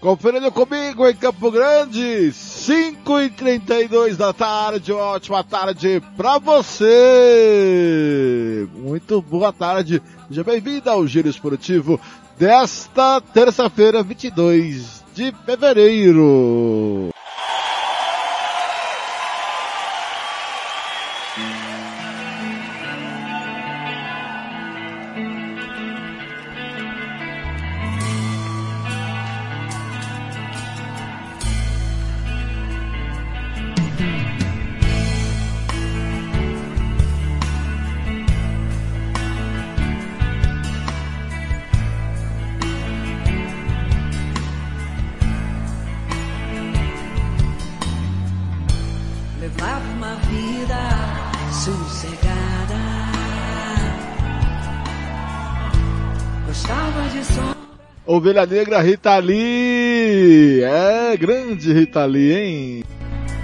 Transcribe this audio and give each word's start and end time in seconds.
Conferindo 0.00 0.50
comigo 0.50 1.06
em 1.06 1.14
Campo 1.14 1.50
Grande, 1.50 2.32
5 2.32 3.20
e 3.20 3.28
32 3.28 4.16
da 4.16 4.32
tarde, 4.32 4.94
ótima 4.94 5.44
tarde 5.44 6.02
pra 6.16 6.38
você! 6.38 7.46
Muito 8.76 9.20
boa 9.20 9.52
tarde, 9.52 10.00
seja 10.26 10.42
bem-vindo 10.42 10.88
ao 10.88 11.06
Giro 11.06 11.28
Esportivo 11.28 12.00
desta 12.38 13.20
terça-feira, 13.20 14.02
22 14.02 15.04
de 15.14 15.34
fevereiro. 15.44 17.10
Ovelha 58.20 58.44
Negra 58.44 58.82
Rita 58.82 59.16
Lee, 59.16 60.62
é 60.62 61.16
grande 61.16 61.72
Rita 61.72 62.04
Lee, 62.04 62.32
hein? 62.34 62.84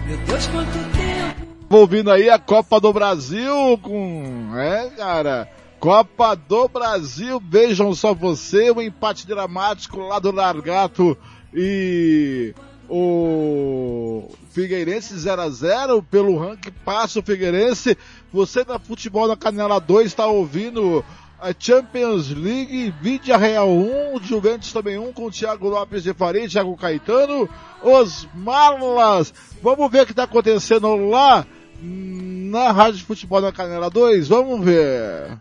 Meu 0.06 0.18
Deus, 0.18 0.46
quanto 0.48 0.70
tempo. 0.70 1.56
Ouvindo 1.70 2.10
aí 2.10 2.28
a 2.28 2.38
Copa 2.38 2.78
do 2.78 2.92
Brasil 2.92 3.78
com, 3.80 4.50
é 4.54 4.90
cara, 4.90 5.48
Copa 5.80 6.34
do 6.34 6.68
Brasil, 6.68 7.42
vejam 7.42 7.94
só 7.94 8.12
você, 8.12 8.70
um 8.70 8.82
empate 8.82 9.26
dramático 9.26 9.98
lá 9.98 10.18
do 10.18 10.30
Largato 10.30 11.16
e 11.54 12.54
o 12.86 14.28
Figueirense 14.50 15.18
0 15.18 15.40
a 15.40 15.48
0 15.48 16.02
pelo 16.02 16.36
ranking 16.36 16.70
passa 16.84 17.20
o 17.20 17.22
Figueirense. 17.22 17.96
Você 18.30 18.62
da 18.62 18.78
Futebol 18.78 19.26
na 19.26 19.38
Canela 19.38 19.80
2 19.80 20.08
está 20.08 20.26
ouvindo 20.26 21.02
a 21.40 21.52
Champions 21.58 22.30
League, 22.30 22.94
Vídea 23.00 23.36
Real 23.36 23.68
1, 23.68 24.22
Juventus 24.22 24.72
também 24.72 24.98
1 24.98 25.12
com 25.12 25.30
Thiago 25.30 25.68
Lopes 25.68 26.02
de 26.02 26.14
Faria, 26.14 26.48
Thiago 26.48 26.76
Caetano, 26.76 27.48
os 27.82 28.26
Malas. 28.34 29.32
Vamos 29.62 29.90
ver 29.90 30.02
o 30.02 30.06
que 30.06 30.12
está 30.12 30.24
acontecendo 30.24 30.94
lá 31.08 31.46
na 31.82 32.72
Rádio 32.72 33.04
Futebol 33.04 33.40
na 33.40 33.52
Canela 33.52 33.90
2, 33.90 34.28
vamos 34.28 34.64
ver. 34.64 35.38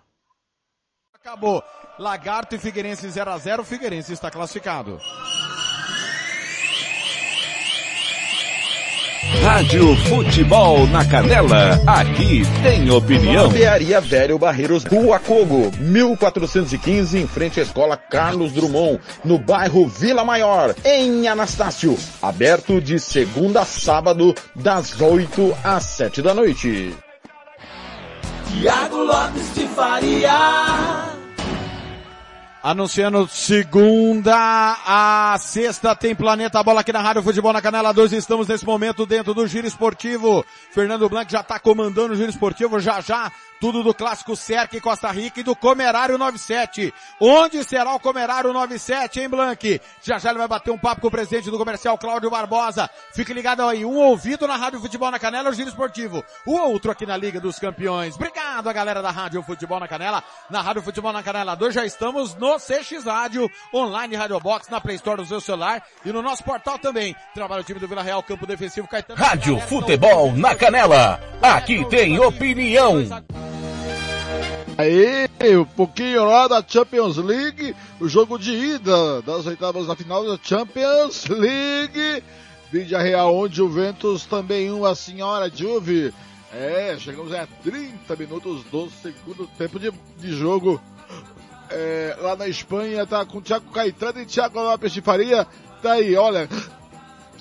Acabou. 1.14 1.64
Lagarto 1.98 2.56
e 2.56 2.60
Figueirense 2.60 3.10
0 3.10 3.32
a 3.32 3.38
0 3.38 3.64
Figueirense 3.64 4.12
está 4.12 4.30
classificado. 4.30 5.00
Rádio 9.42 9.96
Futebol 10.08 10.86
na 10.88 11.04
Canela, 11.04 11.82
aqui 11.88 12.44
tem 12.62 12.90
opinião. 12.92 13.46
Barbearia 13.46 14.00
Velho 14.00 14.38
Barreiros, 14.38 14.84
Rua 14.84 15.20
Cogo, 15.20 15.72
1415, 15.80 17.18
em 17.18 17.28
frente 17.28 17.60
à 17.60 17.64
Escola 17.64 17.98
Carlos 17.98 18.52
Drummond, 18.52 19.00
no 19.24 19.40
bairro 19.40 19.88
Vila 19.88 20.24
Maior, 20.24 20.76
em 20.86 21.28
Anastácio. 21.28 21.98
Aberto 22.22 22.80
de 22.80 23.00
segunda 23.00 23.62
a 23.62 23.66
sábado, 23.66 24.36
das 24.56 25.00
8 25.02 25.58
às 25.64 25.84
7 25.84 26.22
da 26.22 26.34
noite. 26.34 26.94
Tiago 28.48 28.98
Lopes 28.98 29.56
de 29.56 29.68
Faria. 29.70 31.16
Anunciando 32.66 33.28
segunda 33.28 34.36
a 34.88 35.38
sexta 35.38 35.96
tem 35.96 36.16
Planeta 36.16 36.64
Bola 36.64 36.82
aqui 36.82 36.92
na 36.92 37.00
Rádio 37.00 37.22
Futebol 37.22 37.54
na 37.54 37.62
Canela 37.62 37.94
2. 37.94 38.14
Estamos 38.14 38.48
nesse 38.48 38.66
momento 38.66 39.06
dentro 39.06 39.36
do 39.36 39.46
Giro 39.46 39.68
Esportivo. 39.68 40.44
Fernando 40.72 41.08
Blanc 41.08 41.32
já 41.32 41.42
está 41.42 41.60
comandando 41.60 42.14
o 42.14 42.16
Giro 42.16 42.32
Esportivo 42.32 42.80
já 42.80 43.02
já. 43.02 43.32
Tudo 43.60 43.84
do 43.84 43.94
clássico 43.94 44.36
Cerque 44.36 44.82
Costa 44.82 45.10
Rica 45.12 45.40
e 45.40 45.44
do 45.44 45.56
Comerário 45.56 46.18
97. 46.18 46.94
Onde 47.20 47.64
será 47.64 47.94
o 47.96 48.00
Comerário 48.00 48.52
97, 48.52 49.22
hein, 49.22 49.30
Blanc? 49.30 49.82
Já 50.04 50.20
já 50.20 50.30
ele 50.30 50.40
vai 50.40 50.48
bater 50.48 50.72
um 50.72 50.78
papo 50.78 51.02
com 51.02 51.08
o 51.08 51.12
presidente 51.12 51.50
do 51.50 51.58
comercial, 51.58 51.98
Cláudio 51.98 52.30
Barbosa. 52.30 52.90
Fique 53.14 53.34
ligado 53.34 53.64
aí. 53.64 53.86
Um 53.86 53.98
ouvido 53.98 54.48
na 54.48 54.56
Rádio 54.56 54.80
Futebol 54.80 55.10
na 55.10 55.20
Canela, 55.20 55.50
o 55.50 55.54
Giro 55.54 55.70
Esportivo. 55.70 56.24
O 56.46 56.54
outro 56.54 56.92
aqui 56.92 57.06
na 57.06 57.16
Liga 57.18 57.40
dos 57.40 57.58
Campeões. 57.60 58.16
Obrigado 58.16 58.68
a 58.68 58.74
galera 58.74 59.02
da 59.02 59.12
Rádio 59.12 59.42
Futebol 59.44 59.80
na 59.80 59.88
Canela. 59.88 60.24
Na 60.50 60.62
Rádio 60.62 60.82
Futebol 60.82 61.14
na 61.14 61.24
Canela 61.24 61.56
2 61.56 61.74
já 61.74 61.86
estamos 61.86 62.36
no 62.36 62.58
CX 62.58 63.06
Rádio, 63.06 63.50
online 63.74 64.16
Rádio 64.16 64.40
Box, 64.40 64.70
na 64.70 64.82
Play 64.82 64.96
Store 64.96 65.22
do 65.22 65.28
seu 65.28 65.42
celular 65.42 65.84
e 66.04 66.12
no 66.12 66.22
nosso 66.22 66.44
portal 66.44 66.78
também. 66.78 67.16
Trabalha 67.34 67.62
o 67.62 67.64
time 67.64 67.80
do 67.80 67.88
Vila 67.88 68.04
Real, 68.04 68.22
Campo 68.24 68.46
Defensivo, 68.46 68.88
Caetano. 68.88 69.20
Rádio 69.20 69.60
Futebol 69.62 70.34
na 70.34 70.56
Canela, 70.56 71.20
aqui 71.54 71.86
tem 71.90 72.20
opinião. 72.20 72.98
Aí, 74.78 75.30
um 75.58 75.66
pouquinho 75.66 76.26
lá 76.26 76.48
da 76.48 76.64
Champions 76.68 77.18
League, 77.18 77.76
o 78.00 78.10
jogo 78.10 78.38
de 78.38 78.52
ida 78.52 79.22
das 79.22 79.46
oitavas 79.46 79.88
da 79.88 79.96
final 79.96 80.26
da 80.26 80.38
Champions 80.42 81.28
League. 81.28 82.24
Vídea 82.72 83.00
Real 83.00 83.34
onde 83.34 83.62
o 83.62 83.70
Ventus 83.70 84.26
também 84.26 84.72
uma 84.72 84.96
senhora 84.96 85.50
Juve. 85.50 86.14
É, 86.52 86.96
chegamos 87.00 87.34
a 87.34 87.48
30 87.64 88.16
minutos 88.16 88.64
do 88.66 88.90
segundo 89.02 89.48
tempo 89.58 89.80
de, 89.80 89.92
de 90.18 90.32
jogo. 90.36 90.82
É, 91.70 92.18
lá 92.20 92.36
na 92.36 92.48
Espanha 92.48 93.06
tá 93.06 93.26
com 93.26 93.42
Thiago 93.42 93.72
Caetano 93.72 94.20
e 94.20 94.26
Thiago 94.26 94.60
Lopes 94.60 94.92
de 94.92 95.02
Faria. 95.02 95.48
Tá 95.82 95.94
aí, 95.94 96.16
olha, 96.16 96.50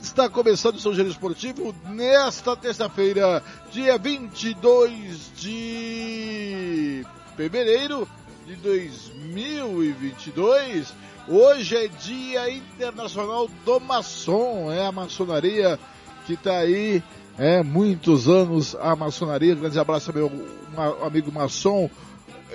está 0.04 0.28
começando 0.28 0.76
o 0.76 0.80
seu 0.80 0.94
giro 0.94 1.08
esportivo 1.08 1.74
nesta 1.88 2.54
terça-feira, 2.54 3.42
dia 3.72 3.96
22 3.98 5.32
de 5.34 7.04
fevereiro 7.36 8.06
de 8.46 8.54
2022. 8.56 10.92
Hoje 11.26 11.74
é 11.76 11.88
Dia 11.88 12.50
Internacional 12.50 13.48
do 13.64 13.80
Maçom, 13.80 14.70
é 14.70 14.84
a 14.86 14.92
maçonaria 14.92 15.78
que 16.26 16.34
está 16.34 16.58
aí, 16.58 17.02
é 17.38 17.62
muitos 17.62 18.28
anos 18.28 18.76
a 18.78 18.94
maçonaria. 18.94 19.54
Grande 19.54 19.78
abraço 19.78 20.12
meu 20.12 20.30
ma- 20.76 21.06
amigo 21.06 21.32
maçom 21.32 21.88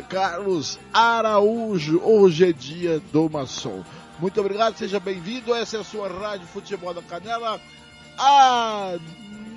Carlos 0.07 0.79
Araújo. 0.93 1.99
Hoje 2.03 2.47
é 2.47 2.53
Dia 2.53 3.01
do 3.11 3.27
Maçom. 3.29 3.83
Muito 4.19 4.41
obrigado, 4.41 4.77
seja 4.77 4.99
bem-vindo. 4.99 5.55
Essa 5.55 5.77
é 5.77 5.79
a 5.79 5.83
sua 5.83 6.09
Rádio 6.09 6.45
Futebol 6.45 6.93
da 6.93 7.01
Canela, 7.01 7.59
a 8.17 8.97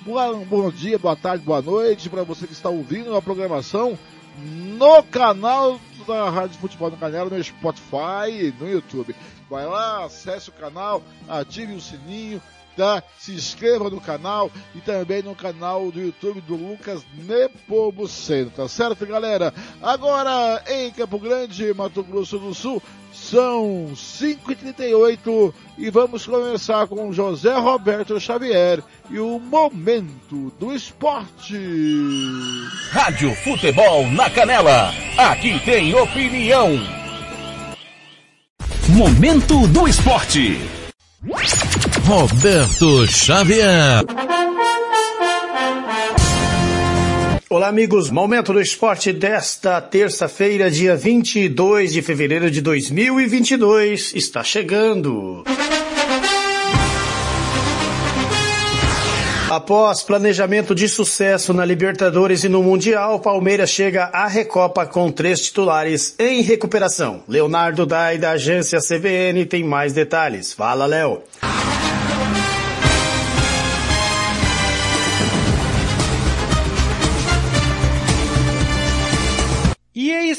Bom 0.04 0.70
dia, 0.70 0.98
boa 0.98 1.16
tarde, 1.16 1.44
boa 1.44 1.60
noite 1.60 2.08
para 2.08 2.22
você 2.22 2.46
que 2.46 2.52
está 2.52 2.70
ouvindo 2.70 3.14
a 3.16 3.20
programação 3.20 3.98
no 4.38 5.02
canal 5.02 5.78
da 6.06 6.30
Rádio 6.30 6.58
Futebol 6.58 6.90
no 6.90 6.96
Canela, 6.96 7.28
no 7.28 7.42
Spotify, 7.42 8.54
no 8.58 8.70
YouTube. 8.70 9.14
Vai 9.50 9.66
lá, 9.66 10.04
acesse 10.04 10.48
o 10.48 10.52
canal, 10.52 11.02
ative 11.28 11.74
o 11.74 11.80
sininho, 11.80 12.40
tá? 12.78 13.02
Se 13.18 13.32
inscreva 13.32 13.90
no 13.90 14.00
canal 14.00 14.50
e 14.74 14.80
também 14.80 15.20
no 15.20 15.34
canal 15.34 15.90
do 15.90 16.00
YouTube 16.00 16.40
do 16.42 16.54
Lucas 16.54 17.04
Nepomuceno, 17.12 18.50
tá 18.50 18.68
certo, 18.68 19.04
galera? 19.04 19.52
Agora, 19.82 20.62
em 20.68 20.92
Campo 20.92 21.18
Grande, 21.18 21.74
Mato 21.74 22.04
Grosso 22.04 22.38
do 22.38 22.54
Sul, 22.54 22.80
são 23.12 23.90
5h38 23.94 25.52
e 25.76 25.90
vamos 25.90 26.24
começar 26.24 26.86
com 26.86 27.12
José 27.12 27.52
Roberto 27.58 28.20
Xavier 28.20 28.80
e 29.10 29.18
o 29.18 29.40
Momento 29.40 30.52
do 30.60 30.72
Esporte. 30.72 31.58
Rádio 32.92 33.34
Futebol 33.42 34.06
na 34.12 34.30
Canela. 34.30 34.92
Aqui 35.16 35.58
tem 35.64 35.92
opinião. 35.94 36.78
Momento 38.90 39.66
do 39.66 39.88
Esporte. 39.88 40.58
Roberto 42.08 43.06
Xavier. 43.06 44.02
Olá, 47.50 47.68
amigos. 47.68 48.10
Momento 48.10 48.54
do 48.54 48.62
esporte 48.62 49.12
desta 49.12 49.78
terça-feira, 49.82 50.70
dia 50.70 50.96
22 50.96 51.92
de 51.92 52.00
fevereiro 52.00 52.50
de 52.50 52.62
2022, 52.62 54.14
está 54.14 54.42
chegando. 54.42 55.44
Após 59.50 60.02
planejamento 60.02 60.74
de 60.74 60.88
sucesso 60.88 61.52
na 61.52 61.64
Libertadores 61.64 62.42
e 62.42 62.48
no 62.48 62.62
Mundial, 62.62 63.20
Palmeiras 63.20 63.68
chega 63.68 64.04
à 64.14 64.26
Recopa 64.26 64.86
com 64.86 65.12
três 65.12 65.40
titulares 65.42 66.14
em 66.18 66.40
recuperação. 66.40 67.22
Leonardo 67.28 67.84
Dai, 67.84 68.16
da 68.16 68.30
agência 68.30 68.78
CVN, 68.78 69.44
tem 69.44 69.62
mais 69.62 69.92
detalhes. 69.92 70.54
Fala, 70.54 70.86
Léo. 70.86 71.22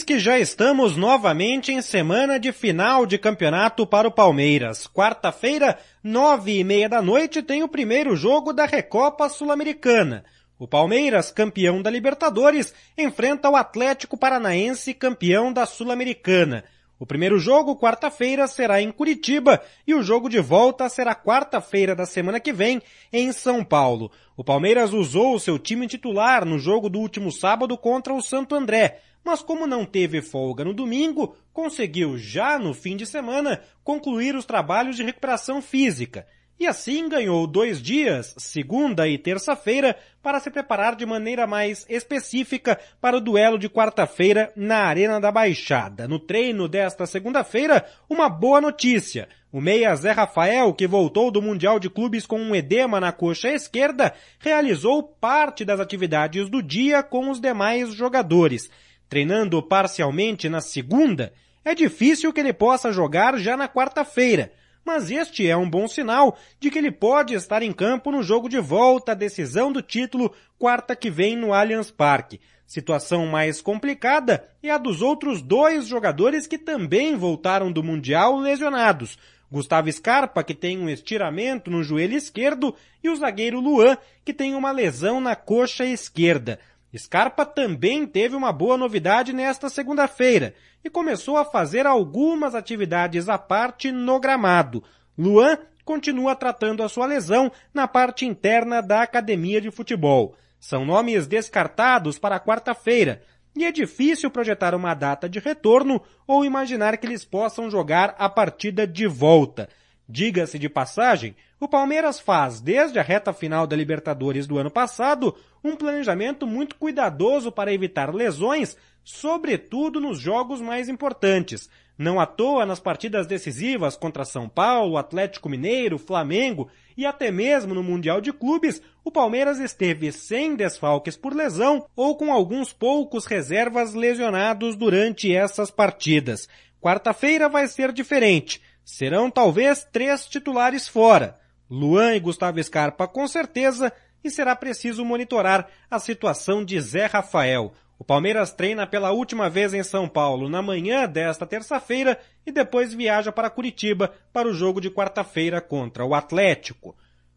Que 0.09 0.17
já 0.17 0.39
estamos 0.39 0.97
novamente 0.97 1.71
em 1.71 1.83
semana 1.83 2.39
de 2.39 2.51
final 2.51 3.05
de 3.05 3.15
campeonato 3.15 3.85
para 3.85 4.07
o 4.07 4.11
Palmeiras. 4.11 4.87
Quarta-feira, 4.87 5.77
nove 6.03 6.57
e 6.57 6.63
meia 6.63 6.89
da 6.89 6.99
noite, 6.99 7.43
tem 7.43 7.61
o 7.61 7.67
primeiro 7.67 8.15
jogo 8.15 8.51
da 8.51 8.65
Recopa 8.65 9.29
Sul-Americana. 9.29 10.25
O 10.57 10.67
Palmeiras, 10.67 11.31
campeão 11.31 11.79
da 11.79 11.91
Libertadores, 11.91 12.73
enfrenta 12.97 13.51
o 13.51 13.55
Atlético 13.55 14.17
Paranaense, 14.17 14.95
campeão 14.95 15.53
da 15.53 15.67
Sul-Americana. 15.67 16.63
O 16.99 17.05
primeiro 17.05 17.39
jogo, 17.39 17.77
quarta-feira, 17.77 18.45
será 18.47 18.81
em 18.81 18.91
Curitiba 18.91 19.61
e 19.87 19.95
o 19.95 20.03
jogo 20.03 20.27
de 20.27 20.39
volta 20.39 20.89
será 20.89 21.15
quarta-feira 21.15 21.95
da 21.95 22.05
semana 22.05 22.39
que 22.39 22.51
vem, 22.51 22.81
em 23.11 23.31
São 23.31 23.63
Paulo. 23.63 24.11
O 24.35 24.43
Palmeiras 24.43 24.91
usou 24.91 25.33
o 25.33 25.39
seu 25.39 25.57
time 25.57 25.87
titular 25.87 26.45
no 26.45 26.59
jogo 26.59 26.89
do 26.89 26.99
último 26.99 27.31
sábado 27.31 27.77
contra 27.77 28.13
o 28.13 28.21
Santo 28.21 28.53
André 28.53 28.99
mas 29.23 29.41
como 29.41 29.67
não 29.67 29.85
teve 29.85 30.21
folga 30.21 30.63
no 30.63 30.73
domingo, 30.73 31.35
conseguiu 31.53 32.17
já 32.17 32.57
no 32.57 32.73
fim 32.73 32.95
de 32.95 33.05
semana 33.05 33.61
concluir 33.83 34.35
os 34.35 34.45
trabalhos 34.45 34.95
de 34.95 35.03
recuperação 35.03 35.61
física. 35.61 36.25
E 36.59 36.67
assim 36.67 37.07
ganhou 37.07 37.47
dois 37.47 37.81
dias, 37.81 38.35
segunda 38.37 39.07
e 39.07 39.17
terça-feira, 39.17 39.95
para 40.21 40.39
se 40.39 40.51
preparar 40.51 40.95
de 40.95 41.05
maneira 41.05 41.47
mais 41.47 41.85
específica 41.87 42.77
para 42.99 43.15
o 43.15 43.21
duelo 43.21 43.57
de 43.57 43.69
quarta-feira 43.69 44.51
na 44.55 44.79
Arena 44.79 45.21
da 45.21 45.31
Baixada. 45.31 46.07
No 46.07 46.19
treino 46.19 46.67
desta 46.67 47.05
segunda-feira, 47.05 47.85
uma 48.09 48.27
boa 48.27 48.59
notícia. 48.59 49.29
O 49.51 49.61
meia 49.61 49.95
Zé 49.95 50.11
Rafael, 50.11 50.73
que 50.73 50.85
voltou 50.85 51.31
do 51.31 51.41
Mundial 51.41 51.79
de 51.79 51.89
Clubes 51.89 52.25
com 52.25 52.39
um 52.39 52.53
edema 52.53 52.99
na 52.99 53.11
coxa 53.11 53.49
esquerda, 53.49 54.13
realizou 54.37 55.01
parte 55.01 55.63
das 55.63 55.79
atividades 55.79 56.49
do 56.49 56.61
dia 56.61 57.01
com 57.01 57.29
os 57.29 57.39
demais 57.39 57.93
jogadores 57.93 58.69
treinando 59.09 59.61
parcialmente 59.63 60.47
na 60.47 60.61
segunda, 60.61 61.33
é 61.65 61.73
difícil 61.73 62.31
que 62.31 62.39
ele 62.39 62.53
possa 62.53 62.91
jogar 62.93 63.37
já 63.39 63.57
na 63.57 63.67
quarta-feira, 63.67 64.51
mas 64.83 65.11
este 65.11 65.47
é 65.47 65.55
um 65.55 65.69
bom 65.69 65.87
sinal 65.87 66.37
de 66.59 66.69
que 66.69 66.77
ele 66.77 66.91
pode 66.91 67.33
estar 67.33 67.61
em 67.61 67.71
campo 67.71 68.11
no 68.11 68.23
jogo 68.23 68.49
de 68.49 68.59
volta 68.59 69.11
à 69.11 69.15
decisão 69.15 69.71
do 69.71 69.81
título 69.81 70.33
quarta 70.57 70.95
que 70.95 71.09
vem 71.09 71.35
no 71.35 71.53
Allianz 71.53 71.91
Parque. 71.91 72.39
Situação 72.65 73.25
mais 73.25 73.61
complicada 73.61 74.47
é 74.61 74.69
a 74.69 74.77
dos 74.77 75.01
outros 75.01 75.41
dois 75.41 75.87
jogadores 75.87 76.45
que 76.45 76.57
também 76.57 77.15
voltaram 77.15 77.71
do 77.71 77.83
Mundial 77.83 78.37
lesionados. 78.37 79.17
Gustavo 79.51 79.91
Scarpa, 79.91 80.43
que 80.43 80.53
tem 80.53 80.77
um 80.77 80.87
estiramento 80.87 81.71
no 81.71 81.83
joelho 81.83 82.15
esquerdo, 82.15 82.75
e 83.03 83.09
o 83.09 83.15
zagueiro 83.15 83.59
Luan, 83.59 83.97
que 84.23 84.33
tem 84.33 84.53
uma 84.53 84.71
lesão 84.71 85.19
na 85.19 85.35
coxa 85.35 85.83
esquerda. 85.83 86.59
Scarpa 86.97 87.45
também 87.45 88.07
teve 88.07 88.35
uma 88.35 88.51
boa 88.51 88.75
novidade 88.75 89.31
nesta 89.31 89.69
segunda-feira 89.69 90.55
e 90.83 90.89
começou 90.89 91.37
a 91.37 91.45
fazer 91.45 91.85
algumas 91.85 92.55
atividades 92.55 93.29
à 93.29 93.37
parte 93.37 93.91
no 93.91 94.19
gramado. 94.19 94.83
Luan 95.17 95.57
continua 95.85 96.35
tratando 96.35 96.81
a 96.81 96.89
sua 96.89 97.05
lesão 97.05 97.51
na 97.73 97.87
parte 97.87 98.25
interna 98.25 98.81
da 98.81 99.01
academia 99.01 99.61
de 99.61 99.69
futebol. 99.69 100.35
São 100.59 100.85
nomes 100.85 101.27
descartados 101.27 102.17
para 102.17 102.39
quarta-feira 102.39 103.21
e 103.55 103.65
é 103.65 103.71
difícil 103.71 104.29
projetar 104.31 104.73
uma 104.73 104.93
data 104.93 105.27
de 105.27 105.39
retorno 105.39 106.01
ou 106.27 106.45
imaginar 106.45 106.97
que 106.97 107.05
eles 107.05 107.25
possam 107.25 107.69
jogar 107.69 108.15
a 108.17 108.29
partida 108.29 108.85
de 108.87 109.07
volta. 109.07 109.69
Diga-se 110.11 110.57
de 110.57 110.67
passagem, 110.67 111.35
o 111.59 111.67
Palmeiras 111.67 112.19
faz, 112.19 112.59
desde 112.59 112.97
a 112.97 113.03
reta 113.03 113.31
final 113.31 113.67
da 113.67 113.75
Libertadores 113.75 114.47
do 114.47 114.57
ano 114.57 114.71
passado, 114.71 115.35
um 115.63 115.75
planejamento 115.75 116.47
muito 116.47 116.75
cuidadoso 116.77 117.51
para 117.51 117.71
evitar 117.71 118.11
lesões, 118.11 118.75
sobretudo 119.03 120.01
nos 120.01 120.19
jogos 120.19 120.61
mais 120.61 120.89
importantes. 120.89 121.69
Não 121.95 122.19
à 122.19 122.25
toa, 122.25 122.65
nas 122.65 122.79
partidas 122.79 123.27
decisivas 123.27 123.95
contra 123.95 124.25
São 124.25 124.49
Paulo, 124.49 124.97
Atlético 124.97 125.47
Mineiro, 125.47 125.99
Flamengo 125.99 126.69
e 126.97 127.05
até 127.05 127.29
mesmo 127.29 127.75
no 127.75 127.83
Mundial 127.83 128.19
de 128.19 128.33
Clubes, 128.33 128.81
o 129.03 129.11
Palmeiras 129.11 129.59
esteve 129.59 130.11
sem 130.11 130.55
desfalques 130.55 131.15
por 131.15 131.35
lesão 131.35 131.85
ou 131.95 132.17
com 132.17 132.33
alguns 132.33 132.73
poucos 132.73 133.27
reservas 133.27 133.93
lesionados 133.93 134.75
durante 134.75 135.31
essas 135.35 135.69
partidas. 135.69 136.49
Quarta-feira 136.81 137.47
vai 137.47 137.67
ser 137.67 137.91
diferente 137.91 138.59
serão 138.89 139.29
talvez 139.29 139.87
três 139.91 140.25
titulares 140.25 140.87
fora, 140.87 141.37
Luan 141.69 142.15
e 142.15 142.19
Gustavo 142.19 142.61
Scarpa 142.61 143.07
com 143.07 143.27
certeza, 143.27 143.93
e 144.23 144.31
será 144.31 144.55
preciso 144.55 145.05
monitorar 145.05 145.67
a 145.91 145.99
situação 145.99 146.65
de 146.65 146.81
Zé 146.81 147.05
Rafael. 147.05 147.71
O 147.99 148.03
Palmeiras 148.03 148.51
treina 148.51 148.87
pela 148.87 149.11
última 149.11 149.47
vez 149.47 149.75
em 149.75 149.83
São 149.83 150.09
Paulo 150.09 150.49
na 150.49 150.61
manhã 150.61 151.07
desta 151.07 151.45
terça-feira 151.45 152.19
e 152.45 152.51
depois 152.51 152.91
viaja 152.91 153.31
para 153.31 153.49
Curitiba 153.49 154.11
para 154.33 154.47
o 154.47 154.53
jogo 154.53 154.81
de 154.81 154.89
quarta-feira 154.89 155.61
contra 155.61 156.03
o 156.03 156.15
Atlético. 156.15 156.95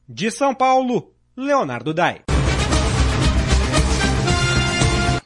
De 0.09 0.31
São 0.31 0.55
Paulo, 0.55 1.13
Leonardo 1.37 1.93
Dai. 1.93 2.23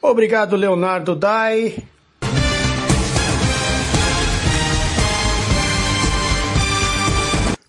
Obrigado, 0.01 0.57
Leonardo 0.57 1.15
Dai. 1.15 1.77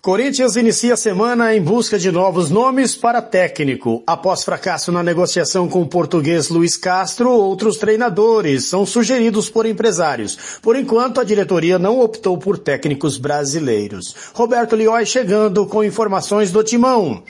Corinthians 0.01 0.55
inicia 0.55 0.93
a 0.93 0.97
semana 0.97 1.53
em 1.53 1.61
busca 1.61 1.99
de 1.99 2.09
novos 2.09 2.49
nomes 2.49 2.95
para 2.95 3.21
técnico. 3.21 4.01
Após 4.07 4.43
fracasso 4.45 4.93
na 4.93 5.03
negociação 5.03 5.67
com 5.67 5.81
o 5.81 5.87
português 5.87 6.47
Luiz 6.47 6.77
Castro, 6.77 7.29
outros 7.29 7.75
treinadores 7.75 8.63
são 8.63 8.85
sugeridos 8.85 9.49
por 9.49 9.65
empresários. 9.65 10.37
Por 10.61 10.77
enquanto, 10.77 11.19
a 11.19 11.25
diretoria 11.25 11.77
não 11.77 11.99
optou 11.99 12.37
por 12.37 12.57
técnicos 12.57 13.17
brasileiros. 13.17 14.15
Roberto 14.33 14.73
Lioi 14.73 15.05
chegando 15.05 15.65
com 15.65 15.83
informações 15.83 16.49
do 16.49 16.63
Timão. 16.63 17.21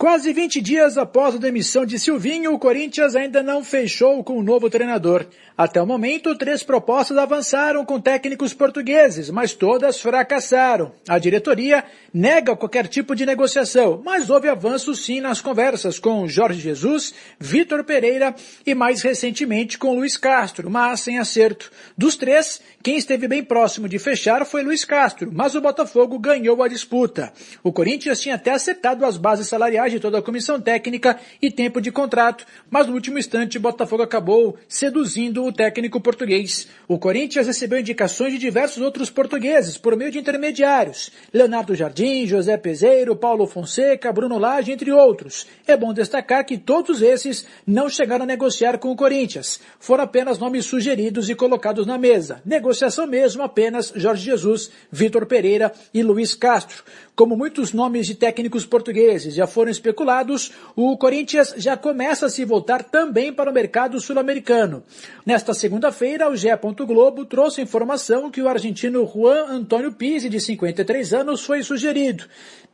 Quase 0.00 0.32
20 0.32 0.62
dias 0.62 0.96
após 0.96 1.34
a 1.34 1.38
demissão 1.38 1.84
de 1.84 1.98
Silvinho, 1.98 2.54
o 2.54 2.58
Corinthians 2.58 3.14
ainda 3.14 3.42
não 3.42 3.62
fechou 3.62 4.24
com 4.24 4.38
o 4.38 4.42
novo 4.42 4.70
treinador. 4.70 5.26
Até 5.58 5.82
o 5.82 5.86
momento, 5.86 6.34
três 6.38 6.62
propostas 6.62 7.18
avançaram 7.18 7.84
com 7.84 8.00
técnicos 8.00 8.54
portugueses, 8.54 9.28
mas 9.28 9.52
todas 9.52 10.00
fracassaram. 10.00 10.90
A 11.06 11.18
diretoria 11.18 11.84
nega 12.14 12.56
qualquer 12.56 12.88
tipo 12.88 13.14
de 13.14 13.26
negociação, 13.26 14.00
mas 14.02 14.30
houve 14.30 14.48
avanço 14.48 14.94
sim 14.94 15.20
nas 15.20 15.42
conversas 15.42 15.98
com 15.98 16.26
Jorge 16.26 16.60
Jesus, 16.60 17.12
Vitor 17.38 17.84
Pereira 17.84 18.34
e 18.64 18.74
mais 18.74 19.02
recentemente 19.02 19.76
com 19.76 19.94
Luiz 19.94 20.16
Castro, 20.16 20.70
mas 20.70 21.00
sem 21.00 21.18
acerto. 21.18 21.70
Dos 21.94 22.16
três, 22.16 22.58
quem 22.82 22.96
esteve 22.96 23.28
bem 23.28 23.44
próximo 23.44 23.86
de 23.86 23.98
fechar 23.98 24.46
foi 24.46 24.62
Luiz 24.62 24.82
Castro, 24.86 25.30
mas 25.30 25.54
o 25.54 25.60
Botafogo 25.60 26.18
ganhou 26.18 26.62
a 26.62 26.68
disputa. 26.68 27.30
O 27.62 27.70
Corinthians 27.70 28.18
tinha 28.18 28.36
até 28.36 28.52
acertado 28.52 29.04
as 29.04 29.18
bases 29.18 29.46
salariais 29.46 29.89
de 29.90 30.00
toda 30.00 30.18
a 30.18 30.22
comissão 30.22 30.60
técnica 30.60 31.18
e 31.40 31.50
tempo 31.50 31.80
de 31.80 31.90
contrato, 31.90 32.46
mas 32.70 32.86
no 32.86 32.94
último 32.94 33.18
instante 33.18 33.58
Botafogo 33.58 34.02
acabou 34.02 34.56
seduzindo 34.68 35.44
o 35.44 35.52
técnico 35.52 36.00
português. 36.00 36.68
O 36.88 36.98
Corinthians 36.98 37.46
recebeu 37.46 37.78
indicações 37.78 38.32
de 38.32 38.38
diversos 38.38 38.82
outros 38.82 39.10
portugueses 39.10 39.76
por 39.76 39.96
meio 39.96 40.10
de 40.10 40.18
intermediários. 40.18 41.10
Leonardo 41.32 41.74
Jardim, 41.74 42.26
José 42.26 42.56
Peseiro, 42.56 43.14
Paulo 43.16 43.46
Fonseca, 43.46 44.12
Bruno 44.12 44.38
Lage, 44.38 44.72
entre 44.72 44.90
outros. 44.92 45.46
É 45.66 45.76
bom 45.76 45.92
destacar 45.92 46.44
que 46.44 46.58
todos 46.58 47.02
esses 47.02 47.46
não 47.66 47.88
chegaram 47.88 48.24
a 48.24 48.26
negociar 48.26 48.78
com 48.78 48.90
o 48.90 48.96
Corinthians. 48.96 49.60
Foram 49.78 50.04
apenas 50.04 50.38
nomes 50.38 50.66
sugeridos 50.66 51.28
e 51.28 51.34
colocados 51.34 51.86
na 51.86 51.98
mesa. 51.98 52.42
Negociação 52.44 53.06
mesmo 53.06 53.42
apenas 53.42 53.92
Jorge 53.94 54.24
Jesus, 54.24 54.70
Vitor 54.90 55.26
Pereira 55.26 55.72
e 55.92 56.02
Luiz 56.02 56.34
Castro. 56.34 56.82
Como 57.20 57.36
muitos 57.36 57.74
nomes 57.74 58.06
de 58.06 58.14
técnicos 58.14 58.64
portugueses 58.64 59.34
já 59.34 59.46
foram 59.46 59.70
especulados, 59.70 60.52
o 60.74 60.96
Corinthians 60.96 61.52
já 61.58 61.76
começa 61.76 62.24
a 62.24 62.30
se 62.30 62.46
voltar 62.46 62.82
também 62.82 63.30
para 63.30 63.50
o 63.50 63.52
mercado 63.52 64.00
sul-americano. 64.00 64.82
Nesta 65.26 65.52
segunda-feira, 65.52 66.30
o 66.30 66.34
GE. 66.34 66.48
Globo 66.86 67.26
trouxe 67.26 67.60
informação 67.60 68.30
que 68.30 68.40
o 68.40 68.48
argentino 68.48 69.06
Juan 69.06 69.44
Antônio 69.50 69.92
Pizzi, 69.92 70.30
de 70.30 70.40
53 70.40 71.12
anos, 71.12 71.44
foi 71.44 71.62
sugerido. 71.62 72.24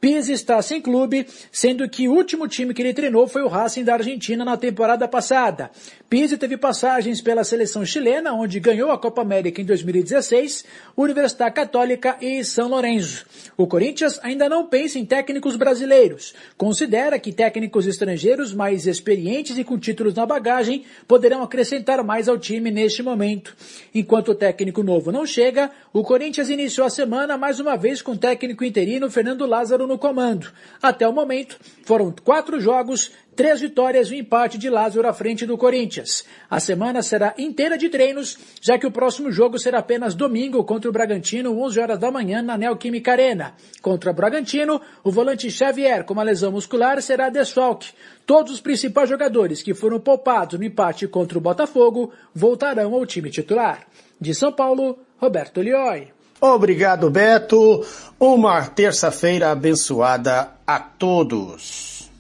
Pizzi 0.01 0.33
está 0.33 0.61
sem 0.61 0.81
clube, 0.81 1.27
sendo 1.51 1.89
que 1.89 2.09
o 2.09 2.13
último 2.13 2.47
time 2.47 2.75
que 2.75 2.83
ele 2.83 2.93
treinou 2.93 3.27
foi 3.27 3.43
o 3.43 3.49
Racing 3.49 3.83
da 3.83 3.95
Argentina 3.95 4.45
na 4.45 4.57
temporada 4.57 5.09
passada. 5.09 5.71
Pizzi 6.09 6.37
teve 6.37 6.57
passagens 6.57 7.21
pela 7.21 7.43
seleção 7.43 7.85
chilena, 7.85 8.33
onde 8.33 8.61
ganhou 8.61 8.93
a 8.93 8.99
Copa 8.99 9.23
América 9.23 9.61
em 9.61 9.65
2016, 9.65 10.65
Universidade 10.97 11.55
Católica 11.55 12.17
e 12.21 12.45
São 12.45 12.69
Lourenço. 12.69 13.27
O 13.57 13.67
Corinthians 13.67 14.21
ainda 14.23 14.49
não 14.49 14.67
pensa 14.67 14.99
em 14.99 15.05
técnicos 15.05 15.57
brasileiros. 15.57 16.35
Considera 16.57 17.19
que 17.19 17.33
técnicos 17.33 17.87
estrangeiros 17.87 18.53
mais 18.53 18.87
experientes 18.87 19.59
e 19.59 19.65
com 19.65 19.79
títulos 19.79 20.15
na 20.15 20.27
bagagem 20.27 20.85
poderão 21.09 21.43
acrescentar 21.43 22.05
mais 22.05 22.29
ao 22.29 22.39
time 22.39 22.71
neste 22.71 23.03
momento. 23.03 23.57
Enquanto 23.95 24.33
o 24.33 24.35
técnico 24.35 24.83
novo 24.83 25.11
não 25.11 25.27
chega, 25.27 25.71
o 25.93 26.03
Corinthians 26.03 26.51
iniciou 26.51 26.87
a 26.87 26.91
semana 26.91 27.39
mais 27.39 27.59
uma 27.59 27.77
vez 27.77 28.03
com 28.03 28.13
o 28.13 28.19
técnico 28.19 28.63
interino 28.63 29.11
Fernando 29.11 29.47
Lázaro 29.47 29.86
no 29.87 29.99
comando. 29.99 30.53
Até 30.83 31.07
o 31.07 31.13
momento, 31.13 31.59
foram 31.85 32.13
quatro 32.25 32.61
jogos, 32.61 33.13
três 33.37 33.61
vitórias 33.61 34.11
e 34.11 34.15
um 34.15 34.19
empate 34.19 34.57
de 34.57 34.71
Lázaro 34.71 35.07
à 35.07 35.13
frente 35.13 35.45
do 35.45 35.59
Corinthians. 35.59 36.25
A 36.51 36.59
semana 36.59 37.03
será 37.03 37.35
inteira 37.37 37.77
de 37.77 37.89
treinos, 37.89 38.39
já 38.61 38.79
que 38.79 38.87
o 38.87 38.91
próximo 38.91 39.31
jogo 39.31 39.59
será 39.59 39.79
apenas 39.79 40.15
domingo 40.15 40.65
contra 40.65 40.89
o 40.89 40.93
Bragantino, 40.93 41.57
11 41.61 41.79
horas 41.79 41.99
da 41.99 42.11
manhã, 42.11 42.41
na 42.41 42.57
Neoquímica 42.57 43.13
Arena. 43.13 43.55
Contra 43.83 44.11
o 44.11 44.15
Bragantino, 44.15 44.81
o 45.05 45.11
volante 45.11 45.51
Xavier, 45.51 46.05
com 46.05 46.15
uma 46.15 46.23
lesão 46.23 46.51
muscular, 46.51 47.01
será 47.03 47.29
desfalque. 47.29 47.93
Todos 48.25 48.53
os 48.53 48.61
principais 48.61 49.09
jogadores 49.09 49.63
que 49.63 49.75
foram 49.75 50.01
poupados 50.01 50.59
no 50.59 50.65
empate 50.65 51.07
contra 51.07 51.37
o 51.37 51.41
Botafogo 51.41 52.13
voltarão 52.35 52.95
ao 52.95 53.07
time 53.07 53.31
titular. 53.31 53.87
De 54.19 54.35
São 54.35 54.51
Paulo, 54.51 54.99
Roberto 55.19 55.61
Lioi. 55.61 56.16
Obrigado, 56.41 57.11
Beto. 57.11 57.85
Uma 58.19 58.63
terça-feira 58.63 59.51
abençoada 59.51 60.49
a 60.67 60.79
todos. 60.79 62.11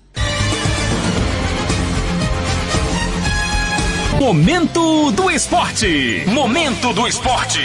Momento 4.18 5.10
do 5.12 5.30
Esporte. 5.30 6.24
Momento 6.26 6.92
do 6.94 7.06
Esporte. 7.06 7.60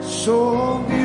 So 0.00 0.78
beautiful. 0.88 1.01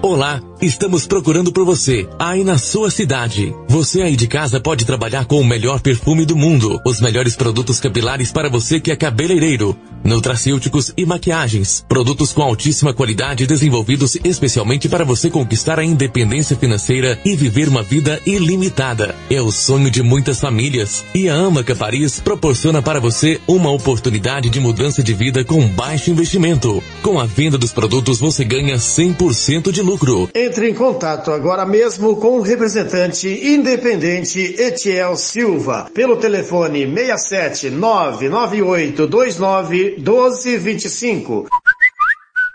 Olá, 0.00 0.40
estamos 0.60 1.06
procurando 1.06 1.52
por 1.52 1.64
você, 1.64 2.08
aí 2.18 2.42
na 2.42 2.58
sua 2.58 2.90
cidade. 2.90 3.54
Você 3.68 4.02
aí 4.02 4.16
de 4.16 4.26
casa 4.26 4.60
pode 4.60 4.84
trabalhar 4.84 5.24
com 5.24 5.40
o 5.40 5.44
melhor 5.44 5.80
perfume 5.80 6.24
do 6.24 6.36
mundo, 6.36 6.80
os 6.84 7.00
melhores 7.00 7.36
produtos 7.36 7.78
capilares 7.78 8.32
para 8.32 8.48
você 8.48 8.80
que 8.80 8.90
é 8.90 8.96
cabeleireiro, 8.96 9.78
nutracêuticos 10.02 10.92
e 10.96 11.06
maquiagens, 11.06 11.84
produtos 11.88 12.32
com 12.32 12.42
altíssima 12.42 12.92
qualidade 12.92 13.46
desenvolvidos 13.46 14.16
especialmente 14.24 14.88
para 14.88 15.04
você 15.04 15.30
conquistar 15.30 15.78
a 15.78 15.84
independência 15.84 16.56
financeira 16.56 17.18
e 17.24 17.36
viver 17.36 17.68
uma 17.68 17.82
vida 17.82 18.20
ilimitada. 18.26 19.14
É 19.30 19.40
o 19.40 19.52
sonho 19.52 19.90
de 19.90 20.02
muitas 20.02 20.40
famílias 20.40 21.04
e 21.14 21.28
a 21.28 21.36
Amaca 21.36 21.76
Paris 21.76 22.20
proporciona 22.20 22.82
para 22.82 23.00
você 23.00 23.40
uma 23.46 23.70
oportunidade 23.70 24.50
de 24.50 24.60
mudança 24.60 25.02
de 25.02 25.14
vida 25.14 25.44
com 25.44 25.66
baixo 25.68 26.10
investimento. 26.10 26.82
Com 27.02 27.20
a 27.20 27.26
venda 27.26 27.56
dos 27.56 27.72
produtos 27.72 28.18
você 28.18 28.44
ganha 28.44 28.76
100% 28.76 29.70
de 29.70 29.82
lucro. 29.82 30.28
Entre 30.48 30.70
em 30.70 30.72
contato 30.72 31.30
agora 31.30 31.66
mesmo 31.66 32.16
com 32.16 32.38
o 32.38 32.40
representante 32.40 33.28
independente 33.28 34.40
Etiel 34.58 35.14
Silva 35.14 35.90
pelo 35.92 36.16
telefone 36.16 36.86
67 36.86 37.68
998 37.68 39.06
29 39.06 39.96
1225. 39.98 41.48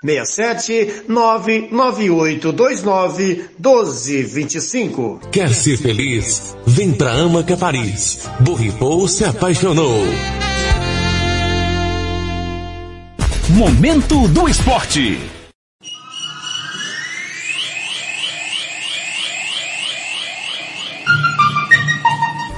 67 0.04 1.04
998 1.08 2.52
29 2.52 3.50
1225. 3.60 5.20
Quer 5.32 5.54
ser 5.54 5.78
feliz? 5.78 6.58
Vem 6.66 6.92
pra 6.94 7.12
Amaca 7.14 7.56
Paris. 7.56 8.28
Borripou 8.40 9.08
se 9.08 9.24
apaixonou. 9.24 10.04
Momento 13.50 14.28
do 14.30 14.50
Esporte. 14.50 15.43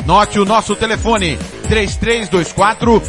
Anote 0.00 0.38
o 0.38 0.44
nosso 0.44 0.76
telefone. 0.76 1.38
3324 1.68 3.02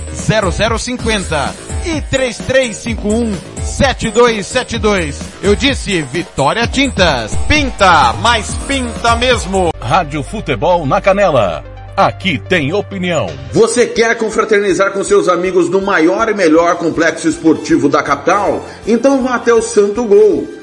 0050 0.80 1.56
e 1.86 2.02
3351 2.02 3.36
7272. 3.64 5.20
Eu 5.42 5.56
disse 5.56 6.02
Vitória 6.02 6.68
Tintas. 6.68 7.36
Pinta, 7.48 8.14
mas 8.22 8.54
pinta 8.68 9.16
mesmo. 9.16 9.72
Rádio 9.80 10.24
Futebol 10.24 10.86
na 10.86 11.02
Canela. 11.02 11.64
Aqui 11.96 12.40
tem 12.40 12.74
opinião. 12.74 13.28
Você 13.52 13.86
quer 13.86 14.18
confraternizar 14.18 14.92
com 14.94 15.04
seus 15.04 15.30
amigos 15.30 15.70
no 15.70 15.80
maior 15.80 16.28
e 16.28 16.34
melhor 16.34 16.76
complexo 16.78 17.28
esportivo 17.28 17.88
da 17.88 18.02
capital? 18.02 18.66
Então 18.88 19.22
vá 19.22 19.36
até 19.36 19.54
o 19.54 19.62
Santo 19.62 20.04
Gol. 20.04 20.63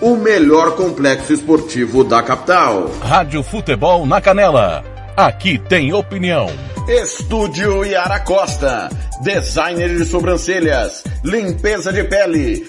o 0.00 0.16
melhor 0.16 0.76
complexo 0.76 1.32
esportivo 1.32 2.04
da 2.04 2.22
capital. 2.22 2.90
Rádio 3.00 3.42
Futebol 3.42 4.06
na 4.06 4.20
Canela. 4.20 4.84
Aqui 5.16 5.58
tem 5.58 5.92
opinião. 5.92 6.46
Estúdio 6.86 7.84
Yara 7.84 8.20
Costa, 8.20 8.88
designer 9.22 9.96
de 9.96 10.04
sobrancelhas, 10.04 11.02
limpeza 11.24 11.92
de 11.92 12.04
pele, 12.04 12.68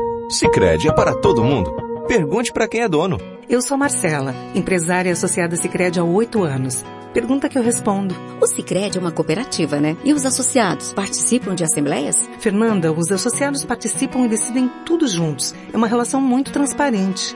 Sicredi 0.31 0.87
é 0.87 0.93
para 0.93 1.13
todo 1.13 1.43
mundo. 1.43 1.75
Pergunte 2.07 2.53
para 2.53 2.65
quem 2.65 2.79
é 2.79 2.87
dono. 2.87 3.17
Eu 3.49 3.61
sou 3.61 3.77
Marcela, 3.77 4.33
empresária 4.55 5.11
associada 5.11 5.57
Sicredi 5.57 5.99
há 5.99 6.05
oito 6.05 6.41
anos. 6.43 6.85
Pergunta 7.13 7.49
que 7.49 7.57
eu 7.57 7.61
respondo. 7.61 8.15
O 8.39 8.47
Sicredi 8.47 8.97
é 8.97 9.01
uma 9.01 9.11
cooperativa, 9.11 9.81
né? 9.81 9.97
E 10.05 10.13
os 10.13 10.25
associados 10.25 10.93
participam 10.93 11.53
de 11.53 11.65
assembleias? 11.65 12.29
Fernanda, 12.39 12.93
os 12.93 13.11
associados 13.11 13.65
participam 13.65 14.25
e 14.25 14.29
decidem 14.29 14.71
tudo 14.85 15.05
juntos. 15.05 15.53
É 15.73 15.75
uma 15.75 15.87
relação 15.87 16.21
muito 16.21 16.53
transparente. 16.53 17.35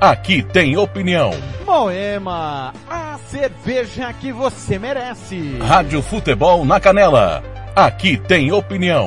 Aqui 0.00 0.44
tem 0.44 0.76
opinião. 0.76 1.32
Moema, 1.66 2.72
a 2.88 3.18
cerveja 3.26 4.12
que 4.12 4.30
você 4.30 4.78
merece. 4.78 5.58
Rádio 5.58 6.00
Futebol 6.02 6.64
na 6.64 6.78
Canela. 6.78 7.42
Aqui 7.74 8.16
tem 8.16 8.52
opinião. 8.52 9.06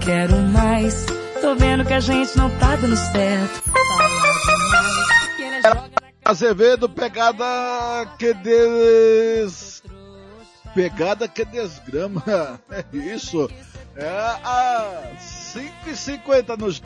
Quero 0.00 0.36
mais, 0.36 1.04
tô 1.40 1.54
vendo 1.54 1.84
que 1.84 1.92
a 1.92 2.00
gente 2.00 2.36
não 2.36 2.50
tá 2.58 2.74
dando 2.76 2.96
certo. 2.96 3.62
Azevedo, 6.24 6.88
pegada 6.88 7.44
que 8.18 8.32
des... 8.34 9.82
Pegada 10.74 11.28
que 11.28 11.44
desgrama. 11.44 12.22
É 12.70 12.84
isso. 12.96 13.50
É 13.96 14.08
a 14.08 15.02
5h50 15.18 16.56
nos... 16.56 16.82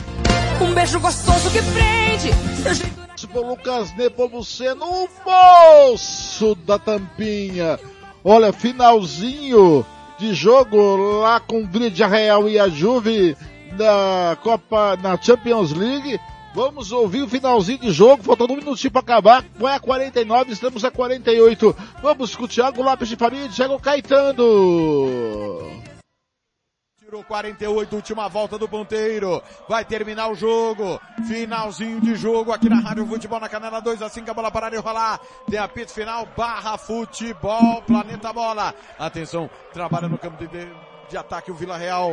Um 0.60 0.72
beijo 0.72 0.98
gostoso 0.98 1.50
que 1.50 1.60
prende. 1.62 2.30
Por 3.32 3.46
Lucas 3.46 3.94
Nepomuceno, 3.96 4.84
o 4.84 5.08
moço 5.24 6.54
da 6.54 6.78
tampinha. 6.78 7.78
Olha, 8.22 8.52
finalzinho 8.52 9.84
de 10.24 10.32
jogo 10.32 11.20
lá 11.20 11.38
com 11.38 11.62
o 11.62 11.66
Vídea 11.66 12.06
Real 12.06 12.48
e 12.48 12.58
a 12.58 12.66
Juve 12.66 13.36
na 13.76 14.36
Copa, 14.42 14.96
na 14.96 15.20
Champions 15.20 15.72
League. 15.72 16.18
Vamos 16.54 16.92
ouvir 16.92 17.22
o 17.22 17.28
finalzinho 17.28 17.78
de 17.78 17.90
jogo, 17.90 18.22
faltando 18.22 18.54
um 18.54 18.56
minutinho 18.56 18.90
para 18.90 19.02
acabar. 19.02 19.44
Vai 19.58 19.76
a 19.76 19.80
49, 19.80 20.52
estamos 20.52 20.82
a 20.82 20.90
48. 20.90 21.76
Vamos 22.02 22.34
com 22.34 22.44
o 22.44 22.48
Thiago 22.48 22.82
Lopes 22.82 23.08
de 23.08 23.16
Família 23.16 23.46
e 23.46 23.50
Thiago 23.50 23.78
Caetano. 23.78 24.44
Tirou 27.04 27.22
48, 27.22 27.96
última 27.96 28.28
volta 28.28 28.56
do 28.56 28.66
ponteiro. 28.66 29.42
Vai 29.68 29.84
terminar 29.84 30.28
o 30.28 30.34
jogo. 30.34 30.98
Finalzinho 31.28 32.00
de 32.00 32.16
jogo 32.16 32.50
aqui 32.50 32.66
na 32.66 32.80
Rádio 32.80 33.06
Futebol 33.06 33.38
na 33.38 33.46
Canela 33.46 33.78
2, 33.78 34.00
assim 34.00 34.24
que 34.24 34.30
a 34.30 34.34
bola 34.34 34.50
parar 34.50 34.70
de 34.70 34.78
rolar. 34.78 35.20
Tem 35.46 35.58
apito 35.58 35.92
final, 35.92 36.26
barra 36.34 36.78
futebol, 36.78 37.82
planeta 37.82 38.32
bola. 38.32 38.74
Atenção, 38.98 39.50
trabalha 39.70 40.08
no 40.08 40.16
campo 40.16 40.38
de 40.38 40.48
de 41.10 41.16
ataque 41.16 41.50
o 41.50 41.54
Vila 41.54 41.76
Real. 41.76 42.10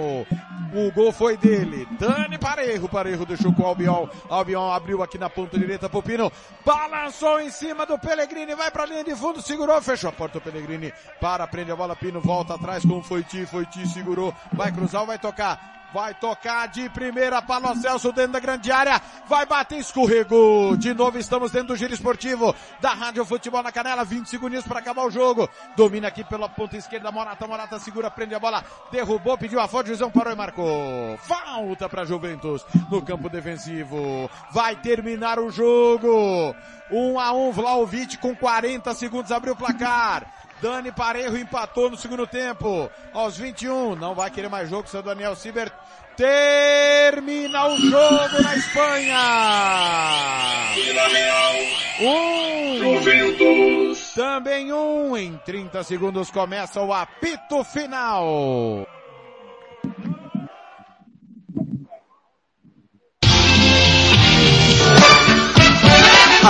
O 0.73 0.91
gol 0.93 1.11
foi 1.11 1.35
dele. 1.37 1.87
Dani 1.99 2.37
Parejo. 2.37 2.87
Parejo 2.87 3.25
deixou 3.25 3.53
com 3.53 3.63
o 3.63 3.65
Albion. 3.65 4.07
Albion 4.29 4.71
abriu 4.71 5.03
aqui 5.03 5.17
na 5.17 5.29
ponta 5.29 5.59
direita 5.59 5.89
pro 5.89 6.01
Pino. 6.01 6.31
Balançou 6.65 7.41
em 7.41 7.49
cima 7.49 7.85
do 7.85 7.99
Pellegrini. 7.99 8.55
Vai 8.55 8.71
pra 8.71 8.85
linha 8.85 9.03
de 9.03 9.15
fundo. 9.15 9.41
Segurou. 9.41 9.81
Fechou 9.81 10.09
a 10.09 10.13
porta 10.13 10.37
o 10.37 10.41
Pellegrini. 10.41 10.93
Para, 11.19 11.45
prende 11.47 11.71
a 11.71 11.75
bola. 11.75 11.95
Pino 11.95 12.21
volta 12.21 12.55
atrás 12.55 12.85
com 12.85 12.99
o 12.99 13.03
Foiti. 13.03 13.45
Foiti 13.45 13.85
segurou. 13.87 14.33
Vai 14.53 14.71
cruzar, 14.71 15.05
vai 15.05 15.19
tocar. 15.19 15.80
Vai 15.93 16.13
tocar 16.13 16.67
de 16.67 16.89
primeira 16.89 17.41
para 17.41 17.71
o 17.71 17.75
Celso 17.75 18.13
dentro 18.13 18.33
da 18.33 18.39
grande 18.39 18.71
área. 18.71 19.01
Vai 19.27 19.45
bater, 19.45 19.77
escorregou. 19.77 20.77
De 20.77 20.93
novo 20.93 21.17
estamos 21.17 21.51
dentro 21.51 21.69
do 21.69 21.75
giro 21.75 21.93
esportivo 21.93 22.55
da 22.79 22.93
Rádio 22.93 23.25
Futebol 23.25 23.61
na 23.61 23.71
Canela. 23.71 24.05
20 24.05 24.27
segundos 24.27 24.63
para 24.65 24.79
acabar 24.79 25.05
o 25.05 25.11
jogo. 25.11 25.49
Domina 25.75 26.07
aqui 26.07 26.23
pela 26.23 26.47
ponta 26.47 26.77
esquerda. 26.77 27.11
Morata, 27.11 27.45
Morata 27.45 27.77
segura, 27.77 28.09
prende 28.09 28.33
a 28.33 28.39
bola. 28.39 28.63
Derrubou, 28.89 29.37
pediu 29.37 29.59
a 29.59 29.67
foto. 29.67 29.87
Juizão 29.87 30.09
parou 30.09 30.31
e 30.31 30.35
marcou. 30.35 31.17
Falta 31.17 31.89
para 31.89 32.05
Juventus 32.05 32.65
no 32.89 33.01
campo 33.01 33.29
defensivo. 33.29 34.29
Vai 34.51 34.77
terminar 34.77 35.39
o 35.39 35.51
jogo. 35.51 36.55
1 36.89 37.13
um 37.13 37.19
a 37.19 37.31
1 37.31 37.47
um, 37.47 37.51
Vlaovic 37.51 38.17
com 38.17 38.35
40 38.35 38.93
segundos 38.93 39.31
abriu 39.31 39.53
o 39.53 39.57
placar. 39.57 40.25
Dani 40.61 40.91
Parejo 40.91 41.37
empatou 41.37 41.89
no 41.89 41.97
segundo 41.97 42.27
tempo. 42.27 42.89
Aos 43.13 43.37
21, 43.37 43.95
não 43.95 44.13
vai 44.13 44.29
querer 44.29 44.49
mais 44.49 44.69
jogo, 44.69 44.87
seu 44.87 45.01
Daniel 45.01 45.35
Siber. 45.35 45.71
Termina 46.15 47.67
o 47.67 47.77
jogo 47.77 48.43
na 48.43 48.55
Espanha. 48.55 49.17
Um. 51.99 52.79
Também 54.13 54.71
um. 54.71 55.17
Em 55.17 55.37
30 55.37 55.83
segundos 55.83 56.29
começa 56.29 56.79
o 56.81 56.93
apito 56.93 57.63
final. 57.63 58.85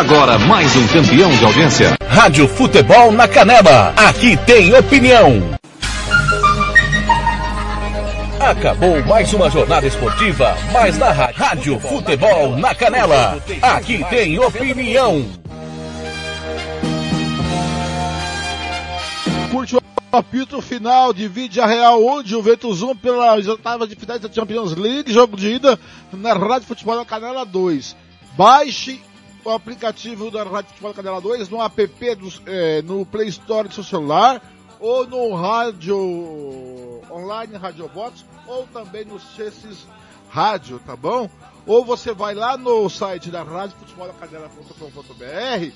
Agora 0.02 0.40
mais 0.40 0.76
um 0.76 0.88
campeão 0.88 1.30
de 1.30 1.46
audiência. 1.46 1.96
Rádio 2.08 2.48
Futebol 2.48 3.12
na 3.12 3.28
Canela. 3.28 3.94
Aqui 3.96 4.36
tem 4.48 4.74
opinião. 4.74 5.40
Acabou 8.40 9.00
mais 9.06 9.32
uma 9.32 9.48
jornada 9.52 9.86
esportiva, 9.86 10.58
mas 10.74 10.98
na 10.98 11.12
Rádio 11.12 11.80
Futebol 11.80 12.58
na 12.58 12.74
Canela. 12.74 13.40
Aqui 13.62 14.04
tem 14.10 14.40
opinião. 14.40 15.24
Curte 19.52 19.76
o 19.76 19.82
apito 20.12 20.64
final 20.64 21.14
de 21.14 21.28
Vídea 21.28 21.68
Real, 21.68 22.04
onde 22.04 22.34
o 22.34 22.40
Juventus 22.40 22.82
1 22.82 22.96
pelas 22.96 23.48
oitavas 23.48 23.88
de 23.88 23.96
finais 23.96 24.20
da 24.20 24.32
Champions 24.32 24.76
League, 24.76 25.14
jogo 25.14 25.38
de 25.38 25.48
ida 25.48 25.80
na 26.12 26.34
Rádio 26.34 26.68
Futebol 26.68 26.96
na 26.96 27.06
Canela 27.06 27.46
2. 27.46 27.96
Baixe 28.36 29.00
o 29.44 29.50
aplicativo 29.50 30.30
da 30.30 30.44
Rádio 30.44 30.70
Futebol 30.70 30.94
Canela 30.94 31.22
2 31.22 31.50
no 31.50 31.62
app 31.62 32.16
do, 32.16 32.30
é, 32.46 32.82
no 32.82 33.06
Play 33.06 33.28
Store 33.30 33.68
do 33.68 33.74
seu 33.74 33.84
celular 33.84 34.42
ou 34.80 35.08
no 35.08 35.34
rádio 35.36 35.98
online 37.10 37.56
Rádio 37.56 37.88
Box 37.90 38.26
ou 38.48 38.68
também 38.68 39.06
no 39.06 39.20
Chesses 39.20 39.86
Rádio, 40.30 40.80
tá 40.80 40.96
bom? 40.96 41.30
Ou 41.66 41.86
você 41.86 42.14
vai 42.14 42.34
lá 42.34 42.58
no 42.58 42.90
site 42.90 43.30
da 43.30 43.44
Rádio 43.44 43.76
Futebol 43.78 44.08
da 44.08 44.14
Canela.com.br, 44.14 45.72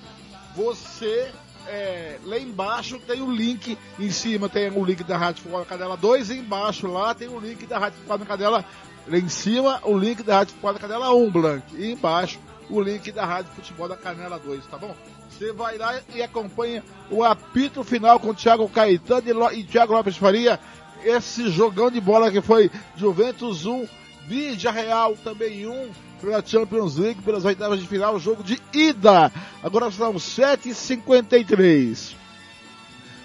você 0.55 1.31
é, 1.67 2.17
lá 2.23 2.39
embaixo 2.39 2.99
tem 2.99 3.21
o 3.21 3.29
link, 3.29 3.77
em 3.99 4.11
cima 4.11 4.47
tem 4.47 4.69
o 4.71 4.83
link 4.83 5.03
da 5.03 5.17
Rádio 5.17 5.43
Futebol 5.43 5.59
da 5.59 5.65
Canela 5.65 5.97
2, 5.97 6.29
e 6.29 6.37
embaixo 6.37 6.87
lá 6.87 7.13
tem 7.13 7.27
o 7.27 7.39
link 7.39 7.65
da 7.65 7.77
Rádio 7.77 7.99
Futebol 7.99 8.17
da 8.17 8.49
lá 8.49 8.65
em 9.11 9.29
cima 9.29 9.79
o 9.83 9.97
link 9.97 10.23
da 10.23 10.37
Rádio 10.37 10.53
Futebol 10.53 10.73
da 10.73 10.79
Canela 10.79 11.13
1, 11.13 11.31
Blank, 11.31 11.75
e 11.75 11.91
embaixo 11.91 12.39
o 12.69 12.81
link 12.81 13.11
da 13.11 13.25
Rádio 13.25 13.51
Futebol 13.53 13.87
da 13.87 13.97
Canela 13.97 14.39
2, 14.39 14.65
tá 14.67 14.77
bom? 14.77 14.95
Você 15.29 15.51
vai 15.51 15.77
lá 15.77 15.99
e 16.13 16.21
acompanha 16.21 16.83
o 17.09 17.23
apito 17.23 17.83
final 17.83 18.19
com 18.19 18.29
o 18.29 18.33
Thiago 18.33 18.69
Caetano 18.69 19.51
e 19.53 19.63
Thiago 19.63 19.93
Lopes 19.93 20.17
Faria. 20.17 20.59
Esse 21.03 21.49
jogão 21.49 21.89
de 21.91 22.01
bola 22.01 22.31
que 22.31 22.41
foi 22.41 22.71
Juventus 22.95 23.65
1, 23.65 23.87
Vídea 24.27 24.71
Real 24.71 25.15
também 25.23 25.67
1, 25.67 25.89
pela 26.21 26.45
Champions 26.45 26.97
League, 26.97 27.21
pelas 27.21 27.45
oitavas 27.45 27.79
de 27.79 27.87
final, 27.87 28.19
jogo 28.19 28.43
de 28.43 28.59
ida. 28.73 29.31
Agora 29.61 29.91
são 29.91 30.13
7h53. 30.13 32.15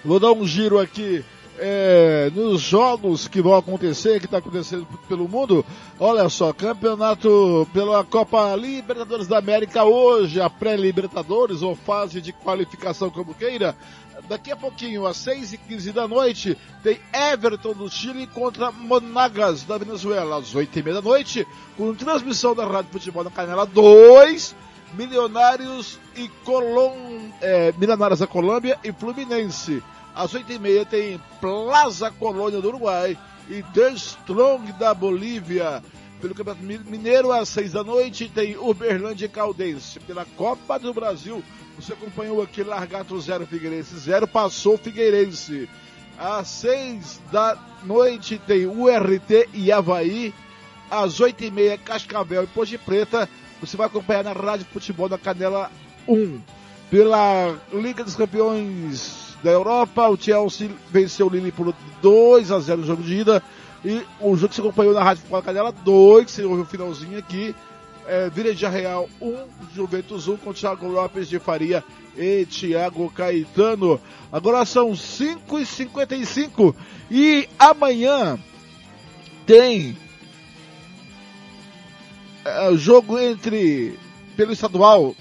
Vou 0.05 0.21
dar 0.21 0.33
um 0.33 0.47
giro 0.47 0.79
aqui 0.79 1.25
é, 1.61 2.31
nos 2.35 2.63
jogos 2.63 3.29
que 3.29 3.43
vão 3.43 3.55
acontecer, 3.55 4.19
que 4.19 4.25
está 4.25 4.39
acontecendo 4.39 4.87
pelo 5.07 5.29
mundo. 5.29 5.65
Olha 5.99 6.29
só, 6.31 6.53
campeonato 6.53 7.69
pela 7.73 8.03
Copa 8.03 8.57
Libertadores 8.57 9.29
da 9.29 9.39
América 9.39 9.85
hoje, 9.85 10.41
a 10.41 10.49
pré-Libertadores, 10.49 11.61
ou 11.61 11.77
fase 11.77 12.21
de 12.21 12.33
qualificação 12.33 13.11
como 13.11 13.35
queira. 13.35 13.77
Daqui 14.29 14.51
a 14.51 14.57
pouquinho, 14.57 15.07
às 15.07 15.19
6h15 15.19 15.93
da 15.93 16.09
noite, 16.09 16.57
tem 16.83 16.99
Everton 17.13 17.75
do 17.75 17.91
Chile 17.91 18.27
contra 18.27 18.71
Monagas 18.71 19.63
da 19.63 19.77
Venezuela, 19.77 20.39
às 20.39 20.55
8h30 20.55 20.95
da 20.95 21.03
noite, 21.03 21.47
com 21.77 21.95
transmissão 21.95 22.55
da 22.55 22.65
Rádio 22.65 22.93
Futebol 22.93 23.25
na 23.25 23.31
Canela 23.31 23.67
2. 23.67 24.57
Milionários 24.95 26.01
e 26.17 26.29
Colom, 26.45 27.31
é, 27.41 27.73
Milionários 27.79 28.19
da 28.19 28.27
Colômbia 28.27 28.77
e 28.83 28.93
Fluminense. 28.93 29.81
Às 30.15 30.35
oito 30.35 30.53
e 30.53 30.59
meia 30.59 30.85
tem 30.85 31.21
Plaza 31.41 32.11
Colônia 32.11 32.61
do 32.61 32.69
Uruguai 32.69 33.17
e 33.49 33.63
The 33.75 33.93
Strong 33.93 34.73
da 34.73 34.93
Bolívia. 34.93 35.83
Pelo 36.21 36.35
Campeonato 36.35 36.63
Mineiro, 36.63 37.33
às 37.33 37.49
seis 37.49 37.73
da 37.73 37.83
noite, 37.83 38.29
tem 38.29 38.57
Uberlândia 38.57 39.25
e 39.25 39.29
Caldense. 39.29 39.99
Pela 40.01 40.27
Copa 40.37 40.79
do 40.79 40.93
Brasil, 40.93 41.43
você 41.77 41.95
acompanhou 41.95 42.43
aqui 42.43 42.63
Largato 42.63 43.19
0, 43.19 43.47
Figueirense 43.47 43.97
0, 43.97 44.29
passou 44.29 44.77
Figueirense. 44.77 45.69
Às 46.19 46.49
seis 46.49 47.21
da 47.33 47.57
noite 47.83 48.39
tem 48.47 48.67
URT 48.67 49.49
e 49.55 49.73
Havaí. 49.73 50.35
Às 50.91 51.21
oito 51.21 51.43
e 51.43 51.51
meia, 51.51 51.79
Cascavel 51.79 52.45
e 52.45 52.49
Ponte 52.49 52.77
Preta. 52.77 53.29
Você 53.61 53.77
vai 53.77 53.87
acompanhar 53.87 54.25
na 54.25 54.33
Rádio 54.33 54.67
Futebol 54.71 55.09
da 55.09 55.17
Canela 55.17 55.71
1. 56.07 56.41
Pela 56.91 57.57
Liga 57.73 58.05
dos 58.05 58.17
Campeões 58.17 59.30
da 59.43 59.51
Europa, 59.51 60.09
o 60.09 60.17
Chelsea 60.17 60.71
venceu 60.91 61.27
o 61.27 61.53
por 61.53 61.75
2 62.03 62.51
a 62.53 62.59
0 62.59 62.81
no 62.81 62.87
jogo 62.87 63.03
de 63.03 63.17
ida. 63.17 63.43
E 63.85 64.03
o 64.21 64.37
jogo 64.37 64.49
que 64.49 64.57
você 64.57 64.61
acompanhou 64.61 64.93
na 64.93 65.03
Rádio 65.03 65.23
Futebol 65.23 65.43
Canela 65.43 65.73
2, 65.73 66.27
que 66.27 66.31
você 66.31 66.45
ouviu 66.45 66.65
o 66.65 66.67
finalzinho 66.67 67.19
aqui. 67.19 67.55
É, 68.07 68.29
Vireja 68.29 68.69
Real 68.69 69.09
1, 69.21 69.37
Juventus 69.75 70.27
1 70.27 70.37
com 70.39 70.53
Thiago 70.53 70.89
Lopes 70.89 71.29
de 71.29 71.39
Faria 71.39 71.85
e 72.17 72.45
Thiago 72.45 73.11
Caetano. 73.11 74.01
Agora 74.33 74.65
são 74.65 74.91
5h55 74.91 76.75
e 77.11 77.49
amanhã 77.59 78.39
tem 79.47 79.97
é, 82.45 82.75
jogo 82.75 83.19
entre 83.19 83.99
pelo 84.37 84.53
estadual 84.53 85.15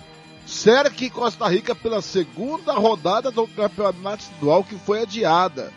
Cerque 0.49 1.11
Costa 1.11 1.47
Rica 1.47 1.75
pela 1.75 2.01
segunda 2.01 2.73
rodada 2.73 3.29
do 3.29 3.47
campeonato 3.47 4.23
estadual 4.23 4.63
que 4.63 4.75
foi 4.79 5.03
adiada. 5.03 5.71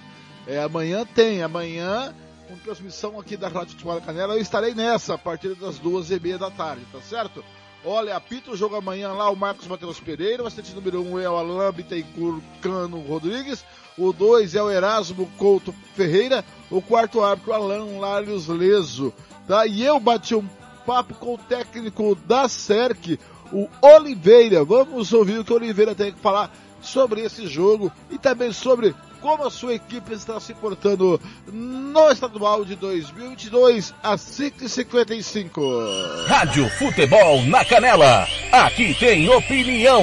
É, 0.46 0.62
amanhã 0.62 1.04
tem, 1.04 1.42
amanhã 1.42 2.14
com 2.48 2.56
transmissão 2.56 3.20
aqui 3.20 3.36
da 3.36 3.48
Rádio 3.48 3.72
Futebol 3.72 4.00
Canela, 4.00 4.34
eu 4.34 4.40
estarei 4.40 4.74
nessa 4.74 5.14
a 5.14 5.18
partir 5.18 5.54
das 5.54 5.78
duas 5.78 6.10
e 6.10 6.18
meia 6.18 6.38
da 6.38 6.50
tarde, 6.50 6.86
tá 6.90 7.00
certo? 7.02 7.44
Olha, 7.84 8.16
apita 8.16 8.50
o 8.50 8.56
jogo 8.56 8.74
amanhã 8.74 9.12
lá 9.12 9.28
o 9.30 9.36
Marcos 9.36 9.66
Matheus 9.66 10.00
Pereira, 10.00 10.42
o 10.42 10.46
assistente 10.46 10.74
número 10.74 11.02
1 11.02 11.12
um 11.12 11.20
é 11.20 11.28
o 11.28 11.36
Alain 11.36 11.72
Bittencourt 11.72 12.42
Cano 12.62 12.98
Rodrigues, 13.00 13.64
o 13.98 14.10
2 14.12 14.54
é 14.54 14.62
o 14.62 14.70
Erasmo 14.70 15.30
Couto 15.36 15.74
Ferreira, 15.94 16.42
o 16.70 16.80
quarto 16.80 17.22
árbitro 17.22 17.52
Alan 17.52 17.98
Larios 17.98 18.48
Leso, 18.48 19.12
tá? 19.46 19.66
E 19.66 19.82
eu 19.82 20.00
bati 20.00 20.34
um 20.34 20.48
papo 20.86 21.14
com 21.14 21.34
o 21.34 21.38
técnico 21.38 22.14
da 22.14 22.48
SERC, 22.48 23.18
o 23.52 23.68
Oliveira. 23.80 24.64
Vamos 24.64 25.12
ouvir 25.12 25.38
o 25.38 25.44
que 25.44 25.52
o 25.52 25.56
Oliveira 25.56 25.94
tem 25.94 26.12
que 26.12 26.18
falar 26.18 26.52
sobre 26.80 27.20
esse 27.20 27.46
jogo 27.46 27.92
e 28.10 28.18
também 28.18 28.52
sobre 28.52 28.94
como 29.20 29.44
a 29.44 29.50
sua 29.50 29.74
equipe 29.74 30.12
está 30.12 30.40
se 30.40 30.52
portando 30.52 31.20
no 31.52 32.10
estadual 32.10 32.64
de 32.64 32.74
2022 32.74 33.94
a 34.02 34.16
5h55. 34.16 36.26
Rádio 36.26 36.68
Futebol 36.70 37.46
na 37.46 37.64
Canela. 37.64 38.26
Aqui 38.50 38.96
tem 38.98 39.28
opinião. 39.28 40.02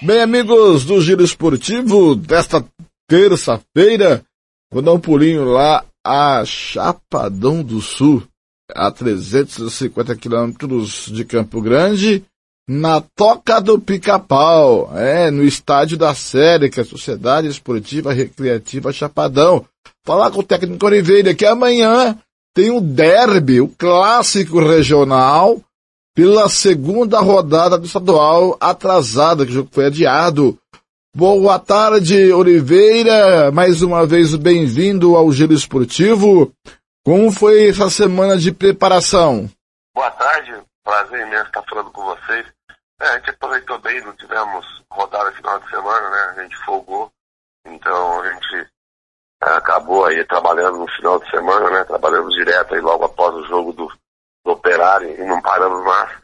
Bem, 0.00 0.22
amigos 0.22 0.86
do 0.86 0.98
Giro 1.00 1.22
Esportivo, 1.22 2.14
desta 2.14 2.64
terça-feira, 3.06 4.24
vou 4.72 4.82
dar 4.82 4.94
um 4.94 5.00
pulinho 5.00 5.44
lá 5.44 5.84
a 6.04 6.44
Chapadão 6.44 7.62
do 7.62 7.80
Sul, 7.80 8.26
a 8.74 8.90
350 8.90 10.16
quilômetros 10.16 11.06
de 11.12 11.24
Campo 11.24 11.60
Grande, 11.60 12.24
na 12.68 13.00
Toca 13.00 13.60
do 13.60 13.78
Pica-Pau, 13.80 14.90
é, 14.96 15.30
no 15.30 15.44
estádio 15.44 15.96
da 15.96 16.14
Série, 16.14 16.68
que 16.68 16.80
é 16.80 16.82
a 16.82 16.86
Sociedade 16.86 17.46
Esportiva 17.46 18.12
Recreativa 18.12 18.92
Chapadão. 18.92 19.64
falar 20.04 20.30
com 20.30 20.40
o 20.40 20.42
técnico 20.42 20.84
Oliveira 20.86 21.34
que 21.34 21.46
amanhã 21.46 22.18
tem 22.54 22.70
o 22.70 22.80
derby, 22.80 23.60
o 23.60 23.68
clássico 23.68 24.58
regional, 24.58 25.60
pela 26.14 26.48
segunda 26.48 27.20
rodada 27.20 27.78
do 27.78 27.86
estadual 27.86 28.56
atrasada, 28.58 29.44
que 29.44 29.52
o 29.52 29.54
jogo 29.54 29.68
foi 29.70 29.86
adiado. 29.86 30.58
Boa 31.14 31.58
tarde, 31.58 32.32
Oliveira. 32.32 33.50
Mais 33.52 33.82
uma 33.82 34.06
vez, 34.06 34.34
bem-vindo 34.34 35.16
ao 35.16 35.30
Giro 35.32 35.52
Esportivo. 35.52 36.52
Como 37.04 37.30
foi 37.30 37.68
essa 37.68 37.90
semana 37.90 38.36
de 38.36 38.50
preparação? 38.50 39.48
Boa 39.94 40.10
tarde, 40.10 40.54
prazer 40.82 41.26
imenso 41.26 41.46
estar 41.46 41.62
falando 41.62 41.90
com 41.90 42.04
vocês. 42.04 42.55
É, 43.00 43.08
a 43.08 43.18
gente 43.18 43.30
aproveitou 43.30 43.78
bem, 43.78 44.00
não 44.00 44.16
tivemos 44.16 44.82
rodada 44.90 45.30
final 45.32 45.58
de 45.60 45.68
semana, 45.68 46.10
né? 46.10 46.34
A 46.36 46.42
gente 46.42 46.56
folgou. 46.64 47.12
Então 47.66 48.20
a 48.20 48.32
gente 48.32 48.70
é, 49.42 49.50
acabou 49.50 50.06
aí 50.06 50.24
trabalhando 50.24 50.78
no 50.78 50.88
final 50.88 51.20
de 51.20 51.30
semana, 51.30 51.70
né? 51.70 51.84
Trabalhamos 51.84 52.34
direto 52.34 52.74
aí 52.74 52.80
logo 52.80 53.04
após 53.04 53.34
o 53.34 53.44
jogo 53.44 53.72
do, 53.72 53.86
do 54.44 54.52
Operário 54.52 55.10
e 55.10 55.24
não 55.24 55.42
paramos 55.42 55.84
mais. 55.84 56.18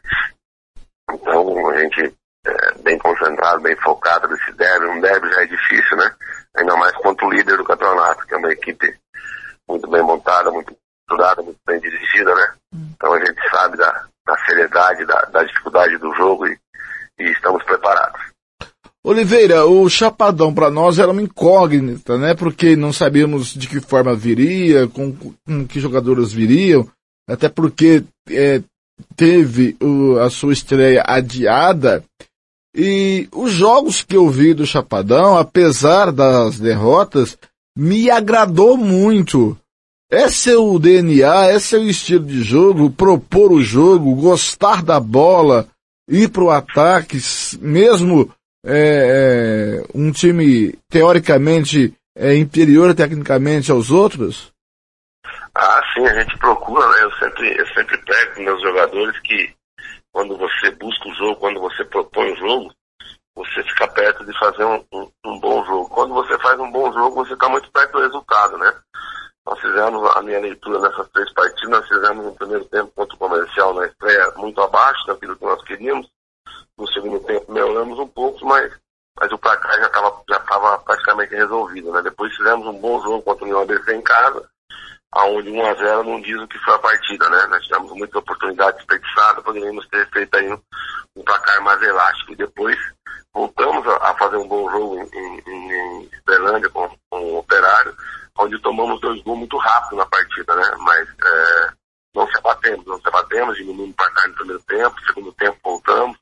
Então 1.11 1.69
a 1.69 1.77
gente 1.77 2.15
é, 2.45 2.73
bem 2.81 2.97
concentrado, 2.97 3.61
bem 3.61 3.75
focado 3.77 4.27
nesse 4.27 4.51
derby. 4.53 4.87
Um 4.87 4.99
derby 4.99 5.31
já 5.31 5.43
é 5.43 5.45
difícil, 5.45 5.97
né? 5.97 6.15
Ainda 6.55 6.75
mais 6.75 6.95
contra 6.97 7.25
o 7.25 7.31
líder 7.31 7.57
do 7.57 7.63
campeonato, 7.63 8.25
que 8.25 8.33
é 8.33 8.37
uma 8.37 8.51
equipe 8.51 8.99
muito 9.67 9.87
bem 9.89 10.01
montada, 10.01 10.51
muito 10.51 10.75
estruturada, 11.01 11.41
muito 11.41 11.59
bem 11.65 11.79
dirigida, 11.79 12.33
né? 12.33 12.53
Então 12.73 13.13
a 13.13 13.19
gente 13.19 13.49
sabe 13.49 13.77
da, 13.77 14.07
da 14.25 14.37
seriedade, 14.45 15.05
da, 15.05 15.21
da 15.25 15.43
dificuldade 15.43 15.97
do 15.97 16.13
jogo 16.15 16.47
e, 16.47 16.59
e 17.19 17.23
estamos 17.31 17.63
preparados. 17.63 18.21
Oliveira, 19.05 19.65
o 19.65 19.89
Chapadão 19.89 20.53
para 20.53 20.69
nós 20.69 20.97
era 20.97 21.11
uma 21.11 21.21
incógnita, 21.21 22.17
né? 22.17 22.33
Porque 22.33 22.75
não 22.75 22.93
sabíamos 22.93 23.53
de 23.53 23.67
que 23.67 23.81
forma 23.81 24.15
viria, 24.15 24.87
com, 24.87 25.13
com 25.13 25.67
que 25.67 25.79
jogadores 25.79 26.31
viriam, 26.31 26.87
até 27.27 27.49
porque 27.49 28.03
é, 28.29 28.61
teve 29.15 29.75
o, 29.81 30.17
a 30.19 30.29
sua 30.29 30.53
estreia 30.53 31.03
adiada. 31.05 32.03
E 32.75 33.27
os 33.31 33.51
jogos 33.51 34.01
que 34.01 34.15
eu 34.15 34.29
vi 34.29 34.53
do 34.53 34.65
Chapadão, 34.65 35.37
apesar 35.37 36.11
das 36.11 36.57
derrotas, 36.57 37.37
me 37.77 38.09
agradou 38.09 38.77
muito. 38.77 39.57
É 40.09 40.27
o 40.55 40.79
DNA, 40.79 41.47
é 41.47 41.55
o 41.55 41.89
estilo 41.89 42.25
de 42.25 42.41
jogo, 42.41 42.89
propor 42.89 43.51
o 43.51 43.61
jogo, 43.61 44.15
gostar 44.15 44.83
da 44.83 44.99
bola, 44.99 45.67
ir 46.07 46.29
para 46.29 46.43
o 46.43 46.51
ataque, 46.51 47.17
mesmo 47.59 48.33
é, 48.65 49.81
é, 49.83 49.83
um 49.93 50.11
time 50.11 50.77
teoricamente 50.89 51.93
é, 52.15 52.35
inferior 52.35 52.93
tecnicamente 52.95 53.71
aos 53.71 53.91
outros? 53.91 54.51
Ah, 55.55 55.81
sim, 55.93 56.05
a 56.05 56.21
gente 56.21 56.37
procura, 56.37 56.87
né? 56.87 57.03
Eu 57.03 57.11
sempre, 57.13 57.59
eu 57.59 57.67
sempre 57.67 57.97
pego 57.99 58.41
meus 58.41 58.61
jogadores 58.61 59.19
que 59.21 59.53
quando 60.11 60.37
você 60.37 60.71
busca 60.71 61.09
o 61.09 61.15
jogo, 61.15 61.35
quando 61.37 61.59
você 61.59 61.83
propõe 61.85 62.31
o 62.31 62.37
jogo, 62.37 62.73
você 63.35 63.63
fica 63.63 63.87
perto 63.87 64.25
de 64.25 64.37
fazer 64.37 64.63
um, 64.63 64.83
um, 64.93 65.11
um 65.25 65.39
bom 65.39 65.65
jogo. 65.65 65.89
Quando 65.89 66.13
você 66.13 66.37
faz 66.39 66.59
um 66.59 66.71
bom 66.71 66.91
jogo, 66.93 67.25
você 67.25 67.33
está 67.33 67.49
muito 67.49 67.69
perto 67.71 67.93
do 67.93 68.01
resultado, 68.01 68.57
né? 68.57 68.73
Nós 69.45 69.59
fizemos 69.59 70.15
a 70.15 70.21
minha 70.21 70.39
leitura 70.39 70.79
nessas 70.79 71.07
três 71.09 71.31
partidas, 71.33 71.69
nós 71.69 71.87
fizemos 71.87 72.25
no 72.25 72.35
primeiro 72.35 72.65
tempo 72.65 72.91
contra 72.95 73.15
o 73.15 73.19
comercial 73.19 73.73
na 73.73 73.85
estreia 73.85 74.31
muito 74.37 74.61
abaixo 74.61 75.05
daquilo 75.05 75.35
que 75.35 75.43
nós 75.43 75.61
queríamos. 75.63 76.07
No 76.77 76.87
segundo 76.87 77.19
tempo 77.25 77.51
melhoramos 77.51 77.99
um 77.99 78.07
pouco, 78.07 78.45
mas, 78.45 78.71
mas 79.19 79.31
o 79.31 79.37
placar 79.37 79.75
já 79.79 79.87
estava 79.87 80.23
já 80.29 80.39
tava 80.39 80.77
praticamente 80.79 81.35
resolvido. 81.35 81.91
Né? 81.91 82.01
Depois 82.01 82.35
fizemos 82.35 82.65
um 82.67 82.79
bom 82.79 83.01
jogo 83.01 83.21
contra 83.21 83.43
o 83.43 83.47
União 83.47 83.61
ABC 83.61 83.93
em 83.93 84.01
casa, 84.01 84.49
aonde 85.11 85.49
1 85.49 85.65
a 85.65 85.73
0 85.73 86.03
não 86.03 86.21
diz 86.21 86.39
o 86.39 86.47
que 86.47 86.57
foi 86.59 86.75
a 86.75 86.79
partida. 86.79 87.29
Né? 87.29 87.47
Nós 87.47 87.63
tivemos 87.65 87.91
muita 87.91 88.19
oportunidade 88.19 88.77
desperdiçada, 88.77 89.41
poderíamos 89.41 89.85
ter 89.89 90.09
feito 90.09 90.35
aí 90.35 90.51
um, 90.51 90.61
um 91.17 91.23
placar 91.23 91.61
mais 91.61 91.81
elástico. 91.81 92.31
E 92.31 92.37
depois 92.37 92.77
voltamos 93.33 93.85
a, 93.87 94.09
a 94.09 94.13
fazer 94.15 94.37
um 94.37 94.47
bom 94.47 94.71
jogo 94.71 94.97
em, 94.97 95.43
em, 95.47 96.09
com, 96.71 96.89
com 97.09 97.19
o 97.19 97.37
Operário, 97.37 97.95
onde 98.37 98.59
tomamos 98.59 98.99
dois 99.01 99.21
gols 99.21 99.39
muito 99.39 99.57
rápido 99.57 99.97
na 99.97 100.05
partida, 100.05 100.55
né? 100.55 100.75
Mas 100.79 101.07
é, 101.09 101.69
não 102.15 102.27
se 102.27 102.37
abatemos, 102.37 102.85
não 102.85 102.99
se 102.99 103.07
abatemos, 103.07 103.57
diminuímos 103.57 103.93
o 103.93 103.97
placar 103.97 104.27
no 104.27 104.35
primeiro 104.35 104.63
tempo, 104.63 105.05
segundo 105.05 105.31
tempo 105.33 105.57
voltamos, 105.63 106.17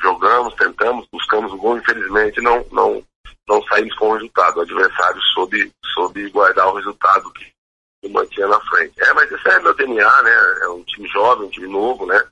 jogamos, 0.00 0.54
tentamos, 0.54 1.06
buscamos 1.12 1.52
o 1.52 1.56
gol, 1.56 1.78
infelizmente 1.78 2.40
não, 2.40 2.64
não, 2.70 3.02
não 3.48 3.62
saímos 3.64 3.94
com 3.96 4.10
o 4.10 4.14
resultado. 4.14 4.58
O 4.58 4.62
adversário 4.62 5.20
soube, 5.34 5.72
soube 5.94 6.30
guardar 6.30 6.68
o 6.68 6.76
resultado 6.76 7.30
que, 7.32 7.52
que 8.02 8.08
mantinha 8.08 8.46
na 8.46 8.60
frente. 8.60 8.94
É, 9.02 9.12
mas 9.14 9.30
esse 9.30 9.48
é 9.48 9.58
meu 9.60 9.74
DNA, 9.74 10.22
né? 10.22 10.58
É 10.62 10.68
um 10.68 10.82
time 10.84 11.08
jovem, 11.08 11.46
um 11.46 11.50
time 11.50 11.68
novo, 11.68 12.06
né? 12.06 12.22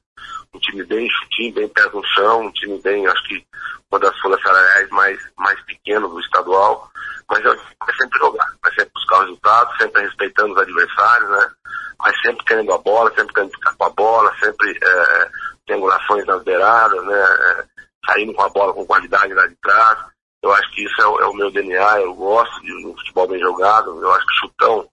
Um 0.55 0.59
time 0.59 0.85
bem 0.85 1.09
chutinho, 1.11 1.55
bem 1.55 1.68
pé 1.68 1.85
no 1.90 2.02
chão, 2.05 2.46
um 2.46 2.52
time 2.52 2.81
bem, 2.81 3.07
acho 3.07 3.22
que 3.24 3.44
uma 3.90 4.00
das 4.00 4.18
folhas 4.20 4.40
salariais 4.40 4.88
mais, 4.90 5.20
mais 5.37 5.61
pequenas 5.62 6.11
do 6.11 6.20
estadual. 6.20 6.90
Mas 7.28 7.40
é, 7.40 7.92
sempre 7.98 8.18
jogar, 8.18 8.46
vai 8.62 8.72
sempre 8.72 8.92
buscar 8.94 9.18
o 9.18 9.20
resultado, 9.22 9.76
sempre 9.78 10.02
respeitando 10.02 10.52
os 10.54 10.60
adversários, 10.60 11.30
né? 11.30 11.50
Mas 11.98 12.20
sempre 12.20 12.44
querendo 12.44 12.72
a 12.72 12.78
bola, 12.78 13.12
sempre 13.14 13.34
querendo 13.34 13.52
ficar 13.52 13.74
com 13.74 13.84
a 13.84 13.90
bola, 13.90 14.36
sempre 14.38 14.78
é, 14.82 15.30
triangulações 15.66 16.24
nas 16.26 16.42
beiradas, 16.44 17.04
né? 17.04 17.18
É, 17.18 17.64
saindo 18.06 18.32
com 18.34 18.42
a 18.42 18.48
bola 18.48 18.72
com 18.72 18.86
qualidade 18.86 19.34
lá 19.34 19.46
de 19.46 19.56
trás. 19.56 19.98
Eu 20.42 20.52
acho 20.52 20.70
que 20.72 20.84
isso 20.84 21.02
é 21.02 21.06
o, 21.06 21.20
é 21.20 21.26
o 21.26 21.34
meu 21.34 21.50
DNA, 21.50 22.00
eu 22.00 22.14
gosto 22.14 22.60
de 22.62 22.86
um 22.86 22.96
futebol 22.96 23.26
bem 23.26 23.40
jogado, 23.40 24.00
eu 24.00 24.12
acho 24.12 24.26
que 24.26 24.34
chutão 24.34 24.88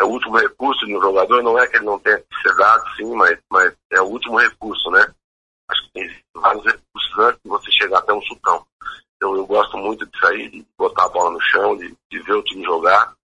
é 0.00 0.04
o 0.04 0.08
último 0.08 0.38
recurso 0.38 0.86
de 0.86 0.96
um 0.96 1.02
jogador, 1.02 1.42
não 1.42 1.58
é 1.58 1.66
que 1.66 1.76
ele 1.76 1.84
não 1.84 1.98
tenha 1.98 2.18
que 2.18 2.42
ser 2.42 2.54
dado, 2.56 2.82
sim, 2.96 3.14
mas, 3.14 3.38
mas 3.50 3.74
é 3.92 4.00
o 4.00 4.06
último 4.06 4.38
recurso, 4.38 4.90
né? 4.90 5.06
Acho 5.68 5.82
que 5.82 5.92
tem 5.92 6.22
vários 6.34 6.64
recursos 6.64 7.18
antes 7.18 7.40
de 7.42 7.48
você 7.48 7.70
chegar 7.72 7.98
até 7.98 8.12
um 8.12 8.22
chutão. 8.22 8.64
Eu, 9.20 9.36
eu 9.36 9.46
gosto 9.46 9.76
muito 9.76 10.06
de 10.06 10.18
sair, 10.18 10.48
de 10.50 10.66
botar 10.76 11.04
a 11.04 11.08
bola 11.08 11.30
no 11.30 11.40
chão, 11.40 11.76
de, 11.76 11.94
de 12.10 12.18
ver 12.20 12.34
o 12.34 12.42
time 12.42 12.64
jogar 12.64 13.14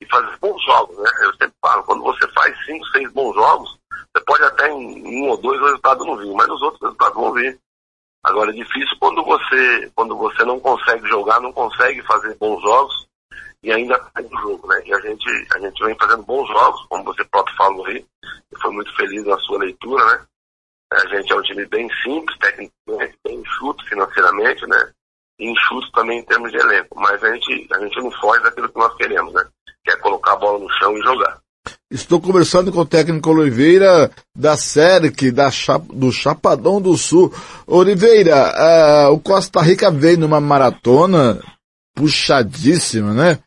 e 0.00 0.06
fazer 0.06 0.36
bons 0.38 0.62
jogos, 0.64 0.96
né? 0.96 1.10
Eu 1.22 1.32
sempre 1.32 1.54
falo, 1.60 1.82
quando 1.84 2.02
você 2.02 2.26
faz 2.28 2.56
cinco, 2.64 2.86
seis 2.86 3.10
bons 3.12 3.34
jogos, 3.34 3.78
você 4.14 4.24
pode 4.24 4.44
até 4.44 4.70
em 4.70 5.24
um 5.24 5.28
ou 5.28 5.36
dois 5.36 5.60
resultados 5.60 6.06
não 6.06 6.16
vir, 6.16 6.32
mas 6.34 6.48
os 6.48 6.62
outros 6.62 6.80
resultados 6.80 7.14
vão 7.14 7.32
vir. 7.32 7.58
Agora 8.22 8.50
é 8.50 8.54
difícil 8.54 8.96
quando 8.98 9.24
você, 9.24 9.90
quando 9.94 10.16
você 10.16 10.44
não 10.44 10.60
consegue 10.60 11.06
jogar, 11.08 11.40
não 11.40 11.52
consegue 11.52 12.02
fazer 12.02 12.36
bons 12.36 12.60
jogos 12.62 13.08
e 13.62 13.72
ainda 13.72 13.98
cai 13.98 14.22
no 14.22 14.40
jogo, 14.40 14.66
né? 14.68 14.82
E 14.86 14.94
a 14.94 15.00
gente, 15.00 15.46
a 15.54 15.58
gente 15.58 15.84
vem 15.84 15.96
fazendo 15.96 16.22
bons 16.22 16.46
jogos, 16.48 16.86
como 16.88 17.04
você 17.04 17.24
próprio 17.24 17.56
falou 17.56 17.86
aí, 17.86 18.04
e 18.52 18.60
foi 18.60 18.70
muito 18.72 18.94
feliz 18.96 19.24
na 19.26 19.38
sua 19.38 19.58
leitura, 19.58 20.04
né? 20.04 20.26
A 20.92 21.06
gente 21.08 21.32
é 21.32 21.36
um 21.36 21.42
time 21.42 21.66
bem 21.66 21.88
simples, 22.02 22.36
tecnicamente, 22.38 23.18
bem 23.24 23.36
enxuto 23.38 23.84
financeiramente, 23.86 24.66
né? 24.66 24.92
Enxuto 25.40 25.90
também 25.92 26.18
em 26.18 26.24
termos 26.24 26.50
de 26.52 26.58
elenco, 26.58 27.00
mas 27.00 27.22
a 27.24 27.32
gente, 27.32 27.66
a 27.72 27.80
gente 27.80 27.96
não 27.96 28.10
foge 28.12 28.42
daquilo 28.42 28.68
que 28.68 28.78
nós 28.78 28.94
queremos, 28.96 29.32
né? 29.32 29.42
Que 29.84 29.92
é 29.92 29.96
colocar 29.96 30.34
a 30.34 30.36
bola 30.36 30.58
no 30.58 30.70
chão 30.72 30.96
e 30.96 31.02
jogar. 31.02 31.38
Estou 31.90 32.20
conversando 32.20 32.70
com 32.70 32.80
o 32.80 32.86
técnico 32.86 33.30
Oliveira 33.30 34.10
da 34.36 34.56
SERC, 34.56 35.30
da 35.32 35.50
do 35.92 36.12
Chapadão 36.12 36.80
do 36.80 36.96
Sul. 36.96 37.32
Oliveira, 37.66 39.08
uh, 39.08 39.12
o 39.12 39.18
Costa 39.18 39.60
Rica 39.60 39.90
veio 39.90 40.18
numa 40.18 40.40
maratona 40.40 41.40
puxadíssima, 41.94 43.12
né? 43.12 43.38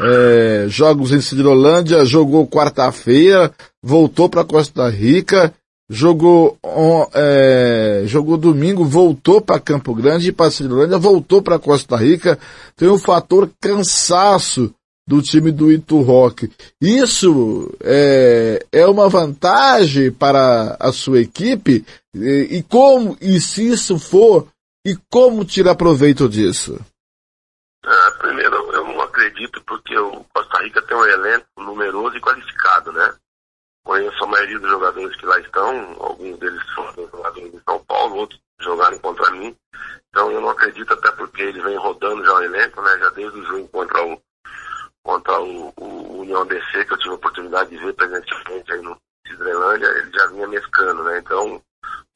É, 0.00 0.66
jogos 0.68 1.12
em 1.12 1.20
Cidrolândia, 1.20 2.04
jogou 2.04 2.46
quarta-feira, 2.46 3.52
voltou 3.82 4.28
para 4.28 4.44
Costa 4.44 4.88
Rica, 4.88 5.52
jogou 5.88 6.58
é, 7.14 8.02
jogou 8.06 8.36
domingo, 8.36 8.84
voltou 8.84 9.40
para 9.40 9.60
Campo 9.60 9.94
Grande, 9.94 10.32
para 10.32 10.50
Cidrolândia, 10.50 10.98
voltou 10.98 11.42
para 11.42 11.58
Costa 11.58 11.96
Rica. 11.96 12.38
Tem 12.76 12.88
o 12.88 12.98
fator 12.98 13.50
cansaço 13.60 14.74
do 15.06 15.22
time 15.22 15.52
do 15.52 15.70
Itu 15.70 16.02
Rock. 16.02 16.50
Isso 16.80 17.72
é, 17.80 18.64
é 18.72 18.86
uma 18.86 19.08
vantagem 19.08 20.10
para 20.10 20.76
a 20.80 20.90
sua 20.90 21.20
equipe? 21.20 21.86
E, 22.14 22.58
e 22.58 22.62
como, 22.64 23.16
e 23.20 23.40
se 23.40 23.68
isso 23.68 23.98
for, 23.98 24.48
e 24.84 24.96
como 25.10 25.44
tirar 25.44 25.76
proveito 25.76 26.28
disso? 26.28 26.78
É, 27.84 28.10
primeiro, 28.18 28.56
eu 28.72 28.84
não 28.84 29.00
acredito 29.00 29.62
porque 29.64 29.96
o 29.96 30.24
Costa 30.34 30.60
Rica 30.64 30.82
tem 30.82 30.96
um 30.96 31.04
elenco 31.04 31.46
numeroso 31.58 32.16
e 32.16 32.20
qualificado, 32.20 32.90
né? 32.90 33.14
Conheço 33.86 34.24
a 34.24 34.26
maioria 34.26 34.58
dos 34.58 34.68
jogadores 34.68 35.16
que 35.16 35.26
lá 35.26 35.38
estão, 35.38 35.96
alguns 36.00 36.36
deles 36.40 36.60
foram 36.74 37.08
jogadores 37.08 37.52
de 37.52 37.62
São 37.62 37.78
Paulo, 37.84 38.16
outros 38.16 38.40
jogaram 38.60 38.98
contra 38.98 39.30
mim. 39.30 39.56
Então 40.08 40.28
eu 40.32 40.40
não 40.40 40.50
acredito 40.50 40.92
até 40.92 41.08
porque 41.12 41.42
ele 41.42 41.62
vem 41.62 41.76
rodando 41.76 42.24
já 42.24 42.34
o 42.34 42.42
elenco, 42.42 42.82
né? 42.82 42.98
Já 42.98 43.10
desde 43.10 43.38
o 43.38 43.46
jogo 43.46 43.68
contra 43.68 44.04
o 44.04 44.20
contra 45.04 45.40
o, 45.40 45.72
o 45.76 46.20
União 46.22 46.44
DC, 46.44 46.84
que 46.84 46.92
eu 46.94 46.98
tive 46.98 47.10
a 47.10 47.14
oportunidade 47.14 47.70
de 47.70 47.76
ver 47.76 47.92
presencialmente 47.92 48.72
aí 48.72 48.82
no 48.82 49.00
Cidrelândia, 49.24 49.86
ele 49.86 50.10
já 50.12 50.26
vinha 50.26 50.48
mescando, 50.48 51.04
né? 51.04 51.18
Então, 51.20 51.62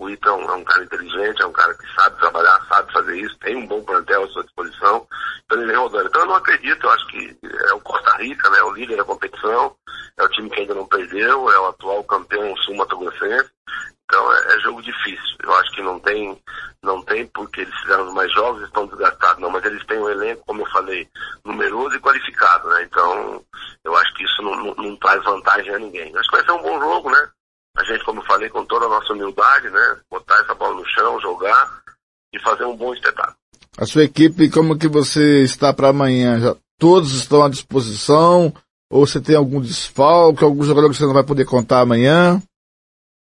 O 0.01 0.09
Ito 0.09 0.31
é 0.31 0.33
um, 0.33 0.51
é 0.51 0.55
um 0.55 0.65
cara 0.65 0.83
inteligente, 0.83 1.43
é 1.43 1.47
um 1.47 1.53
cara 1.53 1.75
que 1.75 1.95
sabe 1.95 2.19
trabalhar, 2.19 2.59
sabe 2.69 2.91
fazer 2.91 3.21
isso, 3.21 3.39
tem 3.39 3.55
um 3.55 3.67
bom 3.67 3.85
plantel 3.85 4.25
à 4.25 4.29
sua 4.29 4.43
disposição. 4.45 5.07
Então 5.45 5.59
ele 5.59 5.67
vem 5.67 5.77
rodando. 5.77 6.09
Então 6.09 6.23
eu 6.23 6.27
não 6.27 6.37
acredito, 6.37 6.87
eu 6.87 6.91
acho 6.91 7.07
que 7.09 7.39
é 7.45 7.75
o 7.75 7.81
Costa 7.81 8.17
Rica, 8.17 8.49
né? 8.49 8.63
O 8.63 8.73
líder 8.73 8.97
da 8.97 9.05
competição, 9.05 9.77
é 10.17 10.25
o 10.25 10.29
time 10.31 10.49
que 10.49 10.61
ainda 10.61 10.75
não 10.75 10.87
perdeu, 10.87 11.53
é 11.53 11.61
o 11.61 11.67
atual 11.67 12.03
campeão 12.05 12.57
sul-mato-grossense. 12.57 13.51
Então 14.07 14.33
é, 14.33 14.55
é, 14.55 14.61
jogo 14.61 14.81
difícil. 14.81 15.37
Eu 15.43 15.55
acho 15.57 15.71
que 15.73 15.83
não 15.83 16.01
tem, 16.01 16.43
não 16.83 17.03
tem 17.03 17.27
porque 17.27 17.61
eles 17.61 17.79
fizeram 17.81 18.11
mais 18.15 18.33
jogos, 18.33 18.63
estão 18.63 18.87
desgastados, 18.87 19.43
não, 19.43 19.51
mas 19.51 19.63
eles 19.67 19.85
têm 19.85 19.99
um 19.99 20.09
elenco, 20.09 20.43
como 20.47 20.63
eu 20.63 20.71
falei, 20.71 21.07
numeroso 21.45 21.95
e 21.95 22.01
qualificado, 22.01 22.71
né? 22.71 22.85
Então 22.85 23.45
eu 23.85 23.95
acho 23.97 24.15
que 24.15 24.25
isso 24.25 24.41
não, 24.41 24.57
não, 24.57 24.75
não 24.77 24.97
traz 24.97 25.23
vantagem 25.25 25.75
a 25.75 25.79
ninguém. 25.79 26.17
Acho 26.17 26.31
que 26.31 26.37
vai 26.37 26.45
ser 26.47 26.53
um 26.53 26.63
bom 26.63 26.81
jogo, 26.81 27.11
né? 27.11 27.31
A 27.77 27.85
gente, 27.85 28.05
como 28.05 28.21
eu 28.21 28.25
falei, 28.25 28.49
com 28.49 28.65
toda 28.67 28.87
a 28.87 28.89
nossa 28.89 29.13
humildade, 29.13 29.71
né? 29.71 30.01
Botar 30.11 30.41
essa 30.41 30.55
bola 30.55 30.75
no 30.75 30.87
chão, 30.89 31.21
jogar 31.21 31.83
e 32.33 32.41
fazer 32.41 32.65
um 32.65 32.77
bom 32.77 32.93
espetáculo. 32.95 33.37
A 33.79 33.87
sua 33.87 34.05
equipe, 34.05 34.51
como 34.51 34.79
que 34.79 34.89
você 34.89 35.43
está 35.43 35.73
para 35.73 35.89
amanhã? 35.89 36.39
Já 36.41 36.57
todos 36.79 37.13
estão 37.13 37.45
à 37.45 37.49
disposição? 37.49 38.53
Ou 38.91 39.07
você 39.07 39.21
tem 39.21 39.37
algum 39.37 39.61
desfalque, 39.61 40.43
algum 40.43 40.65
jogador 40.65 40.89
que 40.91 40.97
você 40.97 41.07
não 41.07 41.15
vai 41.15 41.25
poder 41.25 41.45
contar 41.45 41.81
amanhã? 41.81 42.43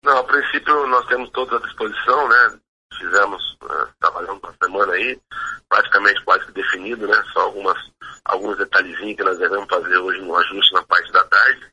Não, 0.05 0.19
a 0.19 0.25
princípio 0.25 0.87
nós 0.87 1.05
temos 1.07 1.29
todos 1.31 1.53
à 1.61 1.67
disposição, 1.67 2.29
né? 2.29 2.59
Fizemos, 2.97 3.57
uh, 3.65 3.89
trabalhando 3.99 4.41
uma 4.43 4.55
semana 4.63 4.93
aí, 4.93 5.21
praticamente 5.69 6.25
quase 6.25 6.47
que 6.47 6.53
definido, 6.53 7.09
né? 7.09 7.23
Só 7.33 7.41
algumas, 7.41 7.77
alguns 8.25 8.57
detalhezinhos 8.57 9.17
que 9.17 9.25
nós 9.25 9.39
devemos 9.39 9.69
fazer 9.69 9.99
hoje 9.99 10.21
no 10.23 10.37
ajuste 10.37 10.73
na 10.75 10.83
parte 10.85 11.13
da 11.13 11.25
tarde. 11.25 11.67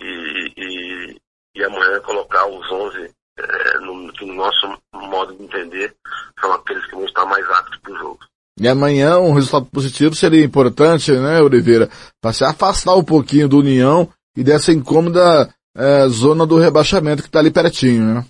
E, 0.00 0.52
e, 0.56 1.20
e 1.58 1.64
amanhã 1.64 2.00
colocar 2.00 2.46
os 2.46 2.70
11 2.70 3.10
é, 3.38 3.78
no, 3.80 4.12
que 4.12 4.24
no 4.24 4.34
nosso 4.34 4.78
modo 4.94 5.34
de 5.36 5.42
entender 5.42 5.94
são 6.40 6.52
aqueles 6.52 6.84
que 6.86 6.94
vão 6.94 7.04
estar 7.04 7.24
mais 7.26 7.44
aptos 7.50 7.78
para 7.80 7.92
o 7.92 7.98
jogo. 7.98 8.18
E 8.60 8.68
amanhã 8.68 9.18
um 9.18 9.32
resultado 9.32 9.66
positivo 9.66 10.14
seria 10.14 10.44
importante, 10.44 11.12
né, 11.12 11.40
Oliveira? 11.40 11.88
Para 12.20 12.32
se 12.32 12.44
afastar 12.44 12.94
um 12.94 13.04
pouquinho 13.04 13.48
do 13.48 13.58
União 13.58 14.08
e 14.36 14.42
dessa 14.42 14.72
incômoda 14.72 15.52
é, 15.76 16.08
zona 16.08 16.46
do 16.46 16.58
rebaixamento 16.58 17.22
que 17.22 17.28
está 17.28 17.40
ali 17.40 17.50
pertinho, 17.50 18.14
né? 18.14 18.26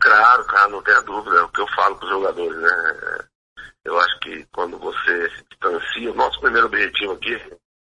Claro, 0.00 0.44
cara, 0.44 0.68
não 0.68 0.82
tenha 0.82 1.00
dúvida. 1.02 1.36
É 1.36 1.42
o 1.42 1.48
que 1.48 1.60
eu 1.60 1.66
falo 1.68 1.96
para 1.96 2.06
os 2.06 2.10
jogadores, 2.10 2.58
né? 2.58 3.18
Eu 3.84 3.98
acho 3.98 4.20
que 4.20 4.46
quando 4.52 4.78
você 4.78 5.30
se 5.30 5.44
distancia, 5.50 6.10
o 6.10 6.14
nosso 6.14 6.40
primeiro 6.40 6.66
objetivo 6.66 7.12
aqui, 7.12 7.38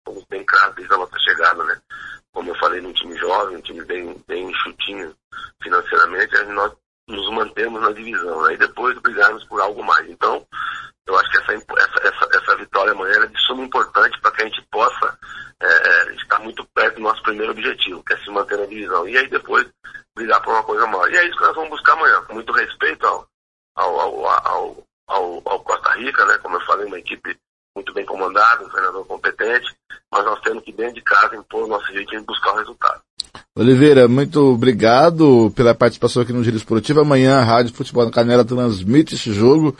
como 0.05 0.23
bem 0.29 0.45
claro 0.45 0.73
desde 0.75 0.93
a 0.93 0.97
nossa 0.97 1.17
chegada, 1.19 1.63
né? 1.63 1.77
Como 2.35 2.49
eu 2.49 2.55
falei, 2.55 2.81
num 2.81 2.91
time 2.91 3.15
jovem, 3.17 3.55
um 3.55 3.61
time 3.61 3.81
bem, 3.85 4.21
bem 4.27 4.53
chutinho 4.55 5.15
financeiramente, 5.63 6.35
nós 6.47 6.73
nos 7.07 7.31
mantemos 7.31 7.81
na 7.81 7.93
divisão, 7.93 8.43
né? 8.43 8.57
Depois 8.57 8.99
brigarmos 8.99 9.45
por 9.45 9.61
algo 9.61 9.81
mais. 9.81 10.05
Então, 10.09 10.45
eu 11.07 11.17
acho 11.17 11.29
que 11.31 11.37
essa, 11.37 11.53
essa, 11.53 12.07
essa, 12.07 12.29
essa 12.37 12.55
vitória 12.57 12.91
amanhã 12.91 13.23
é 13.23 13.27
de 13.27 13.39
suma 13.41 13.63
importância 13.63 14.19
para 14.21 14.31
que 14.31 14.41
a 14.41 14.45
gente 14.47 14.61
possa 14.69 15.17
é, 15.61 15.67
é, 15.67 16.15
estar 16.15 16.39
muito 16.39 16.65
perto 16.73 16.95
do 16.95 17.03
nosso 17.03 17.23
primeiro 17.23 17.53
objetivo, 17.53 18.03
que 18.03 18.13
é 18.13 18.17
se 18.17 18.29
manter 18.29 18.57
na 18.57 18.65
divisão. 18.65 19.07
E 19.07 19.17
aí 19.17 19.29
depois 19.29 19.65
brigar 20.13 20.41
por 20.41 20.53
uma 20.53 20.63
coisa 20.63 20.85
maior. 20.87 21.09
E 21.09 21.17
é 21.17 21.25
isso 21.25 21.37
que 21.37 21.43
nós 21.43 21.55
vamos 21.55 21.69
buscar 21.69 21.93
amanhã, 21.93 22.21
com 22.23 22.33
muito 22.33 22.51
respeito 22.51 23.07
ao, 23.07 23.25
ao, 23.75 24.25
ao, 24.27 24.87
ao, 25.07 25.41
ao 25.45 25.59
Costa 25.63 25.91
Rica, 25.91 26.25
né? 26.25 26.37
Como 26.39 26.57
eu 26.57 26.65
falei, 26.65 26.85
uma 26.85 26.99
equipe 26.99 27.37
muito 27.73 27.93
bem 27.93 28.05
comandada, 28.05 28.65
um 28.65 28.69
treinador 28.69 29.05
competente, 29.05 29.73
mas 30.11 30.25
nós 30.25 30.39
temos 30.41 30.63
que 30.63 30.71
dentro 30.71 30.95
de 30.95 31.01
casa 31.01 31.35
impor 31.35 31.63
o 31.63 31.67
nosso 31.67 31.91
jeito 31.91 32.09
de 32.09 32.19
buscar 32.25 32.53
o 32.53 32.57
resultado. 32.57 33.01
Oliveira, 33.57 34.07
muito 34.07 34.53
obrigado 34.53 35.51
pela 35.55 35.75
participação 35.75 36.21
aqui 36.21 36.33
no 36.33 36.43
Giro 36.43 36.57
Esportivo. 36.57 37.01
Amanhã 37.01 37.37
a 37.37 37.43
Rádio 37.43 37.73
Futebol 37.73 38.05
na 38.05 38.11
Canela 38.11 38.45
transmite 38.45 39.15
esse 39.15 39.33
jogo 39.33 39.75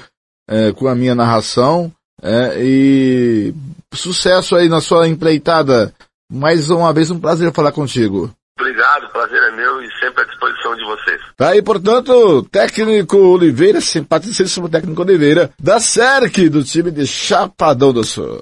é, 0.49 0.71
com 0.71 0.87
a 0.87 0.95
minha 0.95 1.15
narração. 1.15 1.91
É, 2.21 2.55
e 2.57 3.53
sucesso 3.93 4.55
aí 4.55 4.69
na 4.69 4.81
sua 4.81 5.07
empreitada. 5.07 5.93
Mais 6.31 6.69
uma 6.69 6.91
vez, 6.91 7.11
um 7.11 7.19
prazer 7.19 7.51
falar 7.53 7.71
contigo. 7.71 8.31
Obrigado, 8.59 9.11
prazer 9.11 9.41
é 9.43 9.51
meu 9.51 9.81
e 9.81 9.91
sempre 9.99 10.23
à 10.23 10.25
disposição 10.25 10.75
de 10.75 10.85
vocês. 10.85 11.21
Tá 11.35 11.49
aí, 11.49 11.61
portanto, 11.61 12.43
técnico 12.43 13.17
Oliveira, 13.17 13.81
simpaticíssimo 13.81 14.69
técnico 14.69 15.01
Oliveira, 15.01 15.51
da 15.59 15.79
SERC, 15.79 16.49
do 16.49 16.63
time 16.63 16.89
de 16.89 17.05
Chapadão 17.05 17.91
do 17.91 18.03
Sul. 18.03 18.41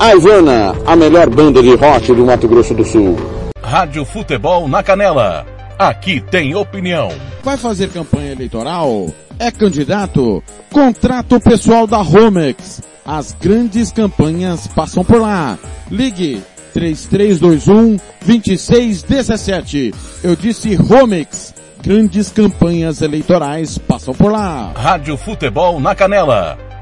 A 0.00 0.14
Ivana, 0.14 0.74
a 0.86 0.96
melhor 0.96 1.28
banda 1.28 1.62
de 1.62 1.74
rock 1.74 2.14
do 2.14 2.24
Mato 2.24 2.48
Grosso 2.48 2.72
do 2.72 2.82
Sul. 2.82 3.18
Rádio 3.62 4.02
Futebol 4.06 4.66
na 4.66 4.82
Canela. 4.82 5.46
Aqui 5.78 6.22
tem 6.22 6.54
opinião. 6.54 7.10
Vai 7.44 7.58
fazer 7.58 7.90
campanha 7.90 8.32
eleitoral? 8.32 9.08
É 9.38 9.50
candidato? 9.50 10.42
Contrato 10.72 11.38
pessoal 11.38 11.86
da 11.86 11.98
Romex. 11.98 12.80
As 13.04 13.32
grandes 13.38 13.92
campanhas 13.92 14.66
passam 14.68 15.04
por 15.04 15.20
lá. 15.20 15.58
Ligue 15.90 16.42
3321 16.72 17.98
2617. 18.24 19.92
Eu 20.24 20.34
disse 20.34 20.74
Romex. 20.76 21.52
Grandes 21.82 22.30
campanhas 22.30 23.02
eleitorais 23.02 23.76
passam 23.76 24.14
por 24.14 24.32
lá. 24.32 24.72
Rádio 24.74 25.18
Futebol 25.18 25.78
na 25.78 25.94
Canela. 25.94 26.69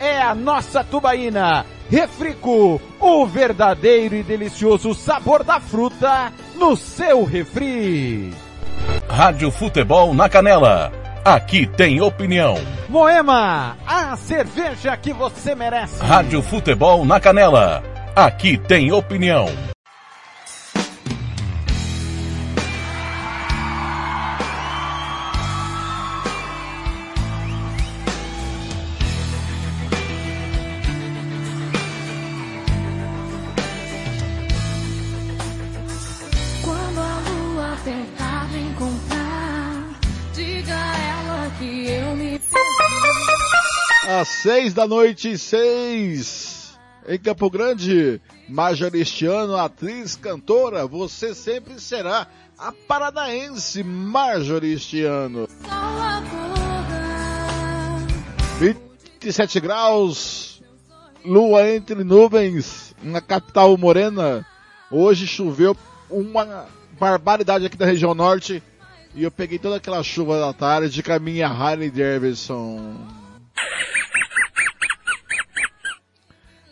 é 0.00 0.20
a 0.20 0.34
nossa 0.34 0.82
tubaína. 0.84 1.64
Refrico, 1.90 2.80
o 3.00 3.26
verdadeiro 3.26 4.16
e 4.16 4.22
delicioso 4.22 4.94
sabor 4.94 5.44
da 5.44 5.60
fruta 5.60 6.32
no 6.56 6.76
seu 6.76 7.24
refri. 7.24 8.34
Rádio 9.08 9.50
Futebol 9.50 10.12
na 10.12 10.28
Canela. 10.28 10.92
Aqui 11.24 11.66
tem 11.66 12.00
opinião. 12.00 12.54
Moema, 12.88 13.76
a 13.86 14.16
cerveja 14.16 14.96
que 14.96 15.12
você 15.12 15.54
merece. 15.54 16.02
Rádio 16.02 16.42
Futebol 16.42 17.04
na 17.04 17.18
Canela. 17.18 17.82
Aqui 18.14 18.56
tem 18.56 18.92
opinião. 18.92 19.46
Seis 44.42 44.74
da 44.74 44.86
noite, 44.86 45.36
seis. 45.38 46.76
Em 47.08 47.18
Campo 47.18 47.48
Grande, 47.48 48.20
Majoristiano, 48.48 49.56
atriz, 49.56 50.16
cantora, 50.16 50.86
você 50.86 51.34
sempre 51.34 51.80
será 51.80 52.26
a 52.58 52.72
paranaense 52.72 53.82
Majoristiano. 53.82 55.48
27 58.58 59.60
graus, 59.60 60.62
lua 61.24 61.68
entre 61.68 62.02
nuvens, 62.02 62.94
na 63.02 63.20
capital 63.20 63.76
morena. 63.76 64.44
Hoje 64.90 65.26
choveu 65.26 65.76
uma 66.10 66.66
barbaridade 66.98 67.66
aqui 67.66 67.76
da 67.76 67.86
região 67.86 68.14
norte 68.14 68.62
e 69.14 69.22
eu 69.22 69.30
peguei 69.30 69.58
toda 69.58 69.76
aquela 69.76 70.02
chuva 70.02 70.38
da 70.38 70.52
tarde 70.52 71.02
com 71.02 71.12
a 71.12 71.18
minha 71.18 71.48
Harley 71.48 71.90
Davidson. 71.90 73.25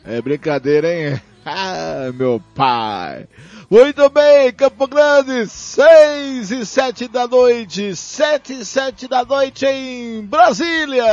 É 0.05 0.21
brincadeira, 0.21 0.93
hein? 0.93 1.21
Ah, 1.47 2.11
meu 2.15 2.43
pai. 2.55 3.29
Muito 3.69 4.09
bem, 4.09 4.51
Campo 4.51 4.87
Grande, 4.87 5.47
6 5.47 6.51
e 6.51 6.65
7 6.65 7.07
da 7.07 7.27
noite, 7.27 7.95
7 7.95 8.61
e 8.61 8.65
7 8.65 9.07
da 9.07 9.27
noite 9.27 9.67
em 9.67 10.25
Brasília. 10.25 11.05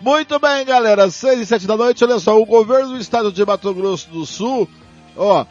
Muito 0.00 0.38
bem, 0.38 0.64
galera, 0.64 1.10
6 1.10 1.40
e 1.40 1.46
7 1.46 1.66
da 1.66 1.76
noite, 1.76 2.04
olha 2.04 2.20
só, 2.20 2.40
o 2.40 2.46
governo 2.46 2.90
do 2.90 2.98
estado 2.98 3.32
de 3.32 3.44
Mato 3.44 3.74
Grosso 3.74 4.08
do 4.10 4.24
Sul, 4.24 4.68
ó, 5.16 5.44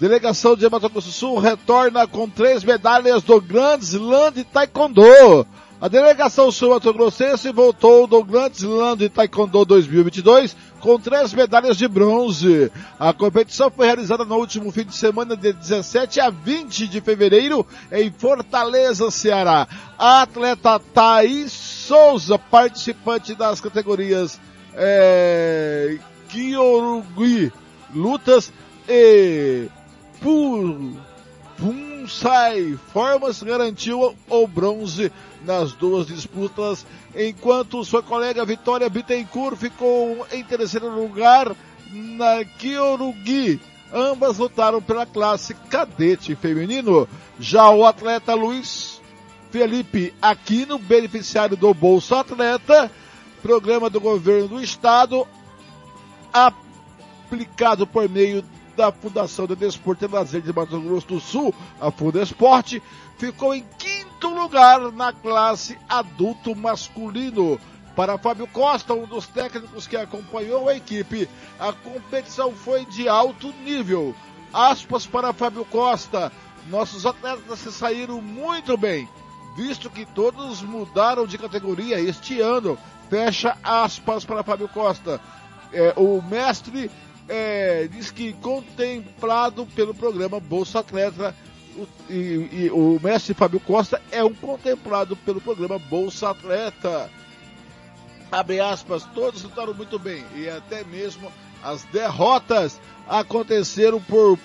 delegação 0.00 0.56
de 0.56 0.66
Mato 0.70 0.88
Grosso 0.88 1.08
do 1.08 1.12
Sul 1.12 1.38
retorna 1.38 2.06
com 2.06 2.30
três 2.30 2.64
medalhas 2.64 3.22
do 3.22 3.38
Grand 3.42 3.80
Slam 3.80 4.32
de 4.32 4.44
Taekwondo. 4.44 5.46
A 5.80 5.86
delegação 5.86 6.50
sul-mato-grossense 6.50 7.52
voltou 7.52 8.08
do 8.08 8.24
Grand 8.24 8.50
Slam 8.52 8.96
de 8.96 9.08
Taekwondo 9.08 9.64
2022 9.64 10.56
com 10.80 10.98
três 10.98 11.32
medalhas 11.32 11.76
de 11.76 11.86
bronze. 11.86 12.72
A 12.98 13.12
competição 13.12 13.70
foi 13.70 13.86
realizada 13.86 14.24
no 14.24 14.34
último 14.34 14.72
fim 14.72 14.84
de 14.84 14.96
semana 14.96 15.36
de 15.36 15.52
17 15.52 16.18
a 16.20 16.30
20 16.30 16.88
de 16.88 17.00
fevereiro 17.00 17.64
em 17.92 18.10
Fortaleza, 18.10 19.08
Ceará. 19.08 19.68
A 19.96 20.22
atleta 20.22 20.80
Thaís 20.80 21.52
Souza, 21.52 22.36
participante 22.36 23.36
das 23.36 23.60
categorias 23.60 24.40
é, 24.74 25.96
Kyorugi, 26.28 27.52
lutas 27.94 28.52
e 28.88 29.68
Pul, 30.20 30.96
Punsai 32.08 32.78
Formas 32.90 33.42
garantiu 33.42 34.16
o 34.30 34.46
bronze 34.46 35.12
nas 35.44 35.74
duas 35.74 36.06
disputas, 36.06 36.86
enquanto 37.14 37.84
sua 37.84 38.02
colega 38.02 38.46
Vitória 38.46 38.88
Bittencourt 38.88 39.58
ficou 39.58 40.26
em 40.32 40.42
terceiro 40.42 40.88
lugar 40.88 41.54
na 41.92 42.42
Kyorugi. 42.58 43.60
Ambas 43.92 44.38
lutaram 44.38 44.80
pela 44.80 45.04
classe 45.04 45.52
cadete 45.52 46.34
feminino. 46.34 47.06
Já 47.38 47.68
o 47.68 47.84
atleta 47.84 48.34
Luiz 48.34 49.02
Felipe 49.50 50.14
Aquino, 50.20 50.78
beneficiário 50.78 51.58
do 51.58 51.74
Bolsa 51.74 52.20
Atleta, 52.20 52.90
programa 53.42 53.90
do 53.90 54.00
governo 54.00 54.48
do 54.48 54.62
estado, 54.62 55.26
aplicado 56.32 57.86
por 57.86 58.08
meio 58.08 58.42
da 58.78 58.92
Fundação 58.92 59.44
de 59.44 59.56
Desporto 59.56 60.04
e 60.04 60.08
Lazer 60.08 60.40
de 60.40 60.52
Mato 60.52 60.80
Grosso 60.80 61.08
do 61.08 61.18
Sul, 61.18 61.52
a 61.80 61.90
Fundesporte, 61.90 62.80
ficou 63.18 63.52
em 63.52 63.64
quinto 63.76 64.28
lugar 64.28 64.92
na 64.92 65.12
classe 65.12 65.76
adulto 65.88 66.54
masculino. 66.54 67.58
Para 67.96 68.16
Fábio 68.16 68.46
Costa, 68.46 68.94
um 68.94 69.04
dos 69.04 69.26
técnicos 69.26 69.88
que 69.88 69.96
acompanhou 69.96 70.68
a 70.68 70.76
equipe, 70.76 71.28
a 71.58 71.72
competição 71.72 72.52
foi 72.52 72.84
de 72.86 73.08
alto 73.08 73.52
nível. 73.64 74.14
Aspas 74.52 75.04
para 75.04 75.32
Fábio 75.32 75.64
Costa, 75.64 76.30
nossos 76.68 77.04
atletas 77.04 77.58
se 77.58 77.72
saíram 77.72 78.22
muito 78.22 78.76
bem, 78.76 79.08
visto 79.56 79.90
que 79.90 80.06
todos 80.06 80.62
mudaram 80.62 81.26
de 81.26 81.36
categoria 81.36 82.00
este 82.00 82.40
ano. 82.40 82.78
Fecha 83.10 83.58
aspas 83.64 84.24
para 84.24 84.44
Fábio 84.44 84.68
Costa. 84.68 85.20
É, 85.72 85.92
o 85.96 86.22
mestre 86.22 86.90
é, 87.28 87.88
diz 87.90 88.10
que 88.10 88.32
contemplado 88.34 89.66
pelo 89.66 89.94
programa 89.94 90.40
Bolsa 90.40 90.80
Atleta, 90.80 91.34
o, 91.76 91.86
e, 92.10 92.48
e, 92.52 92.70
o 92.72 92.98
mestre 93.02 93.34
Fábio 93.34 93.60
Costa 93.60 94.00
é 94.10 94.24
um 94.24 94.34
contemplado 94.34 95.14
pelo 95.16 95.40
programa 95.40 95.78
Bolsa 95.78 96.30
Atleta. 96.30 97.10
Abre 98.32 98.60
aspas, 98.60 99.04
todos 99.14 99.42
lutaram 99.42 99.74
muito 99.74 99.98
bem 99.98 100.24
e 100.34 100.48
até 100.48 100.84
mesmo 100.84 101.30
as 101.62 101.84
derrotas 101.84 102.80
aconteceram 103.06 104.00
por 104.00 104.38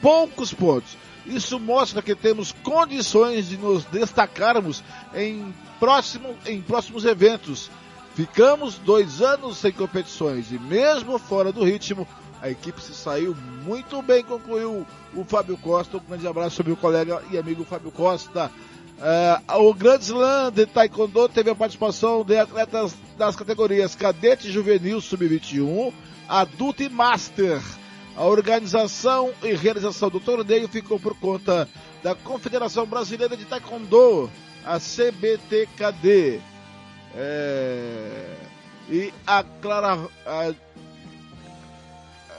poucos 0.00 0.52
pontos. 0.52 0.96
Isso 1.26 1.60
mostra 1.60 2.02
que 2.02 2.14
temos 2.14 2.52
condições 2.52 3.48
de 3.48 3.56
nos 3.56 3.84
destacarmos 3.84 4.82
em, 5.14 5.54
próximo, 5.78 6.34
em 6.46 6.60
próximos 6.60 7.04
eventos. 7.04 7.70
Ficamos 8.14 8.78
dois 8.78 9.22
anos 9.22 9.58
sem 9.58 9.72
competições 9.72 10.50
e 10.50 10.58
mesmo 10.58 11.18
fora 11.18 11.52
do 11.52 11.62
ritmo, 11.62 12.06
a 12.42 12.48
equipe 12.48 12.80
se 12.80 12.94
saiu 12.94 13.36
muito 13.64 14.00
bem, 14.00 14.24
concluiu 14.24 14.86
o 15.14 15.24
Fábio 15.24 15.58
Costa. 15.58 15.98
Um 15.98 16.00
grande 16.00 16.26
abraço 16.26 16.62
ao 16.62 16.66
meu 16.66 16.76
colega 16.76 17.22
e 17.30 17.36
amigo 17.36 17.64
Fábio 17.64 17.90
Costa. 17.90 18.50
Uh, 19.00 19.62
o 19.62 19.74
Grand 19.74 19.98
Slam 19.98 20.50
de 20.52 20.66
Taekwondo 20.66 21.28
teve 21.28 21.50
a 21.50 21.54
participação 21.54 22.24
de 22.24 22.38
atletas 22.38 22.94
das 23.16 23.34
categorias 23.34 23.94
Cadete 23.94 24.50
Juvenil 24.50 25.00
Sub-21, 25.00 25.92
Adulto 26.28 26.82
e 26.82 26.88
Master. 26.88 27.60
A 28.16 28.24
organização 28.24 29.32
e 29.42 29.52
realização 29.54 30.10
do 30.10 30.20
torneio 30.20 30.68
ficou 30.68 30.98
por 30.98 31.14
conta 31.18 31.68
da 32.02 32.14
Confederação 32.14 32.86
Brasileira 32.86 33.36
de 33.36 33.44
Taekwondo, 33.44 34.30
a 34.64 34.78
CBTKD. 34.78 36.40
É... 37.14 38.36
E 38.88 39.14
a 39.26 39.44
Clara, 39.44 39.98
a, 40.26 40.52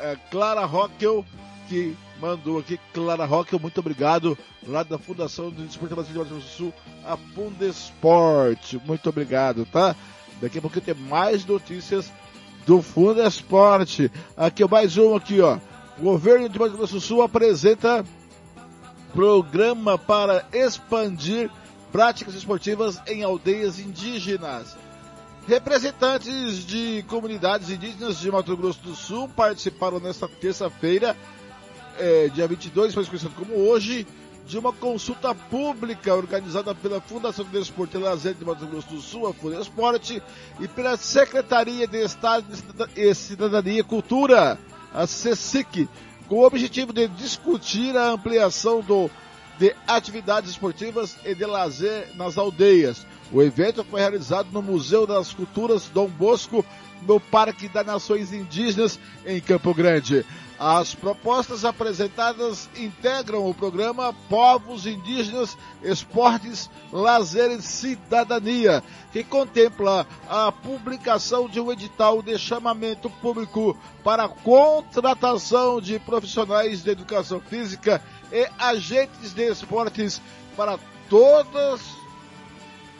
a 0.01 0.15
Clara 0.29 0.65
Rockel, 0.65 1.25
que 1.69 1.95
mandou 2.19 2.59
aqui, 2.59 2.79
Clara 2.93 3.25
Rockel, 3.25 3.59
muito 3.59 3.79
obrigado, 3.79 4.37
lá 4.67 4.83
da 4.83 4.97
Fundação 4.97 5.49
do 5.49 5.63
Desporto 5.63 5.95
Brasileiro 5.95 6.29
do 6.29 6.41
Sul, 6.41 6.73
a 7.05 7.15
Fundesport, 7.15 8.75
muito 8.85 9.09
obrigado, 9.09 9.65
tá? 9.65 9.95
Daqui 10.41 10.57
a 10.57 10.61
pouquinho 10.61 10.85
tem 10.85 10.95
mais 10.95 11.45
notícias 11.45 12.11
do 12.65 12.81
Fundesport. 12.81 14.09
Aqui 14.35 14.67
mais 14.67 14.97
um 14.97 15.15
aqui, 15.15 15.39
ó. 15.39 15.57
Governo 15.99 16.49
de 16.49 16.57
Mato 16.57 16.77
Grosso 16.77 16.95
do 16.95 17.01
Sul 17.01 17.21
apresenta 17.21 18.03
programa 19.13 19.97
para 19.97 20.45
expandir 20.51 21.49
práticas 21.91 22.33
esportivas 22.33 22.99
em 23.07 23.23
aldeias 23.23 23.79
indígenas. 23.79 24.75
Representantes 25.47 26.65
de 26.65 27.03
comunidades 27.07 27.69
indígenas 27.69 28.19
de 28.19 28.31
Mato 28.31 28.55
Grosso 28.55 28.79
do 28.81 28.95
Sul 28.95 29.27
participaram 29.27 29.99
nesta 29.99 30.27
terça-feira, 30.27 31.17
é, 31.97 32.29
dia 32.29 32.47
22, 32.47 32.93
mais 32.93 33.07
conhecido 33.07 33.33
como 33.35 33.55
hoje, 33.55 34.05
de 34.45 34.57
uma 34.57 34.71
consulta 34.71 35.33
pública 35.33 36.13
organizada 36.13 36.75
pela 36.75 37.01
Fundação 37.01 37.43
de 37.43 37.51
Desporto 37.51 37.97
e 37.97 38.01
Lazer 38.01 38.35
de 38.35 38.45
Mato 38.45 38.67
Grosso 38.67 38.89
do 38.89 39.01
Sul, 39.01 39.27
a 39.27 39.33
Fundesporte, 39.33 40.21
e 40.59 40.67
pela 40.67 40.95
Secretaria 40.95 41.87
de 41.87 42.03
Estado 42.03 42.45
de 42.47 43.15
Cidadania 43.15 43.79
e 43.79 43.83
Cultura, 43.83 44.59
a 44.93 45.07
CECIC, 45.07 45.89
com 46.27 46.35
o 46.35 46.45
objetivo 46.45 46.93
de 46.93 47.07
discutir 47.07 47.97
a 47.97 48.11
ampliação 48.11 48.81
do, 48.81 49.09
de 49.57 49.75
atividades 49.87 50.51
esportivas 50.51 51.17
e 51.25 51.33
de 51.33 51.45
lazer 51.45 52.09
nas 52.15 52.37
aldeias. 52.37 53.05
O 53.33 53.41
evento 53.41 53.83
foi 53.83 54.01
realizado 54.01 54.49
no 54.51 54.61
Museu 54.61 55.07
das 55.07 55.33
Culturas 55.33 55.87
Dom 55.87 56.07
Bosco, 56.07 56.65
no 57.03 57.19
Parque 57.19 57.69
das 57.69 57.85
Nações 57.85 58.33
Indígenas, 58.33 58.99
em 59.25 59.39
Campo 59.39 59.73
Grande. 59.73 60.25
As 60.59 60.93
propostas 60.93 61.65
apresentadas 61.65 62.69
integram 62.77 63.49
o 63.49 63.53
programa 63.53 64.13
Povos 64.29 64.85
Indígenas, 64.85 65.57
Esportes, 65.81 66.69
Lazer 66.91 67.49
e 67.51 67.61
Cidadania, 67.61 68.83
que 69.11 69.23
contempla 69.23 70.05
a 70.29 70.51
publicação 70.51 71.47
de 71.47 71.59
um 71.59 71.71
edital 71.71 72.21
de 72.21 72.37
chamamento 72.37 73.09
público 73.09 73.75
para 74.03 74.27
contratação 74.27 75.81
de 75.81 75.97
profissionais 75.99 76.83
de 76.83 76.91
educação 76.91 77.39
física 77.39 77.99
e 78.31 78.47
agentes 78.59 79.33
de 79.33 79.49
esportes 79.49 80.21
para 80.55 80.77
todas 81.09 82.00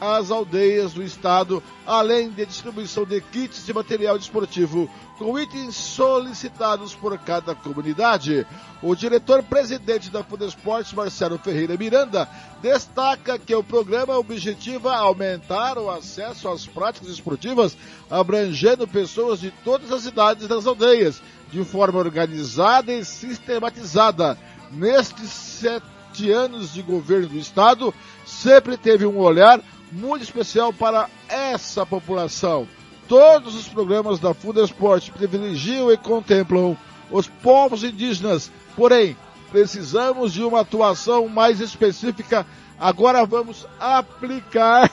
as 0.02 0.32
aldeias 0.32 0.92
do 0.92 1.00
estado, 1.00 1.62
além 1.86 2.28
de 2.28 2.44
distribuição 2.44 3.04
de 3.04 3.20
kits 3.20 3.64
de 3.64 3.72
material 3.72 4.18
desportivo 4.18 4.90
com 5.16 5.38
itens 5.38 5.76
solicitados 5.76 6.92
por 6.92 7.16
cada 7.18 7.54
comunidade. 7.54 8.44
O 8.82 8.96
diretor-presidente 8.96 10.10
da 10.10 10.24
Fudesportes, 10.24 10.92
Marcelo 10.92 11.38
Ferreira 11.38 11.76
Miranda, 11.76 12.28
destaca 12.60 13.38
que 13.38 13.54
o 13.54 13.62
programa 13.62 14.18
objetiva 14.18 14.92
aumentar 14.92 15.78
o 15.78 15.88
acesso 15.88 16.48
às 16.48 16.66
práticas 16.66 17.08
esportivas, 17.08 17.76
abrangendo 18.10 18.88
pessoas 18.88 19.38
de 19.38 19.52
todas 19.62 19.92
as 19.92 20.04
idades 20.04 20.48
das 20.48 20.66
aldeias, 20.66 21.22
de 21.52 21.62
forma 21.64 22.00
organizada 22.00 22.92
e 22.92 23.04
sistematizada. 23.04 24.36
Nestes 24.72 25.30
sete 25.30 26.32
anos 26.32 26.74
de 26.74 26.82
governo 26.82 27.28
do 27.28 27.38
Estado, 27.38 27.94
sempre 28.26 28.76
teve 28.76 29.06
um 29.06 29.18
olhar 29.18 29.60
muito 29.92 30.22
especial 30.22 30.72
para 30.72 31.08
essa 31.28 31.84
população. 31.84 32.66
Todos 33.06 33.54
os 33.54 33.68
programas 33.68 34.18
da 34.18 34.32
Fundesport 34.32 35.10
privilegiam 35.10 35.92
e 35.92 35.96
contemplam 35.98 36.76
os 37.10 37.26
povos 37.26 37.84
indígenas, 37.84 38.50
porém, 38.74 39.14
precisamos 39.50 40.32
de 40.32 40.42
uma 40.42 40.60
atuação 40.60 41.28
mais 41.28 41.60
específica. 41.60 42.46
Agora 42.80 43.26
vamos 43.26 43.66
aplicar 43.78 44.90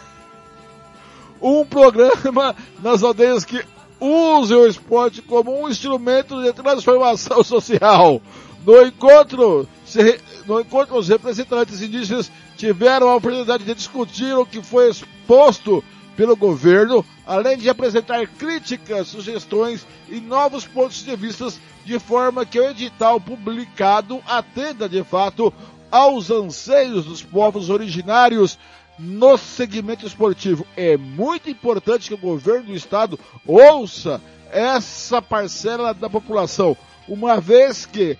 um 1.42 1.66
programa 1.66 2.54
nas 2.84 3.02
aldeias 3.02 3.46
que 3.46 3.64
use 4.02 4.54
o 4.54 4.68
esporte 4.68 5.22
como 5.22 5.62
um 5.62 5.70
instrumento 5.70 6.42
de 6.44 6.52
transformação 6.52 7.42
social. 7.44 8.22
No 8.66 8.82
encontro, 8.82 9.68
se, 9.86 10.20
no 10.50 10.60
encontro, 10.60 10.98
os 10.98 11.08
representantes 11.08 11.80
indígenas 11.80 12.32
tiveram 12.58 13.08
a 13.08 13.16
oportunidade 13.16 13.64
de 13.64 13.76
discutir 13.76 14.34
o 14.36 14.46
que 14.46 14.64
foi 14.64 14.90
exposto 14.90 15.84
pelo 16.18 16.36
governo, 16.36 17.06
além 17.26 17.56
de 17.56 17.70
apresentar 17.70 18.28
críticas, 18.28 19.08
sugestões 19.10 19.86
e 20.10 20.20
novos 20.20 20.66
pontos 20.66 21.04
de 21.04 21.16
vista, 21.16 21.54
de 21.86 22.00
forma 22.00 22.48
que 22.48 22.60
o 22.60 22.68
edital 22.68 23.22
publicado 23.22 24.22
atenda 24.28 24.90
de 24.90 25.04
fato 25.04 25.54
aos 25.92 26.32
anseios 26.32 27.06
dos 27.06 27.22
povos 27.22 27.70
originários 27.70 28.58
no 28.98 29.38
segmento 29.38 30.06
esportivo. 30.06 30.66
É 30.76 30.98
muito 30.98 31.48
importante 31.48 32.10
que 32.10 32.16
o 32.16 32.18
governo 32.18 32.66
do 32.66 32.76
estado 32.76 33.20
ouça 33.46 34.20
essa 34.52 35.22
parcela 35.22 35.94
da 35.94 36.10
população, 36.10 36.76
uma 37.08 37.40
vez 37.40 37.86
que 37.86 38.18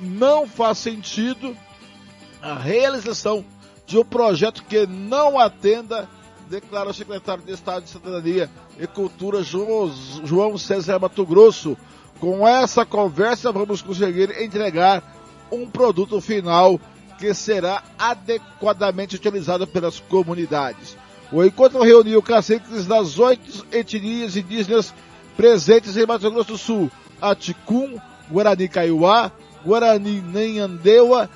não 0.00 0.48
faz 0.48 0.78
sentido 0.78 1.56
a 2.40 2.54
realização 2.54 3.44
de 3.86 3.98
um 3.98 4.04
projeto 4.04 4.64
que 4.64 4.86
não 4.86 5.38
atenda, 5.38 6.08
declara 6.48 6.90
o 6.90 6.94
secretário 6.94 7.44
de 7.44 7.52
Estado 7.52 7.84
de 7.84 7.90
Cidadania 7.90 8.50
e 8.78 8.86
Cultura, 8.86 9.42
João 9.42 10.56
César 10.56 10.98
Mato 10.98 11.26
Grosso. 11.26 11.76
Com 12.18 12.46
essa 12.46 12.84
conversa, 12.84 13.50
vamos 13.50 13.82
conseguir 13.82 14.42
entregar 14.42 15.02
um 15.50 15.66
produto 15.66 16.20
final 16.20 16.80
que 17.18 17.34
será 17.34 17.82
adequadamente 17.98 19.16
utilizado 19.16 19.66
pelas 19.66 20.00
comunidades. 20.00 20.96
O 21.32 21.44
encontro 21.44 21.82
reuniu 21.82 22.22
caciques 22.22 22.86
das 22.86 23.18
oito 23.18 23.66
etnias 23.70 24.36
indígenas 24.36 24.94
presentes 25.36 25.96
em 25.96 26.06
Mato 26.06 26.30
Grosso 26.30 26.52
do 26.52 26.58
Sul: 26.58 26.90
Aticum, 27.20 27.98
Guarani 28.30 28.68
Kaiowá, 28.68 29.32
Guarani 29.64 30.20
Nenhandeua, 30.20 31.28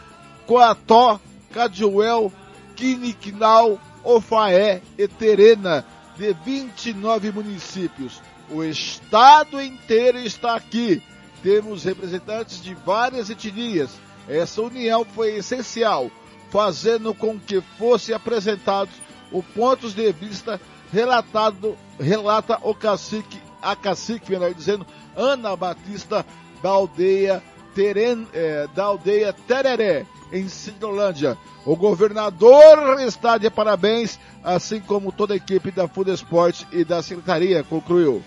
Coató, 0.46 1.20
Cadioel, 1.52 2.32
Quiniquinal, 2.76 3.78
Ofaé 4.02 4.82
e 4.98 5.08
Terena, 5.08 5.84
de 6.16 6.32
29 6.44 7.32
municípios. 7.32 8.20
O 8.50 8.62
estado 8.62 9.60
inteiro 9.60 10.18
está 10.18 10.54
aqui. 10.54 11.02
Temos 11.42 11.84
representantes 11.84 12.62
de 12.62 12.74
várias 12.74 13.30
etnias. 13.30 13.90
Essa 14.28 14.62
união 14.62 15.04
foi 15.04 15.36
essencial, 15.36 16.10
fazendo 16.50 17.14
com 17.14 17.38
que 17.38 17.60
fossem 17.78 18.14
apresentados 18.14 18.94
os 19.32 19.44
pontos 19.46 19.94
de 19.94 20.12
vista 20.12 20.60
relatado, 20.92 21.76
relata 21.98 22.58
o 22.62 22.74
cacique, 22.74 23.40
a 23.60 23.74
cacique, 23.74 24.30
melhor 24.30 24.54
dizendo, 24.54 24.86
Ana 25.16 25.56
Batista 25.56 26.24
da 26.62 26.70
aldeia 26.70 27.42
Teren, 27.74 28.26
é, 28.32 28.68
da 28.74 28.84
aldeia 28.84 29.32
Tereré, 29.32 30.06
em 30.32 30.48
Cidolândia. 30.48 31.36
O 31.64 31.76
governador 31.76 33.00
está 33.00 33.38
de 33.38 33.50
parabéns, 33.50 34.18
assim 34.42 34.80
como 34.80 35.10
toda 35.10 35.34
a 35.34 35.36
equipe 35.36 35.70
da 35.70 35.88
Food 35.88 36.10
Sport 36.12 36.64
e 36.72 36.84
da 36.84 37.02
Secretaria, 37.02 37.64
concluiu. 37.64 38.22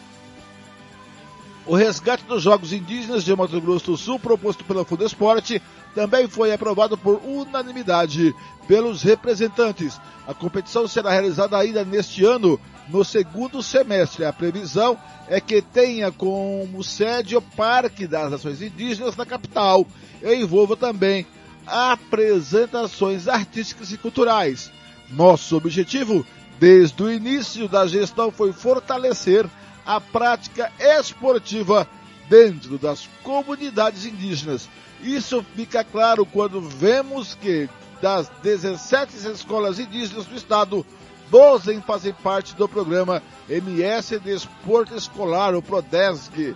O 1.67 1.75
resgate 1.75 2.23
dos 2.23 2.41
Jogos 2.43 2.71
Indígenas 2.71 3.25
de 3.25 3.35
Mato 3.35 3.59
Grosso 3.59 3.91
do 3.91 3.97
Sul, 3.97 4.17
proposto 4.17 4.63
pela 4.63 4.85
Fundesport, 4.85 5.59
também 5.93 6.27
foi 6.27 6.53
aprovado 6.53 6.97
por 6.97 7.19
unanimidade 7.25 8.33
pelos 8.67 9.03
representantes. 9.03 9.99
A 10.25 10.33
competição 10.33 10.87
será 10.87 11.11
realizada 11.11 11.57
ainda 11.57 11.83
neste 11.83 12.23
ano, 12.23 12.59
no 12.89 13.03
segundo 13.03 13.61
semestre. 13.61 14.25
A 14.25 14.33
previsão 14.33 14.97
é 15.27 15.39
que 15.41 15.61
tenha 15.61 16.11
como 16.11 16.83
sede 16.83 17.35
o 17.35 17.41
Parque 17.41 18.07
das 18.07 18.31
Nações 18.31 18.61
Indígenas 18.61 19.15
na 19.15 19.25
capital 19.25 19.85
e 20.21 20.35
envolva 20.35 20.75
também 20.75 21.25
apresentações 21.65 23.27
artísticas 23.27 23.91
e 23.91 23.97
culturais. 23.97 24.71
Nosso 25.09 25.57
objetivo, 25.57 26.25
desde 26.59 27.03
o 27.03 27.11
início 27.11 27.67
da 27.67 27.85
gestão, 27.85 28.31
foi 28.31 28.53
fortalecer 28.53 29.45
a 29.85 29.99
prática 30.01 30.71
esportiva 30.79 31.87
dentro 32.29 32.77
das 32.77 33.07
comunidades 33.23 34.05
indígenas. 34.05 34.69
Isso 35.01 35.45
fica 35.55 35.83
claro 35.83 36.25
quando 36.25 36.61
vemos 36.61 37.35
que 37.35 37.69
das 38.01 38.29
17 38.43 39.15
escolas 39.27 39.79
indígenas 39.79 40.25
do 40.25 40.35
estado, 40.35 40.85
12 41.29 41.81
fazem 41.81 42.13
parte 42.13 42.55
do 42.55 42.67
programa 42.67 43.21
MS 43.49 44.19
de 44.19 44.33
Esporte 44.33 44.95
Escolar, 44.95 45.55
o 45.55 45.61
PRODESG. 45.61 46.55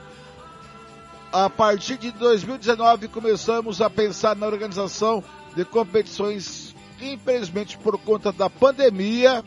A 1.31 1.49
partir 1.49 1.97
de 1.97 2.11
2019 2.11 3.07
começamos 3.07 3.81
a 3.81 3.89
pensar 3.89 4.35
na 4.35 4.47
organização 4.47 5.23
de 5.55 5.65
competições, 5.65 6.75
infelizmente 7.01 7.77
por 7.77 7.97
conta 7.97 8.31
da 8.31 8.49
pandemia 8.49 9.43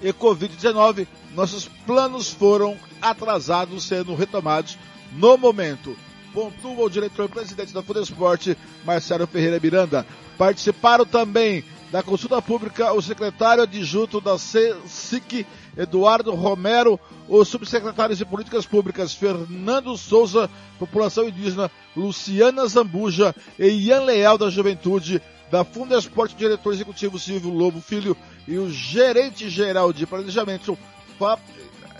e 0.00 0.12
Covid-19, 0.12 1.06
nossos 1.34 1.68
planos 1.86 2.28
foram 2.28 2.76
atrasados, 3.00 3.84
sendo 3.84 4.14
retomados 4.14 4.78
no 5.12 5.36
momento. 5.36 5.96
Pontua 6.32 6.86
o 6.86 6.90
diretor-presidente 6.90 7.72
da 7.72 7.82
Fudesporte, 7.82 8.56
Marcelo 8.84 9.26
Ferreira 9.26 9.60
Miranda. 9.60 10.06
Participaram 10.38 11.04
também 11.04 11.62
da 11.92 12.02
consulta 12.02 12.40
pública 12.40 12.90
o 12.94 13.02
secretário 13.02 13.62
adjunto 13.62 14.18
da 14.18 14.38
SIC, 14.38 15.46
Eduardo 15.76 16.34
Romero, 16.34 16.98
os 17.28 17.48
subsecretários 17.48 18.16
de 18.16 18.24
Políticas 18.24 18.64
Públicas, 18.64 19.12
Fernando 19.12 19.94
Souza, 19.98 20.48
População 20.78 21.28
Indígena, 21.28 21.70
Luciana 21.94 22.66
Zambuja 22.66 23.34
e 23.58 23.68
Ian 23.68 24.04
Leal 24.04 24.38
da 24.38 24.48
Juventude, 24.48 25.20
da 25.50 25.64
Fundesporte, 25.64 26.34
diretor 26.34 26.72
executivo 26.72 27.18
Silvio 27.18 27.50
Lobo 27.50 27.82
Filho 27.82 28.16
e 28.48 28.56
o 28.56 28.70
gerente 28.70 29.50
geral 29.50 29.92
de 29.92 30.06
planejamento 30.06 30.78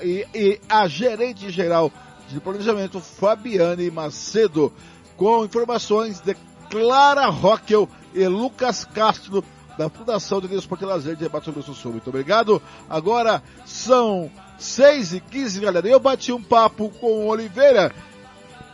e, 0.03 0.26
e 0.34 0.61
a 0.70 0.88
gerente 0.88 1.51
geral 1.51 1.93
de 2.30 2.40
planejamento 2.40 2.99
Fabiane 2.99 3.90
Macedo, 3.90 4.72
com 5.18 5.45
informações 5.45 6.18
de 6.18 6.34
Clara 6.70 7.26
Rockel 7.26 7.86
e 8.14 8.26
Lucas 8.26 8.86
Castro 8.86 9.45
da 9.83 9.91
Fundação 9.91 10.41
de 10.41 10.47
Desporto 10.47 10.85
e 10.85 10.87
Lazer 10.87 11.16
de 11.16 11.28
Mato 11.28 11.51
Grosso 11.51 11.72
do 11.72 11.76
Sul. 11.76 11.93
Muito 11.93 12.09
obrigado. 12.09 12.62
Agora 12.89 13.43
são 13.66 14.30
6 14.59 15.14
e 15.14 15.20
15 15.20 15.61
galera. 15.61 15.89
Eu 15.89 15.99
bati 15.99 16.33
um 16.33 16.43
papo 16.43 16.89
com 17.01 17.07
o 17.07 17.26
Oliveira, 17.26 17.93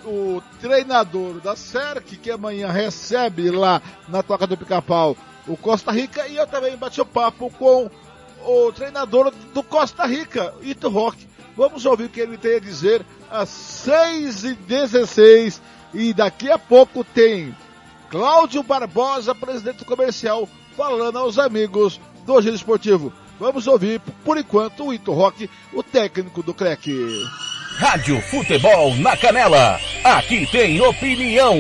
o 0.05 0.43
treinador 0.61 1.41
da 1.41 1.57
SERC, 1.57 2.19
que 2.19 2.31
amanhã 2.31 2.71
recebe 2.71 3.51
lá 3.51 3.81
na 4.07 4.23
Toca 4.23 4.47
do 4.47 4.57
Pica-Pau 4.57 5.17
o 5.47 5.57
Costa 5.57 5.91
Rica, 5.91 6.29
e 6.29 6.37
eu 6.37 6.47
também 6.47 6.77
bati 6.77 7.01
um 7.01 7.07
papo 7.07 7.51
com 7.59 7.91
o 8.45 8.71
treinador 8.73 9.33
do 9.55 9.63
Costa 9.63 10.05
Rica, 10.05 10.53
Ito 10.61 10.91
Rock. 10.91 11.27
Vamos 11.57 11.87
ouvir 11.87 12.05
o 12.05 12.09
que 12.11 12.21
ele 12.21 12.37
tem 12.37 12.57
a 12.57 12.61
dizer 12.61 13.05
às 13.31 13.49
6 13.49 14.45
e 14.45 14.55
16 14.55 15.61
E 15.93 16.13
daqui 16.13 16.51
a 16.51 16.59
pouco 16.59 17.03
tem 17.03 17.57
Cláudio 18.11 18.63
Barbosa, 18.63 19.35
presidente 19.35 19.85
comercial, 19.85 20.49
falando 20.79 21.19
aos 21.19 21.41
amigos 21.41 22.01
do 22.25 22.41
Giro 22.41 22.55
Esportivo. 22.55 23.13
Vamos 23.41 23.67
ouvir, 23.67 24.01
por 24.25 24.39
enquanto, 24.39 24.87
o 24.87 24.95
Ito 24.95 25.13
Rock, 25.13 25.51
o 25.73 25.83
técnico 25.83 26.41
do 26.41 26.55
CREC. 26.55 26.89
Rádio 27.79 28.23
Futebol 28.23 28.95
na 28.99 29.17
Canela. 29.17 29.77
Aqui 30.05 30.47
tem 30.47 30.81
opinião. 30.81 31.57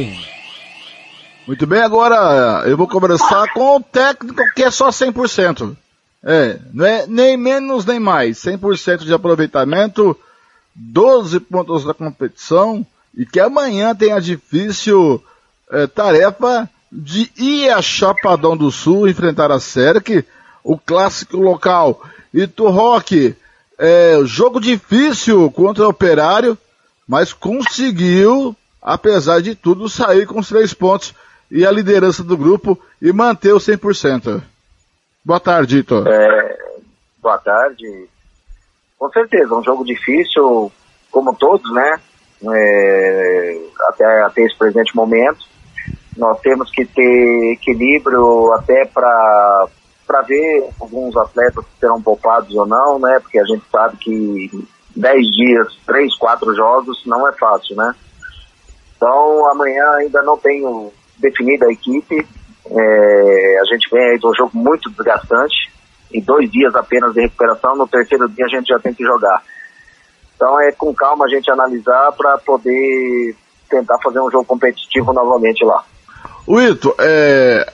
Muito 1.48 1.66
bem, 1.66 1.80
agora 1.80 2.62
eu 2.68 2.76
vou 2.76 2.86
conversar 2.86 3.52
com 3.52 3.78
o 3.78 3.80
técnico 3.80 4.40
que 4.54 4.62
é 4.62 4.70
só 4.70 4.90
100%. 4.90 5.76
É, 6.22 6.60
não 6.72 6.86
é 6.86 7.04
nem 7.08 7.36
menos 7.36 7.84
nem 7.84 7.98
mais. 7.98 8.38
100% 8.38 8.98
de 8.98 9.12
aproveitamento, 9.12 10.16
12 10.76 11.40
pontos 11.40 11.84
da 11.84 11.92
competição 11.92 12.86
e 13.16 13.26
que 13.26 13.40
amanhã 13.40 13.96
tem 13.96 14.12
a 14.12 14.20
difícil 14.20 15.20
é, 15.72 15.88
tarefa 15.88 16.70
de 16.90 17.30
ir 17.36 17.70
a 17.70 17.82
Chapadão 17.82 18.56
do 18.56 18.70
Sul 18.70 19.08
enfrentar 19.08 19.50
a 19.50 19.60
Serc, 19.60 20.24
o 20.64 20.78
clássico 20.78 21.36
local. 21.36 22.02
E 22.32 22.46
tu, 22.46 22.68
Rock, 22.68 23.36
é, 23.78 24.18
jogo 24.24 24.60
difícil 24.60 25.50
contra 25.50 25.84
o 25.84 25.90
Operário, 25.90 26.58
mas 27.06 27.32
conseguiu, 27.32 28.56
apesar 28.82 29.40
de 29.40 29.54
tudo, 29.54 29.88
sair 29.88 30.26
com 30.26 30.40
os 30.40 30.48
três 30.48 30.74
pontos 30.74 31.14
e 31.50 31.64
a 31.64 31.70
liderança 31.70 32.22
do 32.22 32.36
grupo 32.36 32.78
e 33.00 33.12
manter 33.12 33.52
o 33.52 33.58
100%. 33.58 34.42
Boa 35.24 35.40
tarde, 35.40 35.78
Ito. 35.78 36.06
É, 36.06 36.58
boa 37.20 37.38
tarde. 37.38 38.08
Com 38.98 39.10
certeza, 39.10 39.54
um 39.54 39.62
jogo 39.62 39.84
difícil, 39.84 40.72
como 41.10 41.34
todos, 41.34 41.72
né? 41.72 42.00
É, 42.50 43.60
até, 43.88 44.22
até 44.22 44.42
esse 44.42 44.56
presente 44.56 44.94
momento. 44.94 45.46
Nós 46.18 46.40
temos 46.40 46.68
que 46.72 46.84
ter 46.84 47.52
equilíbrio 47.52 48.52
até 48.52 48.84
para 48.84 49.68
para 50.04 50.22
ver 50.22 50.66
alguns 50.80 51.14
atletas 51.18 51.62
que 51.66 51.78
serão 51.78 52.00
poupados 52.00 52.54
ou 52.56 52.66
não, 52.66 52.98
né? 52.98 53.20
Porque 53.20 53.38
a 53.38 53.44
gente 53.44 53.62
sabe 53.70 53.94
que 53.98 54.66
10 54.96 55.30
dias, 55.30 55.78
3, 55.86 56.16
4 56.16 56.56
jogos 56.56 57.02
não 57.04 57.28
é 57.28 57.32
fácil, 57.32 57.76
né? 57.76 57.94
Então 58.96 59.46
amanhã 59.50 59.84
ainda 59.98 60.22
não 60.22 60.38
tenho 60.38 60.90
definida 61.18 61.66
a 61.66 61.72
equipe. 61.72 62.26
É, 62.70 63.60
a 63.60 63.64
gente 63.66 63.88
vem 63.90 64.10
aí 64.10 64.18
de 64.18 64.26
um 64.26 64.34
jogo 64.34 64.50
muito 64.54 64.90
desgastante 64.90 65.70
e 66.10 66.20
dois 66.22 66.50
dias 66.50 66.74
apenas 66.74 67.12
de 67.12 67.20
recuperação. 67.20 67.76
No 67.76 67.86
terceiro 67.86 68.28
dia 68.30 68.46
a 68.46 68.48
gente 68.48 68.68
já 68.68 68.78
tem 68.78 68.94
que 68.94 69.04
jogar. 69.04 69.42
Então 70.34 70.58
é 70.60 70.72
com 70.72 70.92
calma 70.94 71.26
a 71.26 71.28
gente 71.28 71.50
analisar 71.50 72.12
para 72.12 72.38
poder 72.38 73.36
tentar 73.68 73.98
fazer 74.02 74.20
um 74.20 74.30
jogo 74.30 74.46
competitivo 74.46 75.12
novamente 75.12 75.64
lá. 75.64 75.84
O 76.50 76.58
Ito, 76.58 76.94
é, 76.98 77.70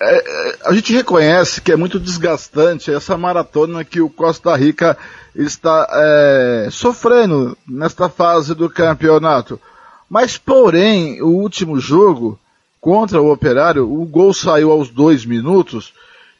é, 0.00 0.58
a 0.64 0.72
gente 0.72 0.92
reconhece 0.92 1.60
que 1.60 1.72
é 1.72 1.76
muito 1.76 1.98
desgastante 1.98 2.88
essa 2.88 3.18
maratona 3.18 3.84
que 3.84 4.00
o 4.00 4.08
Costa 4.08 4.54
Rica 4.54 4.96
está 5.34 5.88
é, 5.90 6.68
sofrendo 6.70 7.58
nesta 7.66 8.08
fase 8.08 8.54
do 8.54 8.70
campeonato. 8.70 9.60
Mas, 10.08 10.38
porém, 10.38 11.20
o 11.20 11.30
último 11.30 11.80
jogo 11.80 12.38
contra 12.80 13.20
o 13.20 13.32
Operário, 13.32 13.92
o 13.92 14.04
gol 14.04 14.32
saiu 14.32 14.70
aos 14.70 14.88
dois 14.88 15.24
minutos 15.24 15.92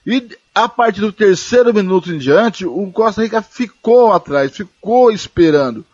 e 0.07 0.39
a 0.55 0.69
partir 0.69 1.01
do 1.01 1.13
terceiro 1.13 1.75
minuto 1.75 2.13
em 2.13 2.19
diante, 2.19 2.65
o 2.65 2.93
Costa 2.93 3.23
Rica 3.23 3.43
ficou 3.43 4.13
atrás, 4.13 4.53
ficou 4.53 5.11
esperando. 5.11 5.85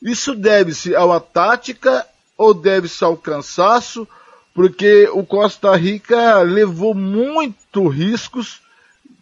Isso 0.00 0.34
deve-se 0.34 0.96
a 0.96 1.04
uma 1.04 1.20
tática 1.20 2.06
ou 2.34 2.54
deve-se 2.54 3.04
ao 3.04 3.14
cansaço? 3.14 4.08
Porque 4.54 5.08
o 5.12 5.24
Costa 5.24 5.74
Rica 5.76 6.40
levou 6.42 6.94
muito 6.94 7.88
riscos 7.88 8.60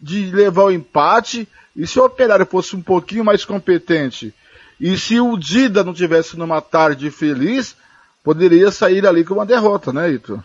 de 0.01 0.31
levar 0.31 0.65
o 0.65 0.71
empate, 0.71 1.47
e 1.75 1.85
se 1.87 1.99
o 1.99 2.05
Operário 2.05 2.45
fosse 2.45 2.75
um 2.75 2.81
pouquinho 2.81 3.23
mais 3.23 3.45
competente, 3.45 4.33
e 4.79 4.97
se 4.97 5.19
o 5.19 5.37
Dida 5.37 5.83
não 5.83 5.93
tivesse 5.93 6.37
numa 6.37 6.59
tarde 6.59 7.11
feliz, 7.11 7.77
poderia 8.23 8.71
sair 8.71 9.05
ali 9.05 9.23
com 9.23 9.35
uma 9.35 9.45
derrota, 9.45 9.93
né, 9.93 10.09
Ito? 10.09 10.43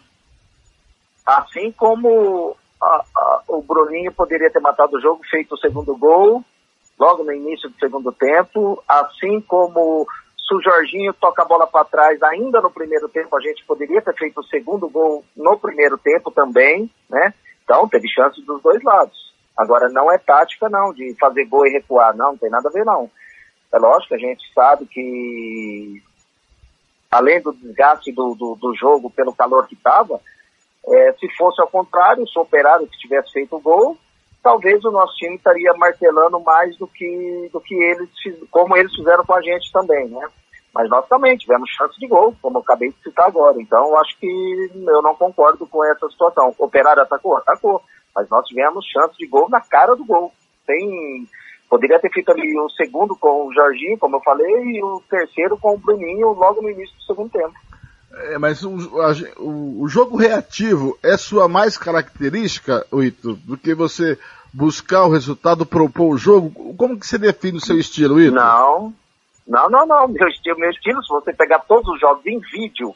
Assim 1.24 1.72
como 1.72 2.57
a, 2.80 3.05
a, 3.16 3.43
o 3.49 3.62
Bruninho 3.62 4.12
poderia 4.12 4.51
ter 4.51 4.61
matado 4.61 4.97
o 4.97 5.01
jogo, 5.01 5.22
feito 5.28 5.55
o 5.55 5.59
segundo 5.59 5.97
gol, 5.97 6.45
logo 6.99 7.24
no 7.24 7.32
início 7.32 7.68
do 7.68 7.78
segundo 7.78 8.12
tempo, 8.12 8.82
assim 8.87 9.41
como 9.41 10.07
se 10.47 10.55
o 10.55 10.62
Jorginho 10.62 11.12
toca 11.14 11.42
a 11.42 11.44
bola 11.44 11.66
para 11.66 11.84
trás 11.84 12.22
ainda 12.22 12.61
no 12.61 12.70
primeiro 12.70 13.09
tempo, 13.09 13.36
a 13.36 13.40
gente 13.40 13.64
poderia 13.66 14.01
ter 14.01 14.14
feito 14.14 14.40
o 14.40 14.44
segundo 14.44 14.88
gol 14.88 15.24
no 15.36 15.59
primeiro 15.59 15.99
tempo 15.99 16.30
também, 16.30 16.88
né? 17.11 17.34
Então, 17.64 17.88
teve 17.88 18.09
chance 18.09 18.40
dos 18.42 18.62
dois 18.62 18.80
lados. 18.84 19.34
Agora, 19.57 19.88
não 19.88 20.12
é 20.12 20.18
tática, 20.18 20.68
não, 20.68 20.92
de 20.92 21.16
fazer 21.18 21.47
gol 21.47 21.66
e 21.66 21.72
recuar. 21.72 22.16
Não, 22.16 22.32
não 22.32 22.38
tem 22.38 22.49
nada 22.49 22.68
a 22.68 22.72
ver, 22.72 22.84
não. 22.84 23.11
É 23.74 23.78
lógico, 23.78 24.14
a 24.14 24.18
gente 24.18 24.42
sabe 24.55 24.86
que, 24.86 26.01
além 27.11 27.42
do 27.42 27.53
desgaste 27.53 28.12
do, 28.12 28.36
do, 28.36 28.55
do 28.55 28.74
jogo 28.76 29.11
pelo 29.11 29.34
calor 29.34 29.66
que 29.66 29.74
estava, 29.74 30.20
é, 30.88 31.12
se 31.14 31.28
fosse 31.36 31.61
ao 31.61 31.66
contrário, 31.66 32.26
se 32.28 32.38
o 32.38 32.42
operário 32.42 32.86
que 32.86 32.99
tivesse 32.99 33.32
feito 33.32 33.57
o 33.57 33.61
gol, 33.61 33.99
talvez 34.47 34.84
o 34.84 34.92
nosso 34.92 35.12
time 35.16 35.34
estaria 35.34 35.74
martelando 35.74 36.38
mais 36.38 36.76
do 36.78 36.86
que, 36.86 37.51
do 37.53 37.61
que 37.61 37.74
eles, 37.74 38.09
como 38.49 38.76
eles 38.76 38.94
fizeram 38.94 39.24
com 39.24 39.34
a 39.34 39.42
gente 39.42 39.72
também, 39.72 40.07
né? 40.07 40.24
Mas 40.72 40.88
nós 40.88 41.05
também 41.09 41.36
tivemos 41.36 41.68
chance 41.70 41.99
de 41.99 42.07
gol, 42.07 42.32
como 42.40 42.59
eu 42.59 42.62
acabei 42.62 42.90
de 42.90 43.03
citar 43.03 43.26
agora. 43.26 43.61
Então, 43.61 43.99
acho 43.99 44.16
que 44.20 44.70
eu 44.72 45.03
não 45.03 45.16
concordo 45.16 45.66
com 45.66 45.84
essa 45.86 46.09
situação. 46.11 46.55
O 46.57 46.64
Operário 46.64 47.03
atacou? 47.03 47.36
Atacou. 47.38 47.82
Mas 48.14 48.28
nós 48.28 48.47
tivemos 48.47 48.86
chance 48.86 49.16
de 49.18 49.26
gol 49.26 49.49
na 49.49 49.61
cara 49.61 49.97
do 49.97 50.05
gol. 50.05 50.32
Tem, 50.64 51.26
poderia 51.68 51.99
ter 51.99 52.12
feito 52.12 52.30
ali 52.30 52.57
o 52.57 52.70
segundo 52.70 53.16
com 53.16 53.47
o 53.47 53.53
Jorginho, 53.53 53.99
como 53.99 54.16
eu 54.16 54.20
falei, 54.20 54.47
e 54.47 54.84
o 54.84 55.03
terceiro 55.11 55.59
com 55.59 55.74
o 55.74 55.78
Bruninho 55.78 56.28
logo 56.34 56.62
no 56.62 56.70
início 56.70 56.94
do 56.94 57.03
segundo 57.03 57.30
tempo. 57.30 57.55
É, 58.17 58.39
mas 58.39 58.62
o, 58.64 59.01
a, 59.01 59.12
o, 59.39 59.83
o, 59.83 59.89
jogo 59.89 60.17
reativo 60.17 60.99
é 61.03 61.17
sua 61.19 61.47
mais 61.49 61.77
característica, 61.77 62.87
Ito, 62.93 63.35
do 63.35 63.59
que 63.59 63.75
você 63.75 64.19
buscar 64.53 65.05
o 65.05 65.11
resultado, 65.11 65.67
propor 65.67 66.14
o 66.14 66.19
jogo? 66.19 66.75
Como 66.77 66.99
que 66.99 67.07
você 67.07 67.19
define 67.19 67.59
o 67.59 67.61
seu 67.61 67.79
estilo, 67.79 68.19
Ito? 68.19 68.35
Não, 68.35 68.95
não, 69.47 69.69
não, 69.69 69.87
não. 69.87 70.09
Meu 70.09 70.29
estilo, 70.29 70.59
meu 70.59 70.71
estilo, 70.71 71.03
se 71.03 71.09
você 71.11 71.33
pegar 71.33 71.59
todos 71.61 71.87
os 71.89 72.01
jogos 72.01 72.25
em 72.27 72.41
vídeo 72.41 72.95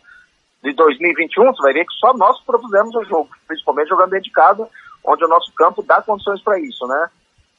de 0.64 0.72
2021, 0.72 1.44
você 1.52 1.62
vai 1.62 1.72
ver 1.74 1.84
que 1.84 1.94
só 1.98 2.14
nós 2.14 2.40
propusemos 2.40 2.94
o 2.94 3.04
jogo, 3.04 3.28
principalmente 3.46 3.88
jogando 3.88 4.10
dentro 4.10 4.24
de 4.24 4.32
casa, 4.32 4.68
onde 5.04 5.24
o 5.24 5.28
nosso 5.28 5.52
campo 5.52 5.82
dá 5.82 6.00
condições 6.00 6.42
para 6.42 6.58
isso, 6.58 6.86
né? 6.86 7.10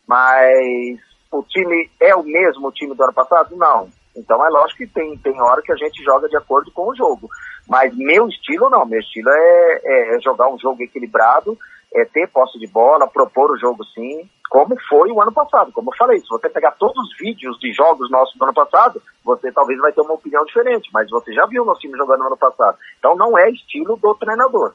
Mas 0.07 0.99
o 1.32 1.43
time 1.43 1.89
é 1.99 2.16
o 2.16 2.24
mesmo 2.24 2.72
time 2.72 2.95
do 2.95 3.03
ano 3.03 3.14
passado? 3.14 3.55
Não. 3.55 3.89
Então 4.16 4.45
é 4.45 4.49
lógico 4.49 4.80
que 4.80 4.88
tem, 4.88 5.18
tem 5.18 5.41
hora 5.41 5.62
que 5.62 5.72
a 5.72 5.76
gente 5.76 6.03
joga 6.03 6.28
de 6.28 6.38
acordo 6.38 6.72
com 6.72 6.89
o 6.89 6.95
jogo. 6.95 7.30
Mas 7.68 7.95
meu 7.95 8.28
estilo 8.28 8.70
não, 8.70 8.86
meu 8.86 8.99
estilo 8.99 9.30
é, 9.30 10.16
é 10.16 10.20
jogar 10.20 10.49
um 10.49 10.59
jogo 10.59 10.82
equilibrado, 10.84 11.57
é 11.93 12.05
ter 12.05 12.28
posse 12.28 12.59
de 12.59 12.68
bola, 12.68 13.07
propor 13.07 13.51
o 13.51 13.57
jogo 13.57 13.84
sim, 13.86 14.30
como 14.49 14.76
foi 14.89 15.12
o 15.12 15.22
ano 15.22 15.32
passado. 15.32 15.72
Como 15.72 15.91
eu 15.91 15.97
falei, 15.97 16.20
se 16.20 16.28
você 16.28 16.49
pegar 16.49 16.72
todos 16.72 16.97
os 16.97 17.18
vídeos 17.18 17.57
de 17.59 17.72
jogos 17.72 18.12
nossos 18.12 18.38
do 18.38 18.43
ano 18.43 18.53
passado, 18.53 19.01
você 19.24 19.51
talvez 19.51 19.80
vai 19.80 19.93
ter 19.93 20.01
uma 20.01 20.14
opinião 20.14 20.43
diferente, 20.43 20.89
mas 20.93 21.09
você 21.09 21.34
já 21.34 21.45
viu 21.45 21.64
nosso 21.64 21.80
time 21.80 21.97
jogando 21.97 22.20
no 22.20 22.28
ano 22.28 22.38
passado. 22.38 22.78
Então 22.99 23.16
não 23.16 23.38
é 23.38 23.49
estilo 23.49 23.97
do 23.97 24.14
treinador. 24.16 24.74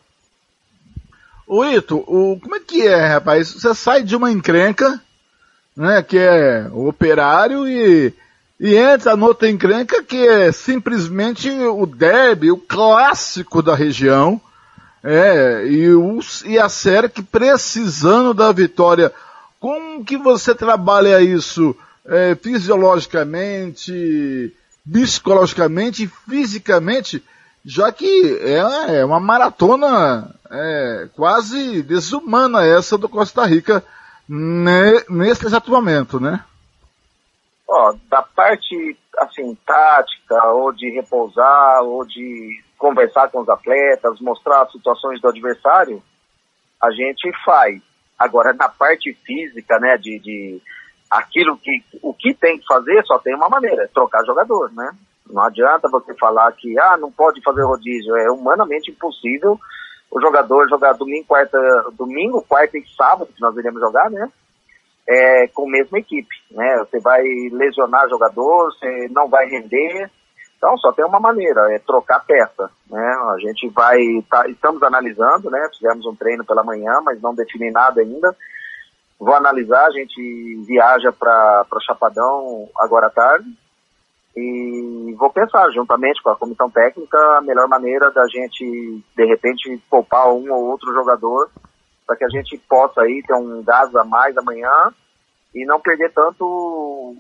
O 1.47 1.65
Ito, 1.65 1.99
o, 1.99 2.41
como 2.41 2.57
é 2.57 2.61
que 2.61 2.87
é, 2.87 3.07
rapaz? 3.07 3.53
Você 3.53 3.75
sai 3.75 4.03
de 4.03 4.17
uma 4.17 4.33
encrenca, 4.33 5.01
né, 5.77 6.03
que 6.03 6.19
é 6.19 6.69
o 6.73 6.89
operário 6.89 7.69
e 7.69 8.13
e 8.59 8.75
entra 8.75 9.15
no 9.17 9.27
outra 9.27 9.51
encrenca 9.51 10.03
que 10.03 10.27
é 10.27 10.51
simplesmente 10.51 11.51
o 11.51 11.85
derby, 11.85 12.51
o 12.51 12.57
clássico 12.57 13.63
da 13.63 13.75
região, 13.75 14.41
é, 15.05 15.67
e, 15.67 15.95
o, 15.95 16.19
e 16.45 16.59
a 16.59 16.69
que 17.09 17.23
precisando 17.23 18.35
da 18.35 18.51
vitória. 18.51 19.13
Como 19.61 20.05
que 20.05 20.17
você 20.17 20.53
trabalha 20.55 21.21
isso 21.21 21.77
é, 22.05 22.35
fisiologicamente, 22.35 24.53
psicologicamente 24.91 26.11
fisicamente, 26.29 27.23
já 27.65 27.93
que 27.93 28.37
é, 28.41 28.99
é 29.01 29.05
uma 29.05 29.21
maratona 29.21 30.35
é, 30.51 31.09
quase 31.15 31.83
desumana 31.83 32.65
essa 32.65 32.99
do 32.99 33.09
Costa 33.09 33.45
Rica 33.45 33.85
ne, 34.29 35.05
nesse 35.09 35.47
exato 35.47 35.71
momento, 35.71 36.19
né? 36.19 36.43
Ó, 37.69 37.95
da 38.09 38.23
parte, 38.23 38.97
assim, 39.19 39.57
tática, 39.67 40.47
ou 40.53 40.73
de 40.73 40.91
repousar, 40.91 41.83
ou 41.83 42.07
de 42.07 42.63
conversar 42.79 43.29
com 43.31 43.41
os 43.41 43.49
atletas, 43.49 44.21
mostrar 44.21 44.63
as 44.63 44.73
situações 44.73 45.21
do 45.21 45.29
adversário, 45.29 46.03
a 46.83 46.91
gente 46.91 47.31
faz. 47.45 47.81
Agora, 48.19 48.53
na 48.53 48.69
parte 48.69 49.13
física, 49.25 49.79
né, 49.81 49.97
de, 49.99 50.19
de 50.21 50.63
aquilo 51.11 51.59
que, 51.59 51.83
o 52.03 52.15
que 52.15 52.35
tem 52.35 52.59
que 52.59 52.67
fazer, 52.67 53.05
só 53.05 53.19
tem 53.19 53.35
uma 53.35 53.49
maneira, 53.49 53.85
é 53.85 53.89
trocar 53.89 54.25
jogador, 54.25 54.73
né? 54.73 54.91
Não 55.29 55.43
adianta 55.43 55.89
você 55.89 56.15
falar 56.15 56.53
que, 56.53 56.79
ah, 56.79 56.97
não 56.97 57.11
pode 57.11 57.43
fazer 57.43 57.65
rodízio. 57.65 58.17
É 58.17 58.31
humanamente 58.31 58.91
impossível 58.91 59.59
o 60.11 60.21
jogador 60.21 60.69
jogar 60.69 60.93
domingo, 60.93 61.27
quarta, 61.27 61.59
domingo, 61.93 62.41
quarta 62.43 62.79
e 62.79 62.87
sábado, 62.97 63.31
que 63.35 63.41
nós 63.41 63.57
iremos 63.57 63.81
jogar, 63.81 64.11
né? 64.11 64.31
É, 65.09 65.47
com 65.49 65.69
a 65.69 65.71
mesma 65.71 65.99
equipe, 65.99 66.35
né? 66.51 66.79
Você 66.79 66.99
vai 66.99 67.23
lesionar 67.53 68.09
jogador, 68.09 68.73
você 68.73 69.09
não 69.11 69.29
vai 69.29 69.47
render. 69.47 70.11
Então, 70.57 70.77
só 70.79 70.91
tem 70.93 71.05
uma 71.05 71.21
maneira, 71.21 71.73
é 71.73 71.79
trocar 71.79 72.25
peça, 72.25 72.71
né? 72.91 73.17
A 73.35 73.37
gente 73.39 73.69
vai, 73.69 73.99
tá, 74.29 74.49
estamos 74.49 74.83
analisando, 74.83 75.51
né? 75.51 75.69
Fizemos 75.77 76.05
um 76.07 76.17
treino 76.17 76.45
pela 76.45 76.65
manhã, 76.65 77.01
mas 77.05 77.21
não 77.21 77.35
defini 77.35 77.71
nada 77.71 78.01
ainda. 78.01 78.35
Vou 79.19 79.35
analisar, 79.35 79.87
a 79.87 79.91
gente 79.91 80.65
viaja 80.67 81.13
para 81.13 81.65
Chapadão 81.87 82.69
agora 82.77 83.07
à 83.07 83.11
tarde, 83.11 83.49
e 84.37 85.15
vou 85.19 85.31
pensar, 85.31 85.71
juntamente 85.71 86.23
com 86.23 86.29
a 86.29 86.37
comissão 86.37 86.69
técnica, 86.69 87.19
a 87.39 87.41
melhor 87.41 87.67
maneira 87.69 88.11
da 88.11 88.27
gente, 88.29 89.03
de 89.17 89.25
repente, 89.25 89.81
poupar 89.89 90.29
um 90.29 90.53
ou 90.53 90.67
outro 90.67 90.93
jogador 90.93 91.51
para 92.07 92.17
que 92.17 92.25
a 92.25 92.29
gente 92.29 92.57
possa 92.69 93.03
aí 93.03 93.23
ter 93.27 93.35
um 93.35 93.63
gás 93.63 93.95
a 93.97 94.05
mais 94.05 94.37
amanhã 94.37 94.93
e 95.55 95.65
não 95.65 95.81
perder 95.81 96.13
tanto 96.13 97.17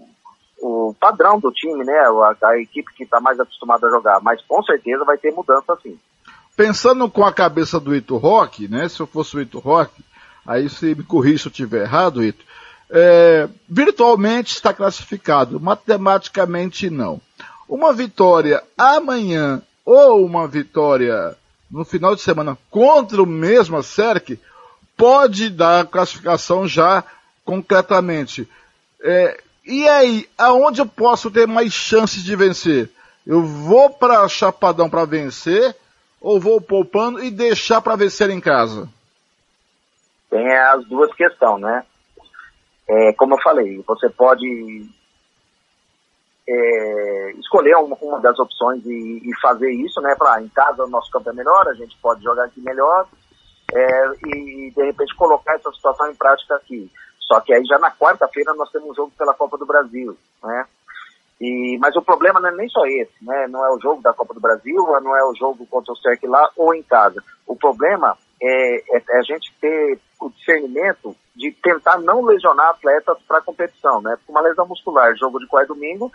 o 0.58 0.94
padrão 0.98 1.38
do 1.38 1.50
time, 1.50 1.84
né? 1.84 1.98
A, 1.98 2.48
a 2.48 2.58
equipe 2.60 2.94
que 2.94 3.04
está 3.04 3.20
mais 3.20 3.38
acostumada 3.38 3.86
a 3.86 3.90
jogar. 3.90 4.20
Mas 4.22 4.40
com 4.42 4.62
certeza 4.62 5.04
vai 5.04 5.18
ter 5.18 5.32
mudança 5.32 5.76
sim. 5.82 5.98
Pensando 6.56 7.10
com 7.10 7.24
a 7.24 7.32
cabeça 7.32 7.78
do 7.78 7.94
Ito 7.94 8.16
Rock, 8.16 8.68
né? 8.68 8.88
Se 8.88 9.00
eu 9.00 9.06
fosse 9.06 9.36
o 9.36 9.40
Ito 9.40 9.58
Rock, 9.58 9.92
aí 10.46 10.68
se 10.70 10.94
me 10.94 11.02
corrija 11.02 11.42
se 11.42 11.48
eu 11.48 11.50
estiver 11.50 11.82
errado, 11.82 12.22
Ito 12.22 12.44
é, 12.90 13.48
virtualmente 13.68 14.54
está 14.54 14.72
classificado, 14.72 15.60
matematicamente 15.60 16.88
não. 16.88 17.20
Uma 17.68 17.92
vitória 17.92 18.62
amanhã 18.78 19.60
ou 19.84 20.24
uma 20.24 20.46
vitória 20.46 21.36
no 21.70 21.84
final 21.84 22.14
de 22.14 22.22
semana 22.22 22.56
contra 22.70 23.22
o 23.22 23.26
mesmo 23.26 23.76
Acerque 23.76 24.38
pode 24.96 25.50
dar 25.50 25.86
classificação 25.86 26.66
já 26.66 27.04
concretamente. 27.44 28.48
É, 29.02 29.40
e 29.64 29.88
aí, 29.88 30.28
aonde 30.38 30.80
eu 30.80 30.86
posso 30.86 31.30
ter 31.30 31.46
mais 31.46 31.72
chances 31.72 32.22
de 32.22 32.34
vencer? 32.34 32.90
Eu 33.26 33.42
vou 33.42 33.90
para 33.90 34.28
Chapadão 34.28 34.88
para 34.88 35.04
vencer 35.04 35.76
ou 36.20 36.40
vou 36.40 36.60
poupando 36.60 37.22
e 37.22 37.30
deixar 37.30 37.80
para 37.80 37.96
vencer 37.96 38.30
em 38.30 38.40
casa? 38.40 38.88
Tem 40.30 40.56
as 40.56 40.84
duas 40.86 41.12
questões, 41.14 41.60
né? 41.60 41.84
É, 42.88 43.12
como 43.14 43.34
eu 43.34 43.42
falei, 43.42 43.82
você 43.86 44.08
pode 44.08 44.88
é, 46.48 47.32
escolher 47.38 47.76
uma, 47.76 47.96
uma, 48.00 48.20
das 48.20 48.38
opções 48.38 48.84
e, 48.86 49.22
e 49.24 49.40
fazer 49.40 49.70
isso, 49.72 50.00
né? 50.00 50.14
Para 50.16 50.40
em 50.40 50.48
casa 50.48 50.84
o 50.84 50.88
nosso 50.88 51.10
campo 51.10 51.30
é 51.30 51.32
melhor, 51.32 51.68
a 51.68 51.74
gente 51.74 51.96
pode 52.00 52.22
jogar 52.22 52.44
aqui 52.44 52.60
melhor 52.60 53.06
é, 53.72 54.08
e 54.26 54.70
de 54.70 54.84
repente 54.84 55.14
colocar 55.16 55.54
essa 55.54 55.70
situação 55.72 56.10
em 56.10 56.14
prática 56.14 56.56
aqui. 56.56 56.90
Só 57.20 57.40
que 57.40 57.52
aí 57.52 57.64
já 57.64 57.78
na 57.78 57.90
quarta-feira 57.90 58.54
nós 58.54 58.70
temos 58.70 58.90
um 58.90 58.94
jogo 58.94 59.12
pela 59.18 59.34
Copa 59.34 59.58
do 59.58 59.66
Brasil, 59.66 60.16
né? 60.42 60.66
E, 61.40 61.76
mas 61.78 61.94
o 61.96 62.02
problema 62.02 62.40
não 62.40 62.48
é 62.48 62.54
nem 62.54 62.68
só 62.68 62.86
esse, 62.86 63.12
né? 63.22 63.46
Não 63.48 63.64
é 63.64 63.70
o 63.70 63.80
jogo 63.80 64.00
da 64.00 64.12
Copa 64.12 64.32
do 64.32 64.40
Brasil, 64.40 64.76
não 65.02 65.16
é 65.16 65.24
o 65.24 65.34
jogo 65.34 65.66
contra 65.66 65.92
o 65.92 65.96
CERC 65.96 66.26
lá 66.26 66.48
ou 66.56 66.74
em 66.74 66.82
casa. 66.82 67.22
O 67.46 67.54
problema 67.54 68.16
é, 68.40 68.96
é, 68.96 69.02
é 69.10 69.18
a 69.18 69.22
gente 69.22 69.52
ter 69.60 69.98
o 70.20 70.30
discernimento 70.30 71.14
de 71.34 71.52
tentar 71.62 71.98
não 71.98 72.24
lesionar 72.24 72.70
atletas 72.70 73.18
para 73.28 73.38
a 73.38 73.42
competição, 73.42 74.00
né? 74.00 74.16
Porque 74.16 74.32
uma 74.32 74.40
lesão 74.40 74.66
muscular, 74.66 75.14
jogo 75.16 75.38
de 75.38 75.46
quarto 75.46 75.74
domingo, 75.74 76.10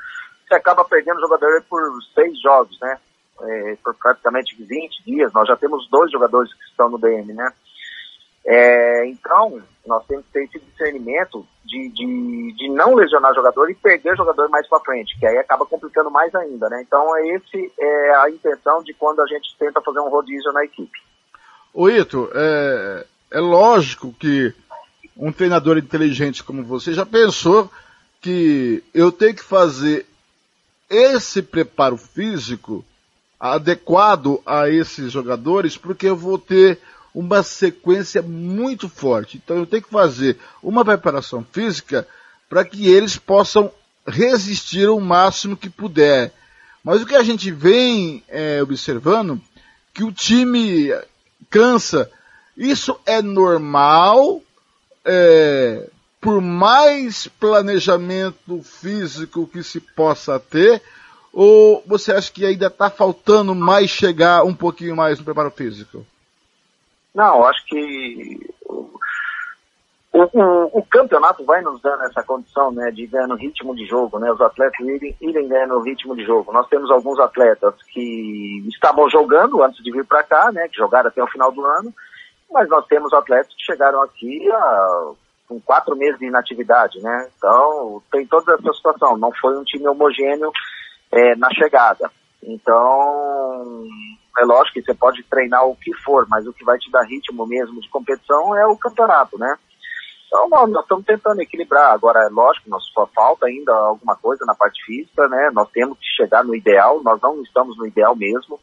você 0.48 0.56
acaba 0.56 0.84
perdendo 0.84 1.18
o 1.18 1.22
jogador 1.22 1.64
por 1.70 1.80
seis 2.16 2.42
jogos, 2.42 2.78
né? 2.82 2.98
É, 3.44 3.78
por 3.84 3.96
praticamente 3.96 4.56
20 4.56 5.04
dias. 5.04 5.34
Nós 5.34 5.48
já 5.48 5.56
temos 5.56 5.90
dois 5.90 6.12
jogadores 6.12 6.54
que 6.54 6.64
estão 6.66 6.90
no 6.90 6.98
DM, 6.98 7.34
né? 7.34 7.52
É, 8.44 9.06
então, 9.08 9.62
nós 9.86 10.06
temos 10.08 10.26
que 10.26 10.32
ter 10.32 10.44
esse 10.46 10.60
discernimento 10.60 11.46
de, 11.64 11.90
de, 11.90 12.54
de 12.58 12.70
não 12.70 12.96
lesionar 12.96 13.34
jogador 13.36 13.70
e 13.70 13.76
perder 13.76 14.18
jogador 14.18 14.50
mais 14.50 14.68
para 14.68 14.80
frente, 14.80 15.18
que 15.20 15.26
aí 15.26 15.38
acaba 15.38 15.66
complicando 15.66 16.10
mais 16.10 16.34
ainda, 16.34 16.68
né? 16.70 16.82
Então, 16.82 17.16
é 17.18 17.28
esse 17.36 17.72
é 17.80 18.16
a 18.16 18.30
intenção 18.30 18.84
de 18.84 18.94
quando 18.94 19.22
a 19.22 19.28
gente 19.28 19.56
tenta 19.60 19.82
fazer 19.82 20.00
um 20.00 20.10
rodízio 20.10 20.52
na 20.52 20.66
equipe. 20.66 21.00
O 21.74 21.90
Ito, 21.90 22.30
é, 22.34 23.06
é 23.32 23.40
lógico 23.40 24.14
que 24.14 24.54
um 25.16 25.32
treinador 25.32 25.78
inteligente 25.78 26.44
como 26.44 26.64
você 26.64 26.94
já 26.94 27.06
pensou 27.06 27.70
que 28.20 28.84
eu 28.94 29.12
tenho 29.12 29.36
que 29.36 29.44
fazer 29.44 30.06
esse 30.90 31.42
preparo 31.42 31.96
físico 31.96 32.84
adequado 33.42 34.40
a 34.46 34.70
esses 34.70 35.12
jogadores, 35.12 35.76
porque 35.76 36.06
eu 36.06 36.16
vou 36.16 36.38
ter 36.38 36.78
uma 37.14 37.42
sequência 37.42 38.22
muito 38.22 38.88
forte. 38.88 39.42
Então 39.44 39.58
eu 39.58 39.66
tenho 39.66 39.82
que 39.82 39.90
fazer 39.90 40.38
uma 40.62 40.86
preparação 40.86 41.44
física 41.52 42.08
para 42.48 42.64
que 42.64 42.88
eles 42.88 43.18
possam 43.18 43.72
resistir 44.06 44.88
o 44.88 45.00
máximo 45.00 45.58
que 45.58 45.72
puder. 45.72 46.32
Mas 46.84 47.02
o 47.02 47.06
que 47.06 47.16
a 47.16 47.24
gente 47.24 47.50
vem 47.50 48.24
é, 48.28 48.62
observando, 48.62 49.42
que 49.92 50.04
o 50.04 50.12
time 50.12 50.94
cansa. 51.50 52.10
Isso 52.56 53.00
é 53.08 53.24
normal, 53.24 54.40
é, 55.04 55.90
por 56.20 56.42
mais 56.42 57.28
planejamento 57.40 58.62
físico 58.62 59.48
que 59.48 59.64
se 59.64 59.80
possa 59.80 60.40
ter, 60.40 60.82
ou 61.34 61.84
você 61.86 62.12
acha 62.12 62.32
que 62.32 62.46
ainda 62.46 62.68
está 62.68 62.90
faltando 62.90 63.56
mais 63.56 63.90
chegar 63.90 64.44
um 64.44 64.54
pouquinho 64.54 64.96
mais 64.96 65.20
no 65.20 65.26
preparo 65.26 65.52
físico? 65.52 66.06
Não, 67.14 67.46
acho 67.46 67.66
que 67.66 68.54
o, 70.14 70.20
o, 70.24 70.80
o, 70.80 70.86
campeonato 70.86 71.44
vai 71.46 71.62
nos 71.62 71.82
dando 71.82 72.04
essa 72.04 72.22
condição 72.24 72.72
né, 72.72 72.92
de 72.92 73.08
ganhar 73.08 73.28
no 73.28 73.36
ritmo 73.36 73.76
de 73.76 73.86
jogo, 73.86 74.20
né, 74.20 74.32
os 74.32 74.42
atletas 74.42 74.80
irem, 74.80 75.16
irem 75.22 75.48
ganhando 75.48 75.82
ritmo 75.82 76.16
de 76.16 76.24
jogo. 76.26 76.52
Nós 76.52 76.68
temos 76.68 76.92
alguns 76.92 77.20
atletas 77.20 77.76
que 77.90 78.66
estavam 78.68 79.10
jogando 79.10 79.64
antes 79.64 79.82
de 79.84 79.92
vir 79.92 80.06
para 80.06 80.24
cá, 80.24 80.52
né, 80.52 80.68
que 80.68 80.78
jogaram 80.78 81.08
até 81.08 81.24
o 81.24 81.28
final 81.28 81.52
do 81.52 81.66
ano, 81.66 81.94
mas 82.52 82.68
nós 82.68 82.86
temos 82.88 83.14
atletas 83.14 83.54
que 83.56 83.64
chegaram 83.64 84.02
aqui 84.04 84.52
a, 84.52 85.12
com 85.48 85.60
quatro 85.62 85.96
meses 85.96 86.20
de 86.20 86.26
inatividade, 86.26 87.02
né? 87.02 87.30
Então, 87.38 88.02
tem 88.12 88.26
toda 88.26 88.54
essa 88.54 88.74
situação. 88.74 89.18
Não 89.18 89.32
foi 89.34 89.58
um 89.58 89.64
time 89.64 89.88
homogêneo 89.88 90.52
é, 91.12 91.36
na 91.36 91.50
chegada. 91.54 92.10
Então, 92.44 93.86
é 94.40 94.46
lógico 94.46 94.74
que 94.74 94.84
você 94.84 94.94
pode 94.94 95.24
treinar 95.24 95.66
o 95.66 95.76
que 95.76 95.94
for, 96.04 96.26
mas 96.30 96.48
o 96.48 96.54
que 96.54 96.64
vai 96.64 96.78
te 96.78 96.90
dar 96.92 97.04
ritmo 97.04 97.46
mesmo 97.46 97.80
de 97.80 97.90
competição 97.90 98.56
é 98.56 98.66
o 98.66 98.78
campeonato, 98.78 99.38
né? 99.38 99.56
Então, 100.28 100.48
nós, 100.48 100.72
estamos 100.82 101.06
tentando 101.06 101.42
equilibrar. 101.42 101.94
Agora, 101.94 102.26
é 102.26 102.30
lógico, 102.30 102.70
nós 102.70 102.84
só 102.94 103.06
falta 103.08 103.48
ainda 103.48 103.74
alguma 103.74 104.16
coisa 104.16 104.46
na 104.46 104.56
parte 104.56 104.82
física, 104.86 105.28
né? 105.28 105.50
Nós 105.54 105.70
temos 105.72 105.98
que 106.00 106.06
chegar 106.16 106.44
no 106.44 106.56
ideal, 106.56 107.02
nós 107.04 107.22
não 107.22 107.42
estamos 107.42 107.78
no 107.78 107.86
ideal 107.86 108.16
mesmo. 108.16 108.58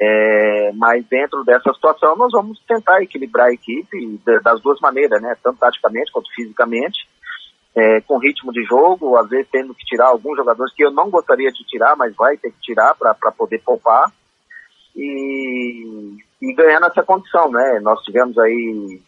É, 0.00 0.72
mas 0.74 1.06
dentro 1.06 1.42
dessa 1.44 1.72
situação 1.72 2.16
nós 2.16 2.30
vamos 2.30 2.58
tentar 2.66 3.02
equilibrar 3.02 3.46
a 3.46 3.52
equipe 3.52 4.20
das 4.42 4.60
duas 4.60 4.78
maneiras, 4.80 5.20
né? 5.20 5.36
Tanto 5.42 5.58
taticamente 5.58 6.10
quanto 6.10 6.32
fisicamente, 6.34 7.06
é, 7.76 8.00
com 8.00 8.16
ritmo 8.16 8.50
de 8.52 8.64
jogo, 8.64 9.16
às 9.16 9.28
vezes 9.28 9.48
tendo 9.52 9.74
que 9.74 9.84
tirar 9.84 10.06
alguns 10.06 10.36
jogadores 10.36 10.72
que 10.72 10.82
eu 10.82 10.90
não 10.90 11.10
gostaria 11.10 11.52
de 11.52 11.62
tirar, 11.64 11.94
mas 11.94 12.16
vai 12.16 12.38
ter 12.38 12.50
que 12.50 12.60
tirar 12.60 12.94
para 12.94 13.14
poder 13.32 13.60
poupar 13.62 14.10
e, 14.96 16.16
e 16.40 16.54
ganhando 16.54 16.86
essa 16.86 17.02
condição, 17.02 17.50
né? 17.50 17.78
Nós 17.80 18.02
tivemos 18.02 18.38
aí, 18.38 18.98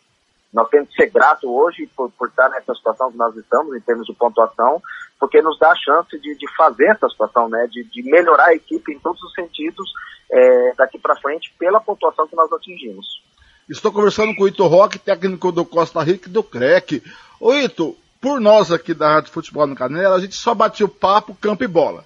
nós 0.53 0.69
temos 0.69 0.91
que 0.91 0.97
ser 0.97 1.11
grato 1.11 1.51
hoje 1.51 1.89
por, 1.97 2.11
por 2.11 2.29
estar 2.29 2.51
nessa 2.51 2.75
situação 2.75 3.11
que 3.11 3.17
nós 3.17 3.35
estamos 3.37 3.75
em 3.75 3.81
termos 3.81 4.07
de 4.07 4.13
pontuação, 4.13 4.83
porque 5.19 5.41
nos 5.41 5.59
dá 5.59 5.71
a 5.71 5.77
chance 5.77 6.19
de, 6.21 6.37
de 6.37 6.55
fazer 6.55 6.89
essa 6.89 7.09
situação, 7.09 7.49
né? 7.49 7.67
De, 7.71 7.85
de 7.85 8.03
melhorar 8.03 8.49
a 8.49 8.55
equipe 8.55 8.93
em 8.93 8.99
todos 8.99 9.23
os 9.23 9.33
sentidos 9.33 9.91
é, 10.31 10.75
daqui 10.77 10.99
para 10.99 11.17
frente 11.17 11.55
pela 11.59 11.81
pontuação 11.81 12.29
que 12.29 12.37
nós 12.37 12.53
atingimos. 12.53 13.23
Estou 13.67 13.91
conversando 13.91 14.35
com 14.37 14.43
o 14.43 14.49
Ito 14.49 14.67
Roque, 14.67 14.99
técnico 14.99 15.51
do 15.51 15.65
Costa 15.65 16.03
Rica 16.03 16.29
do 16.29 16.43
CREC. 16.43 17.03
Ô 17.41 17.55
Ito, 17.55 17.97
por 18.21 18.41
nós 18.41 18.73
aqui 18.73 18.95
da 18.95 19.15
Rádio 19.15 19.33
Futebol 19.33 19.67
no 19.67 19.77
Canela, 19.77 20.17
a 20.17 20.21
gente 20.21 20.35
só 20.35 20.55
batia 20.55 20.87
o 20.87 20.89
papo, 20.89 21.37
campo 21.41 21.65
e 21.65 21.69
bola. 21.69 22.05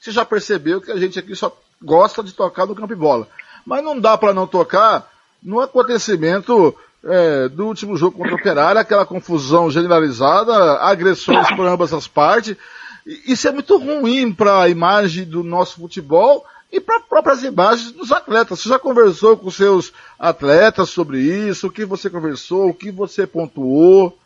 Você 0.00 0.10
já 0.10 0.24
percebeu 0.24 0.80
que 0.80 0.90
a 0.90 0.96
gente 0.96 1.18
aqui 1.18 1.34
só 1.36 1.56
gosta 1.80 2.22
de 2.22 2.32
tocar 2.32 2.66
no 2.66 2.74
campo 2.74 2.92
e 2.92 2.96
bola. 2.96 3.28
Mas 3.64 3.84
não 3.84 3.98
dá 3.98 4.18
para 4.18 4.34
não 4.34 4.46
tocar 4.46 5.08
no 5.42 5.60
acontecimento 5.60 6.74
é, 7.04 7.48
do 7.48 7.66
último 7.66 7.96
jogo 7.96 8.18
contra 8.18 8.34
o 8.34 8.38
Operário, 8.38 8.80
aquela 8.80 9.06
confusão 9.06 9.70
generalizada, 9.70 10.78
agressões 10.78 11.48
por 11.54 11.66
ambas 11.66 11.92
as 11.92 12.06
partes. 12.06 12.56
Isso 13.04 13.48
é 13.48 13.52
muito 13.52 13.76
ruim 13.76 14.32
para 14.32 14.62
a 14.62 14.68
imagem 14.68 15.24
do 15.24 15.42
nosso 15.42 15.76
futebol 15.76 16.44
e 16.70 16.80
para 16.80 17.00
próprias 17.00 17.42
imagens 17.42 17.92
dos 17.92 18.12
atletas. 18.12 18.60
Você 18.60 18.68
já 18.68 18.78
conversou 18.78 19.36
com 19.36 19.50
seus 19.50 19.92
atletas 20.18 20.90
sobre 20.90 21.20
isso? 21.20 21.66
O 21.66 21.70
que 21.70 21.84
você 21.84 22.08
conversou? 22.08 22.68
O 22.68 22.74
que 22.74 22.90
você 22.90 23.26
pontuou? 23.26 24.16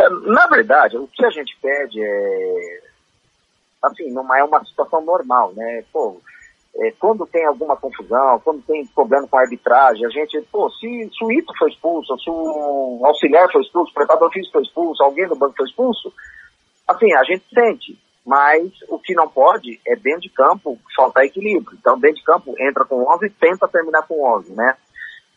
É, 0.00 0.08
na 0.08 0.46
verdade, 0.46 0.96
o 0.96 1.06
que 1.06 1.24
a 1.24 1.30
gente 1.30 1.56
pede 1.60 2.02
é 2.02 2.80
assim, 3.82 4.10
não 4.10 4.34
é 4.34 4.42
uma 4.42 4.64
situação 4.64 5.02
normal, 5.02 5.52
né? 5.54 5.84
Pô, 5.92 6.20
é, 6.76 6.92
quando 6.98 7.26
tem 7.26 7.44
alguma 7.44 7.76
confusão, 7.76 8.40
quando 8.40 8.62
tem 8.62 8.86
problema 8.86 9.26
com 9.26 9.36
a 9.36 9.42
arbitragem, 9.42 10.06
a 10.06 10.08
gente, 10.08 10.40
pô, 10.52 10.70
se, 10.70 11.10
se 11.12 11.24
o 11.24 11.32
Ito 11.32 11.52
foi 11.58 11.70
expulso, 11.70 12.18
se 12.18 12.30
o 12.30 13.00
auxiliar 13.04 13.50
foi 13.50 13.62
expulso, 13.62 13.90
o 13.90 13.94
preparador 13.94 14.30
físico 14.30 14.52
foi 14.52 14.62
expulso, 14.62 15.02
alguém 15.02 15.26
do 15.28 15.36
banco 15.36 15.54
foi 15.56 15.66
expulso, 15.66 16.12
assim, 16.88 17.12
a 17.14 17.24
gente 17.24 17.44
sente. 17.52 17.98
Mas 18.24 18.70
o 18.88 18.98
que 18.98 19.14
não 19.14 19.26
pode 19.28 19.80
é 19.86 19.96
dentro 19.96 20.20
de 20.20 20.28
campo 20.28 20.78
faltar 20.94 21.24
equilíbrio. 21.24 21.76
Então, 21.80 21.98
dentro 21.98 22.16
de 22.16 22.22
campo, 22.22 22.54
entra 22.60 22.84
com 22.84 23.02
11 23.14 23.26
e 23.26 23.30
tenta 23.30 23.66
terminar 23.66 24.06
com 24.06 24.22
11, 24.36 24.52
né? 24.52 24.76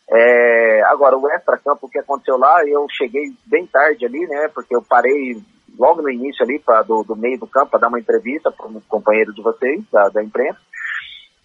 É, 0.10 0.82
agora, 0.84 1.18
o 1.18 1.30
extra-campo, 1.30 1.90
que 1.90 2.00
aconteceu 2.00 2.38
lá, 2.38 2.66
eu 2.68 2.86
cheguei 2.90 3.34
bem 3.46 3.66
tarde 3.66 4.06
ali, 4.06 4.28
né? 4.28 4.50
Porque 4.54 4.76
eu 4.76 4.82
parei 4.82 5.38
logo 5.78 6.02
no 6.02 6.10
início 6.10 6.44
ali, 6.44 6.60
pra, 6.60 6.82
do, 6.84 7.04
do 7.04 7.16
meio 7.16 7.40
do 7.40 7.48
campo, 7.48 7.72
para 7.72 7.80
dar 7.80 7.88
uma 7.88 8.00
entrevista 8.00 8.52
para 8.52 8.68
um 8.68 8.80
companheiro 8.88 9.34
de 9.34 9.42
vocês, 9.42 9.82
da, 9.92 10.10
da 10.10 10.24
imprensa. 10.24 10.60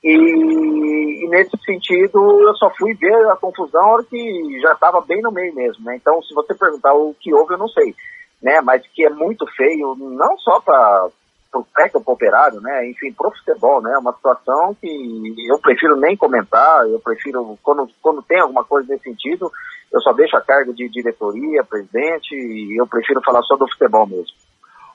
E, 0.03 0.13
e, 0.13 1.29
nesse 1.29 1.57
sentido, 1.65 2.19
eu 2.43 2.55
só 2.55 2.71
fui 2.79 2.95
ver 2.95 3.15
a 3.31 3.37
confusão 3.37 3.83
na 3.83 3.89
hora 3.89 4.05
que 4.05 4.61
já 4.61 4.73
estava 4.73 5.01
bem 5.01 5.21
no 5.23 5.33
meio 5.33 5.55
mesmo, 5.55 5.85
né? 5.85 5.97
Então, 5.97 6.23
se 6.23 6.35
você 6.35 6.55
perguntar 6.55 6.95
o 6.95 7.15
que 7.19 7.35
houve, 7.35 7.55
eu 7.55 7.59
não 7.59 7.69
sei, 7.69 7.95
né? 8.41 8.61
Mas 8.61 8.87
que 8.95 9.05
é 9.05 9.11
muito 9.11 9.45
feio, 9.57 9.97
não 9.97 10.39
só 10.39 10.61
para 10.61 11.09
pro 11.51 11.67
técnico 11.75 12.13
operário, 12.13 12.61
né? 12.61 12.89
Enfim, 12.91 13.13
pro 13.13 13.31
futebol, 13.31 13.81
né? 13.83 13.97
Uma 13.99 14.13
situação 14.13 14.77
que 14.81 15.35
eu 15.49 15.59
prefiro 15.59 15.97
nem 15.97 16.17
comentar, 16.17 16.87
eu 16.89 17.01
prefiro, 17.01 17.59
quando, 17.63 17.89
quando 18.03 18.23
tem 18.23 18.41
alguma 18.41 18.65
coisa 18.65 18.89
nesse 18.89 19.05
sentido, 19.05 19.51
eu 19.93 20.01
só 20.01 20.13
deixo 20.13 20.37
a 20.37 20.41
carga 20.41 20.73
de 20.73 20.89
diretoria, 20.89 21.65
presidente, 21.65 22.35
e 22.35 22.81
eu 22.81 22.87
prefiro 22.87 23.23
falar 23.25 23.43
só 23.43 23.57
do 23.57 23.69
futebol 23.69 24.07
mesmo. 24.07 24.37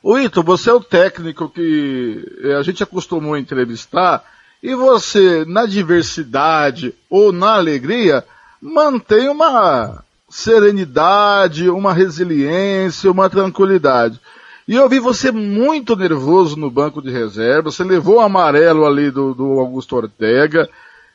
O 0.01 0.17
Ito, 0.17 0.43
você 0.43 0.69
é 0.69 0.73
o 0.73 0.83
técnico 0.83 1.49
que 1.49 2.23
a 2.59 2.61
gente 2.61 2.83
acostumou 2.83 3.33
a 3.33 3.39
entrevistar, 3.39 4.23
e 4.61 4.75
você, 4.75 5.43
na 5.45 5.65
diversidade 5.65 6.93
ou 7.09 7.31
na 7.31 7.55
alegria, 7.55 8.23
mantém 8.61 9.27
uma 9.27 10.03
serenidade, 10.29 11.69
uma 11.69 11.93
resiliência, 11.93 13.11
uma 13.11 13.29
tranquilidade. 13.29 14.19
E 14.67 14.75
eu 14.75 14.87
vi 14.87 14.99
você 14.99 15.31
muito 15.31 15.95
nervoso 15.95 16.55
no 16.55 16.71
banco 16.71 17.01
de 17.01 17.11
reserva, 17.11 17.69
você 17.69 17.83
levou 17.83 18.15
o 18.15 18.21
amarelo 18.21 18.85
ali 18.85 19.11
do, 19.11 19.33
do 19.33 19.59
Augusto 19.59 19.95
Ortega, 19.95 20.69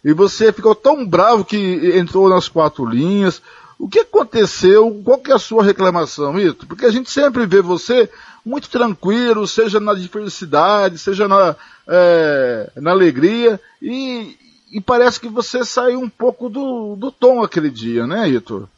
e 0.05 0.13
você 0.13 0.53
ficou 0.53 0.75
tão 0.75 1.07
bravo 1.07 1.45
que 1.45 1.93
entrou 1.97 2.29
nas 2.29 2.49
quatro 2.49 2.85
linhas. 2.85 3.43
O 3.79 3.89
que 3.89 4.01
aconteceu? 4.01 5.01
Qual 5.05 5.19
que 5.19 5.33
é 5.33 5.35
a 5.35 5.39
sua 5.39 5.63
reclamação, 5.63 6.39
Ito? 6.39 6.67
Porque 6.67 6.85
a 6.85 6.91
gente 6.91 7.11
sempre 7.11 7.47
vê 7.47 7.63
você 7.63 8.11
muito 8.45 8.69
tranquilo, 8.69 9.47
seja 9.47 9.81
na 9.81 9.95
diversidade, 9.95 10.99
seja 10.99 11.27
na, 11.27 11.57
é, 11.87 12.71
na 12.77 12.91
alegria, 12.91 13.61
e, 13.81 14.37
e, 14.73 14.81
parece 14.81 15.21
que 15.21 15.29
você 15.29 15.65
saiu 15.65 16.01
um 16.01 16.09
pouco 16.09 16.49
do, 16.49 16.97
do 16.97 17.11
tom 17.11 17.43
aquele 17.43 17.71
dia, 17.71 18.07
né, 18.07 18.29
Ito? 18.29 18.69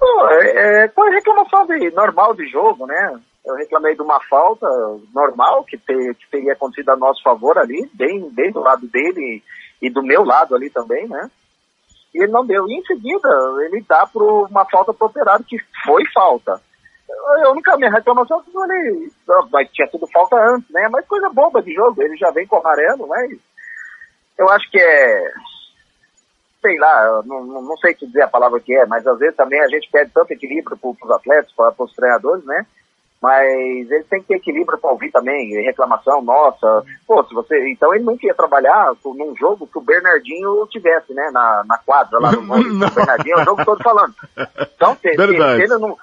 Bom, 0.00 0.28
é, 0.28 0.84
é, 0.84 0.88
foi 0.88 1.10
reclamação 1.10 1.66
de, 1.66 1.90
normal 1.90 2.34
de 2.34 2.46
jogo, 2.48 2.86
né? 2.86 3.18
Eu 3.46 3.54
reclamei 3.54 3.94
de 3.94 4.02
uma 4.02 4.20
falta 4.28 4.66
normal 5.14 5.62
que, 5.64 5.78
que 5.78 6.30
teria 6.30 6.52
acontecido 6.52 6.90
a 6.90 6.96
nosso 6.96 7.22
favor 7.22 7.56
ali, 7.56 7.88
bem, 7.94 8.28
bem 8.30 8.50
do 8.50 8.60
lado 8.60 8.86
dele 8.88 9.40
e, 9.80 9.88
do 9.88 10.02
meu 10.02 10.24
lado 10.24 10.54
ali 10.56 10.68
também, 10.68 11.06
né? 11.06 11.30
E 12.12 12.24
ele 12.24 12.32
não 12.32 12.44
deu. 12.44 12.66
E 12.68 12.74
em 12.74 12.84
seguida, 12.84 13.28
ele 13.64 13.84
dá 13.88 14.04
por 14.04 14.48
uma 14.50 14.64
falta 14.64 14.92
pro 14.92 15.06
operário 15.06 15.44
que 15.44 15.58
foi 15.84 16.02
falta. 16.12 16.60
A 17.44 17.50
única 17.50 17.76
minha 17.76 17.90
reclamação 17.90 18.40
é 18.40 18.42
que 18.42 18.50
ele, 18.72 19.12
mas 19.52 19.70
tinha 19.70 19.88
sido 19.88 20.08
falta 20.08 20.36
antes, 20.36 20.68
né? 20.70 20.88
Mas 20.90 21.06
coisa 21.06 21.30
boba 21.30 21.62
de 21.62 21.72
jogo, 21.72 22.02
ele 22.02 22.16
já 22.16 22.32
vem 22.32 22.48
com 22.48 22.56
amarelo, 22.56 23.06
mas 23.06 23.30
eu 24.36 24.48
acho 24.48 24.68
que 24.72 24.80
é, 24.80 25.32
sei 26.60 26.76
lá, 26.78 27.22
não, 27.24 27.44
não 27.44 27.76
sei 27.76 27.94
te 27.94 28.06
dizer 28.06 28.22
a 28.22 28.28
palavra 28.28 28.58
que 28.58 28.74
é, 28.74 28.84
mas 28.86 29.06
às 29.06 29.18
vezes 29.20 29.36
também 29.36 29.60
a 29.60 29.68
gente 29.68 29.88
perde 29.88 30.10
tanto 30.12 30.32
equilíbrio 30.32 30.76
para 30.76 30.90
os 30.90 31.10
atletas, 31.12 31.52
para 31.52 31.74
os 31.78 31.94
treinadores, 31.94 32.44
né? 32.44 32.66
Mas 33.20 33.90
ele 33.90 34.04
tem 34.04 34.20
que 34.20 34.28
ter 34.28 34.34
equilíbrio 34.36 34.78
para 34.78 34.90
ouvir 34.90 35.10
também, 35.10 35.62
reclamação, 35.62 36.22
nossa, 36.22 36.84
pô, 37.06 37.24
se 37.24 37.34
você, 37.34 37.70
então 37.70 37.94
ele 37.94 38.04
não 38.04 38.16
queria 38.16 38.34
trabalhar 38.34 38.92
num 39.04 39.34
jogo 39.36 39.66
que 39.66 39.78
o 39.78 39.82
Bernardinho 39.82 40.66
tivesse, 40.68 41.12
né, 41.14 41.30
na, 41.32 41.64
na 41.66 41.78
quadra 41.78 42.18
lá 42.18 42.32
no 42.32 42.40
o 42.86 42.90
Bernardinho, 42.90 43.38
é 43.38 43.42
o 43.42 43.44
jogo 43.44 43.64
todo 43.64 43.82
falando. 43.82 44.14
Então, 44.76 44.96
se, 45.00 45.08
ele 45.08 45.78
não, 45.78 45.96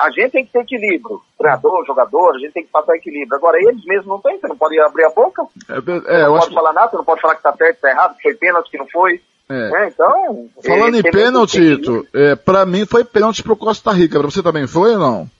a 0.00 0.10
gente 0.10 0.30
tem 0.30 0.46
que 0.46 0.52
ter 0.52 0.60
equilíbrio, 0.60 1.20
treinador, 1.36 1.84
jogador, 1.84 2.34
a 2.34 2.38
gente 2.38 2.52
tem 2.52 2.64
que 2.64 2.70
passar 2.70 2.96
equilíbrio. 2.96 3.36
Agora, 3.36 3.58
eles 3.58 3.84
mesmos 3.84 4.06
não 4.06 4.20
têm, 4.20 4.40
você 4.40 4.48
não 4.48 4.56
pode 4.56 4.80
abrir 4.80 5.04
a 5.04 5.10
boca, 5.10 5.42
é, 5.68 5.74
é, 6.14 6.26
não 6.26 6.38
pode 6.38 6.54
falar 6.54 6.72
nada, 6.72 6.90
você 6.90 6.96
não 6.96 7.04
pode 7.04 7.20
falar 7.20 7.34
que 7.34 7.42
tá 7.42 7.52
certo, 7.52 7.76
que 7.76 7.82
tá 7.82 7.90
errado, 7.90 8.16
que 8.16 8.22
foi 8.22 8.34
pênalti, 8.34 8.70
que 8.70 8.78
não 8.78 8.88
foi. 8.88 9.20
É. 9.50 9.82
é 9.82 9.88
então, 9.88 10.48
Falando 10.64 10.96
em 10.96 11.02
pênalti, 11.02 11.76
Tito, 11.76 12.06
é, 12.14 12.34
pra 12.34 12.64
mim 12.64 12.86
foi 12.86 13.04
pênalti 13.04 13.42
pro 13.42 13.56
Costa 13.56 13.92
Rica, 13.92 14.18
pra 14.18 14.30
você 14.30 14.42
também 14.42 14.66
foi 14.66 14.92
ou 14.92 14.98
não? 14.98 15.30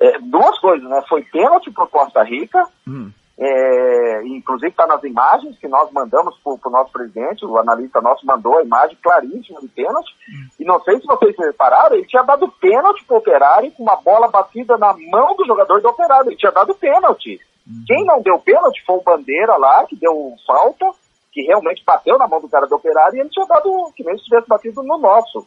É, 0.00 0.18
duas 0.18 0.58
coisas, 0.58 0.88
né? 0.88 1.02
Foi 1.08 1.22
pênalti 1.22 1.70
para 1.70 1.86
Costa 1.86 2.22
Rica, 2.22 2.64
hum. 2.86 3.10
é, 3.38 4.22
inclusive 4.26 4.68
está 4.68 4.86
nas 4.86 5.02
imagens 5.04 5.56
que 5.58 5.68
nós 5.68 5.90
mandamos 5.92 6.36
para 6.42 6.68
o 6.68 6.72
nosso 6.72 6.92
presidente, 6.92 7.44
o 7.44 7.58
analista 7.58 8.00
nosso 8.00 8.26
mandou 8.26 8.58
a 8.58 8.64
imagem 8.64 8.96
claríssima 9.02 9.60
de 9.60 9.68
pênalti. 9.68 10.12
Hum. 10.28 10.48
E 10.60 10.64
não 10.64 10.80
sei 10.82 10.98
se 10.98 11.06
vocês 11.06 11.36
repararam, 11.38 11.96
ele 11.96 12.06
tinha 12.06 12.22
dado 12.22 12.50
pênalti 12.60 13.04
para 13.04 13.14
o 13.14 13.18
Operário 13.18 13.72
com 13.72 13.82
uma 13.82 13.96
bola 13.96 14.28
batida 14.28 14.76
na 14.76 14.94
mão 15.10 15.36
do 15.36 15.46
jogador 15.46 15.80
do 15.80 15.88
Operário. 15.88 16.30
Ele 16.30 16.36
tinha 16.36 16.52
dado 16.52 16.74
pênalti. 16.74 17.40
Hum. 17.68 17.84
Quem 17.86 18.04
não 18.04 18.20
deu 18.22 18.38
pênalti 18.38 18.82
foi 18.84 18.96
o 18.96 19.02
Bandeira 19.02 19.56
lá, 19.56 19.86
que 19.86 19.96
deu 19.96 20.34
falta, 20.46 20.90
que 21.32 21.42
realmente 21.42 21.84
bateu 21.84 22.18
na 22.18 22.26
mão 22.26 22.40
do 22.40 22.48
cara 22.48 22.66
do 22.66 22.74
Operário 22.74 23.16
e 23.16 23.20
ele 23.20 23.30
tinha 23.30 23.46
dado, 23.46 23.92
que 23.94 24.04
nem 24.04 24.16
se 24.18 24.24
tivesse 24.24 24.48
batido 24.48 24.82
no 24.82 24.98
nosso. 24.98 25.46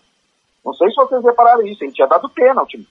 Não 0.64 0.74
sei 0.74 0.90
se 0.90 0.96
vocês 0.96 1.24
repararam 1.24 1.62
isso, 1.68 1.84
ele 1.84 1.94
tinha 1.94 2.08
dado 2.08 2.30
pênalti 2.30 2.88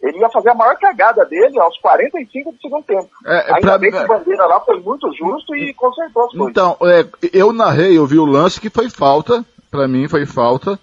ele 0.00 0.18
ia 0.18 0.28
fazer 0.30 0.50
a 0.50 0.54
maior 0.54 0.76
cagada 0.76 1.24
dele 1.24 1.58
aos 1.58 1.78
45 1.78 2.52
do 2.52 2.60
segundo 2.60 2.84
tempo. 2.84 3.08
É, 3.24 3.50
é 3.50 3.54
Ainda 3.54 3.60
pra... 3.60 3.78
bem 3.78 3.90
que 3.90 3.98
o 3.98 4.06
Bandeira 4.06 4.46
lá 4.46 4.60
foi 4.60 4.80
muito 4.80 5.12
justo 5.14 5.56
e 5.56 5.72
consertou 5.74 6.24
as 6.24 6.32
coisas. 6.32 6.50
Então, 6.50 6.76
é, 6.82 7.06
eu 7.32 7.52
narrei, 7.52 7.96
eu 7.96 8.06
vi 8.06 8.18
o 8.18 8.24
lance 8.24 8.60
que 8.60 8.70
foi 8.70 8.90
falta, 8.90 9.44
para 9.70 9.88
mim 9.88 10.06
foi 10.08 10.26
falta, 10.26 10.78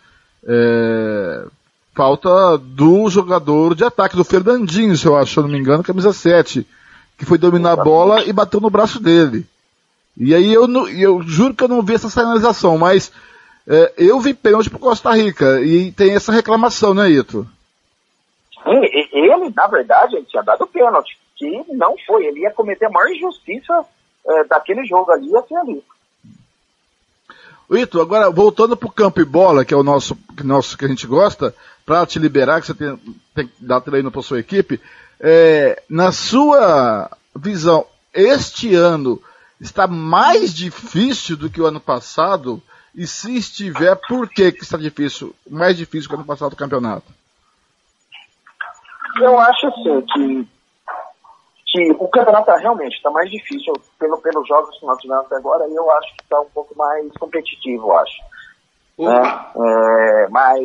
é, 0.46 1.46
falta 1.96 2.58
do 2.58 3.10
jogador 3.10 3.76
de 3.76 3.84
ataque, 3.84 4.16
do 4.16 4.24
Fernandinho, 4.24 4.98
se 4.98 5.06
eu 5.06 5.16
acho, 5.16 5.34
se 5.34 5.40
eu 5.40 5.44
não 5.44 5.50
me 5.50 5.60
engano, 5.60 5.84
camisa 5.84 6.12
7, 6.12 6.66
que 7.18 7.26
foi 7.26 7.38
dominar 7.38 7.74
a 7.74 7.84
bola 7.84 8.24
e 8.24 8.34
bateu 8.34 8.60
no 8.60 8.70
braço 8.70 9.00
dele. 9.00 9.46
E 10.18 10.34
aí 10.34 10.54
eu, 10.54 10.68
eu 10.90 11.22
juro 11.22 11.54
que 11.54 11.64
eu 11.64 11.68
não 11.68 11.82
vi 11.82 11.94
essa 11.94 12.10
sinalização, 12.10 12.78
mas 12.78 13.12
é, 13.68 13.94
eu 13.98 14.20
vi 14.20 14.34
pênalti 14.34 14.70
pro 14.70 14.80
Costa 14.80 15.12
Rica, 15.12 15.62
e 15.62 15.92
tem 15.92 16.14
essa 16.14 16.32
reclamação, 16.32 16.94
né, 16.94 17.10
Ito? 17.10 17.48
Ele, 18.66 19.54
na 19.56 19.68
verdade, 19.68 20.16
ele 20.16 20.26
tinha 20.26 20.44
dado 20.44 20.68
pênalti, 20.68 21.18
que 21.36 21.64
não 21.74 21.96
foi. 22.06 22.26
Ele 22.26 22.42
ia 22.42 22.52
cometer 22.52 22.86
a 22.86 22.90
maior 22.90 23.10
injustiça 23.10 23.86
é, 24.26 24.44
daquele 24.46 24.86
jogo 24.86 25.12
ali, 25.12 25.30
ia 25.30 25.60
ali. 25.60 25.84
Ito, 27.72 28.02
agora 28.02 28.30
voltando 28.30 28.78
pro 28.78 28.92
campo 28.92 29.20
e 29.22 29.26
bola, 29.26 29.66
que 29.66 29.74
é 29.74 29.78
o 29.78 29.84
nosso, 29.84 30.18
nosso 30.44 30.78
que 30.78 30.86
a 30.86 30.88
gente 30.88 31.08
gosta, 31.08 31.56
para 31.86 32.06
te 32.06 32.20
liberar, 32.20 32.62
que 32.62 32.68
você 32.68 32.74
tem, 32.74 32.98
tem 33.34 33.48
que 33.48 33.54
dar 33.60 33.82
treino 33.82 34.12
para 34.12 34.22
sua 34.22 34.40
equipe, 34.40 34.80
é, 35.20 35.82
na 35.90 36.12
sua 36.12 37.10
visão, 37.36 37.86
este 38.14 38.76
ano 38.76 39.22
está 39.60 39.88
mais 39.88 40.54
difícil 40.54 41.38
do 41.38 41.50
que 41.50 41.62
o 41.62 41.66
ano 41.66 41.80
passado? 41.80 42.62
E 42.94 43.08
se 43.08 43.36
estiver, 43.36 43.96
por 44.08 44.30
que, 44.30 44.52
que 44.52 44.64
está 44.64 44.78
difícil, 44.78 45.34
mais 45.50 45.76
difícil 45.78 46.10
que 46.10 46.16
o 46.16 46.18
ano 46.18 46.28
passado 46.28 46.54
o 46.54 46.58
campeonato? 46.58 47.12
Eu 49.20 49.40
acho 49.40 49.68
assim 49.68 50.02
que, 50.14 50.48
que 51.68 51.92
o 52.00 52.08
campeonato 52.08 52.46
tá, 52.46 52.58
realmente 52.58 52.96
está 52.96 53.12
mais 53.12 53.30
difícil 53.30 53.74
pelo, 54.00 54.18
pelos 54.22 54.48
jogos 54.48 54.78
que 54.80 54.86
nós 54.86 55.00
tivemos 55.00 55.26
até 55.26 55.36
agora 55.36 55.68
e 55.68 55.76
eu 55.76 55.92
acho 55.92 56.16
que 56.16 56.24
está 56.24 56.40
um 56.40 56.50
pouco 56.50 56.76
mais 56.78 57.12
competitivo, 57.18 57.90
eu 57.90 57.98
acho. 57.98 58.22
Né? 58.98 59.46
É, 59.56 60.28
mas 60.30 60.64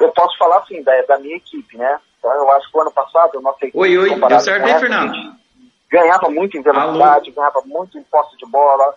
eu 0.00 0.10
posso 0.12 0.36
falar 0.38 0.58
assim 0.58 0.82
da, 0.82 1.00
da 1.02 1.18
minha 1.18 1.36
equipe, 1.36 1.76
né? 1.76 1.98
Então 2.18 2.32
eu 2.32 2.50
acho 2.52 2.70
que 2.70 2.76
o 2.76 2.80
ano 2.80 2.90
passado 2.90 3.38
a 3.38 3.40
nossa 3.40 3.64
equipe. 3.64 3.78
Oi, 3.78 3.98
oi, 3.98 4.14
deu 4.14 4.40
certo 4.40 4.64
aí, 4.64 4.78
Fernando? 4.78 5.12
Ganhava 5.90 6.28
muito 6.28 6.56
em 6.56 6.62
velocidade, 6.62 7.30
Alô? 7.30 7.36
ganhava 7.36 7.62
muito 7.66 7.98
em 7.98 8.02
posse 8.04 8.36
de 8.36 8.46
bola, 8.46 8.94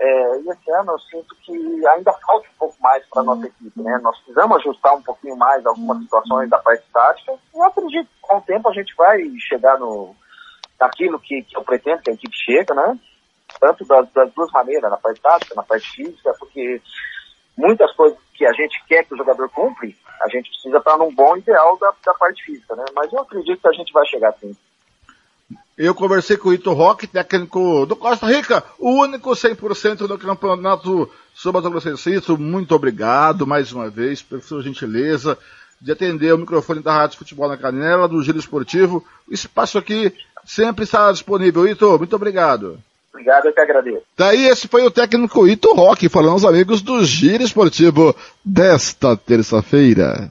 é, 0.00 0.40
e 0.40 0.48
esse 0.48 0.70
ano 0.70 0.92
eu 0.92 0.98
sinto 0.98 1.36
que 1.42 1.52
ainda 1.88 2.10
falta 2.26 2.48
um 2.48 2.58
pouco 2.58 2.76
mais 2.80 3.06
para 3.08 3.20
a 3.20 3.24
nossa 3.24 3.46
equipe, 3.46 3.82
né? 3.82 3.98
Nós 4.02 4.16
precisamos 4.20 4.56
ajustar 4.56 4.94
um 4.94 5.02
pouquinho 5.02 5.36
mais 5.36 5.64
algumas 5.66 6.02
situações 6.02 6.48
da 6.48 6.58
parte 6.58 6.82
tática. 6.90 7.32
E 7.54 7.58
eu 7.58 7.64
acredito 7.64 8.06
que 8.06 8.20
com 8.22 8.38
o 8.38 8.40
tempo 8.40 8.66
a 8.70 8.72
gente 8.72 8.94
vai 8.96 9.20
chegar 9.38 9.78
no, 9.78 10.16
naquilo 10.80 11.20
que, 11.20 11.42
que 11.42 11.54
eu 11.54 11.62
pretendo 11.62 12.00
que 12.00 12.10
a 12.10 12.14
equipe 12.14 12.34
chega, 12.34 12.72
né? 12.74 12.98
Tanto 13.60 13.84
das, 13.84 14.10
das 14.12 14.32
duas 14.32 14.50
maneiras, 14.52 14.90
na 14.90 14.96
parte 14.96 15.20
tática, 15.20 15.54
na 15.54 15.62
parte 15.62 15.90
física, 15.90 16.34
porque 16.38 16.80
muitas 17.54 17.92
coisas 17.92 18.18
que 18.32 18.46
a 18.46 18.52
gente 18.54 18.82
quer 18.86 19.04
que 19.04 19.12
o 19.12 19.18
jogador 19.18 19.50
cumpre, 19.50 19.94
a 20.22 20.28
gente 20.30 20.48
precisa 20.48 20.78
estar 20.78 20.96
num 20.96 21.14
bom 21.14 21.36
ideal 21.36 21.76
da, 21.76 21.92
da 22.06 22.14
parte 22.14 22.42
física, 22.42 22.74
né? 22.74 22.86
Mas 22.94 23.12
eu 23.12 23.20
acredito 23.20 23.60
que 23.60 23.68
a 23.68 23.72
gente 23.72 23.92
vai 23.92 24.06
chegar 24.06 24.32
sim. 24.40 24.56
Eu 25.82 25.94
conversei 25.94 26.36
com 26.36 26.50
o 26.50 26.52
Ito 26.52 26.74
Roque, 26.74 27.06
técnico 27.06 27.86
do 27.86 27.96
Costa 27.96 28.26
Rica, 28.26 28.62
o 28.78 29.00
único 29.00 29.30
100% 29.30 30.06
do 30.06 30.18
campeonato 30.18 31.10
Subatogrossense. 31.34 32.16
Ito, 32.16 32.36
muito 32.36 32.74
obrigado 32.74 33.46
mais 33.46 33.72
uma 33.72 33.88
vez 33.88 34.20
pela 34.20 34.42
sua 34.42 34.62
gentileza 34.62 35.38
de 35.80 35.90
atender 35.90 36.34
o 36.34 36.38
microfone 36.38 36.82
da 36.82 36.92
Rádio 36.92 37.16
Futebol 37.16 37.48
na 37.48 37.56
Canela, 37.56 38.06
do 38.06 38.22
Giro 38.22 38.38
Esportivo. 38.38 39.02
O 39.26 39.32
espaço 39.32 39.78
aqui 39.78 40.12
sempre 40.44 40.84
está 40.84 41.10
disponível. 41.10 41.66
Ito, 41.66 41.96
muito 41.96 42.14
obrigado. 42.14 42.78
Obrigado, 43.10 43.46
eu 43.46 43.52
que 43.54 43.60
agradeço. 43.62 44.02
Daí 44.18 44.48
esse 44.48 44.68
foi 44.68 44.84
o 44.84 44.90
técnico 44.90 45.48
Ito 45.48 45.72
Roque, 45.72 46.10
falando 46.10 46.32
aos 46.32 46.44
amigos 46.44 46.82
do 46.82 47.02
Giro 47.06 47.42
Esportivo 47.42 48.14
desta 48.44 49.16
terça-feira. 49.16 50.30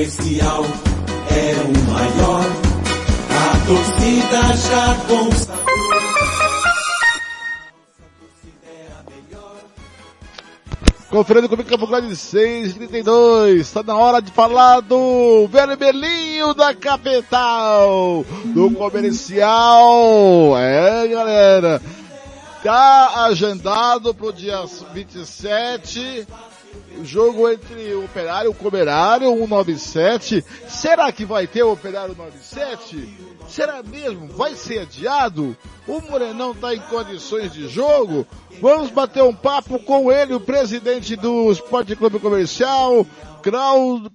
Comercial 0.00 0.64
era 1.28 1.60
o 1.62 1.92
maior. 1.92 2.46
A 3.28 3.66
torcida 3.66 4.56
já 4.56 4.94
consagrou. 5.06 5.60
Conferindo 11.10 11.48
comigo 11.48 11.68
Campo 11.68 11.86
Grande 11.86 12.16
632. 12.16 13.60
Está 13.60 13.82
na 13.82 13.94
hora 13.96 14.22
de 14.22 14.30
falar 14.30 14.80
do 14.80 15.46
vermelhinho 15.48 16.54
da 16.54 16.74
capital. 16.74 18.24
Do 18.46 18.70
comercial. 18.70 20.56
É, 20.56 21.08
galera. 21.08 21.82
Tá 22.62 23.24
agendado 23.26 24.14
pro 24.14 24.32
dia 24.32 24.64
27. 24.94 26.26
Jogo 27.02 27.48
entre 27.48 27.94
o 27.94 28.04
Operário 28.04 28.48
e 28.48 28.50
o 28.50 28.54
Comerário 28.54 29.28
197. 29.28 30.44
Será 30.68 31.10
que 31.10 31.24
vai 31.24 31.46
ter 31.46 31.62
o 31.62 31.72
Operário 31.72 32.14
97? 32.14 33.18
Será 33.48 33.82
mesmo? 33.82 34.28
Vai 34.28 34.54
ser 34.54 34.80
adiado? 34.80 35.56
O 35.86 36.00
Morenão 36.02 36.52
está 36.52 36.74
em 36.74 36.80
condições 36.80 37.52
de 37.52 37.68
jogo? 37.68 38.26
Vamos 38.60 38.90
bater 38.90 39.22
um 39.22 39.34
papo 39.34 39.78
com 39.80 40.12
ele, 40.12 40.34
o 40.34 40.40
presidente 40.40 41.16
do 41.16 41.50
Esporte 41.50 41.96
Clube 41.96 42.20
Comercial, 42.20 43.06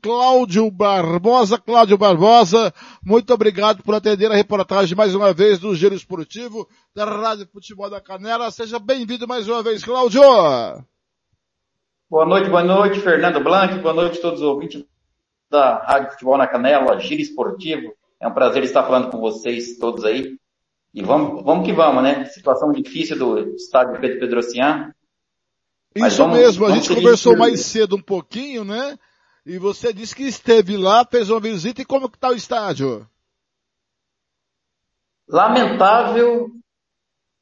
Cláudio 0.02 0.70
Barbosa. 0.70 1.58
Cláudio 1.58 1.98
Barbosa, 1.98 2.74
muito 3.04 3.34
obrigado 3.34 3.84
por 3.84 3.96
atender 3.96 4.32
a 4.32 4.36
reportagem 4.36 4.96
mais 4.96 5.16
uma 5.16 5.34
vez 5.34 5.60
do 5.60 5.76
Giro 5.76 5.96
Esportivo 5.96 6.68
da 6.96 7.04
Rádio 7.04 7.48
Futebol 7.52 7.90
da 7.90 8.00
Canela. 8.00 8.52
Seja 8.52 8.78
bem-vindo 8.80 9.28
mais 9.28 9.50
uma 9.50 9.64
vez, 9.64 9.84
Cláudio. 9.84 10.22
Boa 12.10 12.26
noite, 12.26 12.50
boa 12.50 12.64
noite, 12.64 13.00
Fernando 13.00 13.44
Blanc, 13.44 13.78
boa 13.80 13.94
noite 13.94 14.20
a 14.20 14.22
todos 14.22 14.42
os 14.42 14.46
ouvintes 14.48 14.84
da 15.50 15.78
Rádio 15.84 16.12
Futebol 16.12 16.38
na 16.38 16.48
Canela, 16.48 17.00
Giro 17.00 17.22
Esportivo. 17.22 17.94
É 18.20 18.28
um 18.28 18.34
prazer 18.34 18.64
estar 18.64 18.84
falando 18.84 19.10
com 19.10 19.20
vocês 19.20 19.78
todos 19.78 20.06
aí. 20.06 20.38
E 20.94 21.02
vamos, 21.04 21.44
vamos 21.44 21.66
que 21.66 21.74
vamos, 21.74 22.04
né? 22.04 22.26
Situação 22.26 22.72
difícil 22.72 23.18
do 23.18 23.40
estádio 23.56 24.00
Pedro 24.00 24.20
Pedrocian. 24.20 24.94
Isso 25.96 26.18
vamos- 26.18 26.38
mesmo, 26.38 26.66
a 26.66 26.68
vamos 26.70 26.76
gente 26.84 26.88
seguir 26.88 27.02
conversou 27.02 27.38
mais 27.38 27.62
cedo 27.62 27.96
um 27.96 28.02
pouquinho, 28.02 28.64
né? 28.64 28.98
E 29.46 29.58
você 29.58 29.94
disse 29.94 30.16
que 30.16 30.24
esteve 30.24 30.78
lá, 30.78 31.06
fez 31.06 31.30
uma 31.30 31.40
visita 31.40 31.82
e 31.82 31.86
como 31.86 32.10
que 32.10 32.18
tá 32.18 32.30
o 32.30 32.36
estádio? 32.36 33.08
Lamentável, 35.28 36.50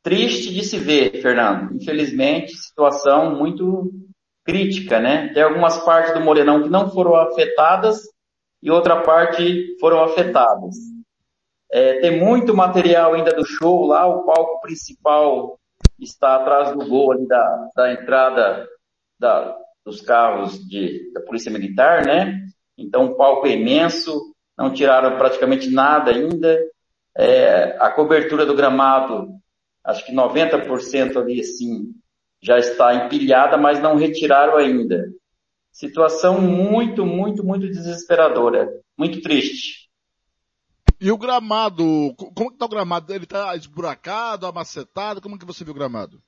triste 0.01 0.53
de 0.53 0.63
se 0.63 0.77
ver, 0.77 1.21
Fernando. 1.21 1.75
Infelizmente, 1.75 2.55
situação 2.57 3.35
muito 3.35 3.91
crítica, 4.43 4.99
né? 4.99 5.31
Tem 5.33 5.43
algumas 5.43 5.77
partes 5.83 6.13
do 6.13 6.21
Morenão 6.21 6.61
que 6.63 6.69
não 6.69 6.89
foram 6.89 7.15
afetadas 7.15 8.01
e 8.61 8.69
outra 8.69 9.01
parte 9.01 9.77
foram 9.79 10.03
afetadas. 10.03 10.75
É, 11.71 11.99
tem 11.99 12.19
muito 12.19 12.55
material 12.55 13.13
ainda 13.13 13.33
do 13.33 13.45
show 13.45 13.85
lá, 13.85 14.05
o 14.05 14.23
palco 14.25 14.61
principal 14.61 15.59
está 15.99 16.35
atrás 16.35 16.71
do 16.71 16.85
gol 16.87 17.11
ali 17.11 17.27
da, 17.27 17.69
da 17.75 17.91
entrada 17.93 18.67
da- 19.19 19.57
dos 19.85 20.01
carros 20.01 20.59
de, 20.67 21.11
da 21.13 21.21
Polícia 21.21 21.51
Militar, 21.51 22.05
né? 22.05 22.39
Então 22.77 23.05
o 23.05 23.15
palco 23.15 23.47
é 23.47 23.51
imenso, 23.51 24.33
não 24.57 24.71
tiraram 24.71 25.17
praticamente 25.17 25.69
nada 25.69 26.11
ainda. 26.11 26.59
É, 27.17 27.75
a 27.79 27.89
cobertura 27.91 28.45
do 28.45 28.55
gramado, 28.55 29.29
acho 29.83 30.05
que 30.05 30.13
90% 30.13 31.17
ali 31.17 31.39
assim, 31.41 31.91
já 32.43 32.59
está 32.59 32.93
empilhada, 32.93 33.57
mas 33.57 33.81
não 33.81 33.95
retiraram 33.95 34.57
ainda. 34.57 35.05
Situação 35.71 36.41
muito, 36.41 37.05
muito, 37.05 37.43
muito 37.43 37.67
desesperadora. 37.67 38.69
Muito 38.97 39.21
triste. 39.21 39.89
E 40.99 41.11
o 41.11 41.17
gramado, 41.17 42.13
co- 42.17 42.31
como 42.33 42.51
que 42.51 42.57
tá 42.57 42.65
o 42.65 42.69
gramado? 42.69 43.13
Ele 43.13 43.25
tá 43.25 43.55
esburacado, 43.55 44.45
amacetado? 44.45 45.21
Como 45.21 45.39
que 45.39 45.45
você 45.45 45.63
viu 45.63 45.71
o 45.71 45.75
gramado? 45.75 46.21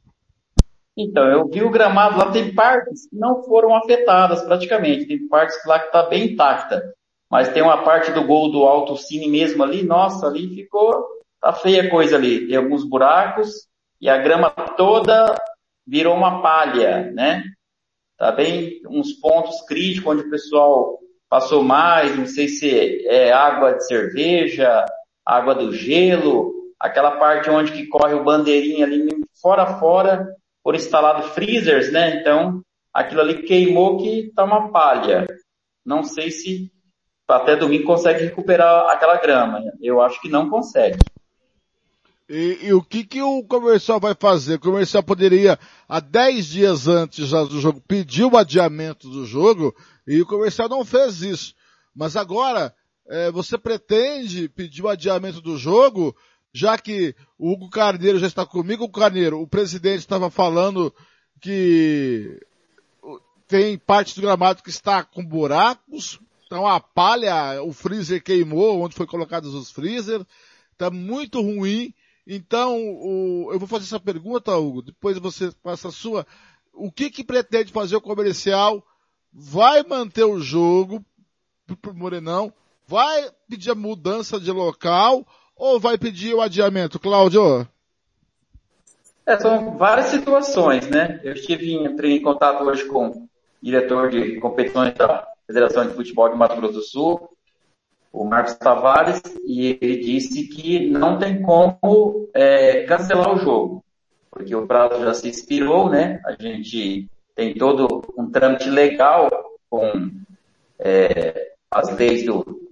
Então, 0.98 1.28
eu 1.28 1.48
vi 1.50 1.62
o 1.62 1.70
gramado 1.70 2.18
lá, 2.18 2.32
tem 2.32 2.56
partes 2.56 3.10
que 3.10 3.18
não 3.18 3.44
foram 3.44 3.76
afetadas 3.76 4.42
praticamente, 4.44 5.06
tem 5.06 5.28
partes 5.28 5.58
lá 5.66 5.78
que 5.78 5.88
está 5.88 6.04
bem 6.04 6.32
intacta, 6.32 6.82
mas 7.30 7.50
tem 7.50 7.62
uma 7.62 7.84
parte 7.84 8.12
do 8.12 8.24
gol 8.24 8.50
do 8.50 8.64
Alto 8.64 8.96
Cine 8.96 9.28
mesmo 9.28 9.62
ali, 9.62 9.84
nossa, 9.84 10.28
ali 10.28 10.56
ficou, 10.56 11.06
tá 11.42 11.52
feia 11.52 11.84
a 11.84 11.90
coisa 11.90 12.16
ali, 12.16 12.48
tem 12.48 12.56
alguns 12.56 12.88
buracos 12.88 13.68
e 14.00 14.08
a 14.08 14.18
grama 14.18 14.50
toda 14.50 15.36
virou 15.86 16.16
uma 16.16 16.42
palha, 16.42 17.12
né? 17.12 17.44
Tá 18.18 18.32
bem 18.32 18.82
uns 18.90 19.14
pontos 19.14 19.62
críticos 19.62 20.14
onde 20.14 20.24
o 20.24 20.30
pessoal 20.30 21.00
passou 21.30 21.64
mais, 21.64 22.16
não 22.18 22.26
sei 22.26 22.48
se 22.48 23.06
é 23.08 23.32
água 23.32 23.74
de 23.74 23.86
cerveja, 23.86 24.86
água 25.26 25.54
do 25.54 25.74
gelo, 25.74 26.54
aquela 26.80 27.18
parte 27.18 27.50
onde 27.50 27.72
que 27.72 27.88
corre 27.88 28.14
o 28.14 28.24
bandeirinha 28.24 28.86
ali 28.86 29.10
fora 29.42 29.78
fora, 29.80 30.28
foram 30.64 30.78
instalados 30.78 31.32
freezers, 31.32 31.92
né? 31.92 32.20
Então, 32.20 32.62
aquilo 32.94 33.22
ali 33.22 33.44
queimou 33.44 33.98
que 33.98 34.32
tá 34.34 34.44
uma 34.44 34.72
palha. 34.72 35.28
Não 35.86 36.04
sei 36.04 36.32
se 36.32 36.72
até 37.28 37.56
domingo 37.56 37.86
consegue 37.86 38.24
recuperar 38.24 38.90
aquela 38.90 39.18
grama. 39.18 39.62
Eu 39.82 40.02
acho 40.02 40.22
que 40.22 40.30
não 40.30 40.50
consegue. 40.50 40.98
E, 42.28 42.60
e 42.64 42.74
o 42.74 42.82
que 42.82 43.04
que 43.04 43.22
o 43.22 43.44
comercial 43.44 44.00
vai 44.00 44.16
fazer? 44.20 44.56
O 44.56 44.60
comercial 44.60 45.04
poderia, 45.04 45.60
há 45.88 46.00
10 46.00 46.46
dias 46.48 46.88
antes 46.88 47.30
do 47.30 47.62
jogo, 47.62 47.82
pedir 47.88 48.24
o 48.24 48.38
adiamento 48.38 49.10
do 49.10 49.26
jogo, 49.26 49.76
e 50.08 50.22
o 50.22 50.26
comercial 50.26 50.68
não 50.68 50.84
fez 50.84 51.22
isso. 51.22 51.54
Mas 51.96 52.16
agora, 52.16 52.74
eh, 53.08 53.32
você 53.32 53.58
pretende 53.58 54.50
pedir 54.50 54.82
o 54.82 54.90
adiamento 54.90 55.40
do 55.40 55.58
jogo, 55.58 56.16
já 56.52 56.78
que 56.78 57.16
o 57.38 57.52
Hugo 57.52 57.70
Carneiro 57.70 58.18
já 58.18 58.28
está 58.28 58.46
comigo, 58.46 58.86
o 58.86 58.92
Carneiro, 58.92 59.40
o 59.40 59.48
presidente 59.48 60.00
estava 60.00 60.32
falando 60.32 60.94
que 61.40 62.40
tem 63.48 63.78
parte 63.78 64.16
do 64.16 64.22
gramado 64.22 64.64
que 64.64 64.70
está 64.70 65.04
com 65.04 65.24
buracos, 65.24 66.20
então 66.46 66.66
a 66.66 66.80
palha, 66.80 67.62
o 67.62 67.74
freezer 67.74 68.24
queimou, 68.24 68.82
onde 68.82 68.96
foi 68.96 69.06
colocados 69.06 69.54
os 69.54 69.72
freezer, 69.72 70.26
está 70.72 70.90
muito 70.90 71.42
ruim. 71.42 71.94
Então, 72.28 72.76
o- 72.78 73.50
eu 73.52 73.60
vou 73.60 73.68
fazer 73.68 73.86
essa 73.86 74.00
pergunta, 74.00 74.56
Hugo, 74.56 74.82
depois 74.82 75.18
você 75.20 75.52
passa 75.64 75.90
a 75.90 75.92
sua. 75.92 76.26
O 76.74 76.92
que 76.92 77.10
que 77.10 77.24
pretende 77.24 77.72
fazer 77.72 77.96
o 77.96 78.02
comercial? 78.02 78.84
Vai 79.32 79.84
manter 79.84 80.24
o 80.24 80.40
jogo 80.40 81.04
pro- 81.82 81.94
Morenão? 81.94 82.52
Vai 82.88 83.30
pedir 83.48 83.72
a 83.72 83.76
mudança 83.76 84.40
de 84.40 84.52
local 84.52 85.26
ou 85.56 85.80
vai 85.80 85.98
pedir 85.98 86.34
o 86.34 86.42
adiamento, 86.42 87.00
Cláudio? 87.00 87.68
É, 89.26 89.40
são 89.40 89.76
várias 89.78 90.08
situações, 90.08 90.88
né? 90.88 91.20
Eu 91.24 91.34
estive 91.34 91.74
em, 91.74 91.86
entrei 91.86 92.14
em 92.18 92.22
contato 92.22 92.64
hoje 92.64 92.86
com 92.86 93.08
o 93.08 93.30
diretor 93.62 94.10
de 94.10 94.40
competições 94.40 94.94
da 94.94 95.28
Federação 95.48 95.88
de 95.88 95.94
Futebol 95.96 96.30
de 96.30 96.36
Mato 96.38 96.56
Grosso 96.58 96.74
do 96.74 96.82
Sul, 96.82 97.30
o 98.16 98.26
Marcos 98.26 98.56
Tavares, 98.56 99.22
e 99.46 99.78
ele 99.82 99.98
disse 99.98 100.48
que 100.48 100.90
não 100.90 101.20
tem 101.20 101.42
como 101.42 102.30
é, 102.34 102.84
cancelar 102.84 103.34
o 103.34 103.38
jogo, 103.38 103.84
porque 104.32 104.56
o 104.56 104.66
prazo 104.66 105.04
já 105.04 105.14
se 105.14 105.30
expirou, 105.30 105.90
né? 105.90 106.22
A 106.26 106.32
gente 106.42 107.10
tem 107.36 107.54
todo 107.54 108.02
um 108.18 108.30
trâmite 108.32 108.70
legal 108.70 109.30
com 109.70 110.12
é, 110.80 111.54
as 111.70 111.90
leis 111.98 112.26
do, 112.26 112.66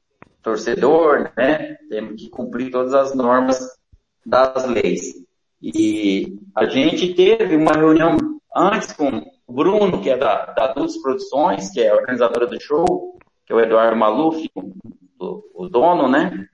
torcedor, 0.44 1.32
né? 1.36 1.78
Temos 1.90 2.22
que 2.22 2.30
cumprir 2.30 2.70
todas 2.70 2.94
as 2.94 3.16
normas 3.16 3.60
das 4.24 4.66
leis. 4.66 5.14
E 5.62 6.38
a 6.54 6.66
gente 6.66 7.14
teve 7.16 7.56
uma 7.56 7.72
reunião 7.72 8.18
antes 8.56 8.92
com 8.92 9.24
o 9.48 9.54
Bruno, 9.54 10.02
que 10.02 10.10
é 10.10 10.18
da, 10.18 10.48
da 10.48 10.74
Produções, 10.74 11.72
que 11.72 11.82
é 11.82 11.90
a 11.90 11.96
organizadora 11.96 12.46
do 12.46 12.62
show, 12.62 13.18
que 13.46 13.54
é 13.54 13.56
o 13.56 13.62
Eduardo 13.62 13.96
Maluf, 13.96 14.50
o, 15.54 15.70
dono, 15.70 16.08
né? 16.08 16.48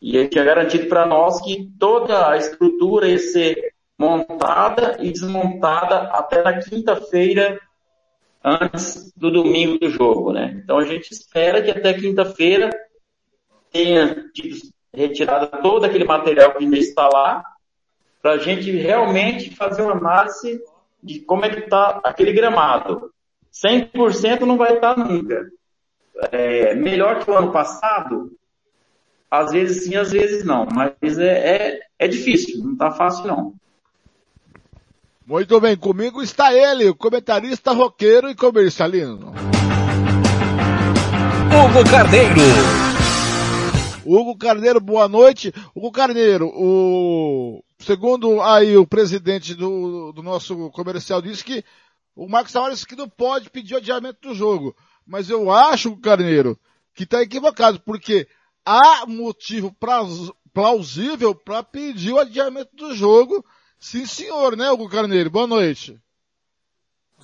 E 0.00 0.28
tinha 0.28 0.44
garantido 0.44 0.88
para 0.88 1.06
nós 1.06 1.40
que 1.40 1.70
toda 1.78 2.30
a 2.30 2.36
estrutura 2.36 3.08
ia 3.08 3.18
ser 3.18 3.74
montada 3.98 4.96
e 5.00 5.10
desmontada 5.10 6.02
até 6.10 6.42
na 6.42 6.58
quinta-feira, 6.58 7.58
antes 8.44 9.12
do 9.16 9.30
domingo 9.30 9.78
do 9.78 9.88
jogo, 9.88 10.32
né? 10.32 10.60
Então 10.62 10.78
a 10.78 10.84
gente 10.84 11.10
espera 11.10 11.62
que 11.62 11.70
até 11.70 11.94
quinta-feira 11.94 12.70
tenha 13.72 14.24
retirado 14.94 15.60
todo 15.62 15.84
aquele 15.84 16.04
material 16.04 16.52
que 16.52 16.64
ainda 16.64 16.78
está 16.78 17.08
lá, 17.08 17.42
para 18.22 18.32
a 18.32 18.38
gente 18.38 18.70
realmente 18.70 19.54
fazer 19.54 19.82
uma 19.82 19.92
análise 19.92 20.60
de 21.02 21.20
como 21.20 21.44
é 21.44 21.50
que 21.50 21.60
está 21.60 22.00
aquele 22.02 22.32
gramado. 22.32 23.12
100% 23.52 24.40
não 24.40 24.56
vai 24.56 24.74
estar 24.74 24.96
nunca. 24.96 25.48
É, 26.32 26.74
melhor 26.74 27.24
que 27.24 27.30
o 27.30 27.36
ano 27.36 27.52
passado, 27.52 28.32
às 29.30 29.52
vezes 29.52 29.84
sim, 29.84 29.96
às 29.96 30.10
vezes 30.10 30.44
não, 30.44 30.66
mas 30.66 31.18
é, 31.18 31.56
é, 31.56 31.80
é 31.98 32.08
difícil, 32.08 32.64
não 32.64 32.72
está 32.72 32.90
fácil 32.90 33.26
não. 33.26 33.54
Muito 35.26 35.60
bem, 35.60 35.76
comigo 35.76 36.22
está 36.22 36.54
ele, 36.54 36.88
o 36.88 36.94
comentarista 36.94 37.72
roqueiro 37.72 38.30
e 38.30 38.34
comercialino. 38.34 39.34
Hugo 41.52 41.90
Carneiro. 41.90 42.40
Hugo 44.04 44.38
Carneiro, 44.38 44.80
boa 44.80 45.08
noite. 45.08 45.52
Hugo 45.74 45.90
Carneiro, 45.90 46.46
o 46.54 47.60
segundo 47.80 48.40
aí 48.40 48.76
o 48.76 48.86
presidente 48.86 49.52
do, 49.54 50.12
do 50.12 50.22
nosso 50.22 50.70
comercial 50.70 51.20
disse 51.20 51.44
que 51.44 51.64
o 52.14 52.28
Marcos 52.28 52.52
Tavares 52.52 52.84
que 52.84 52.94
não 52.94 53.08
pode 53.08 53.50
pedir 53.50 53.74
adiamento 53.76 54.28
do 54.28 54.34
jogo. 54.34 54.76
Mas 55.06 55.30
eu 55.30 55.50
acho, 55.50 55.96
Carneiro, 55.98 56.58
que 56.94 57.04
está 57.04 57.22
equivocado, 57.22 57.80
porque 57.80 58.26
há 58.64 59.06
motivo 59.06 59.74
plausível 60.52 61.34
para 61.34 61.62
pedir 61.62 62.12
o 62.12 62.18
adiamento 62.18 62.74
do 62.74 62.94
jogo 62.94 63.44
Sim, 63.78 64.06
senhor, 64.06 64.56
né, 64.56 64.70
Hugo 64.70 64.88
Carneiro? 64.88 65.30
Boa 65.30 65.46
noite. 65.46 65.98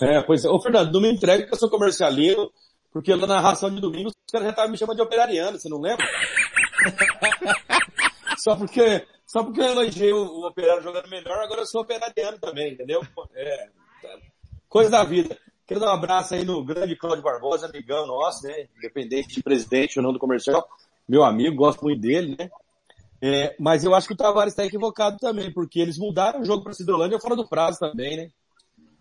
É, 0.00 0.20
pois 0.22 0.44
é. 0.44 0.48
Ô, 0.48 0.60
Fernando, 0.60 0.92
não 0.92 1.00
me 1.00 1.12
entregue 1.12 1.46
que 1.46 1.54
eu 1.54 1.58
sou 1.58 1.70
comercialino, 1.70 2.52
porque 2.92 3.14
na 3.16 3.40
ração 3.40 3.70
de 3.70 3.80
domingo 3.80 4.08
os 4.08 4.14
caras 4.30 4.46
já 4.46 4.50
estavam 4.50 4.70
me 4.70 4.78
chamando 4.78 4.96
de 4.96 5.02
operariano, 5.02 5.58
você 5.58 5.68
não 5.68 5.80
lembra? 5.80 6.06
só 8.38 8.56
porque, 8.56 9.06
só 9.26 9.42
porque 9.42 9.60
eu 9.60 9.66
elogiei 9.66 10.12
o, 10.12 10.24
o, 10.24 10.46
operário 10.46 10.82
jogando 10.82 11.08
melhor, 11.08 11.38
agora 11.38 11.62
eu 11.62 11.66
sou 11.66 11.82
operariano 11.82 12.38
também, 12.38 12.74
entendeu? 12.74 13.00
É, 13.34 13.68
coisa 14.68 14.90
da 14.90 15.04
vida. 15.04 15.36
Quero 15.72 15.86
dar 15.86 15.92
um 15.92 15.94
abraço 15.94 16.34
aí 16.34 16.44
no 16.44 16.62
grande 16.62 16.94
Cláudio 16.94 17.24
Barbosa, 17.24 17.66
amigão 17.66 18.06
nosso, 18.06 18.46
né? 18.46 18.66
Independente 18.76 19.36
de 19.36 19.42
presidente 19.42 19.98
ou 19.98 20.02
não 20.02 20.12
do 20.12 20.18
comercial. 20.18 20.68
Meu 21.08 21.24
amigo, 21.24 21.56
gosto 21.56 21.82
muito 21.82 21.98
dele, 21.98 22.36
né? 22.38 22.50
É, 23.22 23.56
mas 23.58 23.82
eu 23.82 23.94
acho 23.94 24.06
que 24.06 24.12
o 24.12 24.16
Tavares 24.16 24.52
está 24.52 24.66
equivocado 24.66 25.16
também, 25.16 25.50
porque 25.50 25.80
eles 25.80 25.96
mudaram 25.96 26.42
o 26.42 26.44
jogo 26.44 26.62
para 26.62 26.74
Cidolândia 26.74 27.18
fora 27.18 27.34
do 27.34 27.48
prazo 27.48 27.78
também, 27.78 28.18
né? 28.18 28.28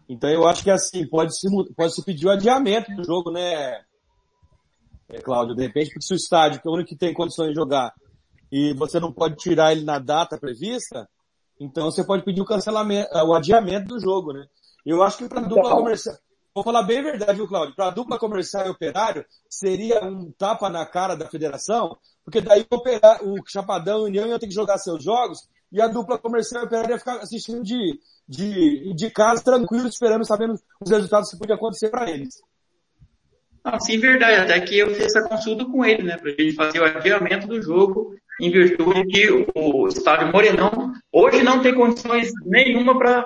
Então 0.08 0.30
eu 0.30 0.48
acho 0.48 0.64
que 0.64 0.72
assim, 0.72 1.06
pode 1.06 1.38
se, 1.38 1.50
pode 1.76 1.94
se 1.94 2.06
pedir 2.06 2.28
o 2.28 2.32
adiamento 2.32 2.96
do 2.96 3.04
jogo, 3.04 3.32
né, 3.32 3.82
é, 5.10 5.20
Cláudio? 5.22 5.54
De 5.54 5.64
repente, 5.64 5.90
porque 5.90 6.06
se 6.06 6.14
o 6.14 6.16
estádio, 6.16 6.62
que 6.62 6.68
é 6.70 6.72
o 6.72 6.74
único 6.74 6.88
que 6.88 6.96
tem 6.96 7.14
condições 7.14 7.50
de 7.50 7.56
jogar, 7.56 7.94
e 8.50 8.74
você 8.76 8.98
não 8.98 9.12
pode 9.12 9.36
tirar 9.36 9.74
ele 9.74 9.84
na 9.84 10.00
data 10.00 10.40
prevista, 10.40 11.06
então 11.60 11.92
você 11.92 12.02
pode 12.02 12.24
pedir 12.24 12.40
o 12.40 12.46
cancelamento, 12.46 13.10
o 13.14 13.34
adiamento 13.34 13.88
do 13.88 14.00
jogo, 14.00 14.32
né? 14.32 14.46
Eu 14.86 15.04
acho 15.04 15.18
que 15.18 15.28
para 15.28 15.42
dupla 15.42 15.66
então, 15.66 15.78
comercial, 15.78 16.16
vou 16.54 16.64
falar 16.64 16.84
bem 16.84 17.00
a 17.00 17.04
verdade, 17.04 17.36
viu, 17.36 17.48
Cláudio? 17.48 17.76
Para 17.76 17.92
dupla 17.92 18.20
comercial 18.20 18.68
e 18.68 18.70
operário, 18.70 19.26
seria 19.50 20.04
um 20.04 20.32
tapa 20.32 20.70
na 20.70 20.86
cara 20.86 21.16
da 21.16 21.28
federação, 21.28 21.98
porque 22.24 22.42
daí 22.42 22.66
o, 22.70 23.34
o 23.34 23.44
Chapadão 23.48 24.00
e 24.00 24.02
o 24.02 24.06
União 24.06 24.28
iam 24.28 24.40
ter 24.40 24.48
que 24.48 24.54
jogar 24.54 24.78
seus 24.78 25.04
jogos 25.04 25.48
e 25.72 25.82
a 25.82 25.88
dupla 25.88 26.18
comercial 26.18 26.64
e 26.64 26.66
operária 26.66 26.94
ia 26.94 27.00
ficar 27.00 27.18
assistindo 27.18 27.64
de, 27.64 28.00
de, 28.28 28.94
de 28.94 29.10
casa 29.10 29.44
tranquilo, 29.44 29.88
esperando, 29.88 30.26
sabendo 30.26 30.56
os 30.82 30.92
resultados 30.92 31.30
que 31.30 31.38
podia 31.38 31.56
acontecer 31.56 31.90
para 31.90 32.10
eles. 32.10 32.42
Ah, 33.64 33.80
sim, 33.80 34.00
verdade. 34.00 34.42
Até 34.42 34.60
que 34.62 34.80
eu 34.80 34.90
fiz 34.90 35.06
essa 35.06 35.22
consulta 35.22 35.66
com 35.66 35.86
ele, 35.86 36.04
né? 36.04 36.18
Pra 36.18 36.32
gente 36.32 36.54
fazer 36.54 36.80
o 36.80 36.84
adiamento 36.84 37.48
do 37.48 37.62
jogo 37.62 38.16
em 38.40 38.50
virtude 38.50 39.06
que 39.06 39.46
o 39.56 39.88
estádio 39.88 40.32
Morenão 40.32 40.94
hoje 41.12 41.44
não 41.44 41.62
tem 41.62 41.76
condições 41.76 42.32
nenhuma 42.44 42.98
para 42.98 43.24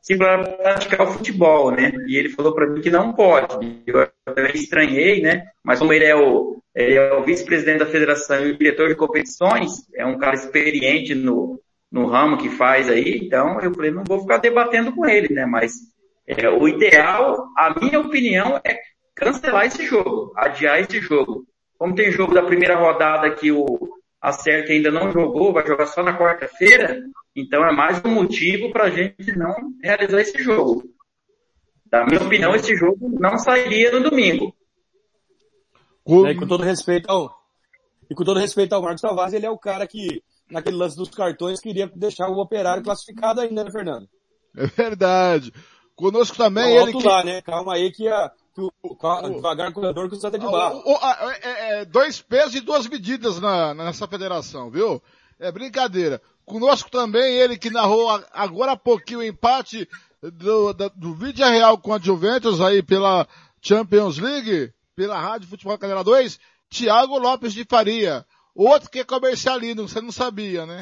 se 0.00 0.16
praticar 0.16 1.02
o 1.02 1.12
futebol, 1.12 1.70
né? 1.70 1.92
E 2.06 2.16
ele 2.16 2.28
falou 2.30 2.54
para 2.54 2.66
mim 2.66 2.80
que 2.80 2.90
não 2.90 3.12
pode. 3.12 3.82
Eu 3.86 4.08
até 4.26 4.52
estranhei, 4.52 5.20
né? 5.20 5.46
Mas 5.62 5.78
como 5.78 5.92
ele 5.92 6.04
é 6.04 6.16
o, 6.16 6.62
é 6.74 7.12
o 7.14 7.24
vice-presidente 7.24 7.80
da 7.80 7.86
federação 7.86 8.46
e 8.46 8.52
o 8.52 8.58
diretor 8.58 8.88
de 8.88 8.94
competições, 8.94 9.88
é 9.94 10.06
um 10.06 10.18
cara 10.18 10.34
experiente 10.34 11.14
no, 11.14 11.60
no 11.90 12.06
ramo 12.06 12.38
que 12.38 12.48
faz 12.48 12.88
aí, 12.88 13.20
então 13.22 13.60
eu 13.60 13.74
falei, 13.74 13.90
não 13.90 14.04
vou 14.04 14.20
ficar 14.20 14.38
debatendo 14.38 14.92
com 14.92 15.06
ele, 15.06 15.32
né? 15.32 15.46
Mas 15.46 15.72
é, 16.26 16.48
o 16.48 16.68
ideal, 16.68 17.48
a 17.56 17.74
minha 17.80 18.00
opinião, 18.00 18.60
é 18.64 18.78
cancelar 19.14 19.66
esse 19.66 19.84
jogo, 19.84 20.32
adiar 20.36 20.80
esse 20.80 21.00
jogo. 21.00 21.44
Como 21.78 21.94
tem 21.94 22.12
jogo 22.12 22.34
da 22.34 22.42
primeira 22.42 22.76
rodada 22.76 23.30
que 23.30 23.50
o 23.50 23.66
Acerto 24.20 24.72
ainda 24.72 24.90
não 24.90 25.12
jogou, 25.12 25.52
vai 25.52 25.66
jogar 25.66 25.86
só 25.86 26.02
na 26.02 26.18
quarta-feira, 26.18 27.00
então 27.36 27.64
é 27.64 27.72
mais 27.72 28.04
um 28.04 28.10
motivo 28.10 28.72
para 28.72 28.84
a 28.84 28.90
gente 28.90 29.36
não 29.36 29.54
realizar 29.82 30.20
esse 30.20 30.42
jogo. 30.42 30.82
Da 31.86 32.04
minha 32.04 32.20
opinião, 32.20 32.54
esse 32.54 32.76
jogo 32.76 33.08
não 33.20 33.38
sairia 33.38 33.92
no 33.92 34.10
domingo. 34.10 34.54
E 36.06 36.34
com 36.34 36.46
todo 36.46 36.64
respeito 36.64 37.08
ao, 37.08 37.30
e 38.10 38.14
com 38.14 38.24
todo 38.24 38.40
respeito 38.40 38.72
ao 38.72 38.82
Marcos 38.82 39.02
Tavares, 39.02 39.34
ele 39.34 39.46
é 39.46 39.50
o 39.50 39.58
cara 39.58 39.86
que, 39.86 40.22
naquele 40.50 40.76
lance 40.76 40.96
dos 40.96 41.10
cartões, 41.10 41.60
queria 41.60 41.90
deixar 41.94 42.28
o 42.28 42.40
operário 42.40 42.82
classificado 42.82 43.40
ainda, 43.40 43.64
né, 43.64 43.70
Fernando? 43.70 44.08
É 44.56 44.66
verdade. 44.66 45.52
Conosco 45.94 46.36
também 46.36 46.76
ele. 46.76 46.92
Que... 46.92 47.06
lá, 47.06 47.22
né? 47.22 47.42
Calma 47.42 47.74
aí 47.74 47.92
que, 47.92 48.08
a, 48.08 48.32
o, 48.60 48.72
o, 48.82 49.30
devagar 49.30 49.72
corredor 49.72 50.08
que 50.08 50.16
o 50.16 50.20
Santa 50.20 50.38
de 50.38 50.44
barro. 50.44 50.82
O, 50.84 50.92
o, 50.92 50.96
a, 50.96 51.36
é, 51.42 51.80
é, 51.80 51.84
dois 51.84 52.20
pesos 52.20 52.54
e 52.54 52.60
duas 52.60 52.86
medidas 52.86 53.40
na, 53.40 53.72
nessa 53.74 54.06
federação, 54.08 54.70
viu? 54.70 55.02
É 55.38 55.52
brincadeira. 55.52 56.20
Conosco 56.44 56.90
também 56.90 57.36
ele 57.36 57.56
que 57.56 57.70
narrou 57.70 58.08
agora 58.32 58.72
há 58.72 58.76
pouquinho 58.76 59.20
o 59.20 59.24
empate 59.24 59.88
do, 60.22 60.72
da, 60.72 60.88
do 60.88 61.14
Vídeo 61.14 61.46
Real 61.46 61.78
com 61.78 61.92
a 61.92 61.98
Juventus 61.98 62.60
aí 62.60 62.82
pela 62.82 63.26
Champions 63.62 64.18
League, 64.18 64.72
pela 64.96 65.20
Rádio 65.20 65.48
Futebol 65.48 65.78
Canela 65.78 66.02
2, 66.02 66.40
Tiago 66.70 67.18
Lopes 67.18 67.52
de 67.52 67.64
Faria. 67.64 68.24
Outro 68.54 68.90
que 68.90 69.00
é 69.00 69.04
comercialino, 69.04 69.86
você 69.86 70.00
não 70.00 70.10
sabia, 70.10 70.66
né? 70.66 70.80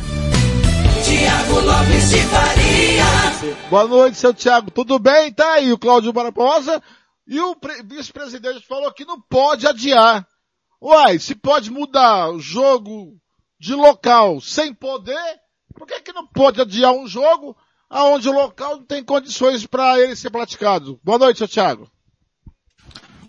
Tiago 1.05 1.61
Lopes 1.61 2.09
de 2.09 2.23
Faria. 2.23 3.69
Boa 3.69 3.87
noite, 3.87 4.17
seu 4.17 4.33
Tiago. 4.33 4.71
Tudo 4.71 4.99
bem? 4.99 5.33
Tá 5.33 5.55
aí 5.55 5.73
o 5.73 5.79
Cláudio 5.79 6.13
Barbosa. 6.13 6.83
E 7.27 7.41
o 7.41 7.57
vice-presidente 7.85 8.67
falou 8.67 8.93
que 8.93 9.05
não 9.05 9.21
pode 9.21 9.67
adiar. 9.67 10.27
Uai, 10.81 11.19
se 11.19 11.35
pode 11.35 11.71
mudar 11.71 12.31
o 12.31 12.39
jogo 12.39 13.17
de 13.59 13.75
local 13.75 14.41
sem 14.41 14.73
poder, 14.73 15.41
por 15.75 15.87
que, 15.87 16.01
que 16.01 16.13
não 16.13 16.27
pode 16.27 16.61
adiar 16.61 16.93
um 16.93 17.07
jogo 17.07 17.57
aonde 17.91 18.29
o 18.29 18.33
local 18.33 18.77
não 18.77 18.85
tem 18.85 19.03
condições 19.03 19.67
para 19.67 19.99
ele 19.99 20.15
ser 20.15 20.31
praticado? 20.31 21.01
Boa 21.03 21.19
noite, 21.19 21.47
Thiago. 21.49 21.91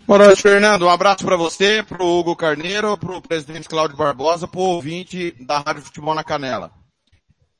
Boa 0.06 0.20
noite, 0.20 0.40
Fernando. 0.40 0.86
Um 0.86 0.90
abraço 0.90 1.24
para 1.24 1.36
você, 1.36 1.82
para 1.82 2.02
o 2.02 2.18
Hugo 2.18 2.36
Carneiro, 2.36 2.96
para 2.96 3.16
o 3.16 3.20
presidente 3.20 3.68
Cláudio 3.68 3.96
Barbosa, 3.96 4.46
para 4.46 4.60
o 4.60 4.62
ouvinte 4.62 5.32
da 5.44 5.58
Rádio 5.58 5.82
Futebol 5.82 6.14
na 6.14 6.24
Canela. 6.24 6.72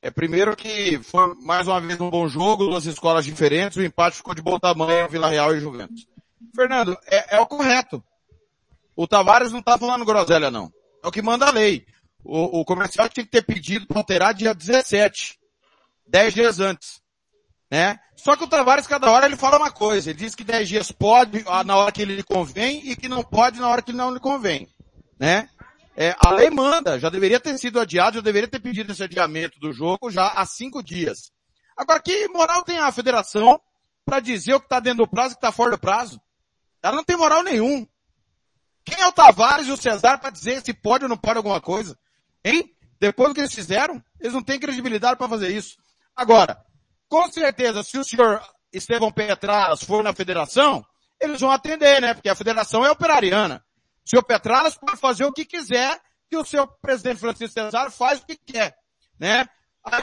É 0.00 0.10
primeiro 0.10 0.56
que 0.56 0.98
foi 1.02 1.34
mais 1.42 1.66
uma 1.66 1.80
vez 1.80 2.00
um 2.00 2.08
bom 2.08 2.28
jogo, 2.28 2.66
duas 2.66 2.86
escolas 2.86 3.24
diferentes, 3.24 3.76
o 3.76 3.82
empate 3.82 4.16
ficou 4.16 4.34
de 4.34 4.40
bom 4.40 4.58
tamanho, 4.58 5.08
Vila 5.08 5.28
Real 5.28 5.54
e 5.54 5.60
Juventus. 5.60 6.06
Fernando, 6.54 6.96
é, 7.06 7.36
é 7.36 7.40
o 7.40 7.46
correto. 7.46 8.02
O 8.96 9.06
Tavares 9.06 9.52
não 9.52 9.62
tá 9.62 9.78
falando 9.78 10.04
groselha, 10.04 10.50
não. 10.50 10.72
É 11.02 11.08
o 11.08 11.12
que 11.12 11.22
manda 11.22 11.46
a 11.46 11.52
lei. 11.52 11.86
O, 12.24 12.60
o 12.60 12.64
comercial 12.64 13.08
tinha 13.08 13.24
que 13.24 13.30
ter 13.30 13.42
pedido 13.42 13.86
para 13.86 13.98
alterar 13.98 14.34
dia 14.34 14.54
17. 14.54 15.38
10 16.06 16.34
dias 16.34 16.60
antes. 16.60 17.00
Né? 17.70 17.98
Só 18.16 18.34
que 18.34 18.44
o 18.44 18.48
Tavares, 18.48 18.86
cada 18.86 19.10
hora, 19.10 19.26
ele 19.26 19.36
fala 19.36 19.58
uma 19.58 19.70
coisa. 19.70 20.10
Ele 20.10 20.18
diz 20.18 20.34
que 20.34 20.42
10 20.42 20.68
dias 20.68 20.90
pode 20.92 21.44
na 21.64 21.76
hora 21.76 21.92
que 21.92 22.02
ele 22.02 22.16
lhe 22.16 22.22
convém 22.22 22.82
e 22.90 22.96
que 22.96 23.08
não 23.08 23.22
pode 23.22 23.60
na 23.60 23.68
hora 23.68 23.82
que 23.82 23.92
não 23.92 24.12
lhe 24.12 24.20
convém. 24.20 24.68
Né? 25.18 25.48
É, 25.96 26.14
a 26.18 26.30
lei 26.30 26.48
manda, 26.48 26.98
já 26.98 27.08
deveria 27.08 27.40
ter 27.40 27.58
sido 27.58 27.80
adiado, 27.80 28.16
já 28.16 28.20
deveria 28.20 28.48
ter 28.48 28.60
pedido 28.60 28.92
esse 28.92 29.02
adiamento 29.02 29.58
do 29.58 29.72
jogo 29.72 30.10
já 30.10 30.28
há 30.28 30.46
cinco 30.46 30.82
dias. 30.82 31.32
Agora, 31.76 32.00
que 32.00 32.28
moral 32.28 32.62
tem 32.62 32.78
a 32.78 32.90
federação 32.90 33.60
para 34.04 34.20
dizer 34.20 34.54
o 34.54 34.60
que 34.60 34.66
está 34.66 34.80
dentro 34.80 35.04
do 35.04 35.08
prazo 35.08 35.30
e 35.30 35.32
o 35.32 35.36
que 35.36 35.38
está 35.38 35.52
fora 35.52 35.72
do 35.72 35.78
prazo? 35.78 36.20
Ela 36.82 36.96
não 36.96 37.04
tem 37.04 37.16
moral 37.16 37.42
nenhum. 37.42 37.86
Quem 38.84 39.00
é 39.00 39.06
o 39.06 39.12
Tavares 39.12 39.66
e 39.66 39.72
o 39.72 39.76
Cesar 39.76 40.18
para 40.18 40.30
dizer 40.30 40.62
se 40.64 40.72
pode 40.72 41.04
ou 41.04 41.08
não 41.08 41.16
pode 41.16 41.36
alguma 41.36 41.60
coisa? 41.60 41.98
Hein? 42.44 42.74
Depois 42.98 43.28
do 43.28 43.34
que 43.34 43.40
eles 43.40 43.54
fizeram, 43.54 44.02
eles 44.18 44.32
não 44.32 44.42
têm 44.42 44.58
credibilidade 44.58 45.16
para 45.16 45.28
fazer 45.28 45.50
isso. 45.50 45.76
Agora, 46.16 46.58
com 47.08 47.30
certeza, 47.30 47.82
se 47.82 47.98
o 47.98 48.04
senhor 48.04 48.42
Estevão 48.72 49.12
Petralas 49.12 49.82
for 49.82 50.02
na 50.02 50.12
federação, 50.12 50.84
eles 51.20 51.40
vão 51.40 51.50
atender, 51.50 52.00
né? 52.00 52.14
Porque 52.14 52.28
a 52.28 52.34
federação 52.34 52.84
é 52.84 52.90
operariana. 52.90 53.64
O 54.04 54.08
senhor 54.08 54.22
Petralas 54.22 54.76
pode 54.76 54.98
fazer 54.98 55.24
o 55.24 55.32
que 55.32 55.44
quiser, 55.44 56.00
que 56.28 56.36
o 56.36 56.44
seu 56.44 56.66
presidente 56.66 57.20
Francisco 57.20 57.52
Cesar 57.52 57.90
faz 57.90 58.20
o 58.20 58.26
que 58.26 58.36
quer, 58.36 58.76
né? 59.18 59.48
Aí, 59.84 60.02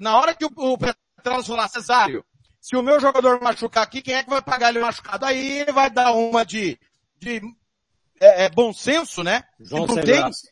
na 0.00 0.16
hora 0.16 0.34
que 0.34 0.44
o, 0.44 0.50
o 0.56 0.78
Petralas 0.78 1.46
falar, 1.46 1.68
Cesário, 1.68 2.24
se 2.60 2.76
o 2.76 2.82
meu 2.82 3.00
jogador 3.00 3.40
machucar 3.40 3.82
aqui, 3.84 4.02
quem 4.02 4.14
é 4.14 4.22
que 4.22 4.30
vai 4.30 4.42
pagar 4.42 4.70
ele 4.70 4.80
machucado? 4.80 5.24
Aí 5.24 5.60
ele 5.60 5.72
vai 5.72 5.90
dar 5.90 6.12
uma 6.12 6.44
de, 6.44 6.78
de 7.18 7.40
é, 8.20 8.44
é, 8.44 8.48
bom 8.50 8.72
senso, 8.72 9.22
né? 9.22 9.44
João 9.60 9.86
sem 9.88 10.04
tem, 10.04 10.16
braço. 10.20 10.48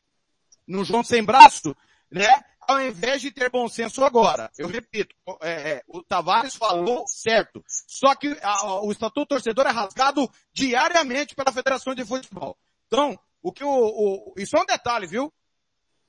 no 0.66 0.84
João 0.84 1.02
sem 1.04 1.24
braço, 1.24 1.76
né? 2.10 2.28
Ao 2.68 2.80
invés 2.80 3.20
de 3.22 3.30
ter 3.30 3.48
bom 3.48 3.68
senso 3.68 4.04
agora. 4.04 4.50
Eu 4.58 4.66
repito, 4.66 5.14
é, 5.40 5.70
é, 5.72 5.82
o 5.86 6.02
Tavares 6.02 6.56
falou 6.56 7.06
certo. 7.06 7.62
Só 7.86 8.12
que 8.16 8.36
a- 8.42 8.80
o 8.82 8.90
Estatuto 8.90 9.26
Torcedor 9.26 9.66
é 9.66 9.70
rasgado 9.70 10.28
diariamente 10.52 11.34
pela 11.36 11.52
Federação 11.52 11.94
de 11.94 12.04
Futebol. 12.04 12.58
Então, 12.88 13.16
o 13.40 13.52
que 13.52 13.62
o, 13.62 13.68
o 13.70 14.34
isso 14.36 14.56
é 14.56 14.60
um 14.60 14.66
detalhe, 14.66 15.06
viu? 15.06 15.32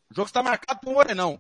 O 0.10 0.16
jogo 0.16 0.28
está 0.28 0.42
marcado 0.42 0.80
por 0.80 0.90
um 0.90 0.94
Morenão. 0.96 1.40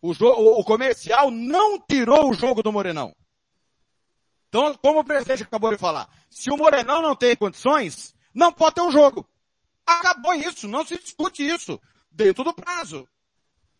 O, 0.00 0.12
o- 0.12 0.64
comercial 0.64 1.30
não 1.30 1.78
tirou 1.80 2.30
o 2.30 2.34
jogo 2.34 2.62
do 2.62 2.72
Morenão. 2.72 3.14
Então, 4.48 4.74
como 4.76 5.00
o 5.00 5.04
presidente 5.04 5.42
acabou 5.42 5.70
de 5.72 5.78
falar, 5.78 6.08
se 6.30 6.50
o 6.50 6.56
Morenão 6.56 7.02
não 7.02 7.16
tem 7.16 7.34
condições, 7.36 8.14
não 8.34 8.52
pode 8.52 8.76
ter 8.76 8.82
um 8.82 8.90
jogo. 8.92 9.28
Acabou 9.86 10.34
isso, 10.34 10.68
não 10.68 10.84
se 10.84 10.98
discute 10.98 11.46
isso. 11.46 11.80
Dentro 12.10 12.44
do 12.44 12.54
prazo. 12.54 13.06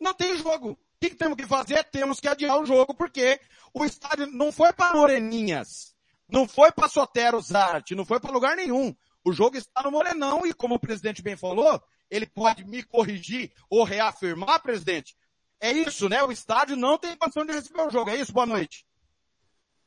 Não 0.00 0.12
tem 0.12 0.36
jogo. 0.36 0.72
O 0.72 0.78
que, 1.00 1.10
que 1.10 1.16
temos 1.16 1.36
que 1.36 1.46
fazer? 1.46 1.84
Temos 1.84 2.20
que 2.20 2.28
adiar 2.28 2.58
o 2.60 2.66
jogo, 2.66 2.94
porque 2.94 3.40
o 3.72 3.84
estádio 3.84 4.26
não 4.26 4.50
foi 4.52 4.72
para 4.72 4.94
Moreninhas. 4.94 5.94
Não 6.28 6.46
foi 6.48 6.72
para 6.72 6.88
Sotero 6.88 7.40
Zarte, 7.40 7.94
não 7.94 8.04
foi 8.04 8.18
para 8.18 8.32
lugar 8.32 8.56
nenhum. 8.56 8.94
O 9.24 9.32
jogo 9.32 9.56
está 9.56 9.82
no 9.82 9.90
Morenão 9.90 10.44
e, 10.46 10.52
como 10.52 10.74
o 10.74 10.78
presidente 10.80 11.22
bem 11.22 11.36
falou, 11.36 11.80
ele 12.10 12.26
pode 12.26 12.64
me 12.64 12.82
corrigir 12.82 13.52
ou 13.70 13.84
reafirmar, 13.84 14.60
presidente. 14.60 15.16
É 15.60 15.72
isso, 15.72 16.08
né? 16.08 16.22
O 16.22 16.30
estádio 16.30 16.76
não 16.76 16.98
tem 16.98 17.16
condição 17.16 17.44
de 17.44 17.52
receber 17.52 17.82
o 17.82 17.90
jogo. 17.90 18.10
É 18.10 18.16
isso? 18.16 18.32
Boa 18.32 18.46
noite. 18.46 18.84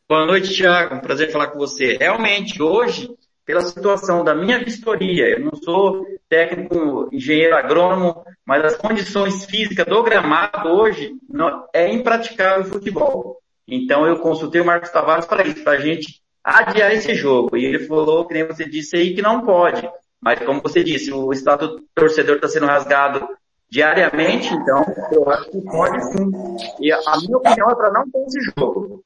Boa 0.08 0.26
noite, 0.26 0.56
Thiago. 0.56 0.96
Um 0.96 1.00
prazer 1.00 1.32
falar 1.32 1.48
com 1.48 1.60
você. 1.60 1.98
Realmente, 1.98 2.62
hoje, 2.62 3.10
pela 3.46 3.62
situação 3.62 4.24
da 4.24 4.34
minha 4.34 4.64
vistoria, 4.64 5.30
eu 5.30 5.40
não 5.40 5.56
sou 5.56 6.06
técnico, 6.28 7.10
engenheiro 7.12 7.56
agrônomo, 7.56 8.24
mas 8.46 8.64
as 8.66 8.76
condições 8.76 9.46
físicas 9.46 9.86
do 9.86 10.04
gramado 10.04 10.70
hoje 10.70 11.16
não, 11.28 11.68
é 11.74 11.92
impraticável 11.92 12.66
o 12.66 12.70
futebol. 12.74 13.40
Então 13.68 14.06
eu 14.06 14.20
consultei 14.20 14.62
o 14.62 14.66
Marcos 14.66 14.90
Tavares 14.90 15.26
para 15.26 15.48
isso, 15.48 15.64
para 15.64 15.74
a 15.74 15.80
gente 15.80 16.22
adiar 16.44 16.92
esse 16.94 17.14
jogo. 17.14 17.56
E 17.56 17.66
ele 17.66 17.88
falou, 17.88 18.26
que 18.26 18.34
nem 18.34 18.46
você 18.46 18.66
disse 18.68 18.96
aí, 18.96 19.14
que 19.14 19.22
não 19.22 19.46
pode. 19.46 19.88
Mas 20.20 20.40
como 20.40 20.62
você 20.62 20.84
disse, 20.84 21.12
o 21.12 21.32
estado 21.32 21.68
do 21.68 21.86
torcedor 21.96 22.36
está 22.36 22.48
sendo 22.48 22.66
rasgado 22.66 23.28
diariamente, 23.70 24.54
então 24.54 24.84
eu 25.12 25.30
acho 25.30 25.52
que 25.52 25.62
pode 25.62 26.04
sim. 26.12 26.32
E 26.80 26.92
a 26.92 27.18
minha 27.18 27.38
opinião 27.38 27.70
é 27.70 27.76
para 27.76 27.92
não 27.92 28.10
ter 28.10 28.26
esse 28.26 28.54
jogo. 28.58 29.04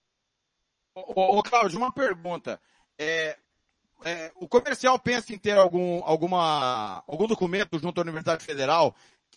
Ô, 0.96 1.40
ô 1.40 1.44
Cláudio, 1.44 1.78
uma 1.78 1.92
pergunta. 1.92 2.60
É, 2.98 3.38
é, 4.06 4.32
o 4.36 4.48
comercial 4.48 4.98
pensa 5.00 5.34
em 5.34 5.38
ter 5.38 5.58
algum, 5.58 6.02
alguma, 6.04 7.04
algum 7.08 7.28
documento 7.28 7.80
junto 7.80 8.00
à 8.00 8.04
Universidade 8.04 8.46
Federal, 8.46 8.96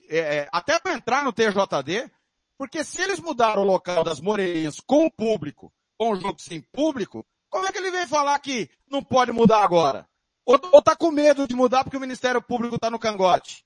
é, 0.08 0.48
até 0.52 0.78
para 0.78 0.94
entrar 0.94 1.24
no 1.24 1.32
TJD, 1.32 2.10
porque 2.58 2.84
se 2.84 3.02
eles 3.02 3.20
mudaram 3.20 3.62
o 3.62 3.66
local 3.66 4.04
das 4.04 4.20
Moreirinhas 4.20 4.80
com 4.80 5.06
o 5.06 5.10
público, 5.10 5.72
com 5.98 6.12
o 6.12 6.16
jogo 6.16 6.40
sem 6.40 6.60
público, 6.60 7.26
como 7.50 7.66
é 7.66 7.72
que 7.72 7.78
ele 7.78 7.90
vem 7.90 8.06
falar 8.06 8.38
que 8.38 8.70
não 8.88 9.02
pode 9.02 9.32
mudar 9.32 9.62
agora? 9.62 10.08
Ou, 10.44 10.60
ou 10.72 10.82
tá 10.82 10.94
com 10.94 11.10
medo 11.10 11.46
de 11.48 11.56
mudar 11.56 11.82
porque 11.82 11.96
o 11.96 12.00
Ministério 12.00 12.40
Público 12.40 12.78
tá 12.78 12.90
no 12.90 12.98
cangote? 12.98 13.65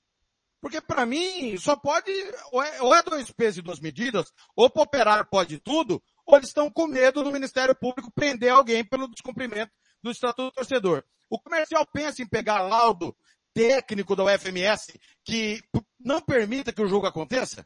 Porque 0.61 0.79
para 0.79 1.05
mim, 1.05 1.57
só 1.57 1.75
pode, 1.75 2.11
ou 2.51 2.61
é, 2.61 2.81
ou 2.81 2.93
é 2.93 3.01
dois 3.01 3.31
pesos 3.31 3.57
e 3.57 3.61
duas 3.61 3.79
medidas, 3.79 4.31
ou 4.55 4.69
para 4.69 4.83
operar 4.83 5.27
pode 5.29 5.57
tudo, 5.59 6.01
ou 6.25 6.37
eles 6.37 6.49
estão 6.49 6.69
com 6.69 6.85
medo 6.85 7.23
do 7.23 7.31
Ministério 7.31 7.75
Público 7.75 8.11
prender 8.13 8.51
alguém 8.51 8.85
pelo 8.85 9.09
descumprimento 9.09 9.71
do 10.03 10.11
Estatuto 10.11 10.43
do 10.43 10.51
Torcedor. 10.51 11.03
O 11.29 11.39
comercial 11.39 11.85
pensa 11.91 12.21
em 12.21 12.27
pegar 12.27 12.61
laudo 12.61 13.15
técnico 13.53 14.15
da 14.15 14.23
UFMS 14.23 14.99
que 15.23 15.59
não 15.99 16.21
permita 16.21 16.71
que 16.71 16.81
o 16.81 16.87
jogo 16.87 17.07
aconteça? 17.07 17.65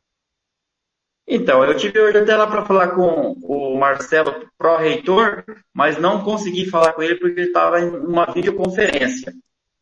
Então, 1.27 1.63
eu 1.63 1.75
tive 1.75 1.99
hoje 1.99 2.19
até 2.19 2.35
lá 2.35 2.45
para 2.45 2.65
falar 2.65 2.89
com 2.89 3.33
o 3.41 3.77
Marcelo, 3.77 4.47
pró-reitor, 4.57 5.43
mas 5.73 5.97
não 5.97 6.23
consegui 6.23 6.69
falar 6.69 6.93
com 6.93 7.01
ele 7.01 7.15
porque 7.15 7.39
ele 7.39 7.47
estava 7.47 7.79
em 7.81 7.89
uma 7.89 8.31
videoconferência. 8.31 9.33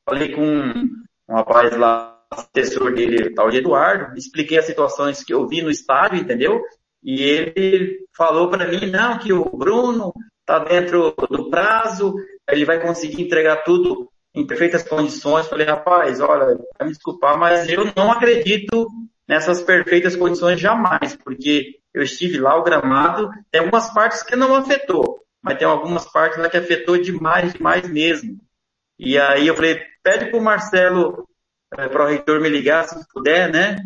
Falei 0.06 0.34
com 0.34 0.41
um 0.41 1.35
rapaz 1.35 1.76
lá, 1.77 2.12
assessor 2.34 2.94
dele, 2.94 3.34
tal 3.34 3.50
de 3.50 3.58
Eduardo, 3.58 4.18
expliquei 4.18 4.58
as 4.58 4.66
situações 4.66 5.24
que 5.24 5.34
eu 5.34 5.48
vi 5.48 5.62
no 5.62 5.70
estádio, 5.70 6.20
entendeu? 6.20 6.62
E 7.04 7.22
ele 7.22 8.00
falou 8.16 8.50
para 8.50 8.68
mim, 8.68 8.86
não, 8.90 9.18
que 9.18 9.34
o 9.34 9.46
Bruno 9.46 10.14
está 10.40 10.60
dentro 10.60 11.14
do 11.30 11.50
prazo, 11.50 12.16
ele 12.50 12.66
vai 12.66 12.80
conseguir 12.80 13.22
entregar 13.22 13.64
tudo 13.64 14.10
em 14.34 14.46
perfeitas 14.46 14.84
condições. 14.84 15.48
Falei, 15.48 15.66
rapaz, 15.66 16.20
olha, 16.20 16.58
vai 16.78 16.88
me 16.88 16.94
desculpar, 16.94 17.38
mas 17.38 17.68
eu 17.70 17.92
não 17.96 18.12
acredito 18.12 18.88
nessas 19.28 19.62
perfeitas 19.62 20.16
condições 20.16 20.60
jamais, 20.60 21.16
porque 21.24 21.78
eu 21.94 22.04
estive 22.04 22.40
lá, 22.40 22.58
o 22.58 22.64
gramado, 22.64 23.30
tem 23.52 23.62
algumas 23.62 23.94
partes 23.94 24.24
que 24.24 24.36
não 24.36 24.56
afetou, 24.56 25.20
mas 25.42 25.58
tem 25.58 25.68
algumas 25.68 26.06
partes 26.12 26.40
lá 26.40 26.50
que 26.50 26.58
afetou 26.58 26.98
demais, 26.98 27.54
demais 27.54 27.88
mesmo. 27.88 28.38
E 28.98 29.18
aí 29.18 29.48
eu 29.48 29.56
falei, 29.56 29.80
pede 30.02 30.30
pro 30.30 30.42
Marcelo, 30.42 31.28
eh, 31.78 31.88
para 31.88 32.04
o 32.04 32.08
reitor 32.08 32.40
me 32.40 32.50
ligar, 32.50 32.88
se 32.88 32.95
puder, 33.14 33.52
né? 33.52 33.78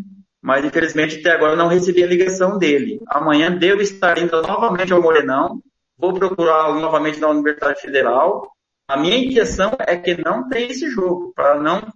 Mas 0.41 0.63
infelizmente 0.63 1.19
até 1.19 1.31
agora 1.31 1.55
não 1.55 1.67
recebi 1.67 2.03
a 2.03 2.07
ligação 2.07 2.57
dele. 2.57 3.01
Amanhã 3.07 3.51
devo 3.51 3.81
estar 3.81 4.17
indo 4.17 4.41
novamente 4.41 4.93
ao 4.93 5.01
Morenão, 5.01 5.61
vou 5.97 6.13
procurá-lo 6.13 6.79
novamente 6.79 7.19
na 7.19 7.29
Universidade 7.29 7.81
Federal. 7.81 8.51
A 8.87 8.95
minha 8.95 9.17
intenção 9.17 9.75
é 9.79 9.97
que 9.97 10.15
não 10.15 10.47
tenha 10.47 10.71
esse 10.71 10.89
jogo, 10.89 11.33
para 11.35 11.59
não, 11.59 11.91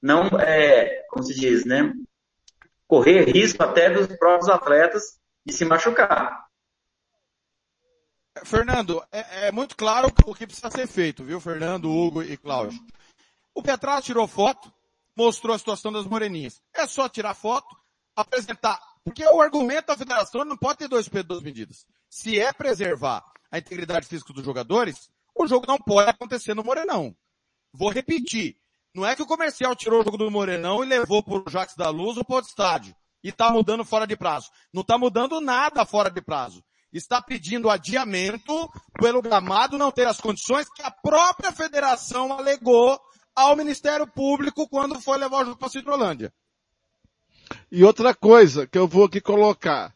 não, 0.00 0.26
é, 0.38 1.04
como 1.10 1.24
se 1.24 1.34
diz, 1.34 1.64
né? 1.64 1.92
Correr 2.86 3.24
risco 3.24 3.62
até 3.62 3.90
dos 3.90 4.06
próprios 4.16 4.48
atletas 4.48 5.18
de 5.44 5.52
se 5.52 5.64
machucar. 5.64 6.46
Fernando, 8.44 9.02
é, 9.10 9.48
é 9.48 9.52
muito 9.52 9.76
claro 9.76 10.12
o 10.26 10.34
que 10.34 10.46
precisa 10.46 10.70
ser 10.70 10.86
feito, 10.86 11.24
viu, 11.24 11.40
Fernando, 11.40 11.90
Hugo 11.90 12.22
e 12.22 12.36
Cláudio? 12.36 12.78
O 13.54 13.62
Petraz 13.62 14.04
tirou 14.04 14.28
foto, 14.28 14.70
mostrou 15.16 15.54
a 15.54 15.58
situação 15.58 15.90
das 15.90 16.06
moreninhas. 16.06 16.60
É 16.74 16.86
só 16.86 17.08
tirar 17.08 17.34
foto, 17.34 17.74
apresentar. 18.14 18.80
Porque 19.02 19.24
o 19.24 19.40
argumento 19.40 19.86
da 19.86 19.96
federação 19.96 20.44
não 20.44 20.56
pode 20.56 20.78
ter 20.78 20.88
dois 20.88 21.08
pesos, 21.08 21.28
duas 21.28 21.42
medidas. 21.42 21.86
Se 22.10 22.38
é 22.40 22.52
preservar 22.52 23.24
a 23.50 23.58
integridade 23.58 24.06
física 24.06 24.32
dos 24.32 24.44
jogadores, 24.44 25.08
o 25.34 25.46
jogo 25.46 25.66
não 25.66 25.78
pode 25.78 26.10
acontecer 26.10 26.54
no 26.54 26.64
Morenão. 26.64 27.16
Vou 27.72 27.90
repetir. 27.90 28.56
Não 28.94 29.06
é 29.06 29.14
que 29.14 29.22
o 29.22 29.26
comercial 29.26 29.76
tirou 29.76 30.00
o 30.00 30.04
jogo 30.04 30.16
do 30.16 30.30
Morenão 30.30 30.82
e 30.82 30.86
levou 30.86 31.22
para 31.22 31.34
o 31.34 31.44
Jacques 31.50 31.76
da 31.76 31.88
Luz 31.90 32.16
ou 32.16 32.24
para 32.24 32.36
outro 32.36 32.48
estádio. 32.50 32.96
E 33.22 33.28
está 33.28 33.50
mudando 33.50 33.84
fora 33.84 34.06
de 34.06 34.16
prazo. 34.16 34.50
Não 34.72 34.82
está 34.82 34.96
mudando 34.98 35.40
nada 35.40 35.84
fora 35.84 36.10
de 36.10 36.20
prazo. 36.20 36.64
Está 36.92 37.20
pedindo 37.20 37.68
adiamento 37.68 38.70
pelo 38.94 39.20
gramado 39.20 39.76
não 39.76 39.92
ter 39.92 40.06
as 40.06 40.20
condições 40.20 40.68
que 40.70 40.82
a 40.82 40.90
própria 40.90 41.52
federação 41.52 42.32
alegou 42.32 42.98
ao 43.36 43.54
Ministério 43.54 44.06
Público 44.06 44.66
quando 44.66 44.98
foi 44.98 45.18
levar 45.18 45.42
o 45.42 45.44
jogo 45.44 45.58
para 45.58 45.68
Citrolândia. 45.68 46.32
E 47.70 47.84
outra 47.84 48.14
coisa 48.14 48.66
que 48.66 48.78
eu 48.78 48.88
vou 48.88 49.04
aqui 49.04 49.20
colocar. 49.20 49.94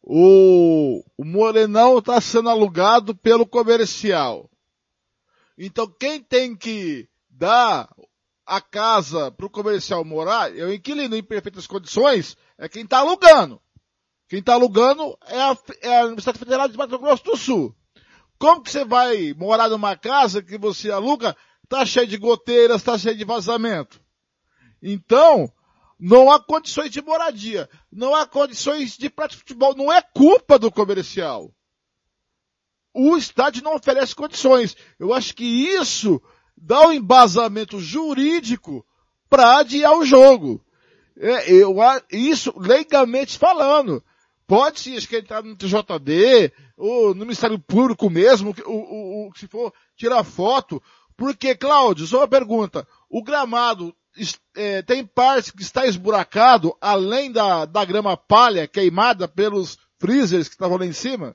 O, 0.00 1.04
o 1.18 1.24
Morenão 1.24 1.98
está 1.98 2.18
sendo 2.20 2.48
alugado 2.48 3.14
pelo 3.14 3.44
comercial. 3.44 4.48
Então 5.58 5.86
quem 5.98 6.22
tem 6.22 6.56
que 6.56 7.08
dar 7.28 7.90
a 8.46 8.60
casa 8.60 9.30
para 9.30 9.44
o 9.44 9.50
comercial 9.50 10.02
morar, 10.04 10.50
o 10.50 10.72
inquilino 10.72 11.14
em 11.14 11.22
perfeitas 11.22 11.66
condições, 11.66 12.36
é 12.56 12.68
quem 12.68 12.84
está 12.84 13.00
alugando. 13.00 13.60
Quem 14.28 14.38
está 14.38 14.54
alugando 14.54 15.18
é 15.26 15.40
a, 15.40 15.58
é 15.82 16.00
a 16.00 16.04
Universidade 16.04 16.38
Federal 16.38 16.68
de 16.68 16.76
Mato 16.76 16.98
Grosso 16.98 17.24
do 17.24 17.36
Sul. 17.36 17.74
Como 18.38 18.62
que 18.62 18.70
você 18.70 18.84
vai 18.84 19.34
morar 19.34 19.68
numa 19.68 19.96
casa 19.96 20.42
que 20.42 20.56
você 20.56 20.90
aluga, 20.90 21.36
está 21.68 21.84
cheio 21.84 22.06
de 22.06 22.16
goteiras, 22.16 22.78
está 22.78 22.96
cheio 22.96 23.16
de 23.16 23.24
vazamento? 23.24 24.00
Então, 24.82 25.52
não 26.00 26.30
há 26.30 26.40
condições 26.40 26.90
de 26.90 27.02
moradia, 27.02 27.68
não 27.92 28.14
há 28.14 28.26
condições 28.26 28.96
de 28.96 29.10
prática 29.10 29.36
de 29.36 29.40
futebol, 29.40 29.76
não 29.76 29.92
é 29.92 30.00
culpa 30.00 30.58
do 30.58 30.70
comercial. 30.72 31.52
O 32.94 33.16
estádio 33.16 33.62
não 33.62 33.76
oferece 33.76 34.14
condições. 34.14 34.76
Eu 34.98 35.12
acho 35.12 35.34
que 35.34 35.44
isso 35.44 36.20
dá 36.56 36.88
um 36.88 36.92
embasamento 36.92 37.78
jurídico 37.78 38.84
para 39.28 39.58
adiar 39.58 39.92
o 39.96 40.06
jogo. 40.06 40.64
É, 41.16 41.52
eu, 41.52 41.76
isso, 42.10 42.52
legalmente 42.56 43.36
falando. 43.36 44.02
Pode 44.46 44.80
se 44.80 44.96
acho 44.96 45.06
que 45.06 45.18
entrar 45.18 45.42
no 45.42 45.54
TJD, 45.54 46.50
ou 46.76 47.14
no 47.14 47.26
Ministério 47.26 47.58
Público 47.58 48.08
mesmo, 48.08 48.54
o, 48.64 48.72
o, 48.72 49.28
o- 49.28 49.36
se 49.36 49.46
for 49.46 49.72
tirar 49.94 50.24
foto. 50.24 50.82
Porque, 51.18 51.56
Cláudio, 51.56 52.06
só 52.06 52.18
uma 52.18 52.28
pergunta. 52.28 52.86
O 53.10 53.24
gramado 53.24 53.92
é, 54.56 54.82
tem 54.82 55.04
parte 55.04 55.52
que 55.52 55.62
está 55.62 55.84
esburacado, 55.84 56.76
além 56.80 57.32
da, 57.32 57.64
da 57.64 57.84
grama 57.84 58.16
palha 58.16 58.68
queimada 58.68 59.26
pelos 59.26 59.76
freezers 59.98 60.46
que 60.46 60.54
estavam 60.54 60.78
lá 60.78 60.86
em 60.86 60.92
cima? 60.92 61.34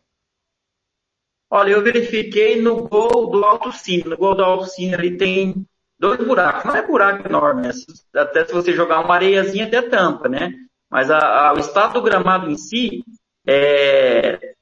Olha, 1.52 1.72
eu 1.72 1.84
verifiquei 1.84 2.62
no 2.62 2.88
gol 2.88 3.30
do 3.30 3.44
Alto 3.44 3.74
Cine. 3.74 4.06
No 4.06 4.18
gol 4.18 4.36
do 4.36 4.44
Alto 4.44 4.66
Cine 4.68 4.96
ali 4.96 5.18
tem 5.18 5.66
dois 6.00 6.18
buracos. 6.26 6.64
Não 6.64 6.76
é 6.78 6.88
buraco 6.88 7.28
enorme, 7.28 7.64
né? 7.68 7.72
Até 8.16 8.46
se 8.46 8.54
você 8.54 8.72
jogar 8.72 9.02
uma 9.02 9.16
areiazinha 9.16 9.68
até 9.68 9.82
tampa, 9.82 10.30
né? 10.30 10.54
Mas 10.90 11.12
a- 11.12 11.50
a- 11.50 11.54
o 11.54 11.60
estado 11.60 11.96
do 11.96 12.02
gramado 12.02 12.50
em 12.50 12.58
si, 12.58 13.04
é... 13.46 14.54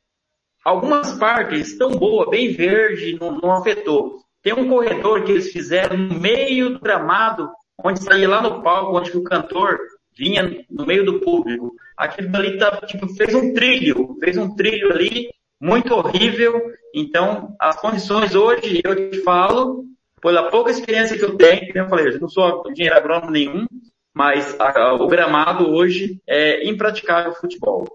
algumas 0.65 1.18
partes 1.19 1.69
estão 1.69 1.91
boas, 1.91 2.27
bem 2.30 2.52
verde, 2.52 3.18
não, 3.19 3.39
não 3.39 3.52
afetou. 3.52 4.19
Tem 4.41 4.53
um 4.53 4.68
corredor 4.68 5.23
que 5.23 5.31
eles 5.31 5.51
fizeram 5.51 5.97
no 5.97 6.19
meio 6.19 6.72
do 6.72 6.80
gramado, 6.80 7.49
onde 7.84 8.03
saía 8.03 8.27
lá 8.27 8.41
no 8.41 8.61
palco, 8.61 8.97
onde 8.97 9.15
o 9.15 9.23
cantor 9.23 9.77
vinha 10.18 10.65
no 10.69 10.85
meio 10.85 11.05
do 11.05 11.19
público. 11.19 11.73
Aquilo 11.97 12.35
ali 12.35 12.57
tá, 12.57 12.77
tipo, 12.88 13.07
fez 13.15 13.34
um 13.35 13.53
trilho, 13.53 14.18
fez 14.19 14.38
um 14.38 14.55
trilho 14.55 14.91
ali, 14.91 15.30
muito 15.59 15.93
horrível. 15.93 16.59
Então, 16.93 17.55
as 17.59 17.76
condições 17.80 18.34
hoje, 18.35 18.81
eu 18.84 19.11
te 19.11 19.22
falo, 19.22 19.85
pela 20.22 20.49
pouca 20.49 20.72
experiência 20.72 21.18
que 21.18 21.23
eu 21.23 21.38
tenho, 21.38 21.72
eu 21.76 21.88
falei, 21.88 22.07
eu 22.07 22.19
não 22.19 22.30
sou 22.30 22.63
engenheiro 22.69 22.97
agrônomo 22.97 23.31
nenhum, 23.31 23.65
mas 24.13 24.59
a- 24.59 24.77
a- 24.80 24.93
o 24.93 25.07
gramado 25.07 25.69
hoje 25.69 26.19
é 26.27 26.68
impraticável 26.68 27.34
futebol. 27.34 27.88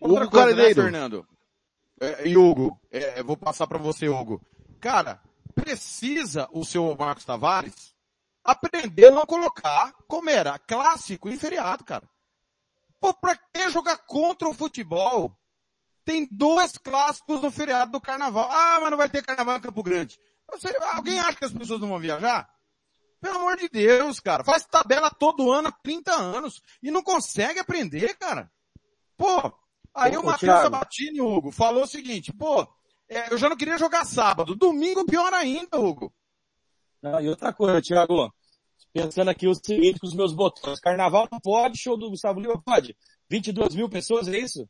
Outra 0.00 0.24
Hugo 0.24 0.30
coisa, 0.30 0.56
né. 0.56 0.74
Fernando? 0.74 1.24
É, 2.00 2.36
Hugo, 2.36 2.78
é, 2.92 3.20
eu 3.20 3.24
vou 3.24 3.36
passar 3.36 3.66
para 3.66 3.78
você, 3.78 4.08
Hugo. 4.08 4.40
Cara, 4.80 5.20
precisa 5.56 6.46
o 6.52 6.64
seu 6.64 6.94
Marcos 6.94 7.24
Tavares 7.24 7.96
aprender 8.44 9.06
a 9.06 9.10
não 9.10 9.26
colocar 9.26 9.92
como 10.06 10.30
era 10.30 10.58
clássico 10.58 11.28
e 11.28 11.36
feriado, 11.36 11.82
cara. 11.82 12.08
Pô, 13.00 13.12
pra 13.14 13.34
que 13.36 13.70
jogar 13.70 13.96
contra 14.06 14.48
o 14.48 14.54
futebol? 14.54 15.36
Tem 16.04 16.28
dois 16.30 16.78
clássicos 16.78 17.42
no 17.42 17.50
feriado 17.50 17.90
do 17.90 18.00
carnaval. 18.00 18.48
Ah, 18.50 18.78
mas 18.80 18.90
não 18.90 18.98
vai 18.98 19.08
ter 19.08 19.24
carnaval 19.24 19.56
em 19.56 19.60
Campo 19.60 19.82
Grande. 19.82 20.18
Alguém 20.92 21.18
acha 21.18 21.38
que 21.38 21.44
as 21.44 21.52
pessoas 21.52 21.80
não 21.80 21.88
vão 21.88 21.98
viajar? 21.98 22.48
Pelo 23.20 23.38
amor 23.38 23.56
de 23.56 23.68
Deus, 23.68 24.20
cara. 24.20 24.44
Faz 24.44 24.64
tabela 24.66 25.10
todo 25.10 25.50
ano 25.50 25.68
há 25.68 25.72
30 25.72 26.14
anos 26.14 26.62
e 26.80 26.90
não 26.90 27.02
consegue 27.02 27.58
aprender, 27.58 28.16
cara. 28.16 28.50
Pô, 29.16 29.52
aí 29.92 30.16
Ô, 30.16 30.20
o 30.20 30.26
Matheus. 30.26 30.62
Sabatini, 30.62 31.20
Hugo, 31.20 31.50
falou 31.50 31.82
o 31.82 31.88
seguinte, 31.88 32.32
pô, 32.32 32.68
é, 33.08 33.32
eu 33.32 33.38
já 33.38 33.48
não 33.48 33.56
queria 33.56 33.78
jogar 33.78 34.04
sábado. 34.04 34.54
Domingo 34.54 35.04
pior 35.06 35.32
ainda, 35.32 35.78
Hugo. 35.78 36.12
Não, 37.02 37.20
e 37.20 37.28
outra 37.28 37.52
coisa, 37.52 37.80
Thiago, 37.80 38.32
pensando 38.92 39.28
aqui 39.30 39.46
o 39.46 39.54
seguinte 39.54 40.00
com 40.00 40.06
os 40.06 40.14
meus 40.14 40.32
botões. 40.32 40.80
Carnaval 40.80 41.28
não 41.30 41.38
pode, 41.40 41.78
show 41.78 41.96
do 41.96 42.10
Gustavo 42.10 42.40
Lima 42.40 42.60
pode. 42.64 42.96
22 43.28 43.74
mil 43.74 43.88
pessoas, 43.88 44.28
é 44.28 44.38
isso? 44.38 44.68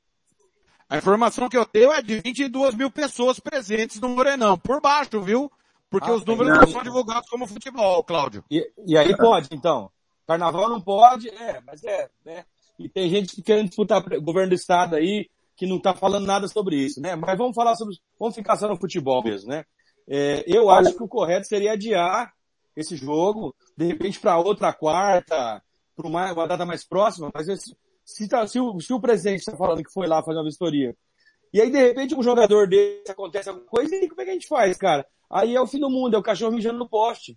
A 0.89 0.99
informação 0.99 1.49
que 1.49 1.57
eu 1.57 1.67
tenho 1.67 1.93
é 1.93 2.01
de 2.03 2.21
22 2.21 2.75
mil 2.75 2.91
pessoas 2.91 3.41
presentes 3.41 4.01
no 4.01 4.09
Morenão. 4.09 4.57
Por 4.59 4.81
baixo, 4.81 5.21
viu? 5.21 5.51
Porque 5.91 6.11
Ah, 6.11 6.15
os 6.15 6.25
números 6.25 6.53
não. 6.53 6.61
não 6.61 6.69
são 6.69 6.83
divulgados 6.83 7.29
como 7.29 7.47
futebol, 7.47 8.03
Cláudio. 8.05 8.45
E, 8.51 8.71
e 8.87 8.97
aí 8.97 9.17
pode, 9.17 9.49
então. 9.53 9.91
Carnaval 10.27 10.69
não 10.69 10.81
pode, 10.81 11.29
é, 11.29 11.61
mas 11.65 11.83
é, 11.85 12.11
né? 12.25 12.45
E 12.79 12.89
tem 12.89 13.09
gente 13.09 13.35
que 13.35 13.43
querendo 13.43 13.69
disputar 13.69 14.03
pre- 14.03 14.19
governo 14.21 14.51
do 14.51 14.55
estado 14.55 14.97
aí, 14.97 15.31
que 15.57 15.67
não 15.67 15.81
tá 15.81 15.95
falando 15.95 16.27
nada 16.27 16.47
sobre 16.49 16.77
isso, 16.77 17.01
né? 17.01 17.17
Mas 17.17 17.37
vamos 17.39 17.55
falar 17.55 17.75
sobre, 17.77 17.97
vamos 18.19 18.35
ficar 18.35 18.57
só 18.57 18.69
no 18.69 18.77
futebol 18.77 19.23
mesmo, 19.23 19.49
né? 19.51 19.65
É, 20.09 20.45
eu 20.47 20.71
acho 20.71 20.95
que 20.95 21.03
o 21.03 21.09
correto 21.09 21.47
seria 21.47 21.73
adiar 21.73 22.33
esse 22.77 22.95
jogo, 22.95 23.55
de 23.77 23.87
repente 23.87 24.21
para 24.21 24.39
outra 24.39 24.73
quarta, 24.73 25.63
para 25.97 26.07
uma, 26.07 26.33
uma 26.33 26.47
data 26.47 26.67
mais 26.67 26.85
próxima, 26.87 27.31
mas 27.35 27.49
esse- 27.49 27.75
se, 28.05 28.29
tá- 28.29 28.47
se 28.47 28.61
o, 28.61 28.79
se 28.81 28.93
o 28.93 29.01
presidente 29.01 29.39
está 29.41 29.57
falando 29.57 29.83
que 29.83 29.91
foi 29.93 30.07
lá 30.07 30.23
fazer 30.23 30.39
uma 30.39 30.45
vistoria, 30.45 30.95
e 31.53 31.61
aí 31.61 31.71
de 31.71 31.79
repente 31.79 32.15
um 32.15 32.23
jogador 32.23 32.69
desse 32.69 33.11
acontece 33.11 33.49
alguma 33.49 33.67
coisa, 33.67 33.97
e 33.97 34.09
como 34.09 34.21
é 34.21 34.25
que 34.25 34.31
a 34.31 34.35
gente 34.35 34.47
faz, 34.47 34.77
cara? 34.77 35.07
Aí 35.31 35.57
é 35.57 35.61
o 35.61 35.67
fim 35.67 35.81
do 35.81 35.91
mundo, 35.91 36.15
é 36.15 36.19
o 36.19 36.23
cachorro 36.23 36.53
mijando 36.53 36.79
no 36.79 36.89
poste. 36.89 37.37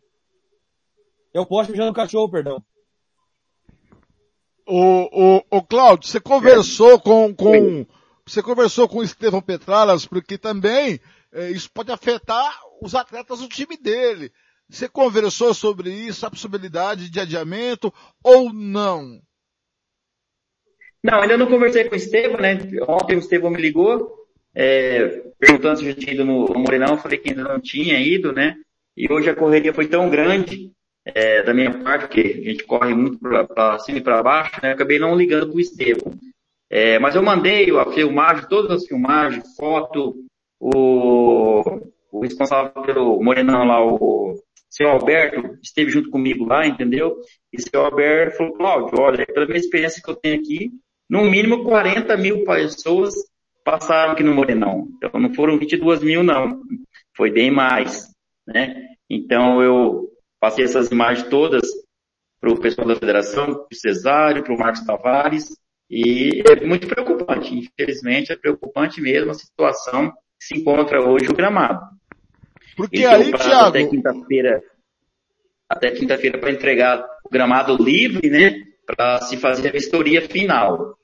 É 1.34 1.40
o 1.40 1.46
poste 1.46 1.72
mijando 1.72 1.90
no 1.90 1.96
cachorro, 1.96 2.30
perdão. 2.30 2.62
O, 4.68 5.38
o, 5.38 5.44
o 5.58 5.64
Cláudio, 5.64 6.08
você 6.08 6.20
conversou 6.20 7.00
com, 7.00 7.34
com, 7.34 7.86
você 8.30 8.44
conversou 8.44 8.88
com 8.88 9.00
o 9.00 9.04
Estevão 9.04 9.42
Petralas, 9.42 10.06
porque 10.06 10.38
também 10.38 11.00
eh, 11.34 11.50
isso 11.50 11.70
pode 11.74 11.92
afetar 11.92 12.60
os 12.80 12.94
atletas 12.94 13.40
do 13.40 13.48
time 13.48 13.76
dele. 13.76 14.32
Você 14.70 14.88
conversou 14.88 15.52
sobre 15.54 15.90
isso, 15.90 16.26
a 16.26 16.30
possibilidade 16.30 17.10
de 17.10 17.20
adiamento 17.20 17.92
ou 18.24 18.54
não? 18.54 19.20
Não, 21.04 21.22
ainda 21.22 21.38
não 21.38 21.48
conversei 21.48 21.86
com 21.86 21.96
o 21.96 21.98
Estevam, 21.98 22.40
né? 22.40 22.60
Ontem 22.88 23.16
o 23.16 23.20
Estevam 23.20 23.50
me 23.50 23.60
ligou, 23.60 24.28
é, 24.54 25.24
perguntando 25.40 25.80
se 25.80 25.88
eu 25.88 25.96
tinha 25.96 26.14
ido 26.14 26.24
no, 26.24 26.54
Morenão, 26.54 26.90
eu 26.90 26.98
falei 26.98 27.18
que 27.18 27.30
ainda 27.30 27.44
não 27.44 27.60
tinha 27.60 28.00
ido, 28.00 28.32
né? 28.32 28.56
E 28.96 29.12
hoje 29.12 29.28
a 29.30 29.36
correria 29.36 29.74
foi 29.74 29.88
tão 29.88 30.08
grande, 30.08 30.72
é, 31.04 31.42
da 31.42 31.54
minha 31.54 31.72
parte, 31.80 32.02
porque 32.02 32.42
a 32.46 32.50
gente 32.52 32.64
corre 32.66 32.94
muito 32.94 33.18
para 33.18 33.80
cima 33.80 33.98
e 33.98 34.02
para 34.02 34.22
baixo, 34.22 34.60
né? 34.62 34.70
Eu 34.70 34.74
acabei 34.74 35.00
não 35.00 35.16
ligando 35.16 35.48
para 35.48 35.58
o 35.58 35.60
Estevam. 35.60 36.14
É, 36.70 37.00
mas 37.00 37.16
eu 37.16 37.24
mandei 37.24 37.76
a 37.76 37.86
filmagem, 37.92 38.48
todas 38.48 38.72
as 38.72 38.86
filmagens, 38.86 39.56
foto, 39.56 40.16
o, 40.60 41.62
o 42.12 42.22
responsável 42.22 42.84
pelo 42.84 43.22
Morenão 43.24 43.64
lá, 43.66 43.84
o 43.84 44.36
seu 44.70 44.88
Alberto, 44.88 45.58
esteve 45.64 45.90
junto 45.90 46.12
comigo 46.12 46.46
lá, 46.46 46.68
entendeu? 46.68 47.18
E 47.52 47.58
o 47.58 47.62
seu 47.62 47.82
Alberto 47.84 48.38
falou, 48.38 48.54
Cláudio, 48.54 49.00
olha, 49.00 49.26
pela 49.26 49.48
minha 49.48 49.58
experiência 49.58 50.02
que 50.04 50.10
eu 50.10 50.16
tenho 50.16 50.40
aqui, 50.40 50.70
no 51.10 51.24
mínimo 51.24 51.64
40 51.64 52.16
mil 52.18 52.44
pessoas 52.44 53.16
passaram 53.64 54.14
aqui 54.14 54.24
no 54.24 54.34
Morenão. 54.36 54.88
Então 54.98 55.20
não 55.20 55.34
foram 55.34 55.58
22 55.58 56.04
mil, 56.04 56.24
não. 56.24 56.62
Foi 57.16 57.32
bem 57.32 57.50
mais, 57.50 58.08
né? 58.48 58.86
Então 59.10 59.62
eu 59.62 60.08
passei 60.40 60.66
essas 60.66 60.92
imagens 60.92 61.28
todas 61.30 61.68
para 62.40 62.52
o 62.52 62.60
pessoal 62.60 62.88
da 62.88 62.96
federação, 62.96 63.46
para 63.46 63.68
o 63.72 63.76
Cesário, 63.76 64.44
para 64.44 64.54
o 64.54 64.58
Marcos 64.58 64.86
Tavares, 64.86 65.50
e 65.90 66.44
é 66.48 66.66
muito 66.66 66.88
preocupante. 66.88 67.56
Infelizmente, 67.56 68.32
é 68.32 68.36
preocupante 68.36 69.02
mesmo 69.02 69.32
a 69.32 69.34
situação 69.34 70.12
que 70.40 70.46
se 70.46 70.58
encontra 70.58 71.02
hoje 71.02 71.30
o 71.30 71.36
gramado. 71.36 71.82
Porque 72.78 72.98
Ele 72.98 73.08
aí, 73.08 73.32
Thiago, 73.34 73.70
até 73.70 73.88
quinta-feira, 73.88 74.64
até 75.68 75.92
quinta-feira 75.92 76.38
para 76.38 76.52
entregar 76.52 77.04
o 77.26 77.30
gramado 77.30 77.76
livre, 77.76 78.30
né? 78.30 78.64
Para 78.86 79.22
se 79.22 79.38
fazer 79.38 79.70
a 79.70 79.72
vistoria 79.72 80.22
final. 80.22 80.98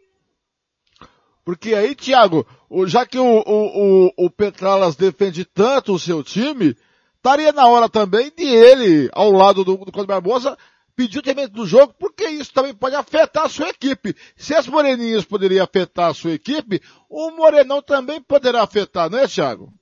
porque 1.43 1.75
aí, 1.75 1.93
Thiago, 1.93 2.45
já 2.87 3.05
que 3.05 3.17
o, 3.17 3.43
o, 3.45 4.07
o, 4.07 4.25
o 4.25 4.29
Petralas 4.29 4.95
defende 4.95 5.45
tanto 5.45 5.93
o 5.93 5.99
seu 5.99 6.23
time, 6.23 6.75
estaria 7.17 7.51
na 7.51 7.67
hora 7.67 7.89
também 7.89 8.31
de 8.35 8.45
ele, 8.45 9.09
ao 9.13 9.31
lado 9.31 9.63
do, 9.63 9.77
do 9.77 9.91
Cláudio 9.91 10.07
Barbosa, 10.07 10.57
pedir 10.95 11.19
o 11.19 11.21
termino 11.21 11.49
do 11.49 11.65
jogo, 11.65 11.93
porque 11.99 12.25
isso 12.27 12.53
também 12.53 12.73
pode 12.73 12.95
afetar 12.95 13.45
a 13.45 13.49
sua 13.49 13.69
equipe. 13.69 14.15
Se 14.35 14.53
as 14.53 14.67
moreninhas 14.67 15.25
poderiam 15.25 15.63
afetar 15.63 16.09
a 16.09 16.13
sua 16.13 16.31
equipe, 16.31 16.81
o 17.09 17.31
Morenão 17.31 17.81
também 17.81 18.21
poderá 18.21 18.63
afetar, 18.63 19.09
não 19.09 19.19
é, 19.19 19.27
Thiago? 19.27 19.73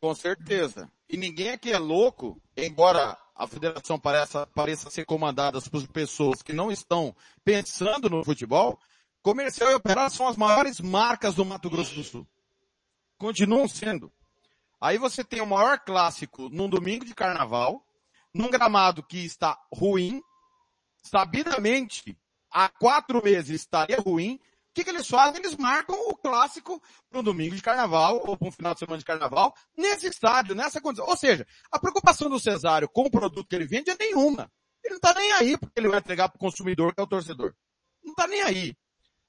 Com 0.00 0.14
certeza. 0.14 0.90
E 1.08 1.16
ninguém 1.16 1.50
aqui 1.50 1.70
é 1.70 1.78
louco, 1.78 2.40
embora 2.56 3.16
a 3.34 3.46
federação 3.46 3.98
pareça, 3.98 4.46
pareça 4.48 4.90
ser 4.90 5.04
comandada 5.04 5.60
por 5.62 5.86
pessoas 5.88 6.42
que 6.42 6.52
não 6.52 6.70
estão 6.70 7.14
pensando 7.44 8.10
no 8.10 8.24
futebol, 8.24 8.78
comercial 9.22 9.70
e 9.70 9.74
operário 9.74 10.14
são 10.14 10.26
as 10.26 10.36
maiores 10.36 10.80
marcas 10.80 11.34
do 11.34 11.44
Mato 11.44 11.70
Grosso 11.70 11.94
do 11.94 12.02
Sul. 12.02 12.26
Continuam 13.18 13.68
sendo. 13.68 14.12
Aí 14.80 14.98
você 14.98 15.22
tem 15.22 15.40
o 15.40 15.46
maior 15.46 15.78
clássico 15.78 16.48
num 16.50 16.68
domingo 16.68 17.04
de 17.04 17.14
carnaval, 17.14 17.86
num 18.34 18.50
gramado 18.50 19.02
que 19.02 19.24
está 19.24 19.58
ruim, 19.72 20.22
sabidamente 21.02 22.16
há 22.50 22.68
quatro 22.68 23.22
meses 23.22 23.60
estaria 23.60 23.98
ruim. 23.98 24.36
O 24.36 24.74
que, 24.74 24.84
que 24.84 24.90
eles 24.90 25.06
fazem? 25.06 25.40
Eles 25.40 25.56
marcam 25.56 25.94
o 26.08 26.16
clássico 26.16 26.82
para 27.10 27.20
um 27.20 27.22
domingo 27.22 27.54
de 27.54 27.60
carnaval 27.60 28.22
ou 28.24 28.38
para 28.38 28.48
um 28.48 28.52
final 28.52 28.72
de 28.72 28.80
semana 28.80 28.98
de 28.98 29.04
carnaval 29.04 29.54
nesse 29.76 30.06
estádio, 30.06 30.54
nessa 30.54 30.80
condição. 30.80 31.06
Ou 31.06 31.16
seja, 31.16 31.46
a 31.70 31.78
preocupação 31.78 32.30
do 32.30 32.40
Cesário 32.40 32.88
com 32.88 33.02
o 33.02 33.10
produto 33.10 33.46
que 33.46 33.54
ele 33.54 33.66
vende 33.66 33.90
é 33.90 33.96
nenhuma. 33.98 34.50
Ele 34.82 34.94
não 34.94 34.96
está 34.96 35.14
nem 35.14 35.30
aí 35.32 35.58
porque 35.58 35.78
ele 35.78 35.88
vai 35.88 35.98
entregar 35.98 36.28
para 36.30 36.36
o 36.36 36.40
consumidor, 36.40 36.94
que 36.94 37.00
é 37.00 37.04
o 37.04 37.08
torcedor. 37.08 37.54
Não 38.02 38.12
está 38.12 38.26
nem 38.26 38.40
aí. 38.40 38.74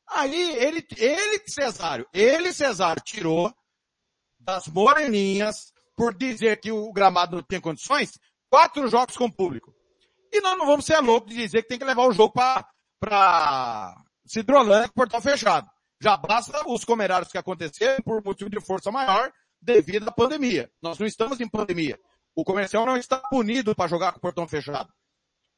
Aí 0.10 0.52
ele, 0.58 0.86
ele, 0.98 1.44
Cesário, 1.48 2.08
ele, 2.14 2.54
Cesário, 2.54 3.02
tirou 3.04 3.54
das 4.40 4.68
moreninhas, 4.68 5.74
por 5.96 6.14
dizer 6.14 6.60
que 6.60 6.72
o 6.72 6.92
gramado 6.92 7.36
não 7.36 7.44
tinha 7.44 7.62
condições, 7.62 8.18
quatro 8.54 8.88
jogos 8.88 9.18
com 9.18 9.32
público. 9.32 9.74
E 10.32 10.40
nós 10.40 10.56
não 10.56 10.68
vamos 10.68 10.86
ser 10.86 11.00
loucos 11.00 11.34
de 11.34 11.42
dizer 11.42 11.64
que 11.64 11.70
tem 11.70 11.80
que 11.80 11.86
levar 11.86 12.06
o 12.06 12.12
jogo 12.12 12.34
para 13.00 13.96
Cidrolândia 14.28 14.90
com 14.90 14.94
portão 14.94 15.20
fechado. 15.20 15.68
Já 16.00 16.16
basta 16.16 16.62
os 16.68 16.86
comerários 16.86 17.32
que 17.32 17.38
aconteceram 17.40 18.04
por 18.04 18.24
motivo 18.24 18.52
de 18.52 18.62
força 18.62 18.92
maior 18.92 19.32
devido 19.60 20.08
à 20.08 20.12
pandemia. 20.12 20.70
Nós 20.84 21.00
não 21.00 21.08
estamos 21.08 21.42
em 21.42 21.50
pandemia. 21.50 22.00
O 22.36 22.44
comercial 22.44 22.86
não 22.86 22.96
está 22.96 23.18
punido 23.18 23.74
para 23.74 23.90
jogar 23.90 24.12
com 24.12 24.20
portão 24.20 24.48
fechado. 24.48 24.94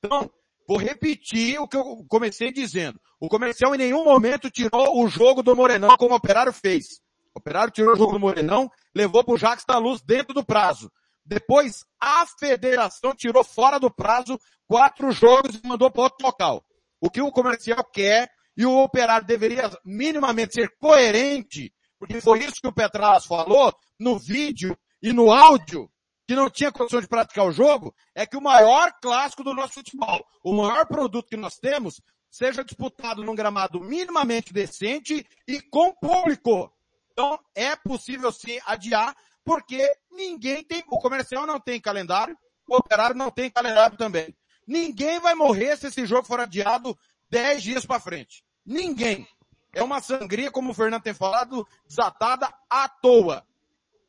Então, 0.01 0.31
vou 0.65 0.77
repetir 0.77 1.59
o 1.59 1.67
que 1.67 1.76
eu 1.76 2.05
comecei 2.07 2.49
dizendo. 2.53 2.97
O 3.19 3.27
comercial 3.27 3.76
em 3.76 3.77
nenhum 3.77 4.05
momento 4.05 4.49
tirou 4.49 5.03
o 5.03 5.09
jogo 5.09 5.43
do 5.43 5.53
Morenão 5.53 5.97
como 5.97 6.13
o 6.13 6.17
operário 6.17 6.53
fez. 6.53 7.01
O 7.35 7.39
operário 7.39 7.73
tirou 7.73 7.93
o 7.93 7.97
jogo 7.97 8.13
do 8.13 8.19
Morenão, 8.22 8.72
levou 8.95 9.22
para 9.22 9.34
o 9.34 9.38
Jacques 9.38 9.65
da 9.65 9.77
Luz 9.77 10.01
dentro 10.01 10.34
do 10.34 10.45
prazo. 10.45 10.89
Depois, 11.26 11.84
a 11.99 12.26
federação 12.26 13.15
tirou 13.15 13.43
fora 13.43 13.80
do 13.80 13.89
prazo 13.89 14.39
quatro 14.68 15.11
jogos 15.11 15.56
e 15.56 15.68
mandou 15.68 15.89
para 15.91 16.03
outro 16.03 16.26
local. 16.26 16.64
O 17.02 17.10
que 17.10 17.22
o 17.22 17.31
comercial 17.31 17.84
quer 17.84 18.30
e 18.56 18.65
o 18.65 18.84
operário 18.84 19.27
deveria 19.27 19.69
minimamente 19.84 20.53
ser 20.53 20.69
coerente, 20.80 21.73
porque 21.99 22.22
foi 22.22 22.39
isso 22.39 22.61
que 22.61 22.68
o 22.68 22.73
Petralas 22.73 23.26
falou 23.26 23.73
no 23.99 24.18
vídeo 24.18 24.77
e 25.02 25.11
no 25.11 25.31
áudio, 25.31 25.89
que 26.27 26.35
não 26.35 26.49
tinha 26.49 26.72
condição 26.72 27.02
de 27.02 27.07
praticar 27.07 27.45
o 27.45 27.52
jogo, 27.52 27.93
é 28.14 28.26
que 28.26 28.38
o 28.38 28.41
maior 28.41 28.91
clássico 29.02 29.43
do 29.43 29.53
nosso 29.53 29.73
futebol, 29.73 30.26
o 30.43 30.53
maior 30.53 30.88
produto 30.88 31.27
que 31.27 31.38
nós 31.38 31.57
temos, 31.57 32.02
seja 32.30 32.64
disputado 32.64 33.23
num 33.23 33.35
gramado 33.35 33.80
minimamente 33.80 34.53
decente 34.53 35.26
e 35.47 35.61
com 35.61 35.93
público. 35.93 36.72
Então, 37.11 37.39
é 37.56 37.76
possível 37.76 38.31
sim 38.31 38.60
adiar, 38.65 39.15
porque 39.45 39.95
ninguém 40.11 40.63
tem, 40.63 40.84
o 40.88 40.97
comercial 40.97 41.45
não 41.45 41.59
tem 41.59 41.80
calendário, 41.80 42.35
o 42.67 42.76
operário 42.76 43.15
não 43.15 43.30
tem 43.30 43.49
calendário 43.49 43.95
também. 43.95 44.35
Ninguém 44.67 45.19
vai 45.19 45.35
morrer 45.35 45.77
se 45.77 45.88
esse 45.88 46.05
jogo 46.07 46.27
for 46.27 46.39
adiado 46.39 46.97
10 47.30 47.61
dias 47.61 47.85
para 47.85 47.99
frente. 47.99 48.43
Ninguém. 48.65 49.27
É 49.72 49.84
uma 49.84 50.01
sangria, 50.01 50.49
como 50.49 50.72
o 50.72 50.73
Fernando 50.73 51.03
tem 51.03 51.13
falado, 51.13 51.67
desatada 51.88 52.51
à 52.67 52.89
toa. 52.89 53.45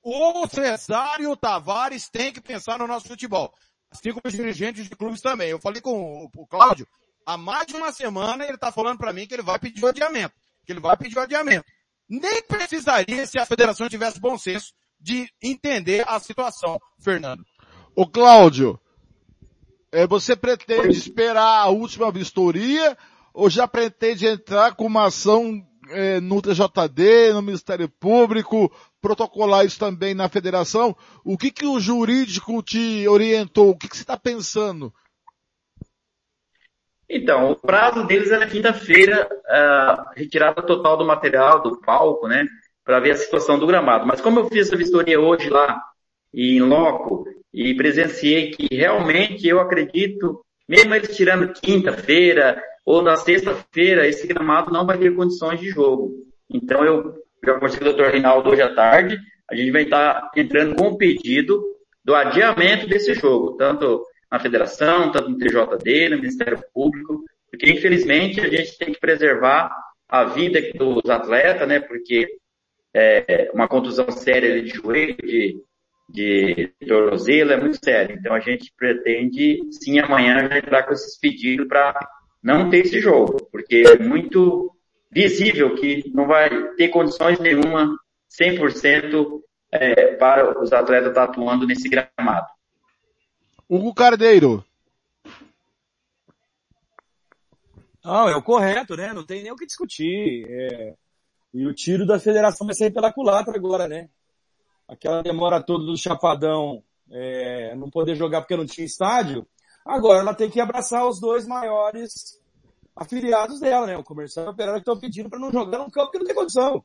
O 0.03 0.47
Cesário 0.47 1.37
Tavares 1.37 2.09
tem 2.09 2.33
que 2.33 2.41
pensar 2.41 2.79
no 2.79 2.87
nosso 2.87 3.09
futebol. 3.09 3.53
Assim 3.91 4.13
como 4.13 4.23
os 4.25 4.33
dirigentes 4.33 4.89
de 4.89 4.97
clubes 4.97 5.21
também. 5.21 5.51
Eu 5.51 5.61
falei 5.61 5.83
com 5.83 6.31
o 6.35 6.47
Cláudio, 6.47 6.87
há 7.27 7.37
mais 7.37 7.67
de 7.67 7.75
uma 7.75 7.93
semana 7.93 8.45
ele 8.45 8.55
está 8.55 8.73
falando 8.73 8.99
para 8.99 9.13
mim 9.13 9.27
que 9.27 9.35
ele 9.35 9.43
vai 9.43 9.59
pedir 9.59 9.85
o 9.85 9.89
adiamento. 9.89 10.35
Que 10.65 10.73
ele 10.73 10.81
vai 10.81 10.97
pedir 10.97 11.19
o 11.19 11.21
adiamento. 11.21 11.67
Nem 12.09 12.43
precisaria 12.45 13.27
se 13.27 13.39
a 13.39 13.45
federação 13.45 13.89
tivesse 13.89 14.21
bom 14.21 14.39
senso 14.39 14.73
de 15.01 15.29
entender 15.43 16.05
a 16.09 16.19
situação, 16.19 16.79
Fernando. 16.99 17.45
O 17.95 18.07
Cláudio, 18.07 18.79
é, 19.93 20.07
você 20.07 20.37
pretende 20.37 20.97
esperar 20.97 21.63
a 21.63 21.69
última 21.69 22.11
vistoria 22.11 22.97
ou 23.33 23.49
já 23.49 23.67
pretende 23.69 24.27
entrar 24.27 24.75
com 24.75 24.87
uma 24.87 25.07
ação 25.07 25.63
é, 25.91 26.21
no 26.21 26.43
TJD, 26.43 27.33
no 27.33 27.43
Ministério 27.43 27.89
Público, 27.89 28.73
protocolar 29.01 29.65
isso 29.65 29.79
também 29.79 30.15
na 30.15 30.29
federação? 30.29 30.97
O 31.25 31.39
que, 31.39 31.51
que 31.51 31.67
o 31.67 31.79
jurídico 31.79 32.63
te 32.63 33.07
orientou? 33.09 33.71
O 33.71 33.79
que, 33.79 33.89
que 33.89 33.97
você 33.97 34.03
está 34.03 34.17
pensando? 34.17 34.93
Então, 37.09 37.53
o 37.53 37.57
prazo 37.57 38.05
deles 38.05 38.33
é 38.33 38.39
na 38.39 38.49
quinta-feira, 38.49 39.29
a 39.47 40.13
retirada 40.17 40.61
total 40.61 40.97
do 40.97 41.07
material, 41.07 41.63
do 41.63 41.81
palco, 41.81 42.27
né, 42.27 42.45
para 42.87 43.01
ver 43.01 43.11
a 43.11 43.17
situação 43.17 43.59
do 43.59 43.67
gramado. 43.67 44.07
Mas 44.07 44.21
como 44.21 44.39
eu 44.39 44.49
fiz 44.49 44.73
a 44.73 44.77
vistoria 44.77 45.21
hoje 45.21 45.51
lá, 45.51 45.83
em 46.33 46.61
loco, 46.61 47.27
e 47.53 47.75
presenciei 47.75 48.53
que 48.53 48.73
realmente 48.73 49.49
eu 49.49 49.59
acredito, 49.59 50.41
mesmo 50.69 50.95
eles 50.95 51.17
tirando 51.17 51.53
quinta-feira 51.53 52.63
ou 52.85 53.03
na 53.03 53.17
sexta-feira, 53.17 54.07
esse 54.07 54.27
gramado 54.29 54.73
não 54.73 54.87
vai 54.87 54.97
ter 54.99 55.15
condições 55.17 55.59
de 55.59 55.69
jogo. 55.71 56.13
Então 56.49 56.85
eu 56.85 57.15
já 57.45 57.55
conversei 57.55 57.81
com 57.81 57.89
o 57.89 57.93
Dr. 57.93 58.13
Reinaldo 58.13 58.51
hoje 58.51 58.63
à 58.63 58.73
tarde, 58.73 59.19
a 59.51 59.57
gente 59.57 59.73
vai 59.73 59.83
estar 59.83 60.31
entrando 60.37 60.77
com 60.77 60.89
o 60.89 60.97
pedido 60.97 61.61
do 62.05 62.15
adiamento 62.15 62.87
desse 62.87 63.15
jogo, 63.15 63.57
tanto 63.57 64.05
na 64.31 64.39
federação, 64.39 65.11
tanto 65.11 65.31
no 65.31 65.39
TJD, 65.39 66.11
no 66.11 66.17
Ministério 66.19 66.63
Público, 66.73 67.25
porque 67.51 67.69
infelizmente 67.71 68.41
a 68.41 68.49
gente 68.49 68.79
tem 68.79 68.93
que 68.93 69.01
preservar 69.01 69.71
a 70.09 70.25
vida 70.25 70.61
dos 70.75 71.11
atletas, 71.11 71.67
né, 71.67 71.81
porque 71.81 72.29
é, 72.97 73.51
uma 73.53 73.69
contusão 73.69 74.11
séria 74.11 74.63
de 74.63 74.71
joelho, 74.71 75.17
de 75.17 75.63
de 76.09 76.73
tornozelo 76.87 77.53
é 77.53 77.61
muito 77.61 77.85
sério. 77.85 78.17
Então 78.19 78.33
a 78.35 78.41
gente 78.41 78.73
pretende, 78.77 79.61
sim, 79.73 79.99
amanhã 79.99 80.49
já 80.49 80.59
entrar 80.59 80.85
com 80.85 80.93
esses 80.93 81.19
pedidos 81.19 81.67
para 81.67 81.99
não 82.43 82.71
ter 82.71 82.79
esse 82.79 83.01
jogo, 83.01 83.49
porque 83.51 83.83
é 83.87 83.99
muito 83.99 84.73
visível 85.11 85.75
que 85.75 86.11
não 86.15 86.27
vai 86.27 86.49
ter 86.75 86.89
condições 86.89 87.39
nenhuma 87.41 87.99
100% 88.41 89.41
é, 89.73 90.15
para 90.15 90.61
os 90.61 90.73
atletas 90.73 91.09
estar 91.09 91.25
atuando 91.25 91.67
nesse 91.67 91.89
gramado. 91.89 92.47
Hugo 93.69 93.93
Cardeiro. 93.93 94.65
Não, 98.05 98.29
é 98.29 98.37
o 98.37 98.43
correto, 98.43 98.97
né? 98.97 99.13
Não 99.13 99.27
tem 99.27 99.43
nem 99.43 99.51
o 99.51 99.57
que 99.57 99.67
discutir. 99.67 100.47
É... 100.49 100.95
E 101.57 101.67
o 101.67 101.75
tiro 101.75 102.07
da 102.07 102.19
federação 102.19 102.67
vai 102.67 102.75
sair 102.75 102.93
pela 102.93 103.13
culatra 103.13 103.57
agora, 103.57 103.89
né? 103.89 104.09
aquela 104.89 105.23
demora 105.23 105.63
toda 105.63 105.85
do 105.85 105.97
Chapadão 105.97 106.83
é, 107.11 107.75
não 107.75 107.91
poder 107.91 108.15
jogar 108.15 108.41
porque 108.41 108.57
não 108.57 108.67
tinha 108.67 108.87
estádio, 108.87 109.47
agora 109.85 110.21
ela 110.21 110.35
tem 110.35 110.51
que 110.51 110.61
abraçar 110.61 111.07
os 111.07 111.21
dois 111.21 111.47
maiores 111.47 112.41
afiliados 112.95 113.61
dela, 113.61 113.87
né? 113.87 113.97
O 113.97 114.05
comercial 114.05 114.47
e 114.47 114.49
o 114.49 114.53
operário 114.53 114.83
que 114.83 114.91
estão 114.91 114.99
pedindo 114.99 115.29
para 115.29 115.39
não 115.39 115.53
jogar 115.53 115.79
no 115.79 115.91
campo 115.91 116.07
porque 116.07 116.19
não 116.19 116.27
tem 116.27 116.35
condição. 116.35 116.85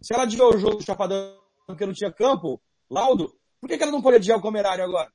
Se 0.00 0.14
ela 0.14 0.22
adiou 0.24 0.54
o 0.54 0.58
jogo 0.58 0.76
do 0.76 0.84
Chapadão 0.84 1.38
porque 1.66 1.84
não 1.84 1.92
tinha 1.92 2.12
campo, 2.12 2.60
laudo, 2.88 3.34
por 3.60 3.68
que, 3.68 3.76
que 3.76 3.82
ela 3.82 3.92
não 3.92 4.02
pode 4.02 4.16
adiar 4.16 4.38
o 4.38 4.42
comerário 4.42 4.84
agora? 4.84 5.12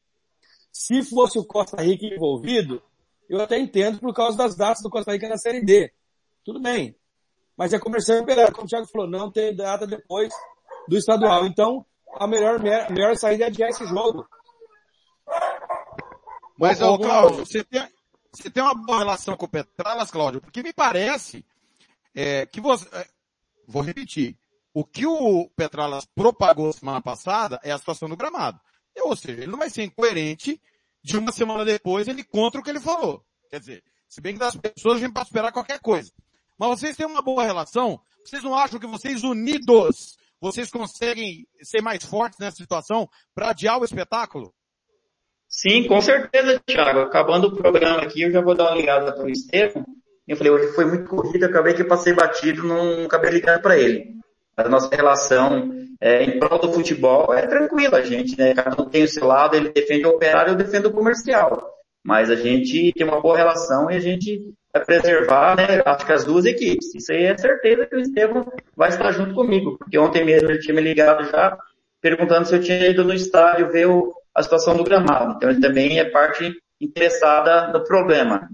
Se 0.71 1.03
fosse 1.03 1.39
o 1.39 1.45
Costa 1.45 1.81
Rica 1.81 2.05
envolvido, 2.05 2.81
eu 3.29 3.41
até 3.41 3.57
entendo 3.57 3.99
por 3.99 4.13
causa 4.13 4.37
das 4.37 4.55
datas 4.55 4.81
do 4.83 4.89
Costa 4.89 5.11
Rica 5.11 5.27
na 5.27 5.37
Série 5.37 5.63
D. 5.63 5.91
Tudo 6.43 6.61
bem. 6.61 6.95
Mas 7.61 7.73
é 7.73 7.79
comercial 7.79 8.21
operário, 8.21 8.51
como 8.51 8.65
o 8.65 8.67
Thiago 8.67 8.87
falou, 8.87 9.07
não 9.07 9.31
tem 9.31 9.55
data 9.55 9.85
depois 9.85 10.33
do 10.87 10.97
estadual. 10.97 11.45
Então, 11.45 11.85
a 12.15 12.25
melhor, 12.25 12.59
melhor 12.59 13.15
saída 13.15 13.43
é 13.43 13.47
adiar 13.47 13.69
esse 13.69 13.85
jogo. 13.85 14.27
Mas, 16.57 16.81
ô, 16.81 16.97
Cláudio, 16.97 17.45
você 17.45 17.63
tem, 17.63 17.87
você 18.33 18.49
tem 18.49 18.63
uma 18.63 18.73
boa 18.73 18.97
relação 18.97 19.37
com 19.37 19.45
o 19.45 19.47
Petralas, 19.47 20.09
Cláudio? 20.09 20.41
Porque 20.41 20.63
me 20.63 20.73
parece 20.73 21.45
é, 22.15 22.47
que 22.47 22.59
você... 22.59 22.89
É, 22.93 23.07
vou 23.67 23.83
repetir. 23.83 24.35
O 24.73 24.83
que 24.83 25.05
o 25.05 25.47
Petralas 25.55 26.07
propagou 26.15 26.73
semana 26.73 26.99
passada 26.99 27.59
é 27.61 27.71
a 27.71 27.77
situação 27.77 28.09
do 28.09 28.17
gramado. 28.17 28.59
Ou 29.01 29.15
seja, 29.15 29.43
ele 29.43 29.51
não 29.51 29.59
vai 29.59 29.69
ser 29.69 29.83
incoerente 29.83 30.59
de 31.03 31.15
uma 31.15 31.31
semana 31.31 31.63
depois 31.63 32.07
ele 32.07 32.23
contra 32.23 32.59
o 32.59 32.63
que 32.63 32.71
ele 32.71 32.79
falou. 32.79 33.23
Quer 33.51 33.59
dizer, 33.59 33.83
se 34.07 34.19
bem 34.19 34.33
que 34.33 34.39
das 34.39 34.55
pessoas 34.55 34.97
a 34.97 34.99
gente 35.01 35.13
pode 35.13 35.27
esperar 35.27 35.51
qualquer 35.51 35.79
coisa. 35.79 36.11
Mas 36.61 36.79
vocês 36.79 36.95
têm 36.95 37.07
uma 37.07 37.23
boa 37.23 37.43
relação? 37.43 37.99
Vocês 38.23 38.43
não 38.43 38.55
acham 38.55 38.79
que 38.79 38.85
vocês 38.85 39.23
unidos 39.23 40.15
vocês 40.39 40.69
conseguem 40.69 41.47
ser 41.63 41.81
mais 41.81 42.03
fortes 42.03 42.37
nessa 42.39 42.57
situação 42.57 43.09
para 43.33 43.49
adiar 43.49 43.79
o 43.79 43.83
espetáculo? 43.83 44.53
Sim, 45.47 45.87
com 45.87 45.99
certeza, 46.01 46.61
Thiago. 46.63 46.99
Acabando 46.99 47.47
o 47.47 47.55
programa 47.55 48.03
aqui, 48.03 48.21
eu 48.21 48.31
já 48.31 48.41
vou 48.41 48.53
dar 48.53 48.69
uma 48.69 48.75
ligada 48.75 49.11
para 49.11 49.23
o 49.23 49.29
Estevam. 49.29 49.83
Eu 50.27 50.37
falei, 50.37 50.51
hoje 50.51 50.73
foi 50.73 50.85
muito 50.85 51.09
corrida, 51.09 51.47
acabei 51.47 51.73
que 51.73 51.83
passei 51.83 52.13
batido, 52.13 52.63
não 52.63 53.05
acabei 53.05 53.31
ligando 53.31 53.59
para 53.59 53.77
ele. 53.77 54.15
A 54.55 54.69
nossa 54.69 54.95
relação 54.95 55.71
é, 55.99 56.23
em 56.23 56.37
prol 56.37 56.59
do 56.59 56.73
futebol 56.73 57.33
é 57.33 57.47
tranquila, 57.47 58.03
gente, 58.03 58.37
né? 58.37 58.53
Cada 58.53 58.79
um 58.79 58.87
tem 58.87 59.03
o 59.03 59.07
seu 59.07 59.25
lado, 59.25 59.55
ele 59.55 59.69
defende 59.69 60.05
o 60.05 60.11
operário, 60.11 60.51
eu 60.51 60.57
defendo 60.57 60.87
o 60.87 60.93
comercial. 60.93 61.71
Mas 62.03 62.29
a 62.29 62.35
gente 62.35 62.93
tem 62.93 63.05
uma 63.05 63.19
boa 63.19 63.35
relação 63.35 63.89
e 63.89 63.95
a 63.95 63.99
gente 63.99 64.53
vai 64.73 64.85
preservar, 64.85 65.55
né, 65.55 65.81
acho 65.85 66.05
que 66.05 66.13
as 66.13 66.23
duas 66.23 66.45
equipes. 66.45 66.93
Isso 66.95 67.11
aí 67.11 67.25
é 67.25 67.37
certeza 67.37 67.85
que 67.85 67.95
o 67.95 67.99
Estevam 67.99 68.51
vai 68.75 68.89
estar 68.89 69.11
junto 69.11 69.33
comigo, 69.33 69.77
porque 69.77 69.97
ontem 69.97 70.25
mesmo 70.25 70.49
ele 70.49 70.59
tinha 70.59 70.73
me 70.73 70.81
ligado 70.81 71.29
já 71.29 71.57
perguntando 71.99 72.47
se 72.47 72.55
eu 72.55 72.61
tinha 72.61 72.87
ido 72.87 73.03
no 73.03 73.13
estádio 73.13 73.71
ver 73.71 73.87
o, 73.87 74.13
a 74.33 74.41
situação 74.41 74.75
do 74.75 74.83
gramado. 74.83 75.35
Então 75.35 75.49
ele 75.49 75.61
também 75.61 75.99
é 75.99 76.09
parte 76.09 76.51
interessada 76.79 77.67
no 77.71 77.83
problema. 77.83 78.49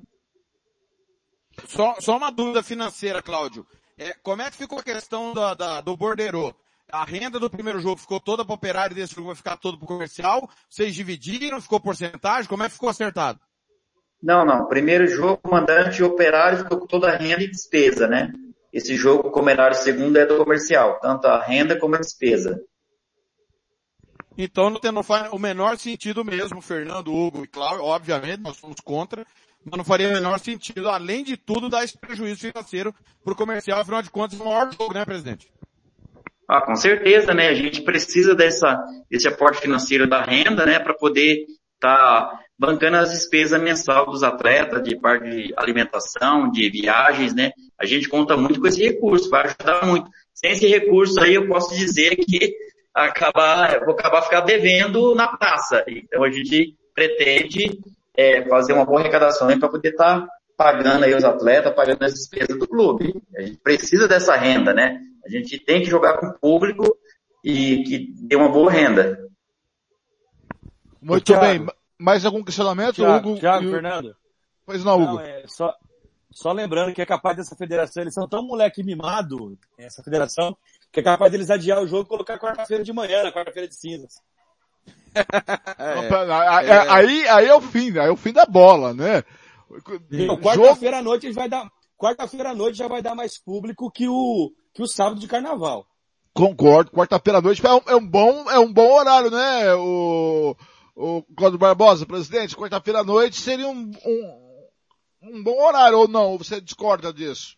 Só, 1.65 1.95
só 1.99 2.17
uma 2.17 2.31
dúvida 2.31 2.61
financeira, 2.61 3.21
Cláudio. 3.21 3.65
É, 3.97 4.13
como 4.21 4.41
é 4.41 4.51
que 4.51 4.57
ficou 4.57 4.79
a 4.79 4.83
questão 4.83 5.33
da, 5.33 5.81
do 5.81 5.95
borderô? 5.97 6.53
A 6.91 7.03
renda 7.03 7.39
do 7.39 7.49
primeiro 7.49 7.79
jogo 7.79 7.99
ficou 7.99 8.19
toda 8.19 8.45
para 8.45 8.53
operário 8.53 8.93
e 8.93 8.95
desse 8.95 9.15
jogo 9.15 9.27
vai 9.27 9.35
ficar 9.35 9.57
todo 9.57 9.77
para 9.77 9.87
comercial? 9.87 10.49
Vocês 10.69 10.93
dividiram? 10.93 11.59
Ficou 11.59 11.79
porcentagem? 11.79 12.47
Como 12.47 12.63
é 12.63 12.67
que 12.67 12.73
ficou 12.73 12.89
acertado? 12.89 13.39
Não, 14.21 14.45
não. 14.45 14.67
Primeiro 14.67 15.07
jogo, 15.07 15.37
comandante 15.37 16.01
e 16.01 16.03
operário 16.03 16.59
ficou 16.59 16.79
com 16.79 16.87
toda 16.87 17.09
a 17.09 17.17
renda 17.17 17.43
e 17.43 17.51
despesa, 17.51 18.07
né? 18.07 18.31
Esse 18.73 18.95
jogo, 18.95 19.31
comerário 19.31 19.75
segundo, 19.75 20.17
é 20.17 20.25
do 20.25 20.37
comercial, 20.37 20.99
tanto 20.99 21.27
a 21.27 21.41
renda 21.41 21.79
como 21.79 21.95
a 21.95 21.99
despesa. 21.99 22.61
Então 24.37 24.69
não, 24.69 24.79
tem, 24.79 24.91
não 24.91 25.01
faz 25.01 25.31
o 25.31 25.39
menor 25.39 25.77
sentido 25.77 26.23
mesmo, 26.23 26.61
Fernando, 26.61 27.13
Hugo 27.13 27.43
e 27.43 27.47
Cláudio, 27.47 27.83
obviamente, 27.83 28.41
nós 28.41 28.57
somos 28.57 28.79
contra, 28.81 29.25
mas 29.65 29.77
não 29.77 29.83
faria 29.83 30.09
o 30.09 30.13
menor 30.13 30.39
sentido, 30.39 30.89
além 30.89 31.23
de 31.23 31.35
tudo, 31.37 31.69
dar 31.69 31.83
esse 31.83 31.97
prejuízo 31.97 32.41
financeiro 32.41 32.93
para 33.23 33.33
o 33.33 33.35
comercial, 33.35 33.79
afinal 33.79 34.01
de 34.03 34.11
contas, 34.11 34.39
o 34.39 34.45
maior 34.45 34.71
jogo, 34.71 34.93
né, 34.93 35.03
presidente? 35.03 35.51
Ah, 36.47 36.61
com 36.61 36.75
certeza, 36.75 37.33
né? 37.33 37.49
A 37.49 37.53
gente 37.55 37.81
precisa 37.81 38.35
dessa, 38.35 38.81
desse 39.09 39.27
aporte 39.27 39.59
financeiro 39.59 40.07
da 40.07 40.21
renda, 40.21 40.65
né, 40.65 40.79
para 40.79 40.93
poder 40.93 41.45
tá 41.79 42.39
bancando 42.57 42.97
as 42.97 43.11
despesas 43.11 43.61
mensal 43.61 44.05
dos 44.07 44.23
atletas, 44.23 44.83
de 44.83 44.95
parte 44.95 45.29
de 45.29 45.53
alimentação, 45.55 46.49
de 46.49 46.69
viagens, 46.69 47.33
né? 47.35 47.51
A 47.79 47.85
gente 47.85 48.09
conta 48.09 48.35
muito 48.35 48.59
com 48.59 48.67
esse 48.67 48.83
recurso, 48.83 49.29
vai 49.29 49.45
ajudar 49.45 49.85
muito. 49.85 50.09
Sem 50.33 50.51
esse 50.51 50.67
recurso 50.67 51.21
aí, 51.21 51.35
eu 51.35 51.47
posso 51.47 51.75
dizer 51.75 52.15
que 52.15 52.55
acabar, 52.93 53.79
vou 53.85 53.93
acabar 53.93 54.23
ficar 54.23 54.41
devendo 54.41 55.13
na 55.13 55.27
praça. 55.27 55.83
Então 55.87 56.23
a 56.23 56.31
gente 56.31 56.75
pretende 56.95 57.79
é, 58.15 58.43
fazer 58.47 58.73
uma 58.73 58.85
boa 58.85 58.99
arrecadação 58.99 59.47
para 59.59 59.69
poder 59.69 59.89
estar 59.89 60.21
tá 60.21 60.27
pagando 60.57 61.05
aí 61.05 61.13
os 61.13 61.23
atletas, 61.23 61.75
pagando 61.75 62.03
as 62.03 62.13
despesas 62.13 62.57
do 62.57 62.67
clube. 62.67 63.13
A 63.35 63.41
gente 63.41 63.59
precisa 63.59 64.07
dessa 64.07 64.35
renda, 64.35 64.73
né? 64.73 64.99
A 65.23 65.29
gente 65.29 65.59
tem 65.59 65.81
que 65.81 65.89
jogar 65.89 66.17
com 66.17 66.27
o 66.27 66.39
público 66.39 66.97
e 67.43 67.83
que 67.83 68.13
dê 68.23 68.35
uma 68.35 68.49
boa 68.49 68.71
renda. 68.71 69.26
Muito 71.01 71.25
Thiago, 71.25 71.45
bem. 71.45 71.75
Mais 71.99 72.25
algum 72.25 72.43
questionamento, 72.43 72.95
Thiago, 72.95 73.29
Hugo? 73.29 73.39
Thiago, 73.39 73.69
Fernando? 73.69 74.15
Pois 74.65 74.83
não, 74.83 75.01
Hugo. 75.01 75.13
Não, 75.15 75.21
é 75.21 75.43
só, 75.47 75.73
só 76.31 76.51
lembrando 76.51 76.93
que 76.93 77.01
é 77.01 77.05
capaz 77.05 77.37
dessa 77.37 77.55
federação, 77.55 78.03
eles 78.03 78.13
são 78.13 78.27
tão 78.27 78.45
moleque 78.45 78.83
mimado, 78.83 79.57
essa 79.77 80.03
federação, 80.03 80.55
que 80.91 80.99
é 80.99 81.03
capaz 81.03 81.31
deles 81.31 81.49
adiar 81.49 81.81
o 81.81 81.87
jogo 81.87 82.03
e 82.03 82.07
colocar 82.07 82.37
quarta-feira 82.37 82.83
de 82.83 82.93
manhã, 82.93 83.23
na 83.23 83.31
quarta-feira 83.31 83.67
de 83.67 83.75
cinzas. 83.75 84.21
é, 85.15 86.67
é, 86.67 86.89
aí, 86.89 87.27
aí 87.27 87.47
é 87.47 87.55
o 87.55 87.61
fim, 87.61 87.97
aí 87.97 88.07
é 88.07 88.11
o 88.11 88.17
fim 88.17 88.31
da 88.31 88.45
bola, 88.45 88.93
né? 88.93 89.23
Quarta-feira 90.41 90.99
à 90.99 91.01
noite 91.01 91.31
vai 91.31 91.49
dar, 91.49 91.69
quarta-feira 91.97 92.51
à 92.51 92.55
noite 92.55 92.77
já 92.77 92.87
vai 92.87 93.01
dar 93.01 93.15
mais 93.15 93.37
público 93.37 93.91
que 93.91 94.07
o, 94.07 94.51
que 94.73 94.81
o 94.81 94.87
sábado 94.87 95.19
de 95.19 95.27
carnaval. 95.27 95.85
Concordo, 96.33 96.91
quarta-feira 96.91 97.39
à 97.39 97.41
noite 97.41 97.65
é 97.65 97.73
um, 97.73 97.81
é 97.87 97.95
um 97.95 98.07
bom, 98.07 98.49
é 98.49 98.59
um 98.59 98.71
bom 98.71 98.93
horário, 98.93 99.31
né? 99.31 99.73
O, 99.73 100.55
o 100.97 101.21
Cláudio 101.35 101.59
Barbosa, 101.59 102.07
presidente, 102.07 102.55
quarta-feira 102.55 103.01
à 103.01 103.03
noite 103.03 103.39
seria 103.39 103.67
um, 103.67 103.91
um, 104.03 104.67
um 105.21 105.43
bom 105.43 105.63
horário 105.63 105.99
ou 105.99 106.07
não? 106.07 106.35
Você 106.39 106.59
discorda 106.59 107.13
disso? 107.13 107.55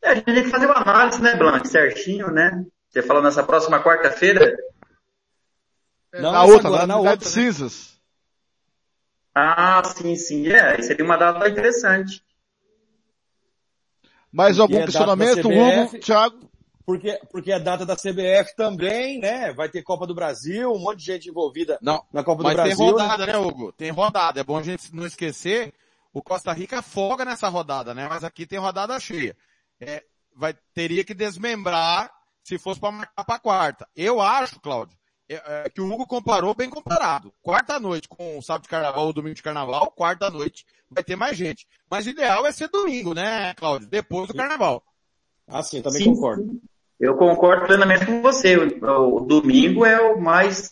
É, 0.00 0.10
a 0.10 0.14
gente 0.14 0.24
tem 0.24 0.44
que 0.44 0.48
fazer 0.48 0.64
uma 0.64 0.80
análise, 0.80 1.20
né, 1.20 1.36
Blanc, 1.36 1.68
certinho, 1.68 2.30
né? 2.30 2.64
Você 2.88 3.02
falou 3.02 3.22
nessa 3.22 3.42
próxima 3.42 3.82
quarta-feira? 3.82 4.56
É, 6.10 6.22
na 6.22 6.44
outra, 6.44 6.68
agora, 6.68 6.86
na, 6.86 6.94
na 6.94 6.96
outra, 6.96 7.16
de 7.18 7.24
né? 7.26 7.30
cinzas. 7.30 8.00
Ah, 9.34 9.82
sim, 9.84 10.16
sim. 10.16 10.48
É, 10.48 10.80
seria 10.80 11.04
uma 11.04 11.18
data 11.18 11.46
interessante. 11.46 12.24
Mais 14.32 14.58
algum 14.58 14.82
questionamento, 14.84 15.48
Hugo, 15.48 15.98
Thiago? 15.98 16.50
Porque, 16.84 17.18
porque 17.30 17.50
é 17.50 17.58
data 17.58 17.86
da 17.86 17.96
CBF 17.96 18.54
também, 18.56 19.18
né? 19.18 19.52
Vai 19.52 19.68
ter 19.68 19.82
Copa 19.82 20.06
do 20.06 20.14
Brasil, 20.14 20.70
um 20.70 20.78
monte 20.78 20.98
de 20.98 21.06
gente 21.06 21.30
envolvida 21.30 21.78
não, 21.80 22.04
na 22.12 22.22
Copa 22.22 22.42
do 22.42 22.52
Brasil. 22.52 22.76
Mas 22.76 22.76
tem 22.76 22.86
rodada, 22.86 23.26
né, 23.26 23.38
Hugo? 23.38 23.72
Tem 23.72 23.90
rodada. 23.90 24.40
É 24.40 24.44
bom 24.44 24.58
a 24.58 24.62
gente 24.62 24.94
não 24.94 25.06
esquecer. 25.06 25.72
O 26.12 26.22
Costa 26.22 26.52
Rica 26.52 26.82
folga 26.82 27.24
nessa 27.24 27.48
rodada, 27.48 27.94
né? 27.94 28.06
Mas 28.08 28.22
aqui 28.22 28.46
tem 28.46 28.58
rodada 28.58 28.98
cheia 29.00 29.34
é, 29.80 30.04
vai, 30.34 30.54
teria 30.72 31.04
que 31.04 31.14
desmembrar 31.14 32.10
se 32.42 32.58
fosse 32.58 32.80
para 32.80 32.92
marcar 32.92 33.24
para 33.24 33.38
quarta. 33.38 33.88
Eu 33.96 34.20
acho, 34.20 34.60
Cláudio, 34.60 34.96
é, 35.28 35.34
é, 35.66 35.70
que 35.70 35.80
o 35.80 35.90
Hugo 35.90 36.06
comparou 36.06 36.54
bem 36.54 36.68
comparado. 36.68 37.32
Quarta 37.42 37.78
noite 37.80 38.08
com 38.08 38.38
o 38.38 38.42
sábado 38.42 38.64
de 38.64 38.68
carnaval 38.68 39.06
ou 39.06 39.12
domingo 39.12 39.34
de 39.34 39.42
carnaval, 39.42 39.90
quarta 39.90 40.30
noite 40.30 40.66
vai 40.90 41.02
ter 41.02 41.16
mais 41.16 41.36
gente. 41.36 41.66
Mas 41.90 42.06
o 42.06 42.10
ideal 42.10 42.46
é 42.46 42.52
ser 42.52 42.68
domingo, 42.68 43.14
né, 43.14 43.54
Cláudio? 43.54 43.88
Depois 43.88 44.28
do 44.28 44.34
carnaval. 44.34 44.84
Ah, 45.46 45.62
sim, 45.62 45.82
também 45.82 46.02
sim, 46.02 46.14
concordo. 46.14 46.60
Eu 46.98 47.16
concordo 47.16 47.66
plenamente 47.66 48.06
com 48.06 48.22
você. 48.22 48.56
O, 48.56 49.16
o, 49.16 49.20
domingo 49.20 49.84
é 49.84 50.00
o 50.00 50.20
mais, 50.20 50.70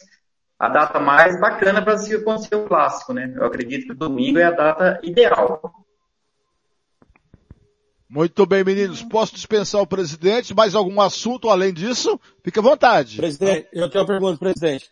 a 0.58 0.68
data 0.68 1.00
mais 1.00 1.38
bacana 1.40 1.82
para 1.82 1.98
se 1.98 2.14
acontecer 2.14 2.54
o 2.54 2.66
clássico, 2.66 3.12
né? 3.12 3.32
Eu 3.36 3.44
acredito 3.44 3.86
que 3.86 3.92
o 3.92 3.96
domingo 3.96 4.38
é 4.38 4.44
a 4.44 4.50
data 4.50 5.00
ideal. 5.02 5.60
Muito 8.08 8.44
bem, 8.44 8.62
meninos. 8.62 9.02
Posso 9.02 9.34
dispensar 9.34 9.80
o 9.80 9.86
presidente? 9.86 10.54
Mais 10.54 10.74
algum 10.74 11.00
assunto 11.00 11.48
além 11.48 11.72
disso? 11.72 12.20
Fique 12.44 12.58
à 12.58 12.62
vontade. 12.62 13.16
Presidente, 13.16 13.68
eu 13.72 13.88
tenho 13.88 14.04
uma 14.04 14.06
pergunta, 14.06 14.38
presidente. 14.38 14.90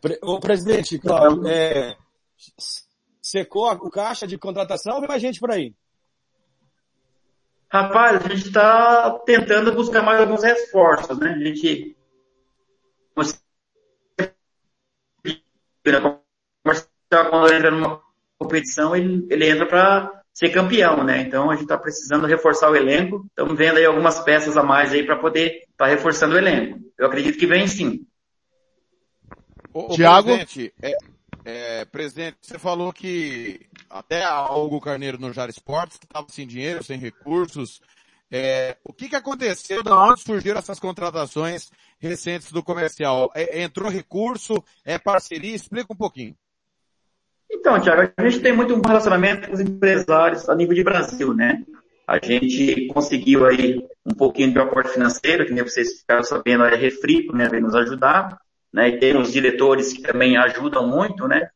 Pre... 0.00 0.18
Ô, 0.22 0.38
presidente, 0.38 0.98
Cláudio, 0.98 1.48
é... 1.48 1.96
secou 3.20 3.70
o 3.72 3.90
caixa 3.90 4.26
de 4.26 4.38
contratação 4.38 4.94
ou 4.94 5.00
vem 5.00 5.08
mais 5.08 5.20
gente 5.20 5.40
por 5.40 5.50
aí? 5.50 5.74
Rapaz, 7.72 8.22
a 8.22 8.28
gente 8.28 8.48
está 8.48 9.18
tentando 9.24 9.72
buscar 9.72 10.02
mais 10.02 10.20
alguns 10.20 10.42
reforços, 10.42 11.18
né? 11.18 11.30
A 11.30 11.38
gente 11.38 11.96
quando 17.30 17.52
entra 17.54 17.70
numa 17.70 18.02
competição, 18.38 18.94
ele, 18.94 19.26
ele 19.30 19.48
entra 19.48 19.66
para 19.66 20.22
ser 20.34 20.50
campeão, 20.50 21.02
né? 21.02 21.22
Então 21.22 21.50
a 21.50 21.54
gente 21.54 21.62
está 21.62 21.78
precisando 21.78 22.26
reforçar 22.26 22.70
o 22.70 22.76
elenco. 22.76 23.24
Estamos 23.28 23.56
vendo 23.56 23.78
aí 23.78 23.86
algumas 23.86 24.20
peças 24.20 24.54
a 24.58 24.62
mais 24.62 24.92
aí 24.92 25.02
para 25.04 25.16
poder 25.16 25.62
estar 25.70 25.70
tá 25.76 25.86
reforçando 25.86 26.34
o 26.34 26.38
elenco. 26.38 26.78
Eu 26.98 27.06
acredito 27.06 27.38
que 27.38 27.46
vem 27.46 27.66
sim. 27.66 28.06
Tiago? 29.94 30.30
É, 30.82 30.94
é, 31.44 31.84
presidente, 31.84 32.38
você 32.40 32.58
falou 32.58 32.92
que 32.92 33.60
até 33.90 34.24
a 34.24 34.50
Hugo 34.54 34.80
Carneiro 34.80 35.18
no 35.18 35.32
Jar 35.32 35.48
Esportes, 35.48 35.98
estava 36.02 36.26
sem 36.28 36.46
dinheiro, 36.46 36.82
sem 36.82 36.98
recursos. 36.98 37.80
É, 38.30 38.76
o 38.82 38.92
que, 38.92 39.08
que 39.08 39.16
aconteceu? 39.16 39.82
Da 39.82 39.96
onde 39.96 40.22
surgiram 40.22 40.58
essas 40.58 40.80
contratações 40.80 41.70
recentes 41.98 42.50
do 42.50 42.62
comercial? 42.62 43.30
É, 43.34 43.62
entrou 43.62 43.90
recurso? 43.90 44.62
É 44.84 44.98
parceria? 44.98 45.54
Explica 45.54 45.92
um 45.92 45.96
pouquinho. 45.96 46.34
Então, 47.50 47.78
Tiago, 47.78 48.10
a 48.16 48.28
gente 48.28 48.40
tem 48.40 48.56
muito 48.56 48.74
um 48.74 48.80
relacionamento 48.80 49.48
com 49.48 49.54
os 49.54 49.60
empresários 49.60 50.48
a 50.48 50.54
nível 50.54 50.74
de 50.74 50.82
Brasil, 50.82 51.34
né? 51.34 51.62
A 52.06 52.18
gente 52.18 52.86
conseguiu 52.88 53.46
aí 53.46 53.86
um 54.04 54.14
pouquinho 54.14 54.52
de 54.52 54.58
aporte 54.58 54.92
financeiro, 54.92 55.44
que 55.46 55.52
nem 55.52 55.62
vocês 55.62 56.00
ficaram 56.00 56.24
sabendo, 56.24 56.64
a 56.64 56.70
Refrico, 56.70 57.36
né, 57.36 57.48
vem 57.48 57.60
nos 57.60 57.74
ajudar, 57.74 58.38
né? 58.72 58.88
E 58.88 58.98
tem 58.98 59.16
os 59.16 59.32
diretores 59.32 59.92
que 59.92 60.02
também 60.02 60.36
ajudam 60.36 60.86
muito, 60.86 61.28
né? 61.28 61.48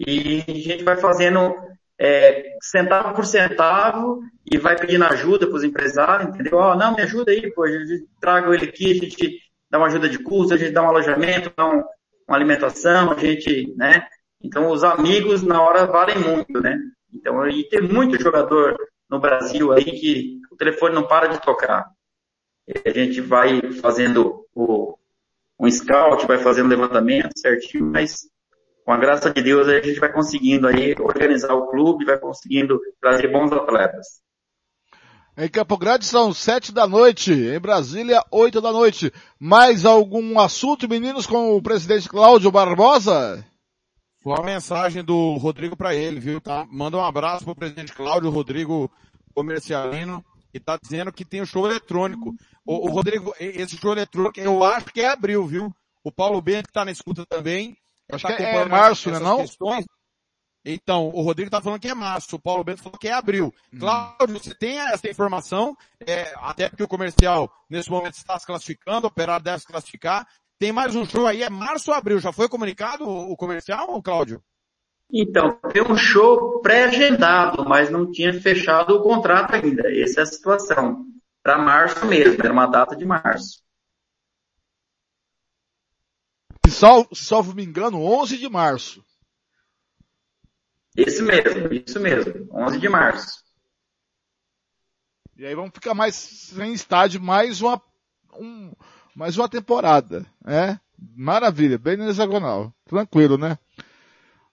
E 0.00 0.44
a 0.46 0.52
gente 0.52 0.84
vai 0.84 0.96
fazendo 0.96 1.54
é, 1.98 2.56
centavo 2.62 3.14
por 3.14 3.26
centavo 3.26 4.20
e 4.50 4.56
vai 4.58 4.76
pedindo 4.76 5.04
ajuda 5.04 5.46
para 5.46 5.56
os 5.56 5.64
empresários, 5.64 6.28
entendeu? 6.28 6.58
Ó, 6.58 6.72
oh, 6.72 6.74
não, 6.76 6.94
me 6.94 7.02
ajuda 7.02 7.32
aí, 7.32 7.50
pô, 7.52 7.66
gente 7.66 8.06
traga 8.20 8.54
ele 8.54 8.66
aqui, 8.66 8.92
a 8.92 8.94
gente 8.94 9.40
dá 9.70 9.78
uma 9.78 9.88
ajuda 9.88 10.08
de 10.08 10.18
custo, 10.18 10.54
a 10.54 10.56
gente 10.56 10.72
dá 10.72 10.82
um 10.82 10.88
alojamento, 10.88 11.52
dá 11.56 11.66
um, 11.66 11.82
uma 12.28 12.36
alimentação, 12.36 13.12
a 13.12 13.16
gente, 13.16 13.74
né? 13.76 14.06
Então, 14.42 14.70
os 14.70 14.84
amigos 14.84 15.42
na 15.42 15.60
hora 15.60 15.86
valem 15.86 16.18
muito, 16.18 16.60
né? 16.60 16.78
Então, 17.12 17.48
e 17.48 17.68
tem 17.68 17.80
muito 17.80 18.20
jogador 18.22 18.76
no 19.10 19.18
Brasil 19.18 19.72
aí 19.72 19.84
que 19.84 20.38
o 20.52 20.56
telefone 20.56 20.94
não 20.94 21.06
para 21.06 21.26
de 21.26 21.40
tocar. 21.40 21.90
A 22.86 22.90
gente 22.90 23.20
vai 23.20 23.72
fazendo 23.72 24.46
o, 24.54 24.97
um 25.58 25.70
scout, 25.70 26.26
vai 26.26 26.38
fazendo 26.38 26.68
levantamento 26.68 27.36
certinho, 27.36 27.86
mas 27.86 28.28
com 28.84 28.92
a 28.92 28.96
graça 28.96 29.30
de 29.30 29.42
Deus 29.42 29.68
a 29.68 29.80
gente 29.80 30.00
vai 30.00 30.12
conseguindo 30.12 30.66
aí 30.66 30.94
organizar 30.98 31.54
o 31.54 31.66
clube, 31.66 32.04
vai 32.04 32.18
conseguindo 32.18 32.80
trazer 33.00 33.28
bons 33.28 33.52
atletas. 33.52 34.06
Em 35.36 35.48
Campo 35.48 35.76
Grande 35.76 36.04
são 36.04 36.32
sete 36.32 36.72
da 36.72 36.86
noite, 36.86 37.32
em 37.32 37.60
Brasília 37.60 38.24
oito 38.32 38.60
da 38.60 38.72
noite. 38.72 39.12
Mais 39.38 39.84
algum 39.84 40.38
assunto, 40.40 40.88
meninos, 40.88 41.26
com 41.26 41.56
o 41.56 41.62
presidente 41.62 42.08
Cláudio 42.08 42.50
Barbosa? 42.50 43.44
Foi 44.20 44.32
uma 44.32 44.42
mensagem 44.42 45.04
do 45.04 45.34
Rodrigo 45.34 45.76
para 45.76 45.94
ele, 45.94 46.18
viu? 46.18 46.40
Tá? 46.40 46.66
Manda 46.72 46.96
um 46.96 47.04
abraço 47.04 47.44
pro 47.44 47.54
presidente 47.54 47.92
Cláudio, 47.92 48.30
Rodrigo 48.30 48.90
Comercialino, 49.32 50.24
e 50.58 50.60
tá 50.60 50.78
dizendo 50.80 51.12
que 51.12 51.24
tem 51.24 51.40
o 51.40 51.46
show 51.46 51.66
eletrônico. 51.66 52.34
O, 52.64 52.88
o, 52.88 52.90
Rodrigo, 52.90 53.34
esse 53.38 53.76
show 53.76 53.92
eletrônico, 53.92 54.38
eu 54.38 54.62
acho 54.62 54.86
que 54.86 55.00
é 55.00 55.08
abril, 55.08 55.46
viu? 55.46 55.74
O 56.04 56.12
Paulo 56.12 56.40
Bento 56.42 56.68
que 56.68 56.72
tá 56.72 56.84
na 56.84 56.90
escuta 56.90 57.24
também. 57.26 57.76
Acho 58.10 58.26
tá 58.26 58.36
que 58.36 58.42
é 58.42 58.64
março, 58.64 59.10
né 59.10 59.18
não? 59.18 59.38
Questões. 59.38 59.84
Então, 60.64 61.08
o 61.08 61.22
Rodrigo 61.22 61.50
tá 61.50 61.62
falando 61.62 61.80
que 61.80 61.88
é 61.88 61.94
março, 61.94 62.36
o 62.36 62.38
Paulo 62.38 62.64
Bento 62.64 62.82
falou 62.82 62.98
que 62.98 63.08
é 63.08 63.12
abril. 63.12 63.54
Hum. 63.72 63.78
Cláudio, 63.78 64.38
você 64.38 64.54
tem 64.54 64.78
essa 64.78 65.08
informação, 65.08 65.76
é, 66.06 66.34
até 66.36 66.68
porque 66.68 66.82
o 66.82 66.88
comercial, 66.88 67.50
nesse 67.70 67.90
momento, 67.90 68.14
está 68.14 68.38
se 68.38 68.46
classificando, 68.46 69.06
o 69.06 69.08
operário 69.08 69.44
deve 69.44 69.60
se 69.60 69.66
classificar. 69.66 70.26
Tem 70.58 70.72
mais 70.72 70.94
um 70.94 71.06
show 71.06 71.26
aí, 71.26 71.42
é 71.42 71.48
março 71.48 71.90
ou 71.90 71.96
abril? 71.96 72.18
Já 72.18 72.32
foi 72.32 72.48
comunicado 72.48 73.08
o 73.08 73.36
comercial, 73.36 74.02
Cláudio? 74.02 74.42
Então, 75.10 75.58
tem 75.72 75.82
um 75.82 75.96
show 75.96 76.60
pré-agendado, 76.60 77.64
mas 77.66 77.90
não 77.90 78.10
tinha 78.10 78.38
fechado 78.40 78.94
o 78.94 79.02
contrato 79.02 79.54
ainda. 79.54 79.90
Essa 79.90 80.20
é 80.20 80.22
a 80.22 80.26
situação. 80.26 81.06
Para 81.42 81.58
março 81.58 82.04
mesmo, 82.04 82.42
era 82.42 82.52
uma 82.52 82.66
data 82.66 82.94
de 82.94 83.06
março. 83.06 83.62
Se 86.66 86.70
salvo, 87.14 87.54
me 87.54 87.64
engano, 87.64 88.02
11 88.02 88.36
de 88.36 88.48
março. 88.48 89.02
Isso 90.94 91.22
mesmo, 91.24 91.72
isso 91.72 91.98
mesmo. 91.98 92.48
11 92.52 92.78
de 92.78 92.88
março. 92.88 93.42
E 95.36 95.46
aí 95.46 95.54
vamos 95.54 95.70
ficar 95.72 95.94
mais 95.94 96.14
sem 96.16 96.72
estádio 96.74 97.22
mais 97.22 97.62
uma, 97.62 97.80
um, 98.34 98.72
mais 99.14 99.38
uma 99.38 99.48
temporada, 99.48 100.26
né? 100.44 100.80
Maravilha, 101.16 101.78
bem 101.78 101.96
no 101.96 102.08
hexagonal. 102.08 102.74
Tranquilo, 102.84 103.38
né? 103.38 103.56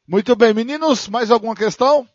Muito 0.07 0.35
bem, 0.35 0.53
meninos, 0.53 1.07
mais 1.07 1.31
alguma 1.31 1.55
questão? 1.55 2.07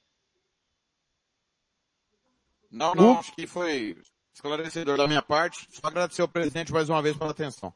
Não, 2.70 2.94
não, 2.94 3.18
acho 3.18 3.34
que 3.34 3.48
foi 3.48 3.96
esclarecedor 4.32 4.96
da 4.96 5.08
minha 5.08 5.22
parte. 5.22 5.66
Só 5.70 5.88
agradecer 5.88 6.22
ao 6.22 6.28
presidente 6.28 6.72
mais 6.72 6.88
uma 6.88 7.02
vez 7.02 7.16
pela 7.16 7.32
atenção. 7.32 7.74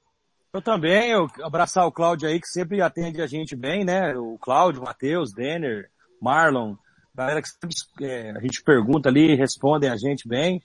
Eu 0.52 0.62
também, 0.62 1.10
eu 1.10 1.28
abraçar 1.42 1.84
o 1.84 1.90
Cláudio 1.90 2.28
aí, 2.28 2.40
que 2.40 2.46
sempre 2.46 2.80
atende 2.80 3.20
a 3.20 3.26
gente 3.26 3.56
bem, 3.56 3.84
né? 3.84 4.16
O 4.16 4.38
Cláudio, 4.38 4.82
o 4.82 4.84
Matheus, 4.84 5.32
Denner, 5.32 5.90
Marlon, 6.22 6.76
galera 7.12 7.42
que 7.42 7.48
sempre 7.48 7.74
é, 8.02 8.30
a 8.30 8.40
gente 8.40 8.62
pergunta 8.62 9.08
ali, 9.08 9.34
respondem 9.34 9.90
a 9.90 9.96
gente 9.96 10.28
bem. 10.28 10.62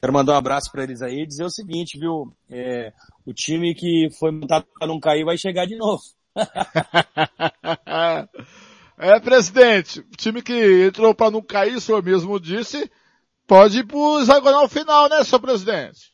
Quero 0.00 0.12
mandar 0.12 0.32
um 0.32 0.38
abraço 0.38 0.72
para 0.72 0.82
eles 0.82 1.02
aí 1.02 1.22
e 1.22 1.26
dizer 1.26 1.44
o 1.44 1.50
seguinte, 1.50 1.96
viu? 1.98 2.32
É, 2.50 2.92
o 3.24 3.32
time 3.32 3.76
que 3.76 4.08
foi 4.18 4.32
montado 4.32 4.66
para 4.76 4.88
não 4.88 4.98
cair 4.98 5.24
vai 5.24 5.38
chegar 5.38 5.66
de 5.66 5.76
novo. 5.76 6.02
é, 8.98 9.20
presidente, 9.20 10.00
o 10.00 10.16
time 10.16 10.42
que 10.42 10.86
entrou 10.86 11.14
para 11.14 11.30
não 11.30 11.42
cair, 11.42 11.76
o 11.76 11.80
senhor 11.80 12.02
mesmo 12.02 12.38
disse, 12.38 12.90
pode 13.46 13.80
ir 13.80 13.86
pro 13.86 14.20
hexagonal 14.20 14.68
final, 14.68 15.08
né, 15.08 15.24
senhor 15.24 15.40
presidente? 15.40 16.12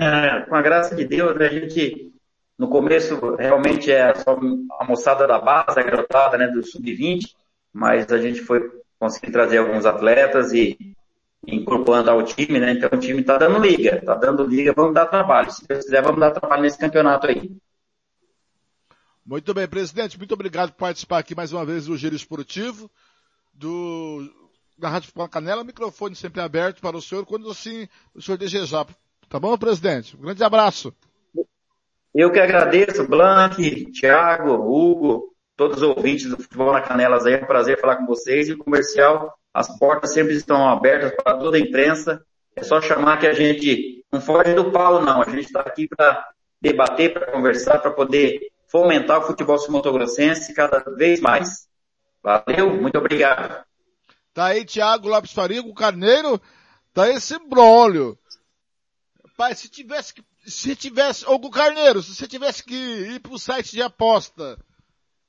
É, 0.00 0.40
com 0.48 0.54
a 0.54 0.62
graça 0.62 0.94
de 0.94 1.04
Deus, 1.04 1.38
a 1.40 1.48
gente, 1.48 2.12
no 2.58 2.68
começo, 2.68 3.36
realmente 3.36 3.92
é 3.92 4.14
só 4.14 4.38
a 4.80 4.84
moçada 4.84 5.26
da 5.26 5.38
base, 5.38 5.78
a 5.78 5.82
garotada, 5.82 6.38
né, 6.38 6.48
do 6.48 6.62
sub-20, 6.62 7.26
mas 7.72 8.10
a 8.10 8.18
gente 8.18 8.40
foi 8.40 8.60
conseguir 8.98 9.30
trazer 9.30 9.58
alguns 9.58 9.84
atletas 9.84 10.52
e 10.52 10.78
incorporando 11.46 12.10
ao 12.10 12.22
time, 12.22 12.58
né? 12.58 12.72
Então 12.72 12.88
o 12.92 13.00
time 13.00 13.20
está 13.20 13.36
dando 13.36 13.58
liga, 13.58 13.96
está 13.96 14.14
dando 14.14 14.46
liga, 14.46 14.72
vamos 14.74 14.94
dar 14.94 15.06
trabalho. 15.06 15.50
Se 15.50 15.66
Deus 15.66 15.84
quiser, 15.84 16.02
vamos 16.02 16.20
dar 16.20 16.30
trabalho 16.30 16.62
nesse 16.62 16.78
campeonato 16.78 17.26
aí. 17.26 17.50
Muito 19.26 19.54
bem, 19.54 19.66
presidente, 19.66 20.18
muito 20.18 20.34
obrigado 20.34 20.72
por 20.72 20.80
participar 20.80 21.18
aqui 21.18 21.34
mais 21.34 21.50
uma 21.50 21.64
vez 21.64 21.86
do 21.86 21.96
Giro 21.96 22.14
Esportivo, 22.14 22.90
do, 23.54 24.30
da 24.76 24.90
Rádio 24.90 25.06
Futebol 25.06 25.28
Canela, 25.28 25.64
microfone 25.64 26.14
sempre 26.14 26.42
aberto 26.42 26.82
para 26.82 26.96
o 26.96 27.00
senhor, 27.00 27.24
quando 27.24 27.50
assim 27.50 27.88
o 28.14 28.20
senhor 28.20 28.36
desejar. 28.36 28.86
Tá 29.28 29.40
bom, 29.40 29.56
presidente? 29.56 30.14
Um 30.14 30.20
grande 30.20 30.44
abraço. 30.44 30.94
Eu 32.14 32.30
que 32.30 32.38
agradeço, 32.38 33.08
Blank, 33.08 33.92
Thiago, 33.92 34.52
Hugo, 34.52 35.34
todos 35.56 35.78
os 35.78 35.82
ouvintes 35.82 36.28
do 36.28 36.36
Futebol 36.36 36.72
na 36.72 36.82
Canelas 36.82 37.24
aí, 37.24 37.32
é 37.32 37.42
um 37.42 37.46
prazer 37.46 37.80
falar 37.80 37.96
com 37.96 38.06
vocês 38.06 38.48
e 38.48 38.52
o 38.52 38.58
comercial 38.58 39.34
as 39.54 39.78
portas 39.78 40.12
sempre 40.12 40.34
estão 40.34 40.68
abertas 40.68 41.12
para 41.12 41.38
toda 41.38 41.56
a 41.56 41.60
imprensa. 41.60 42.22
É 42.56 42.62
só 42.64 42.80
chamar 42.80 43.18
que 43.18 43.26
a 43.26 43.32
gente 43.32 44.04
não 44.12 44.20
foge 44.20 44.52
do 44.52 44.70
pau, 44.72 45.00
não. 45.00 45.22
A 45.22 45.30
gente 45.30 45.46
está 45.46 45.60
aqui 45.60 45.88
para 45.88 46.28
debater, 46.60 47.12
para 47.12 47.30
conversar, 47.30 47.78
para 47.78 47.92
poder 47.92 48.40
fomentar 48.78 49.20
o 49.20 49.22
futebol 49.28 49.56
sul-mato-grossense 49.56 50.52
cada 50.52 50.80
vez 50.80 51.20
mais. 51.20 51.68
Valeu, 52.20 52.74
muito 52.74 52.98
obrigado. 52.98 53.64
Tá 54.32 54.46
aí 54.46 54.64
Thiago 54.64 55.06
Lopes 55.06 55.32
Farigo, 55.32 55.72
Carneiro, 55.72 56.42
tá 56.92 57.08
esse 57.08 57.38
brólio. 57.38 58.18
Pai, 59.36 59.54
se 59.54 59.68
tivesse 59.68 60.12
que, 60.14 60.24
se 60.44 60.74
tivesse, 60.74 61.24
Hugo 61.24 61.50
Carneiro, 61.50 62.02
se 62.02 62.16
você 62.16 62.26
tivesse 62.26 62.64
que 62.64 62.74
ir 62.74 63.20
pro 63.20 63.38
site 63.38 63.70
de 63.70 63.80
aposta, 63.80 64.58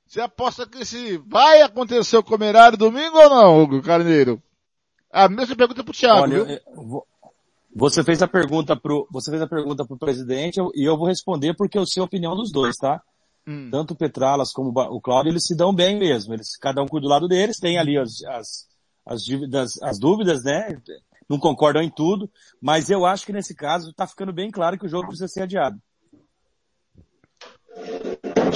você 0.04 0.20
aposta 0.20 0.66
que 0.66 0.84
se 0.84 1.16
vai 1.18 1.62
acontecer 1.62 2.16
o 2.16 2.24
comerário 2.24 2.76
domingo 2.76 3.16
ou 3.16 3.30
não, 3.30 3.62
Hugo 3.62 3.80
Carneiro? 3.80 4.42
A 5.12 5.28
mesma 5.28 5.54
pergunta 5.54 5.84
pro 5.84 5.92
Thiago, 5.94 6.22
Olha, 6.22 6.44
viu? 6.44 6.46
eu- 6.48 7.06
você 7.76 8.02
fez 8.02 8.20
a 8.22 8.26
pergunta 8.26 8.74
pro, 8.74 9.06
você 9.08 9.30
fez 9.30 9.40
a 9.40 9.46
pergunta 9.46 9.86
pro 9.86 9.96
presidente 9.96 10.58
eu- 10.58 10.72
e 10.74 10.84
eu 10.84 10.96
vou 10.96 11.06
responder 11.06 11.54
porque 11.54 11.78
eu 11.78 11.86
sei 11.86 12.00
a 12.00 12.06
opinião 12.06 12.34
dos 12.34 12.50
dois, 12.50 12.74
tá? 12.74 13.00
Hum. 13.46 13.70
Tanto 13.70 13.94
o 13.94 13.96
Petralas 13.96 14.52
como 14.52 14.70
o 14.70 15.00
Cláudio, 15.00 15.30
eles 15.30 15.44
se 15.44 15.56
dão 15.56 15.72
bem 15.72 15.96
mesmo. 15.96 16.34
Eles, 16.34 16.56
cada 16.56 16.82
um 16.82 16.88
cuida 16.88 17.06
do 17.06 17.10
lado 17.10 17.28
deles, 17.28 17.60
tem 17.60 17.78
ali 17.78 17.96
as, 17.96 18.22
as, 18.24 18.68
as, 19.04 19.24
dívidas, 19.24 19.80
as 19.82 19.98
dúvidas, 19.98 20.42
né? 20.42 20.80
Não 21.28 21.38
concordam 21.38 21.82
em 21.82 21.90
tudo, 21.90 22.30
mas 22.60 22.90
eu 22.90 23.06
acho 23.06 23.24
que 23.24 23.32
nesse 23.32 23.54
caso 23.54 23.92
tá 23.92 24.06
ficando 24.06 24.32
bem 24.32 24.50
claro 24.50 24.78
que 24.78 24.86
o 24.86 24.88
jogo 24.88 25.08
precisa 25.08 25.28
ser 25.28 25.42
adiado. 25.42 25.80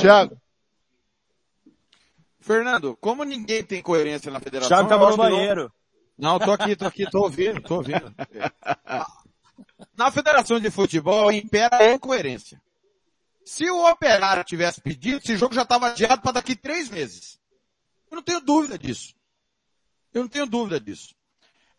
Thiago. 0.00 0.36
Fernando, 2.40 2.96
como 3.00 3.22
ninguém 3.22 3.62
tem 3.62 3.82
coerência 3.82 4.30
na 4.30 4.40
federação... 4.40 4.68
Thiago 4.68 4.88
tava 4.88 5.06
no 5.06 5.12
que 5.12 5.18
não- 5.18 5.30
banheiro. 5.30 5.72
Não, 6.18 6.38
tô 6.38 6.52
aqui, 6.52 6.76
tô 6.76 6.84
aqui, 6.84 7.10
tô 7.10 7.22
ouvindo, 7.22 7.62
tô 7.62 7.76
ouvindo. 7.76 8.14
Na 9.96 10.10
Federação 10.10 10.60
de 10.60 10.70
Futebol 10.70 11.32
impera 11.32 11.78
a 11.78 11.92
incoerência. 11.92 12.60
Se 13.44 13.68
o 13.70 13.90
Operário 13.90 14.44
tivesse 14.44 14.80
pedido, 14.80 15.18
esse 15.18 15.36
jogo 15.36 15.54
já 15.54 15.62
estava 15.62 15.88
adiado 15.88 16.22
para 16.22 16.32
daqui 16.32 16.54
três 16.54 16.88
meses. 16.88 17.38
Eu 18.10 18.16
não 18.16 18.22
tenho 18.22 18.40
dúvida 18.40 18.78
disso. 18.78 19.14
Eu 20.12 20.22
não 20.22 20.28
tenho 20.28 20.46
dúvida 20.46 20.80
disso. 20.80 21.14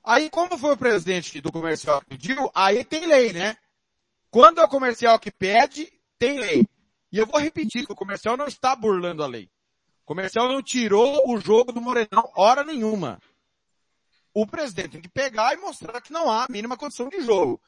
Aí, 0.04 0.30
como 0.30 0.58
foi 0.58 0.74
o 0.74 0.78
presidente 0.78 1.40
do 1.42 1.52
comercial 1.52 2.02
que 2.02 2.08
pediu, 2.08 2.50
aí 2.56 2.84
tem 2.84 3.06
lei, 3.06 3.32
né? 3.32 3.56
Quando 4.30 4.60
é 4.60 4.64
o 4.64 4.70
comercial 4.70 5.20
que 5.20 5.30
pede, 5.30 5.92
tem 6.18 6.40
lei. 6.40 6.68
E 7.12 7.18
eu 7.18 7.28
vou 7.28 7.40
repetir 7.40 7.86
que 7.86 7.92
o 7.92 7.96
comercial 7.96 8.36
não 8.36 8.48
está 8.48 8.76
burlando 8.76 9.24
a 9.24 9.28
lei. 9.28 9.50
O 10.04 10.06
comercial 10.06 10.48
não 10.48 10.62
tirou 10.64 11.30
o 11.30 11.40
jogo 11.40 11.72
do 11.72 11.82
Morenão 11.82 12.32
hora 12.36 12.64
nenhuma 12.64 13.20
o 14.34 14.48
presidente 14.48 14.92
tem 14.92 15.02
que 15.02 15.10
pegar 15.10 15.54
e 15.54 15.58
mostrar 15.58 16.00
que 16.02 16.14
não 16.14 16.30
há 16.30 16.46
a 16.46 16.52
mínima 16.52 16.78
condição 16.78 17.10
de 17.10 17.22
jogo. 17.22 17.62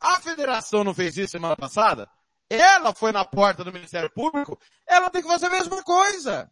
A 0.00 0.20
federação 0.20 0.84
não 0.84 0.94
fez 0.94 1.16
isso 1.16 1.32
semana 1.32 1.56
passada? 1.56 2.08
Ela 2.48 2.94
foi 2.94 3.12
na 3.12 3.24
porta 3.24 3.64
do 3.64 3.72
Ministério 3.72 4.10
Público, 4.12 4.58
ela 4.86 5.10
tem 5.10 5.22
que 5.22 5.28
fazer 5.28 5.46
a 5.46 5.50
mesma 5.50 5.82
coisa. 5.82 6.50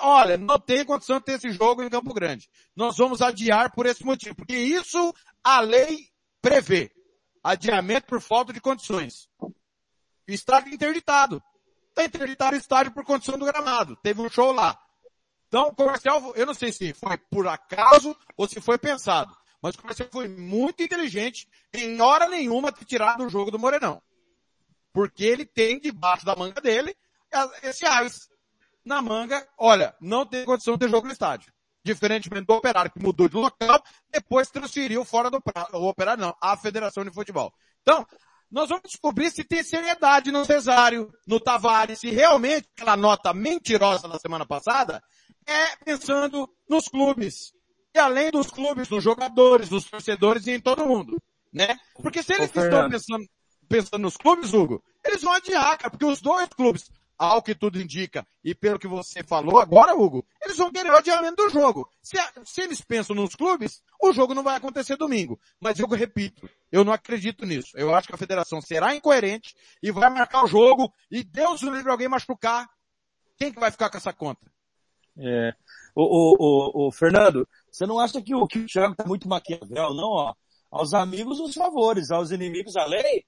Olha, 0.00 0.36
não 0.36 0.58
tem 0.58 0.84
condição 0.84 1.18
de 1.18 1.24
ter 1.24 1.32
esse 1.32 1.50
jogo 1.50 1.82
em 1.82 1.90
Campo 1.90 2.12
Grande. 2.12 2.48
Nós 2.74 2.96
vamos 2.96 3.22
adiar 3.22 3.72
por 3.72 3.86
esse 3.86 4.04
motivo, 4.04 4.34
porque 4.34 4.56
isso 4.56 5.14
a 5.42 5.60
lei 5.60 6.08
prevê. 6.40 6.90
Adiamento 7.42 8.06
por 8.06 8.20
falta 8.20 8.52
de 8.52 8.60
condições. 8.60 9.28
Estádio 10.26 10.72
interditado. 10.72 11.42
Está 11.88 12.04
interditado 12.04 12.56
o 12.56 12.58
estádio 12.58 12.92
por 12.92 13.04
condição 13.04 13.38
do 13.38 13.44
gramado. 13.44 13.96
Teve 13.96 14.20
um 14.20 14.30
show 14.30 14.52
lá. 14.52 14.78
Então, 15.48 15.68
o 15.68 15.74
comercial, 15.74 16.32
eu 16.34 16.46
não 16.46 16.54
sei 16.54 16.72
se 16.72 16.94
foi 16.94 17.18
por 17.30 17.46
acaso 17.46 18.16
ou 18.36 18.48
se 18.48 18.60
foi 18.60 18.78
pensado, 18.78 19.36
mas 19.60 19.74
o 19.74 19.78
comercial 19.78 20.08
foi 20.10 20.26
muito 20.26 20.82
inteligente 20.82 21.46
em 21.74 22.00
hora 22.00 22.26
nenhuma 22.26 22.72
ter 22.72 22.86
tirado 22.86 23.24
o 23.24 23.28
jogo 23.28 23.50
do 23.50 23.58
Morenão. 23.58 24.02
Porque 24.92 25.24
ele 25.24 25.44
tem 25.44 25.80
debaixo 25.80 26.24
da 26.24 26.36
manga 26.36 26.60
dele 26.60 26.94
esse 27.62 27.86
AIS 27.86 28.28
na 28.84 29.00
manga, 29.00 29.46
olha, 29.56 29.94
não 30.00 30.26
tem 30.26 30.44
condição 30.44 30.74
de 30.74 30.80
ter 30.80 30.90
jogo 30.90 31.06
no 31.06 31.12
estádio. 31.12 31.52
Diferentemente 31.84 32.46
do 32.46 32.54
operário 32.54 32.90
que 32.90 33.02
mudou 33.02 33.28
de 33.28 33.36
local, 33.36 33.82
depois 34.10 34.50
transferiu 34.50 35.04
fora 35.04 35.30
do 35.30 35.40
pra... 35.40 35.68
o 35.72 35.88
operário 35.88 36.20
não, 36.20 36.36
a 36.40 36.56
Federação 36.56 37.04
de 37.04 37.12
Futebol. 37.12 37.52
Então, 37.82 38.06
nós 38.50 38.68
vamos 38.68 38.84
descobrir 38.84 39.30
se 39.30 39.42
tem 39.42 39.62
seriedade 39.62 40.30
no 40.30 40.44
Cesário, 40.44 41.12
no 41.26 41.40
Tavares, 41.40 42.00
se 42.00 42.10
realmente 42.10 42.68
aquela 42.76 42.96
nota 42.96 43.32
mentirosa 43.32 44.06
da 44.06 44.18
semana 44.18 44.46
passada 44.46 45.02
é 45.46 45.76
pensando 45.84 46.48
nos 46.68 46.86
clubes. 46.86 47.52
E 47.94 47.98
além 47.98 48.30
dos 48.30 48.48
clubes, 48.48 48.88
nos 48.88 49.02
jogadores, 49.02 49.70
nos 49.70 49.84
torcedores 49.84 50.46
e 50.46 50.52
em 50.52 50.60
todo 50.60 50.86
mundo. 50.86 51.20
Né? 51.52 51.78
Porque 52.00 52.22
se 52.22 52.32
eles 52.32 52.54
Ô, 52.54 52.60
estão 52.60 52.88
pensando, 52.88 53.26
pensando 53.72 54.02
nos 54.02 54.18
clubes, 54.18 54.52
Hugo, 54.52 54.84
eles 55.02 55.22
vão 55.22 55.32
adiar, 55.32 55.78
cara, 55.78 55.90
porque 55.90 56.04
os 56.04 56.20
dois 56.20 56.46
clubes, 56.50 56.90
ao 57.16 57.40
que 57.40 57.54
tudo 57.54 57.80
indica, 57.80 58.26
e 58.44 58.54
pelo 58.54 58.78
que 58.78 58.86
você 58.86 59.22
falou 59.22 59.58
agora, 59.58 59.94
Hugo, 59.94 60.26
eles 60.42 60.58
vão 60.58 60.70
querer 60.70 60.90
o 60.90 60.96
adiamento 60.98 61.36
do 61.36 61.48
jogo. 61.48 61.88
Se, 62.02 62.18
se 62.44 62.60
eles 62.60 62.82
pensam 62.82 63.16
nos 63.16 63.34
clubes, 63.34 63.82
o 63.98 64.12
jogo 64.12 64.34
não 64.34 64.42
vai 64.42 64.56
acontecer 64.56 64.96
domingo. 64.96 65.40
Mas 65.58 65.78
eu 65.78 65.86
repito, 65.88 66.50
eu 66.70 66.84
não 66.84 66.92
acredito 66.92 67.46
nisso. 67.46 67.70
Eu 67.74 67.94
acho 67.94 68.08
que 68.08 68.14
a 68.14 68.18
federação 68.18 68.60
será 68.60 68.94
incoerente 68.94 69.54
e 69.82 69.90
vai 69.90 70.10
marcar 70.10 70.44
o 70.44 70.48
jogo 70.48 70.92
e 71.10 71.24
Deus 71.24 71.62
o 71.62 71.70
livre 71.70 71.90
alguém 71.90 72.08
machucar. 72.08 72.68
Quem 73.38 73.50
que 73.50 73.60
vai 73.60 73.70
ficar 73.70 73.88
com 73.88 73.96
essa 73.96 74.12
conta? 74.12 74.52
É. 75.16 75.54
O, 75.94 76.02
o, 76.02 76.36
o, 76.38 76.88
o 76.88 76.92
Fernando, 76.92 77.48
você 77.70 77.86
não 77.86 77.98
acha 77.98 78.20
que 78.20 78.34
o, 78.34 78.46
que 78.46 78.58
o 78.58 78.66
Thiago 78.66 78.94
tá 78.94 79.04
muito 79.06 79.26
maquiavel, 79.26 79.94
não, 79.94 80.08
ó? 80.08 80.34
Aos 80.70 80.94
amigos 80.94 81.38
os 81.38 81.54
favores, 81.54 82.10
aos 82.10 82.30
inimigos 82.30 82.76
a 82.76 82.86
lei? 82.86 83.24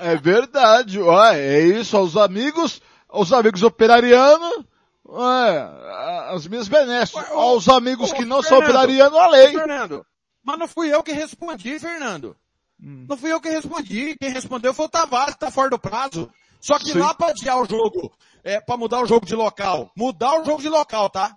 É 0.00 0.16
verdade, 0.16 1.00
ó, 1.00 1.32
é 1.32 1.60
isso, 1.60 1.96
aos 1.96 2.16
amigos, 2.16 2.80
aos 3.08 3.32
amigos 3.32 3.62
operarianos, 3.62 4.64
é, 5.08 6.34
as 6.34 6.46
minhas 6.46 6.66
benesses, 6.66 7.14
aos 7.30 7.68
amigos 7.68 8.12
que 8.12 8.24
não 8.24 8.42
são 8.42 8.58
Fernando, 8.58 8.70
operarianos, 8.70 9.18
a 9.18 9.28
lei. 9.28 9.50
Fernando, 9.52 10.06
mas 10.42 10.58
não 10.58 10.66
fui 10.66 10.92
eu 10.92 11.02
que 11.02 11.12
respondi, 11.12 11.78
Fernando. 11.78 12.36
Não 12.78 13.16
fui 13.16 13.32
eu 13.32 13.40
que 13.40 13.48
respondi. 13.48 14.16
Quem 14.20 14.30
respondeu 14.30 14.74
foi 14.74 14.86
o 14.86 14.88
Tavares, 14.88 15.34
que 15.34 15.40
tá 15.40 15.52
fora 15.52 15.70
do 15.70 15.78
prazo. 15.78 16.28
Só 16.60 16.78
que 16.78 16.92
Sim. 16.92 16.98
lá 16.98 17.14
pra 17.14 17.28
adiar 17.28 17.60
o 17.60 17.64
jogo, 17.64 18.12
é, 18.42 18.60
pra 18.60 18.76
mudar 18.76 19.00
o 19.00 19.06
jogo 19.06 19.24
de 19.24 19.36
local, 19.36 19.90
mudar 19.96 20.40
o 20.40 20.44
jogo 20.44 20.60
de 20.60 20.68
local, 20.68 21.08
tá? 21.08 21.36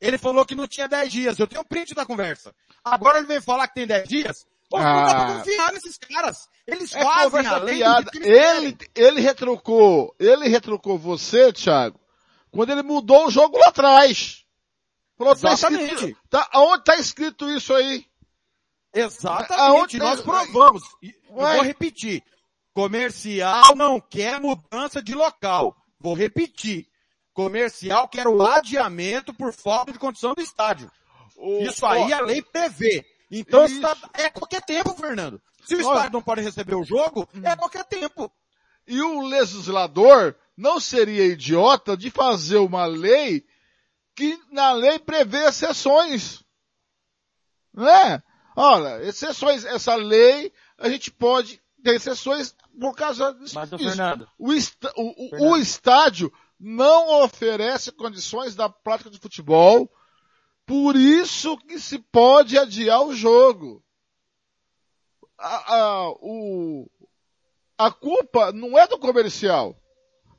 Ele 0.00 0.18
falou 0.18 0.44
que 0.44 0.56
não 0.56 0.66
tinha 0.66 0.88
10 0.88 1.12
dias. 1.12 1.38
Eu 1.38 1.46
tenho 1.46 1.62
um 1.62 1.64
print 1.64 1.94
da 1.94 2.04
conversa. 2.04 2.52
Agora 2.84 3.18
ele 3.18 3.28
vem 3.28 3.40
falar 3.40 3.68
que 3.68 3.74
tem 3.74 3.86
10 3.86 4.08
dias. 4.08 4.46
Pô, 4.72 4.78
não 4.78 4.84
dá 5.06 5.14
pra 5.14 5.22
Ah. 5.34 5.38
confiar 5.38 5.72
nesses 5.72 5.98
caras. 5.98 6.48
Eles 6.66 6.94
É 6.94 7.02
fazem 7.04 7.24
conversa 7.30 7.50
a 7.56 7.58
lei 7.58 7.74
do 7.74 7.78
fiada. 7.78 7.94
jeito 7.96 8.10
que 8.10 8.18
eles 8.18 8.28
querem. 8.40 8.66
Ele, 8.68 8.78
ele 8.94 9.20
retrucou, 9.20 10.14
ele 10.18 10.48
retrucou 10.48 10.98
você, 10.98 11.52
Thiago, 11.52 12.00
quando 12.50 12.70
ele 12.70 12.82
mudou 12.82 13.26
o 13.26 13.30
jogo 13.30 13.58
lá 13.58 13.68
atrás. 13.68 14.44
Falou, 15.18 15.36
tá 15.36 15.52
Exatamente. 15.52 15.94
escrito, 15.94 16.18
tá, 16.30 16.48
aonde 16.52 16.84
tá 16.84 16.96
escrito 16.96 17.50
isso 17.50 17.74
aí? 17.74 18.06
Exatamente, 18.94 19.52
Aonde 19.60 19.98
nós 19.98 20.16
tem- 20.20 20.24
provamos. 20.24 20.82
Ué? 21.30 21.54
vou 21.56 21.62
repetir. 21.62 22.22
Comercial 22.74 23.74
não 23.76 24.00
quer 24.00 24.40
mudança 24.40 25.02
de 25.02 25.14
local. 25.14 25.76
Vou 26.00 26.14
repetir. 26.14 26.86
Comercial 27.34 28.08
quer 28.08 28.26
o 28.26 28.42
adiamento 28.42 29.32
por 29.34 29.52
falta 29.52 29.92
de 29.92 29.98
condição 29.98 30.34
do 30.34 30.40
estádio. 30.42 30.90
Isso 31.60 31.84
aí 31.86 32.12
a 32.12 32.20
lei 32.20 32.42
prevê. 32.42 33.04
Então 33.32 33.64
está- 33.64 33.96
é 34.14 34.28
qualquer 34.30 34.62
tempo, 34.62 34.94
Fernando. 34.94 35.40
Se 35.64 35.74
o 35.74 35.78
Olha. 35.78 35.82
estádio 35.96 36.12
não 36.12 36.22
pode 36.22 36.42
receber 36.42 36.74
o 36.74 36.84
jogo, 36.84 37.28
é 37.42 37.56
qualquer 37.56 37.84
tempo. 37.84 38.30
E 38.86 39.00
o 39.00 39.22
legislador 39.22 40.36
não 40.56 40.78
seria 40.78 41.24
idiota 41.24 41.96
de 41.96 42.10
fazer 42.10 42.58
uma 42.58 42.84
lei 42.84 43.44
que 44.14 44.38
na 44.50 44.72
lei 44.72 44.98
prevê 44.98 45.46
exceções. 45.46 46.42
Né? 47.72 48.22
Olha, 48.54 49.02
exceções, 49.04 49.64
essa 49.64 49.94
lei, 49.94 50.52
a 50.76 50.88
gente 50.88 51.10
pode 51.10 51.60
ter 51.82 51.94
exceções 51.94 52.54
por 52.78 52.94
causa 52.94 53.32
disso. 53.34 53.54
Mas, 53.54 53.70
Fernando. 53.70 54.28
O, 54.38 54.52
est- 54.52 54.76
o- 54.96 55.26
o- 55.26 55.30
Fernando. 55.30 55.50
o 55.52 55.56
estádio 55.56 56.32
não 56.60 57.22
oferece 57.22 57.90
condições 57.92 58.54
da 58.54 58.68
prática 58.68 59.08
de 59.10 59.18
futebol, 59.18 59.90
por 60.66 60.96
isso 60.96 61.56
que 61.58 61.78
se 61.78 61.98
pode 61.98 62.58
adiar 62.58 63.02
o 63.02 63.14
jogo. 63.14 63.82
A, 65.38 65.74
a- 65.76 66.10
o, 66.20 66.88
a 67.78 67.90
culpa 67.90 68.52
não 68.52 68.78
é 68.78 68.86
do 68.86 68.98
comercial. 68.98 69.76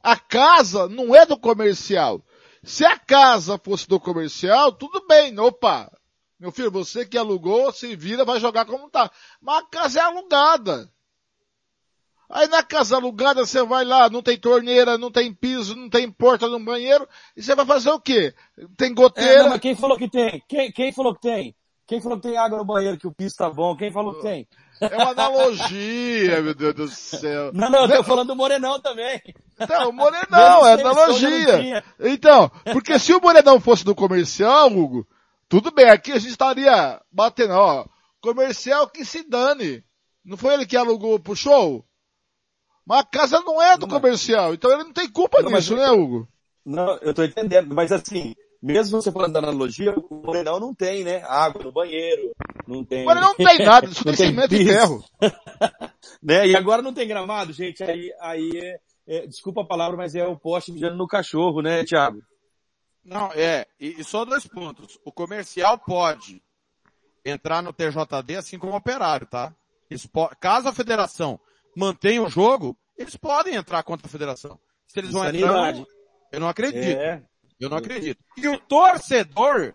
A 0.02 0.18
casa 0.18 0.88
não 0.90 1.16
é 1.16 1.26
do 1.26 1.38
comercial. 1.38 2.24
Se 2.64 2.86
a 2.86 2.98
casa 2.98 3.58
fosse 3.58 3.88
do 3.88 4.00
comercial, 4.00 4.72
tudo 4.72 5.06
bem. 5.08 5.38
Opa, 5.40 5.92
meu 6.40 6.52
filho, 6.52 6.72
você 6.72 7.06
que 7.06 7.18
alugou, 7.18 7.72
se 7.74 7.96
vira, 7.96 8.24
vai 8.26 8.40
jogar 8.40 8.66
como 8.66 8.90
tá. 8.90 9.12
Mas 9.42 9.64
a 9.64 9.68
casa 9.68 10.00
é 10.00 10.04
alugada. 10.04 10.93
Aí 12.36 12.48
na 12.48 12.64
casa 12.64 12.96
alugada 12.96 13.46
você 13.46 13.64
vai 13.64 13.86
lá, 13.86 14.10
não 14.10 14.24
tem 14.24 14.36
torneira, 14.40 14.98
não 14.98 15.12
tem 15.12 15.32
piso, 15.32 15.76
não 15.76 15.88
tem 15.88 16.10
porta 16.12 16.48
no 16.48 16.60
banheiro, 16.60 17.08
e 17.38 17.44
você 17.44 17.54
vai 17.54 17.64
fazer 17.64 17.92
o 17.92 18.00
quê? 18.00 18.34
Tem 18.76 18.90
É, 18.90 18.94
goteira. 18.94 19.44
não, 19.44 19.50
mas 19.52 19.60
quem 19.60 19.76
falou 19.76 19.96
que 19.96 20.10
tem? 20.10 20.42
Quem, 20.50 20.72
quem 20.72 20.92
falou 20.92 21.14
que 21.14 21.22
tem? 21.22 21.56
Quem 21.86 22.02
falou 22.02 22.20
que 22.20 22.28
tem 22.28 22.36
água 22.36 22.58
no 22.58 22.66
banheiro, 22.66 22.98
que 22.98 23.06
o 23.06 23.14
piso 23.14 23.36
tá 23.36 23.52
bom? 23.52 23.78
Quem 23.78 23.92
falou 23.92 24.16
que 24.16 24.24
tem? 24.24 24.48
É 24.82 24.98
uma 24.98 25.12
analogia, 25.12 26.42
meu 26.42 26.56
Deus 26.56 26.74
do 26.74 26.88
céu. 26.88 27.52
Não, 27.54 27.70
não, 27.70 27.86
eu 27.86 27.98
tô 27.98 28.04
falando 28.04 28.30
do 28.30 28.36
Morenão 28.36 28.80
também. 28.80 29.22
Não, 29.70 29.90
o 29.90 29.94
Morenão, 29.94 30.66
é 30.66 30.74
analogia. 30.74 31.84
Então, 32.00 32.50
porque 32.72 32.98
se 32.98 33.14
o 33.14 33.22
Morenão 33.22 33.60
fosse 33.60 33.86
do 33.86 33.94
comercial, 33.94 34.72
Hugo, 34.72 35.08
tudo 35.48 35.72
bem, 35.72 35.88
aqui 35.88 36.12
a 36.12 36.18
gente 36.18 36.32
estaria 36.32 37.00
batendo, 37.12 37.54
ó, 37.54 37.86
comercial 38.20 38.88
que 38.88 39.06
se 39.06 39.22
dane. 39.22 39.84
Não 40.26 40.36
foi 40.36 40.56
ele 40.56 40.66
que 40.66 40.76
alugou 40.76 41.20
pro 41.20 41.36
show? 41.36 41.86
Mas 42.86 43.00
a 43.00 43.04
casa 43.04 43.40
não 43.42 43.62
é 43.62 43.78
do 43.78 43.88
comercial, 43.88 44.54
então 44.54 44.72
ele 44.72 44.84
não 44.84 44.94
tem 44.94 45.10
culpa 45.10 45.42
Não, 45.42 45.50
mas 45.50 45.70
nisso, 45.70 45.74
eu- 45.74 45.78
né, 45.78 45.92
Hugo? 45.92 46.28
Não, 46.66 46.98
eu 46.98 47.14
tô 47.14 47.24
entendendo, 47.24 47.74
mas 47.74 47.92
assim, 47.92 48.36
mesmo 48.62 49.02
você 49.02 49.12
falando 49.12 49.34
da 49.34 49.40
analogia, 49.40 49.94
o 50.10 50.16
Morenão 50.16 50.60
não 50.60 50.74
tem, 50.74 51.04
né? 51.04 51.22
Água 51.26 51.62
no 51.64 51.72
banheiro, 51.72 52.32
não 52.68 52.84
tem... 52.86 53.06
Mas 53.06 53.20
não 53.20 53.36
tem 53.36 53.60
nada, 53.60 53.88
só 53.92 54.02
Não 54.06 54.16
tem 54.16 54.28
cimento 54.28 54.56
e 54.56 54.66
ferro. 54.66 55.04
né? 56.24 56.48
E 56.48 56.56
agora 56.56 56.82
não 56.82 56.94
tem 56.94 57.08
gramado, 57.08 57.52
gente, 57.52 57.84
aí, 57.84 58.14
aí 58.22 58.50
é, 58.56 58.80
é- 59.08 59.28
desculpa 59.28 59.62
a 59.62 59.66
palavra, 59.68 59.98
mas 59.98 60.16
é 60.16 60.26
o 60.26 60.38
poste 60.38 60.72
mijando 60.72 60.96
no 60.96 61.08
cachorro, 61.08 61.62
né, 61.62 61.84
Thiago? 61.84 62.22
Não, 63.04 63.32
é, 63.34 63.66
e, 63.80 64.00
e 64.00 64.04
só 64.04 64.24
dois 64.24 64.48
pontos. 64.48 64.98
O 65.04 65.12
comercial 65.12 65.78
pode 65.78 66.42
entrar 67.26 67.62
no 67.62 67.74
TJD 67.74 68.38
assim 68.38 68.58
como 68.58 68.74
o 68.74 68.78
operário, 68.78 69.28
tá? 69.28 69.54
Isso 69.90 70.10
caso 70.40 70.70
a 70.70 70.74
federação 70.74 71.38
mantenha 71.76 72.22
o 72.22 72.30
jogo, 72.30 72.78
eles 72.98 73.16
podem 73.16 73.56
entrar 73.56 73.84
contra 73.84 74.08
a 74.08 74.10
federação. 74.10 74.60
Se 74.88 75.00
eles 75.00 75.12
vão 75.12 75.26
entrar, 75.28 75.40
eu 75.40 75.80
não, 75.80 75.88
eu 76.32 76.40
não 76.40 76.50
acredito. 76.50 77.00
É. 77.00 77.24
Eu 77.60 77.70
não 77.70 77.78
acredito. 77.78 78.24
E 78.38 78.48
o 78.48 78.60
torcedor 78.60 79.74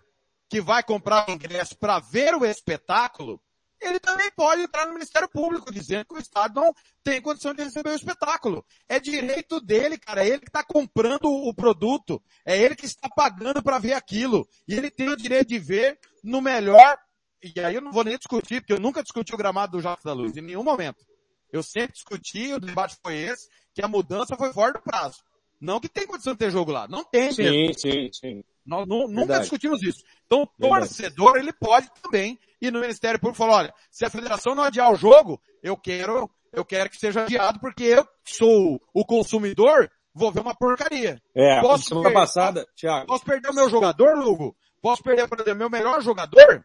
que 0.49 0.61
vai 0.61 0.83
comprar 0.83 1.29
o 1.29 1.31
ingresso 1.31 1.77
para 1.77 1.99
ver 1.99 2.35
o 2.35 2.45
espetáculo, 2.45 3.41
ele 3.81 3.99
também 3.99 4.29
pode 4.35 4.61
entrar 4.61 4.85
no 4.85 4.93
Ministério 4.93 5.29
Público 5.29 5.71
dizendo 5.71 6.05
que 6.05 6.15
o 6.15 6.19
Estado 6.19 6.59
não 6.59 6.73
tem 7.03 7.21
condição 7.21 7.53
de 7.53 7.63
receber 7.63 7.91
o 7.91 7.95
espetáculo. 7.95 8.65
É 8.87 8.99
direito 8.99 9.61
dele, 9.61 9.97
cara. 9.97 10.23
É 10.23 10.27
ele 10.27 10.39
que 10.39 10.49
está 10.49 10.63
comprando 10.63 11.25
o 11.25 11.53
produto. 11.53 12.21
É 12.45 12.57
ele 12.57 12.75
que 12.75 12.85
está 12.85 13.07
pagando 13.09 13.63
para 13.63 13.79
ver 13.79 13.93
aquilo. 13.93 14.47
E 14.67 14.73
ele 14.73 14.91
tem 14.91 15.09
o 15.09 15.17
direito 15.17 15.47
de 15.47 15.59
ver 15.59 15.97
no 16.23 16.41
melhor. 16.41 16.97
E 17.41 17.57
aí 17.61 17.75
eu 17.75 17.81
não 17.81 17.91
vou 17.91 18.03
nem 18.03 18.17
discutir, 18.17 18.59
porque 18.59 18.73
eu 18.73 18.79
nunca 18.79 19.01
discuti 19.01 19.33
o 19.33 19.37
gramado 19.37 19.77
do 19.77 19.81
Jacques 19.81 20.03
da 20.03 20.11
Luz, 20.11 20.35
em 20.35 20.41
nenhum 20.41 20.63
momento. 20.63 21.05
Eu 21.51 21.63
sempre 21.63 21.93
discuti, 21.93 22.53
o 22.53 22.59
debate 22.59 22.97
foi 23.03 23.15
esse, 23.15 23.49
que 23.73 23.81
a 23.83 23.87
mudança 23.87 24.35
foi 24.35 24.53
fora 24.53 24.73
do 24.73 24.81
prazo. 24.81 25.23
Não 25.59 25.79
que 25.79 25.89
tem 25.89 26.07
condição 26.07 26.33
de 26.33 26.39
ter 26.39 26.51
jogo 26.51 26.71
lá. 26.71 26.87
Não 26.87 27.03
tem 27.03 27.31
Sim, 27.31 27.43
mesmo. 27.43 27.79
sim, 27.79 28.09
sim. 28.13 28.43
Nós 28.65 28.87
nu- 28.87 29.07
nunca 29.07 29.39
discutimos 29.39 29.81
isso. 29.81 30.03
Então, 30.25 30.43
o 30.43 30.49
Verdade. 30.57 30.85
torcedor, 30.87 31.37
ele 31.37 31.51
pode 31.51 31.89
também 32.01 32.39
ir 32.61 32.71
no 32.71 32.79
Ministério 32.81 33.19
Público 33.19 33.37
e 33.37 33.45
falar, 33.45 33.57
olha, 33.57 33.73
se 33.89 34.05
a 34.05 34.09
federação 34.09 34.53
não 34.55 34.63
adiar 34.63 34.91
o 34.91 34.95
jogo, 34.95 35.41
eu 35.63 35.75
quero, 35.75 36.29
eu 36.53 36.63
quero 36.63 36.89
que 36.89 36.97
seja 36.97 37.23
adiado 37.23 37.59
porque 37.59 37.83
eu 37.83 38.07
sou 38.23 38.79
o 38.93 39.03
consumidor, 39.03 39.91
vou 40.13 40.31
ver 40.31 40.41
uma 40.41 40.53
porcaria. 40.55 41.19
É, 41.35 41.59
Posso 41.61 41.85
semana 41.89 42.05
per- 42.09 42.13
passada, 42.13 42.65
Thiago. 42.75 43.07
Posso 43.07 43.25
perder 43.25 43.49
o 43.49 43.55
meu 43.55 43.69
jogador, 43.69 44.15
Lugo? 44.17 44.55
Posso 44.81 45.01
perder, 45.03 45.27
por 45.27 45.39
exemplo, 45.41 45.57
meu 45.59 45.69
melhor 45.69 46.01
jogador? 46.01 46.63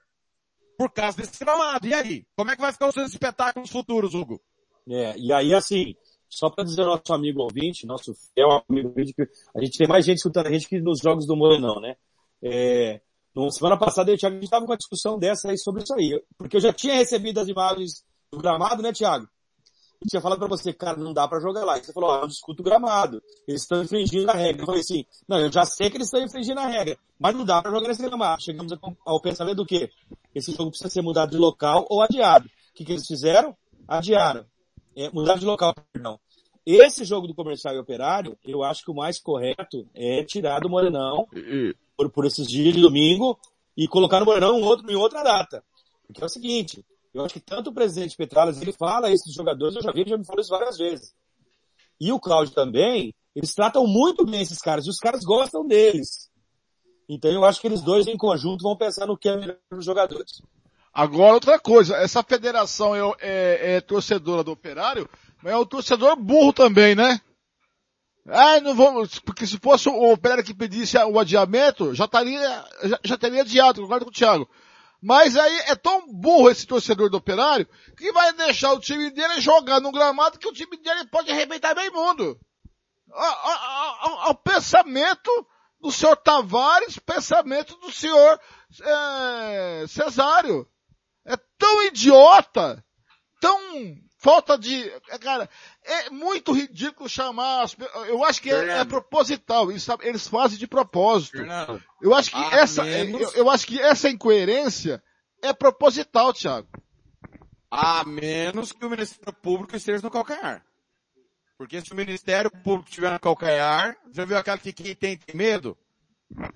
Por 0.77 0.90
causa 0.90 1.16
desse 1.16 1.39
gramado. 1.43 1.86
E 1.86 1.94
aí? 1.94 2.27
Como 2.36 2.51
é 2.51 2.55
que 2.56 2.61
vai 2.62 2.73
ficar 2.73 2.86
os 2.89 2.94
seus 2.94 3.11
espetáculos 3.11 3.70
futuros, 3.70 4.15
Hugo? 4.15 4.40
É, 4.89 5.16
e 5.19 5.32
aí 5.32 5.55
assim, 5.55 5.94
só 6.28 6.51
para 6.51 6.65
dizer 6.65 6.82
ao 6.82 6.97
nosso 6.97 7.12
amigo 7.12 7.43
ouvinte, 7.43 7.86
nosso 7.86 8.12
fiel 8.15 8.62
amigo 8.69 8.89
ouvinte, 8.89 9.15
que 9.15 9.23
a 9.55 9.65
gente 9.65 9.78
tem 9.78 9.89
mais 9.89 10.05
gente 10.05 10.19
escutando 10.19 10.47
a 10.47 10.52
gente 10.52 10.69
que 10.69 10.81
nos 10.81 11.01
jogos 11.01 11.27
do 11.27 11.36
Morenão, 11.36 11.81
né? 11.81 11.97
É, 12.43 13.01
no, 13.35 13.51
semana 13.51 13.77
passada 13.77 14.11
eu 14.11 14.15
e 14.15 14.16
o 14.16 14.19
Thiago, 14.19 14.35
a 14.35 14.36
gente 14.36 14.44
estava 14.44 14.65
com 14.65 14.70
uma 14.70 14.77
discussão 14.77 15.19
dessa 15.19 15.51
aí 15.51 15.59
sobre 15.59 15.82
isso 15.82 15.94
aí. 15.94 16.23
Porque 16.39 16.56
eu 16.56 16.61
já 16.61 16.73
tinha 16.73 16.94
recebido 16.94 17.40
as 17.40 17.48
imagens 17.48 18.05
do 18.31 18.39
gramado, 18.39 18.82
né, 18.82 18.93
Thiago? 18.93 19.28
E 20.05 20.09
tinha 20.09 20.20
falado 20.20 20.39
para 20.39 20.48
você, 20.48 20.73
cara, 20.73 20.97
não 20.98 21.12
dá 21.12 21.27
para 21.27 21.40
jogar 21.40 21.65
lá. 21.65 21.78
E 21.78 21.85
você 21.85 21.93
falou, 21.93 22.11
ó, 22.11 22.20
eu 22.20 22.28
discuto 22.28 22.61
o 22.61 22.65
gramado. 22.65 23.23
Eles 23.48 23.62
estão 23.62 23.82
infringindo 23.82 24.31
a 24.31 24.35
regra. 24.35 24.62
Eu 24.62 24.66
falei 24.66 24.82
assim, 24.82 25.05
não, 25.27 25.40
eu 25.40 25.51
já 25.51 25.65
sei 25.65 25.90
que 25.90 25.97
eles 25.97 26.06
estão 26.06 26.23
infringindo 26.23 26.61
a 26.61 26.66
regra, 26.66 26.97
mas 27.19 27.35
não 27.35 27.44
dá 27.44 27.61
para 27.61 27.73
jogar 27.73 27.89
nesse 27.89 28.02
gramado. 28.02 28.43
Chegamos 28.43 28.73
ao 29.05 29.20
pensamento 29.20 29.56
do 29.56 29.66
quê? 29.66 29.90
Esse 30.35 30.52
jogo 30.52 30.70
precisa 30.70 30.90
ser 30.90 31.02
mudado 31.02 31.31
de 31.31 31.39
local 31.39 31.86
ou 31.89 32.02
adiado. 32.02 32.47
O 32.47 32.74
que, 32.74 32.85
que 32.85 32.93
eles 32.93 33.06
fizeram? 33.06 33.56
Adiaram. 33.89 34.44
É, 34.97 35.11
mudar 35.11 35.39
de 35.39 35.45
local, 35.45 35.75
perdão. 35.93 36.19
Esse 36.66 37.05
jogo 37.05 37.27
do 37.27 37.35
comercial 37.35 37.75
e 37.75 37.79
operário, 37.79 38.39
eu 38.45 38.62
acho 38.62 38.83
que 38.83 38.91
o 38.91 38.95
mais 38.95 39.19
correto 39.19 39.87
é 39.95 40.25
tirar 40.25 40.61
do 40.61 40.71
Morenão 40.71 41.27
por, 41.97 42.11
por 42.11 42.25
esses 42.25 42.49
dias 42.49 42.75
de 42.75 42.81
domingo 42.81 43.39
e 43.77 43.87
colocar 43.87 44.19
no 44.21 44.27
Morenão 44.27 44.59
em, 44.59 44.62
outro, 44.62 44.91
em 44.91 44.97
outra 44.97 45.23
data. 45.23 45.62
Porque 46.07 46.23
é 46.23 46.27
o 46.27 46.29
seguinte, 46.29 46.85
eu 47.12 47.25
acho 47.25 47.35
que 47.35 47.41
tanto 47.41 47.71
o 47.71 47.75
presidente 47.75 48.16
Petralhas, 48.16 48.62
ele 48.62 48.73
fala 48.73 49.12
isso 49.12 49.25
dos 49.25 49.35
jogadores, 49.35 49.77
eu 49.77 49.83
já 49.83 49.93
vi, 49.93 50.01
ele 50.01 50.11
já 50.11 50.16
me 50.19 50.25
falou 50.25 50.41
isso 50.41 50.51
várias 50.51 50.79
vezes. 50.79 51.15
E 52.01 52.11
o 52.11 52.19
Cláudio 52.19 52.55
também, 52.55 53.15
eles 53.37 53.55
tratam 53.55 53.87
muito 53.87 54.25
bem 54.25 54.41
esses 54.41 54.59
caras, 54.59 54.87
e 54.87 54.91
os 54.91 54.99
caras 54.99 55.23
gostam 55.23 55.66
deles. 55.66 56.31
Então 57.09 57.31
eu 57.31 57.45
acho 57.45 57.61
que 57.61 57.66
eles 57.66 57.83
dois 57.83 58.07
em 58.07 58.16
conjunto 58.16 58.62
vão 58.62 58.77
pensar 58.77 59.07
no 59.07 59.19
que 59.19 59.29
é 59.29 59.37
melhor 59.37 59.57
para 59.69 59.79
os 59.79 59.85
jogadores. 59.85 60.41
Agora, 60.95 61.35
outra 61.35 61.59
coisa, 61.59 61.97
essa 61.97 62.23
federação 62.23 62.95
é, 62.95 63.01
é- 63.21 63.77
é 63.77 63.81
torcedora 63.81 64.45
do 64.45 64.53
operário, 64.53 65.09
mas 65.43 65.53
é 65.53 65.57
o 65.57 65.66
torcedor 65.66 66.15
burro 66.15 66.53
também, 66.53 66.95
né? 66.95 67.21
Ah, 68.29 68.61
não 68.61 68.75
vamos, 68.75 69.19
porque 69.19 69.47
se 69.47 69.59
fosse 69.59 69.89
o 69.89 70.12
operário 70.12 70.45
que 70.45 70.55
pedisse 70.55 70.97
o 70.97 71.19
adiamento, 71.19 71.95
já 71.95 72.05
estaria, 72.05 72.65
já, 72.85 73.01
já 73.05 73.19
teria 73.19 73.43
adiado, 73.43 73.83
concordo 73.83 74.05
com 74.07 74.11
o 74.11 74.15
Thiago. 74.15 74.49
Mas 75.03 75.37
aí 75.37 75.55
é 75.66 75.75
tão 75.75 76.11
burro 76.11 76.49
esse 76.49 76.66
torcedor 76.66 77.11
do 77.11 77.19
operário, 77.19 77.69
que 77.99 78.11
vai 78.12 78.33
deixar 78.33 78.73
o 78.73 78.81
time 78.81 79.11
dele 79.11 79.41
jogar 79.41 79.81
no 79.81 79.93
gramado 79.93 80.39
que 80.39 80.49
o 80.49 80.53
time 80.53 80.77
dele 80.79 81.07
pode 81.09 81.31
arrebentar 81.31 81.75
bem 81.75 81.91
mundo. 81.91 82.39
O 84.29 84.35
pensamento 84.37 85.31
do 85.79 85.93
senhor 85.93 86.16
Tavares, 86.16 86.99
pensamento 87.01 87.77
do 87.77 87.93
senhor 87.93 88.41
é, 88.81 89.85
Cesário. 89.87 90.66
É 91.26 91.36
tão 91.59 91.82
idiota, 91.84 92.84
tão 93.40 93.59
falta 94.18 94.56
de, 94.59 94.90
cara, 95.20 95.48
é 95.82 96.10
muito 96.10 96.52
ridículo 96.52 97.09
chamar 97.09 97.62
as, 97.62 97.76
eu 98.09 98.24
acho 98.24 98.40
que 98.40 98.51
é, 98.51 98.78
é 98.80 98.84
proposital, 98.84 99.70
eles, 99.70 99.86
eles 100.01 100.26
fazem 100.26 100.59
de 100.59 100.66
propósito. 100.66 101.38
Eu 102.01 102.14
acho 102.14 102.30
que 102.30 102.36
a 102.36 102.56
essa, 102.56 102.82
menos- 102.84 103.20
eu, 103.20 103.30
eu 103.44 103.51
acho 103.51 103.66
que 103.66 103.80
essa 103.80 104.09
incoerência 104.09 105.02
é 105.42 105.52
proposital, 105.52 106.32
Thiago. 106.32 106.68
A 107.70 108.05
menos 108.05 108.72
que 108.72 108.84
o 108.84 108.90
Ministério 108.90 109.32
Público 109.32 109.74
esteja 109.76 110.02
no 110.02 110.10
calcanhar. 110.10 110.64
Porque 111.59 111.80
se 111.80 111.92
o 111.92 111.96
Ministério 111.96 112.51
Público 112.51 112.88
estiver 112.88 113.10
no 113.12 113.20
calcanhar, 113.20 113.96
já 114.12 114.24
viu 114.24 114.36
aquela 114.38 114.59
que 114.59 114.72
quem 114.72 114.94
tem, 114.94 115.16
tem 115.18 115.36
medo? 115.36 115.76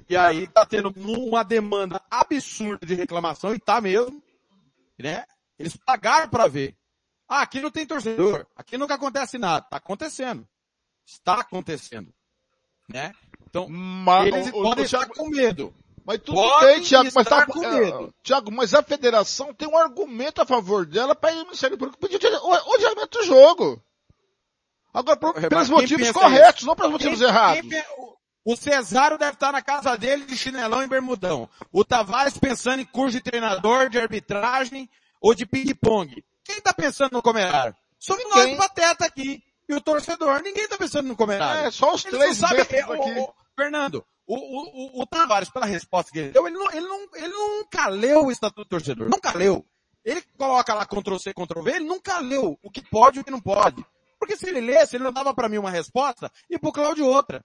E 0.09 0.17
aí 0.17 0.47
tá 0.47 0.65
tendo 0.65 0.93
uma 0.97 1.43
demanda 1.45 2.01
absurda 2.11 2.87
de 2.87 2.95
reclamação, 2.95 3.55
e 3.55 3.59
tá 3.59 3.81
mesmo, 3.81 4.23
né? 4.99 5.25
Eles 5.59 5.77
pagaram 5.77 6.29
para 6.29 6.47
ver. 6.49 6.77
Ah, 7.29 7.43
aqui 7.43 7.61
não 7.61 7.71
tem 7.71 7.87
torcedor, 7.87 8.47
aqui 8.57 8.79
nunca 8.79 8.95
acontece 8.95 9.37
nada. 9.39 9.67
Tá 9.69 9.77
acontecendo. 9.77 10.47
Está 11.07 11.35
acontecendo. 11.41 12.13
Né? 12.89 13.13
Então, 13.47 13.69
Mas, 13.69 14.27
eles 14.29 14.47
o- 14.47 14.61
o- 14.61 14.63
podem 14.63 14.85
o 14.85 14.87
estar 14.87 14.99
Thiago- 15.01 15.15
com 15.15 15.29
medo. 15.29 15.75
Mas 16.07 16.19
tudo 16.21 16.37
Podem 16.41 16.77
bem, 16.77 16.83
Thiago, 16.85 17.11
mas 17.15 17.29
tá, 17.29 17.45
com 17.45 17.63
é, 17.63 17.81
medo. 17.81 18.15
Thiago, 18.23 18.51
mas 18.51 18.73
a 18.73 18.83
federação 18.83 19.53
tem 19.53 19.69
um 19.69 19.77
argumento 19.77 20.41
a 20.41 20.47
favor 20.47 20.87
dela 20.87 21.15
para 21.15 21.33
ir 21.33 21.37
no 21.41 21.45
Ministério 21.45 21.77
Público 21.77 21.99
pedir 22.01 22.19
o 22.27 22.49
o 22.49 22.75
adiamento 22.77 23.19
do 23.19 23.25
jogo. 23.27 23.83
Agora, 24.95 25.19
por- 25.19 25.35
pelos 25.49 25.69
motivos 25.69 26.11
corretos, 26.13 26.61
isso? 26.61 26.67
não 26.67 26.75
pelos 26.75 26.93
motivos 26.93 27.19
Quem- 27.19 27.29
errados. 27.29 27.61
quem 27.61 27.85
o- 28.49 28.53
O 28.53 28.57
Cesário 28.57 29.19
deve 29.19 29.33
estar 29.33 29.53
na 29.53 29.63
casa 29.63 29.97
dele 29.97 30.25
de 30.25 30.37
chinelão 30.37 30.83
e 30.83 30.87
bermudão. 30.87 31.49
O 31.73 31.85
Tavares 31.85 32.37
pensando 32.39 32.81
em 32.81 32.85
curso 32.87 33.17
de 33.17 33.23
treinador, 33.23 33.89
de 33.89 33.99
arbitragem 33.99 34.89
ou 35.21 35.35
de 35.35 35.45
ping-pong. 35.47 36.25
Quem 36.45 36.61
tá 36.61 36.73
pensando 36.73 37.13
no 37.13 37.23
Comerário? 37.23 37.75
Somos 37.99 38.25
nós 38.31 38.57
pateta 38.57 39.05
aqui. 39.05 39.43
E 39.69 39.75
o 39.75 39.81
torcedor, 39.83 40.41
ninguém 40.43 40.67
tá 40.67 40.79
pensando 40.79 41.09
no 41.09 41.17
Comerário. 41.17 41.67
É, 41.67 41.71
só 41.71 41.93
os 41.95 42.05
Eles 42.07 42.19
três 42.19 42.41
não 42.41 42.49
sabem- 42.49 42.67
é, 42.71 42.87
o- 42.87 42.93
aqui. 42.93 43.21
o- 43.21 43.35
Fernando, 43.55 44.05
o, 44.27 44.35
o, 44.37 45.01
o, 45.01 45.03
o 45.03 45.07
Tavares, 45.07 45.51
pela 45.51 45.67
resposta 45.67 46.11
que 46.13 46.19
ele 46.21 46.31
deu, 46.31 46.47
ele, 46.47 46.57
não, 46.57 46.71
ele, 46.71 46.87
não, 46.87 47.07
ele 47.15 47.29
nunca 47.29 47.89
leu 47.89 48.27
o 48.27 48.31
Estatuto 48.31 48.63
do 48.65 48.69
Torcedor. 48.69 49.11
Nunca 49.11 49.33
leu. 49.37 49.67
Ele 50.05 50.23
coloca 50.39 50.73
lá 50.73 50.87
Ctrl-C, 50.87 51.35
Ctrl-V, 51.35 51.71
ele 51.71 51.85
nunca 51.85 52.19
leu 52.21 52.59
o 52.63 52.71
que 52.71 52.81
pode 52.81 53.19
e 53.19 53.21
o 53.21 53.25
que 53.25 53.31
não 53.31 53.41
pode. 53.41 53.85
Porque 54.19 54.37
se 54.37 54.49
ele 54.49 54.61
lesse, 54.61 54.97
ele 54.97 55.05
não 55.05 55.13
dava 55.13 55.35
para 55.35 55.49
mim 55.51 55.59
uma 55.59 55.71
resposta 55.71 56.33
e 56.49 56.59
pro 56.59 56.73
Cláudio 56.73 57.05
outra. 57.05 57.45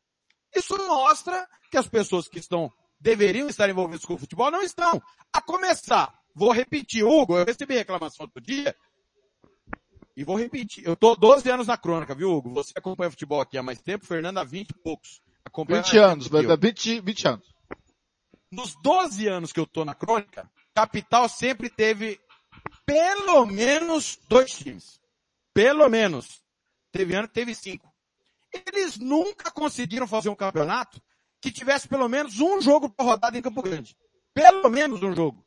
Isso 0.56 0.78
mostra 0.88 1.48
que 1.72 1.78
as 1.78 1.88
pessoas 1.88 2.28
que 2.28 2.40
estão, 2.40 2.72
deveriam 3.00 3.48
estar 3.48 3.70
envolvidas 3.70 4.06
com 4.06 4.14
o 4.14 4.18
futebol, 4.18 4.52
não 4.52 4.62
estão. 4.62 5.02
A 5.32 5.42
começar, 5.42 6.14
vou 6.36 6.52
repetir, 6.52 7.04
Hugo, 7.04 7.38
eu 7.38 7.46
recebi 7.46 7.76
reclamação 7.76 8.26
outro 8.26 8.42
dia, 8.42 8.76
e 10.16 10.24
vou 10.24 10.38
repetir, 10.38 10.86
eu 10.86 10.96
tô 10.96 11.16
12 11.16 11.50
anos 11.50 11.68
na 11.68 11.78
crônica, 11.78 12.14
viu, 12.14 12.32
Hugo? 12.32 12.52
Você 12.54 12.72
acompanha 12.76 13.10
futebol 13.10 13.42
aqui 13.42 13.58
há 13.58 13.64
mais 13.64 13.82
tempo, 13.82 14.06
Fernando 14.06 14.38
há 14.38 14.44
20 14.44 14.70
e 14.70 14.74
poucos. 14.76 15.22
Acompanha 15.44 15.82
20 15.82 15.86
mais 15.86 15.92
tempo 15.92 16.12
anos, 16.12 16.28
que 16.28 16.52
eu. 16.52 16.58
20, 16.58 17.02
20 17.02 17.28
anos. 17.28 17.56
Nos 18.52 18.76
12 18.84 19.28
anos 19.28 19.52
que 19.52 19.60
eu 19.60 19.66
tô 19.66 19.84
na 19.84 19.96
crônica, 19.96 20.50
Capital 20.76 21.28
sempre 21.28 21.70
teve 21.70 22.20
pelo 22.86 23.46
menos 23.46 24.20
dois 24.28 24.52
times. 24.52 25.00
Pelo 25.54 25.90
menos. 25.90 26.42
Teve 26.92 27.16
ano 27.16 27.28
que 27.28 27.34
teve 27.34 27.56
cinco. 27.56 27.92
Eles 28.54 28.98
nunca 28.98 29.52
conseguiram 29.52 30.08
fazer 30.08 30.30
um 30.30 30.36
campeonato 30.36 31.02
que 31.42 31.52
tivesse 31.52 31.88
pelo 31.88 32.08
menos 32.08 32.40
um 32.40 32.62
jogo 32.62 32.90
por 32.90 33.06
rodada 33.06 33.38
em 33.38 33.42
Campo 33.42 33.62
Grande. 33.62 33.98
Pelo 34.34 34.70
menos 34.70 35.02
um 35.02 35.14
jogo. 35.14 35.46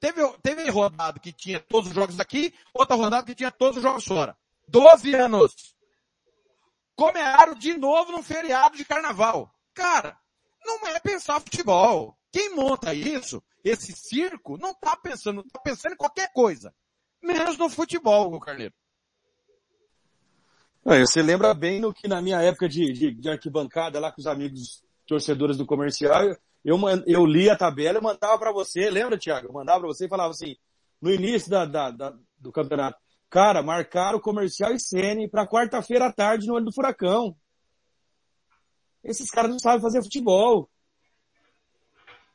Teve, 0.00 0.20
teve 0.42 0.68
rodada 0.70 1.18
que 1.18 1.32
tinha 1.32 1.58
todos 1.58 1.88
os 1.88 1.94
jogos 1.94 2.20
aqui, 2.20 2.54
outra 2.72 2.96
rodada 2.96 3.26
que 3.26 3.34
tinha 3.34 3.50
todos 3.50 3.78
os 3.78 3.82
jogos 3.82 4.04
fora. 4.04 4.36
12 4.68 5.14
anos. 5.14 5.74
Comearam 6.94 7.54
de 7.54 7.76
novo 7.76 8.12
num 8.12 8.22
feriado 8.22 8.76
de 8.76 8.84
carnaval. 8.84 9.52
Cara, 9.74 10.18
não 10.64 10.86
é 10.88 11.00
pensar 11.00 11.40
futebol. 11.40 12.16
Quem 12.30 12.54
monta 12.54 12.92
isso, 12.92 13.42
esse 13.64 13.92
circo, 13.92 14.58
não 14.58 14.74
tá 14.74 14.96
pensando, 14.96 15.42
tá 15.44 15.60
pensando 15.60 15.94
em 15.94 15.96
qualquer 15.96 16.32
coisa. 16.32 16.74
Menos 17.22 17.56
no 17.56 17.68
futebol, 17.68 18.38
Carneiro. 18.38 18.74
Você 20.84 21.22
lembra 21.22 21.52
bem 21.52 21.80
no 21.80 21.92
que 21.92 22.08
na 22.08 22.22
minha 22.22 22.40
época 22.40 22.68
de, 22.68 22.92
de, 22.92 23.14
de 23.14 23.28
arquibancada 23.28 24.00
lá 24.00 24.10
com 24.10 24.20
os 24.20 24.26
amigos 24.26 24.82
torcedores 25.06 25.56
do 25.56 25.66
comercial, 25.66 26.22
eu, 26.64 26.78
eu, 27.06 27.26
li 27.26 27.48
a 27.50 27.56
tabela 27.56 27.98
e 27.98 28.02
mandava 28.02 28.38
para 28.38 28.52
você, 28.52 28.90
lembra, 28.90 29.18
Thiago? 29.18 29.48
Eu 29.48 29.52
mandava 29.52 29.80
para 29.80 29.88
você 29.88 30.06
e 30.06 30.08
falava 30.08 30.30
assim, 30.30 30.56
no 31.00 31.10
início 31.10 31.50
da, 31.50 31.64
da- 31.64 31.90
da- 31.90 32.14
do 32.38 32.52
campeonato, 32.52 32.98
cara, 33.28 33.62
marcaram 33.62 34.18
o 34.18 34.22
comercial 34.22 34.72
e 34.72 34.80
Sene 34.80 35.28
para 35.28 35.46
quarta-feira 35.46 36.06
à 36.06 36.12
tarde 36.12 36.46
no 36.46 36.54
olho 36.54 36.64
do 36.66 36.72
furacão. 36.72 37.36
Esses 39.02 39.30
caras 39.30 39.50
não 39.50 39.58
sabem 39.58 39.80
fazer 39.80 40.02
futebol. 40.02 40.68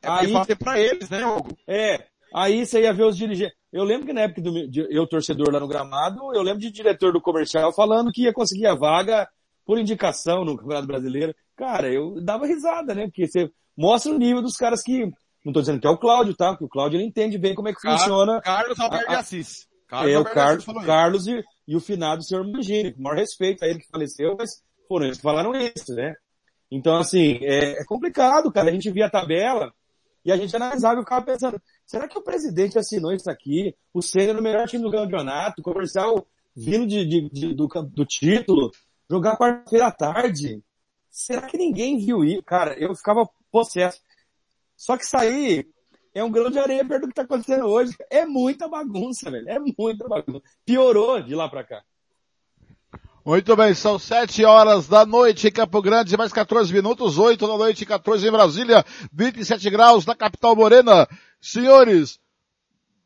É 0.02 0.08
aí 0.08 0.32
fazer 0.32 0.56
pra 0.56 0.78
eles, 0.78 1.08
né, 1.08 1.24
Hugo? 1.24 1.56
É. 1.66 2.06
Aí 2.34 2.66
você 2.66 2.82
ia 2.82 2.92
ver 2.92 3.04
os 3.04 3.16
dirigentes. 3.16 3.54
Eu 3.72 3.84
lembro 3.84 4.06
que 4.06 4.12
na 4.12 4.22
época 4.22 4.42
do 4.42 4.68
de- 4.68 4.86
eu 4.90 5.06
torcedor 5.06 5.52
lá 5.52 5.60
no 5.60 5.68
gramado, 5.68 6.18
eu 6.34 6.42
lembro 6.42 6.60
de 6.60 6.70
diretor 6.70 7.12
do 7.12 7.20
comercial 7.20 7.72
falando 7.72 8.10
que 8.10 8.22
ia 8.24 8.32
conseguir 8.32 8.66
a 8.66 8.74
vaga 8.74 9.28
por 9.64 9.78
indicação 9.78 10.44
no 10.44 10.56
Campeonato 10.56 10.86
Brasileiro. 10.86 11.34
Cara, 11.56 11.88
eu 11.92 12.20
dava 12.20 12.46
risada, 12.46 12.92
né? 12.94 13.04
Porque 13.06 13.26
você 13.28 13.48
mostra 13.76 14.12
o 14.12 14.18
nível 14.18 14.42
dos 14.42 14.56
caras 14.56 14.82
que. 14.82 15.08
Não 15.44 15.52
tô 15.52 15.60
dizendo 15.60 15.80
que 15.80 15.86
é 15.86 15.90
o 15.90 15.98
Cláudio, 15.98 16.34
tá? 16.34 16.50
Porque 16.50 16.64
o 16.64 16.68
Cláudio 16.68 16.96
ele 16.98 17.06
entende 17.06 17.38
bem 17.38 17.54
como 17.54 17.68
é 17.68 17.72
que 17.72 17.80
Car- 17.80 17.98
funciona. 17.98 18.40
Carlos 18.40 18.80
Alberto 18.80 19.08
de 19.10 19.14
Assis. 19.14 19.66
Carlos 19.86 20.12
é, 20.12 20.18
o 20.18 20.24
Car 20.24 20.56
Assis. 20.56 20.86
Carlos 20.86 21.26
e, 21.28 21.44
e 21.68 21.76
o 21.76 21.80
finado 21.80 22.22
senhor 22.24 22.44
Mangini. 22.50 22.92
Com 22.92 23.00
o 23.00 23.02
maior 23.04 23.16
respeito 23.18 23.62
a 23.62 23.68
ele 23.68 23.78
que 23.78 23.86
faleceu, 23.88 24.34
mas 24.38 24.62
foram 24.88 25.04
eles 25.06 25.18
que 25.18 25.22
falaram 25.22 25.52
isso, 25.54 25.94
né? 25.94 26.14
Então, 26.70 26.96
assim, 26.96 27.38
é, 27.42 27.80
é 27.80 27.84
complicado, 27.84 28.50
cara. 28.50 28.70
A 28.70 28.72
gente 28.72 28.90
via 28.90 29.06
a 29.06 29.10
tabela 29.10 29.72
e 30.24 30.32
a 30.32 30.36
gente 30.36 30.56
analisava 30.56 30.98
e 31.00 31.04
ficava 31.04 31.24
pensando, 31.24 31.60
será 31.86 32.08
que 32.08 32.18
o 32.18 32.22
presidente 32.22 32.78
assinou 32.78 33.12
isso 33.12 33.30
aqui? 33.30 33.74
O 33.92 34.00
Senna 34.02 34.32
no 34.34 34.42
melhor 34.42 34.66
time 34.68 34.82
do 34.82 34.90
campeonato, 34.90 35.60
o 35.60 35.64
comercial 35.64 36.26
vindo 36.56 36.86
de, 36.86 37.04
de- 37.04 37.28
de- 37.30 37.54
do, 37.54 37.66
do 37.66 38.04
título, 38.06 38.70
jogar 39.10 39.36
quarta-feira 39.36 39.86
à 39.88 39.92
tarde? 39.92 40.62
Será 41.10 41.42
que 41.42 41.56
ninguém 41.58 41.98
viu 41.98 42.24
isso? 42.24 42.42
Cara, 42.42 42.74
eu 42.78 42.94
ficava 42.94 43.28
possesso. 43.50 44.00
Só 44.76 44.96
que 44.96 45.04
aí 45.16 45.64
é 46.14 46.22
um 46.24 46.30
grão 46.30 46.50
de 46.50 46.58
areia 46.58 46.84
perto 46.84 47.02
do 47.02 47.08
que 47.08 47.14
tá 47.14 47.22
acontecendo 47.22 47.66
hoje. 47.66 47.94
É 48.10 48.24
muita 48.26 48.68
bagunça, 48.68 49.30
velho. 49.30 49.48
É 49.48 49.58
muita 49.78 50.08
bagunça. 50.08 50.42
Piorou 50.64 51.20
de 51.22 51.34
lá 51.34 51.48
pra 51.48 51.64
cá. 51.64 51.82
Muito 53.24 53.56
bem, 53.56 53.72
são 53.74 53.98
7 53.98 54.44
horas 54.44 54.86
da 54.86 55.06
noite 55.06 55.48
em 55.48 55.50
Campo 55.50 55.80
Grande, 55.80 56.14
mais 56.14 56.30
14 56.30 56.70
minutos, 56.70 57.16
8 57.16 57.46
da 57.46 57.56
noite, 57.56 57.86
14 57.86 58.28
em 58.28 58.30
Brasília, 58.30 58.84
27 59.10 59.70
graus 59.70 60.04
na 60.04 60.14
capital 60.14 60.54
morena. 60.54 61.08
Senhores, 61.44 62.18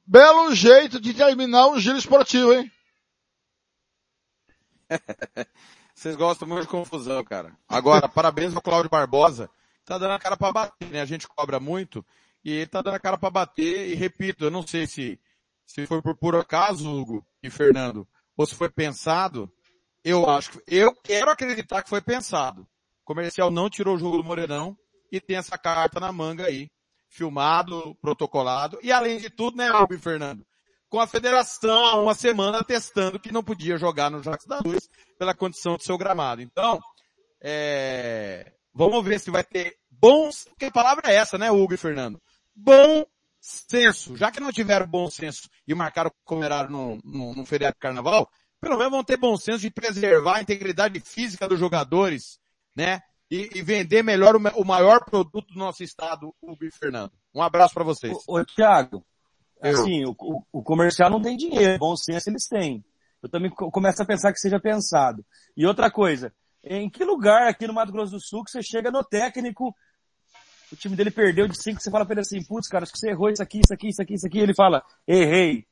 belo 0.06 0.54
jeito 0.54 1.00
de 1.00 1.12
terminar 1.12 1.66
um 1.66 1.80
giro 1.80 1.98
esportivo, 1.98 2.52
hein? 2.52 2.70
Vocês 5.92 6.14
gostam 6.14 6.46
muito 6.46 6.62
de 6.62 6.68
confusão, 6.68 7.24
cara. 7.24 7.52
Agora, 7.68 8.06
parabéns 8.08 8.54
ao 8.54 8.62
Cláudio 8.62 8.88
Barbosa. 8.88 9.50
Tá 9.84 9.98
dando 9.98 10.12
a 10.12 10.20
cara 10.20 10.36
pra 10.36 10.52
bater, 10.52 10.88
né? 10.88 11.00
A 11.00 11.04
gente 11.04 11.26
cobra 11.26 11.58
muito. 11.58 12.06
E 12.44 12.52
ele 12.52 12.68
tá 12.68 12.80
dando 12.80 12.94
a 12.94 13.00
cara 13.00 13.18
pra 13.18 13.28
bater. 13.28 13.88
E 13.88 13.94
repito, 13.94 14.44
eu 14.44 14.52
não 14.52 14.64
sei 14.64 14.86
se, 14.86 15.20
se 15.66 15.84
foi 15.84 16.00
por 16.00 16.16
puro 16.16 16.38
acaso, 16.38 16.88
Hugo 16.88 17.26
e 17.42 17.50
Fernando, 17.50 18.06
ou 18.36 18.46
se 18.46 18.54
foi 18.54 18.70
pensado. 18.70 19.52
Eu 20.04 20.30
acho 20.30 20.52
que, 20.52 20.62
eu 20.68 20.94
quero 20.94 21.28
acreditar 21.28 21.82
que 21.82 21.90
foi 21.90 22.00
pensado. 22.00 22.62
O 23.02 23.04
comercial 23.04 23.50
não 23.50 23.68
tirou 23.68 23.96
o 23.96 23.98
jogo 23.98 24.18
do 24.18 24.22
Morenão 24.22 24.78
e 25.10 25.20
tem 25.20 25.36
essa 25.36 25.58
carta 25.58 25.98
na 25.98 26.12
manga 26.12 26.46
aí. 26.46 26.70
Filmado, 27.08 27.96
protocolado. 28.00 28.78
E 28.82 28.92
além 28.92 29.18
de 29.18 29.30
tudo, 29.30 29.56
né, 29.56 29.68
e 29.90 29.98
Fernando? 29.98 30.46
Com 30.88 31.00
a 31.00 31.06
federação 31.06 31.84
há 31.86 32.00
uma 32.00 32.14
semana 32.14 32.64
testando 32.64 33.20
que 33.20 33.32
não 33.32 33.42
podia 33.42 33.76
jogar 33.76 34.10
no 34.10 34.22
Jacques 34.22 34.46
da 34.46 34.60
Luz 34.64 34.88
pela 35.18 35.34
condição 35.34 35.76
do 35.76 35.82
seu 35.82 35.98
gramado. 35.98 36.40
Então, 36.40 36.80
é, 37.40 38.52
vamos 38.72 39.04
ver 39.04 39.20
se 39.20 39.30
vai 39.30 39.44
ter 39.44 39.76
bons, 39.90 40.44
porque 40.44 40.66
a 40.66 40.70
palavra 40.70 41.10
é 41.10 41.16
essa, 41.16 41.36
né, 41.36 41.50
Hugo 41.50 41.74
e 41.74 41.78
Fernando? 41.78 42.20
Bom 42.54 43.04
senso. 43.40 44.16
Já 44.16 44.30
que 44.30 44.40
não 44.40 44.52
tiveram 44.52 44.86
bom 44.86 45.10
senso 45.10 45.48
e 45.66 45.74
marcaram 45.74 46.10
como 46.24 46.44
era 46.44 46.68
no, 46.68 46.98
no, 47.04 47.34
no 47.34 47.46
feriado 47.46 47.74
de 47.74 47.80
carnaval, 47.80 48.28
pelo 48.60 48.76
menos 48.76 48.92
vão 48.92 49.04
ter 49.04 49.16
bom 49.16 49.36
senso 49.36 49.60
de 49.60 49.70
preservar 49.70 50.36
a 50.36 50.42
integridade 50.42 50.98
física 51.00 51.48
dos 51.48 51.58
jogadores, 51.58 52.38
né? 52.74 53.00
E, 53.30 53.50
e 53.58 53.62
vender 53.62 54.02
melhor 54.02 54.34
o, 54.36 54.38
o 54.60 54.64
maior 54.64 55.04
produto 55.04 55.52
do 55.52 55.58
nosso 55.58 55.82
estado, 55.82 56.34
Hugo 56.40 56.64
e 56.64 56.70
Fernando. 56.70 57.12
Um 57.34 57.42
abraço 57.42 57.74
para 57.74 57.84
vocês. 57.84 58.16
Ô, 58.26 58.42
Thiago, 58.44 59.04
Eu. 59.62 59.70
assim, 59.80 60.04
o, 60.06 60.14
o- 60.18 60.42
o 60.52 60.62
comercial 60.62 61.10
não 61.10 61.20
tem 61.20 61.36
dinheiro, 61.36 61.78
bom 61.78 61.94
senso 61.94 62.30
eles 62.30 62.46
têm. 62.48 62.82
Eu 63.22 63.28
também 63.28 63.50
co- 63.50 63.70
começo 63.70 64.02
a 64.02 64.06
pensar 64.06 64.32
que 64.32 64.38
seja 64.38 64.58
pensado. 64.58 65.24
E 65.56 65.66
outra 65.66 65.90
coisa, 65.90 66.32
em 66.64 66.88
que 66.88 67.04
lugar 67.04 67.48
aqui 67.48 67.66
no 67.66 67.74
Mato 67.74 67.92
Grosso 67.92 68.12
do 68.12 68.20
Sul 68.20 68.42
que 68.44 68.50
você 68.50 68.62
chega 68.62 68.90
no 68.90 69.04
técnico, 69.04 69.74
o 70.72 70.76
time 70.76 70.96
dele 70.96 71.10
perdeu 71.10 71.46
de 71.48 71.60
cinco, 71.62 71.80
você 71.82 71.90
fala 71.90 72.06
pra 72.06 72.14
ele 72.14 72.20
assim, 72.22 72.42
putz, 72.44 72.68
cara, 72.68 72.84
acho 72.84 72.92
que 72.92 72.98
você 72.98 73.10
errou 73.10 73.28
isso 73.30 73.42
aqui, 73.42 73.58
isso 73.62 73.72
aqui, 73.74 73.88
isso 73.88 74.00
aqui, 74.02 74.14
isso 74.14 74.26
aqui, 74.26 74.38
ele 74.38 74.54
fala, 74.54 74.82
errei. 75.06 75.66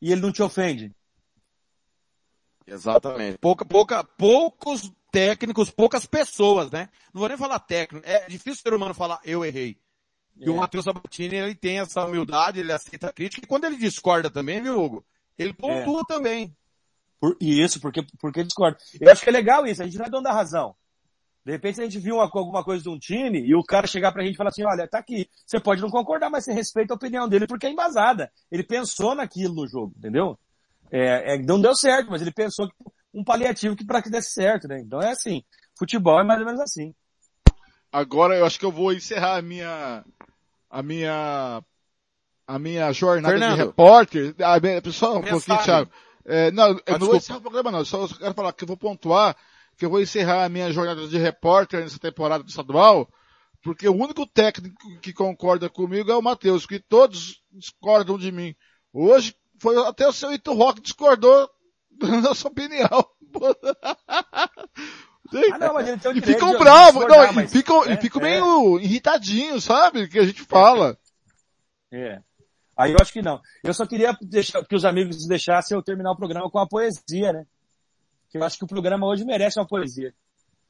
E 0.00 0.10
ele 0.10 0.20
não 0.22 0.32
te 0.32 0.42
ofende. 0.42 0.94
Exatamente. 2.66 3.38
Pouca, 3.38 3.64
pouca, 3.64 4.04
poucos 4.04 4.90
técnicos, 5.12 5.70
poucas 5.70 6.06
pessoas, 6.06 6.70
né? 6.70 6.88
Não 7.12 7.20
vou 7.20 7.28
nem 7.28 7.38
falar 7.38 7.60
técnico. 7.60 8.04
É 8.08 8.26
difícil 8.26 8.54
o 8.54 8.62
ser 8.62 8.74
humano 8.74 8.94
falar 8.94 9.20
eu 9.24 9.44
errei. 9.44 9.78
E 10.40 10.48
o 10.48 10.56
Matheus 10.56 10.86
Sabatini, 10.86 11.36
ele 11.36 11.54
tem 11.54 11.78
essa 11.78 12.04
humildade, 12.06 12.58
ele 12.58 12.72
aceita 12.72 13.08
a 13.08 13.12
crítica. 13.12 13.44
E 13.44 13.46
quando 13.46 13.64
ele 13.64 13.76
discorda 13.76 14.30
também, 14.30 14.62
viu, 14.62 14.82
Hugo? 14.82 15.04
Ele 15.38 15.52
pontua 15.52 16.02
também. 16.06 16.56
Por, 17.20 17.36
isso, 17.38 17.78
porque, 17.80 18.02
porque 18.18 18.42
discorda. 18.42 18.78
Eu 18.98 19.12
acho 19.12 19.22
que 19.22 19.28
é 19.28 19.32
legal 19.32 19.66
isso, 19.66 19.82
a 19.82 19.84
gente 19.84 19.98
não 19.98 20.06
é 20.06 20.10
dono 20.10 20.24
da 20.24 20.32
razão. 20.32 20.74
De 21.44 21.52
repente 21.52 21.80
a 21.80 21.84
gente 21.84 21.98
viu 21.98 22.16
uma, 22.16 22.24
alguma 22.24 22.64
coisa 22.64 22.82
de 22.82 22.88
um 22.88 22.98
time 22.98 23.40
e 23.40 23.54
o 23.54 23.62
cara 23.62 23.86
chegar 23.86 24.12
pra 24.12 24.22
gente 24.24 24.34
e 24.34 24.36
falar 24.36 24.50
assim, 24.50 24.64
olha, 24.64 24.88
tá 24.88 24.98
aqui. 24.98 25.28
Você 25.44 25.60
pode 25.60 25.82
não 25.82 25.90
concordar, 25.90 26.30
mas 26.30 26.44
você 26.44 26.52
respeita 26.52 26.94
a 26.94 26.96
opinião 26.96 27.28
dele 27.28 27.46
porque 27.46 27.66
é 27.66 27.70
embasada. 27.70 28.32
Ele 28.50 28.62
pensou 28.62 29.14
naquilo 29.14 29.54
no 29.54 29.68
jogo, 29.68 29.92
entendeu? 29.98 30.38
É, 30.90 31.34
é, 31.34 31.38
não 31.38 31.60
deu 31.60 31.74
certo, 31.74 32.10
mas 32.10 32.22
ele 32.22 32.32
pensou 32.32 32.68
que 32.68 32.74
um 33.12 33.24
paliativo 33.24 33.76
que 33.76 33.84
para 33.84 34.02
que 34.02 34.10
desse 34.10 34.30
certo, 34.30 34.68
né? 34.68 34.80
Então 34.80 35.00
é 35.00 35.10
assim. 35.10 35.42
Futebol 35.78 36.20
é 36.20 36.24
mais 36.24 36.40
ou 36.40 36.46
menos 36.46 36.60
assim. 36.60 36.94
Agora 37.90 38.36
eu 38.36 38.46
acho 38.46 38.58
que 38.58 38.64
eu 38.64 38.72
vou 38.72 38.92
encerrar 38.92 39.36
a 39.36 39.42
minha 39.42 40.04
a 40.70 40.82
minha 40.82 41.62
a 42.46 42.58
minha 42.58 42.92
jornada 42.92 43.34
Fernando. 43.34 43.56
de 43.56 43.64
repórter. 43.64 44.34
A 44.40 44.58
minha, 44.60 44.80
pessoal, 44.80 45.18
um 45.18 45.22
pouquinho. 45.22 45.62
Thiago. 45.62 45.90
É, 46.24 46.50
não, 46.50 46.78
eu 46.86 46.98
não 46.98 47.06
vou 47.06 47.16
encerrar 47.16 47.38
o 47.38 47.42
programa 47.42 47.70
não, 47.70 47.80
eu 47.80 47.84
só 47.84 48.06
quero 48.06 48.34
falar 48.34 48.52
que 48.52 48.62
eu 48.62 48.68
vou 48.68 48.76
pontuar 48.76 49.36
que 49.76 49.84
eu 49.84 49.90
vou 49.90 50.00
encerrar 50.00 50.44
a 50.44 50.48
minha 50.48 50.70
jornada 50.72 51.06
de 51.08 51.18
repórter 51.18 51.80
nessa 51.80 51.98
temporada 51.98 52.44
do 52.44 52.48
estadual, 52.48 53.08
porque 53.62 53.88
o 53.88 53.94
único 53.94 54.26
técnico 54.26 54.76
que 55.00 55.12
concorda 55.12 55.68
comigo 55.68 56.10
é 56.10 56.16
o 56.16 56.22
Matheus, 56.22 56.66
que 56.66 56.78
todos 56.78 57.42
discordam 57.50 58.18
de 58.18 58.30
mim. 58.30 58.54
Hoje 58.92 59.34
foi 59.58 59.76
até 59.86 60.06
o 60.06 60.12
seu 60.12 60.32
Ito 60.32 60.52
Rock 60.52 60.80
discordou 60.80 61.48
nossa 62.20 62.48
opinião. 62.48 62.88
Ah, 65.54 65.58
não, 65.58 65.72
mas 65.72 65.88
ele 65.88 65.98
tem 65.98 66.12
o 66.12 66.16
e 66.18 66.20
ficam 66.20 66.50
de 66.50 66.58
bravos, 66.58 67.06
não, 67.06 67.24
e 67.24 67.32
mas- 67.32 67.50
ficam, 67.50 67.82
é, 67.86 67.94
e 67.94 67.96
ficam 67.96 68.20
é. 68.20 68.24
meio 68.24 68.78
irritadinhos, 68.78 69.64
sabe? 69.64 70.06
Que 70.06 70.18
a 70.18 70.24
gente 70.24 70.42
fala. 70.42 70.96
É. 71.94 72.20
Aí 72.74 72.90
eu 72.92 72.96
acho 73.02 73.12
que 73.12 73.20
não. 73.20 73.38
Eu 73.62 73.74
só 73.74 73.86
queria 73.86 74.16
deixar, 74.22 74.64
que 74.64 74.74
os 74.74 74.84
amigos 74.86 75.26
deixassem 75.28 75.76
eu 75.76 75.82
terminar 75.82 76.10
o 76.12 76.16
programa 76.16 76.50
com 76.50 76.58
a 76.58 76.66
poesia, 76.66 77.32
né? 77.34 77.44
Que 78.30 78.38
eu 78.38 78.44
acho 78.44 78.56
que 78.56 78.64
o 78.64 78.66
programa 78.66 79.06
hoje 79.06 79.26
merece 79.26 79.58
uma 79.60 79.66
poesia. 79.66 80.14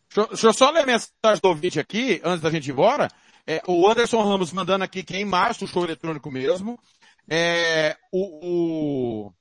Deixa, 0.09 0.21
eu- 0.21 0.27
deixa 0.27 0.47
eu 0.49 0.53
só 0.53 0.71
ler 0.71 0.81
a 0.83 0.87
mensagem 0.87 1.41
do 1.41 1.49
ouvinte 1.49 1.79
aqui, 1.79 2.21
antes 2.25 2.41
da 2.43 2.51
gente 2.51 2.67
ir 2.69 2.73
embora. 2.73 3.09
É, 3.47 3.63
o 3.69 3.89
Anderson 3.89 4.21
Ramos 4.23 4.53
mandando 4.53 4.83
aqui 4.83 5.05
que 5.05 5.15
é 5.15 5.21
em 5.21 5.25
março 5.25 5.65
o 5.65 5.69
show 5.69 5.85
eletrônico 5.85 6.29
mesmo. 6.29 6.77
É, 7.31 7.97
o, 8.13 9.27
o 9.29 9.33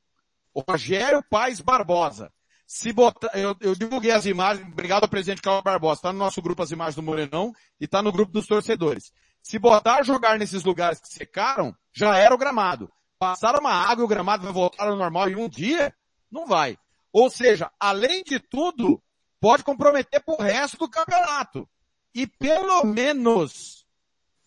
Rogério 0.60 1.24
Paz 1.30 1.62
Barbosa. 1.62 2.32
Se 2.68 2.94
botar, 2.94 3.38
eu, 3.38 3.56
eu 3.60 3.76
divulguei 3.76 4.12
as 4.12 4.26
imagens, 4.26 4.66
obrigado 4.68 5.04
ao 5.04 5.10
presidente 5.10 5.42
Carlos 5.42 5.64
Barbosa, 5.64 6.04
tá 6.04 6.14
no 6.14 6.20
nosso 6.20 6.42
grupo 6.42 6.64
as 6.64 6.72
imagens 6.72 6.96
do 6.96 7.04
Morenão 7.04 7.54
e 7.80 7.88
tá 7.88 8.02
no 8.02 8.12
grupo 8.12 8.32
dos 8.32 8.48
torcedores. 8.48 9.12
Se 9.44 9.60
botar 9.60 10.04
jogar 10.04 10.40
nesses 10.40 10.64
lugares 10.64 11.00
que 11.00 11.10
secaram, 11.10 11.76
já 11.92 12.18
era 12.18 12.34
o 12.34 12.38
gramado. 12.38 12.92
Passaram 13.20 13.60
uma 13.60 13.74
água 13.74 14.04
e 14.04 14.06
o 14.06 14.08
gramado 14.08 14.44
vai 14.44 14.54
voltar 14.54 14.88
ao 14.88 14.96
normal 14.96 15.30
em 15.30 15.36
um 15.36 15.50
dia? 15.50 15.94
Não 16.32 16.46
vai. 16.46 16.78
Ou 17.12 17.30
seja, 17.30 17.70
além 17.80 18.24
de 18.24 18.40
tudo, 18.40 19.04
pode 19.40 19.64
comprometer 19.64 20.24
pro 20.24 20.38
resto 20.38 20.78
do 20.78 20.90
campeonato. 20.90 21.68
E 22.14 22.26
pelo 22.26 22.86
menos, 22.86 23.86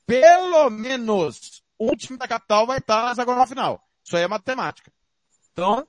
pelo 0.06 0.70
menos, 0.70 1.62
um 1.78 1.94
time 1.94 2.18
da 2.18 2.28
capital 2.28 2.66
vai 2.66 2.78
estar 2.78 3.02
na 3.02 3.12
hexagonal 3.12 3.46
final. 3.46 3.86
Isso 4.02 4.16
aí 4.16 4.22
é 4.22 4.28
matemática. 4.28 4.92
Então, 5.52 5.86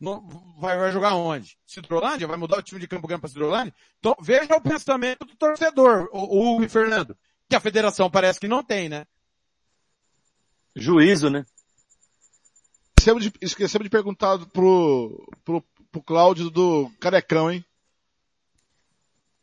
não- 0.00 0.26
vai, 0.58 0.76
vai 0.78 0.92
jogar 0.92 1.14
onde? 1.14 1.58
Cidrolândia? 1.66 2.26
Vai 2.26 2.36
mudar 2.36 2.58
o 2.58 2.62
time 2.62 2.80
de 2.80 2.88
Campo 2.88 3.06
Grande 3.06 3.20
para 3.20 3.28
Cidrolândia? 3.28 3.74
Então, 3.98 4.14
veja 4.20 4.54
o 4.56 4.60
pensamento 4.60 5.24
do 5.24 5.34
torcedor, 5.36 6.08
o, 6.12 6.18
o 6.18 6.54
Hugo 6.54 6.64
e 6.64 6.68
Fernando. 6.68 7.16
Que 7.48 7.56
a 7.56 7.60
federação 7.60 8.10
parece 8.10 8.40
que 8.40 8.48
não 8.48 8.62
tem, 8.62 8.88
né? 8.88 9.06
Juízo, 10.74 11.30
né? 11.30 11.44
Esquecemos 12.98 13.22
de, 13.22 13.32
esquecemos 13.40 13.84
de 13.84 13.90
perguntar 13.90 14.38
pro, 14.46 15.28
pro, 15.44 15.62
pro 15.90 16.02
Cláudio 16.02 16.50
do 16.50 16.90
Carecão, 17.00 17.50
hein? 17.50 17.64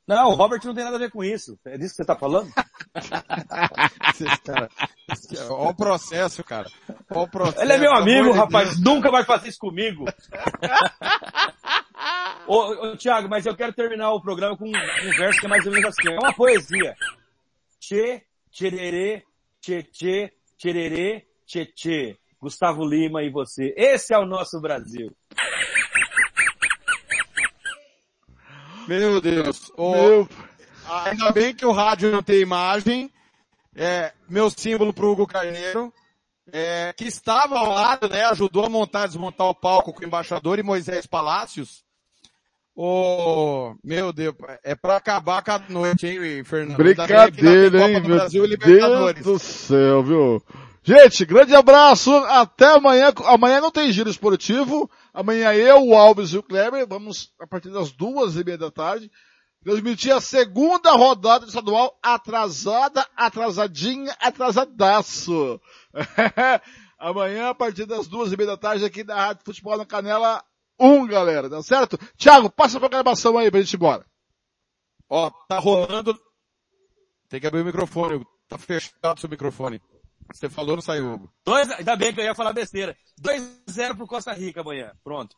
Não, 0.08 0.32
o 0.32 0.36
Robert 0.36 0.60
não 0.66 0.74
tem 0.74 0.84
nada 0.84 0.98
a 0.98 1.00
ver 1.00 1.12
com 1.12 1.24
isso. 1.24 1.58
É 1.66 1.78
disso 1.78 1.92
que 1.92 1.98
você 1.98 2.06
tá 2.06 2.16
falando? 2.16 2.52
Cara, 4.44 4.70
Olha 5.50 5.70
o 5.70 5.76
processo, 5.76 6.44
cara. 6.44 6.70
Olha 7.10 7.22
o 7.22 7.30
processo. 7.30 7.62
Ele 7.62 7.74
é 7.74 7.78
meu 7.78 7.94
amigo, 7.94 8.32
rapaz. 8.32 8.70
Deus. 8.70 8.84
Nunca 8.84 9.10
vai 9.10 9.24
fazer 9.24 9.50
isso 9.50 9.60
comigo. 9.60 10.06
ô, 12.48 12.92
ô, 12.92 12.98
Tiago, 12.98 13.30
mas 13.30 13.46
eu 13.46 13.56
quero 13.56 13.74
terminar 13.74 14.12
o 14.12 14.22
programa 14.22 14.58
com 14.58 14.66
um, 14.66 14.70
um 14.70 15.18
verso 15.18 15.40
que 15.40 15.46
é 15.46 15.50
mais 15.50 15.66
ou 15.66 15.72
menos 15.72 15.90
assim. 15.90 16.14
É 16.14 16.20
uma 16.20 16.34
poesia. 16.34 16.96
Tchê, 17.80 18.24
tchererê, 18.52 19.24
tchê, 19.62 19.84
tchê, 19.84 20.34
tchererê, 20.58 21.26
tchê, 21.46 21.66
tchê. 21.66 22.18
Gustavo 22.40 22.86
Lima 22.86 23.24
e 23.24 23.32
você. 23.32 23.74
Esse 23.78 24.14
é 24.14 24.18
o 24.18 24.26
nosso 24.26 24.60
Brasil. 24.60 25.10
Meu 28.88 29.22
Deus. 29.22 29.72
Ô, 29.78 29.92
Meu- 29.92 30.30
Ainda 31.06 31.32
bem 31.32 31.54
que 31.56 31.66
o 31.66 31.72
rádio 31.72 32.12
não 32.12 32.22
tem 32.22 32.42
imagem. 32.42 33.10
É, 33.76 34.12
meu 34.30 34.50
símbolo 34.50 34.94
pro 34.94 35.10
Hugo 35.12 35.26
Carneiro, 35.26 35.92
é, 36.52 36.94
que 36.96 37.06
estava 37.06 37.58
ao 37.58 37.72
lado, 37.74 38.08
né, 38.10 38.24
ajudou 38.26 38.66
a 38.66 38.70
montar, 38.70 39.08
desmontar 39.08 39.48
o 39.48 39.56
palco 39.56 39.92
com 39.94 40.02
o 40.02 40.06
embaixador 40.06 40.60
e 40.60 40.64
Moisés 40.64 41.06
Palácios. 41.08 41.84
Ô, 42.76 43.76
meu 43.84 44.12
Deus, 44.12 44.36
é 44.64 44.76
pra 44.76 44.98
acabar 44.98 45.44
com 45.44 45.52
a 45.52 45.60
noite, 45.70 46.08
hein, 46.08 46.44
Fernando? 46.44 46.78
Brincadeira, 46.78 47.32
Copa 47.32 47.90
hein, 47.92 48.02
do 48.02 48.08
meu 48.10 48.18
Brasil 48.18 48.46
e 48.46 48.58
Deus 48.58 49.16
do 49.24 49.40
céu, 49.40 50.04
viu? 50.04 50.44
Gente, 50.86 51.24
grande 51.24 51.56
abraço, 51.56 52.14
até 52.26 52.66
amanhã. 52.66 53.14
Amanhã 53.28 53.62
não 53.62 53.72
tem 53.72 53.90
giro 53.90 54.10
esportivo. 54.10 54.92
Amanhã 55.14 55.54
eu, 55.54 55.88
o 55.88 55.96
Alves 55.96 56.32
e 56.32 56.38
o 56.38 56.44
Kleber, 56.44 56.86
vamos, 56.86 57.32
a 57.40 57.48
partir 57.48 57.70
das 57.70 57.94
duas 57.94 58.36
e 58.36 58.44
meia 58.44 58.58
da 58.58 58.70
tarde, 58.70 59.10
transmitir 59.64 60.14
a 60.14 60.20
segunda 60.20 60.92
rodada 60.92 61.46
estadual 61.46 61.98
atrasada, 62.04 63.08
atrasadinha, 63.16 64.14
atrasadaço. 64.20 65.62
amanhã, 67.00 67.52
a 67.52 67.56
partir 67.56 67.86
das 67.86 68.06
duas 68.06 68.34
e 68.34 68.36
meia 68.36 68.48
da 68.48 68.58
tarde, 68.58 68.84
aqui 68.84 69.06
na 69.06 69.16
Rádio 69.16 69.46
Futebol 69.46 69.78
na 69.78 69.86
Canela 69.86 70.44
1, 70.78 71.08
galera, 71.08 71.50
tá 71.50 71.64
certo? 71.64 71.98
Thiago, 72.18 72.50
passa 72.50 72.76
a 72.76 72.82
programação 72.82 73.38
aí 73.38 73.50
pra 73.50 73.62
gente 73.62 73.72
ir 73.72 73.78
embora. 73.78 74.06
Ó, 75.10 75.30
tá 75.48 75.60
rolando. 75.60 76.20
Tem 77.30 77.40
que 77.40 77.48
abrir 77.48 77.62
o 77.62 77.66
microfone. 77.66 78.26
Tá 78.50 78.58
fechado 78.58 79.18
o 79.18 79.20
seu 79.22 79.30
microfone. 79.30 79.82
Você 80.32 80.50
falou, 80.50 80.76
não 80.76 80.82
saiu, 80.82 81.14
Hugo. 81.14 81.34
Dois, 81.46 81.70
ainda 81.72 81.96
bem 81.96 82.14
que 82.14 82.20
eu 82.20 82.26
ia 82.26 82.36
falar 82.36 82.54
besteira. 82.54 82.96
2-0 83.22 83.96
pro 83.98 84.08
Costa 84.08 84.34
Rica 84.34 84.62
amanhã. 84.62 84.92
Pronto. 85.04 85.36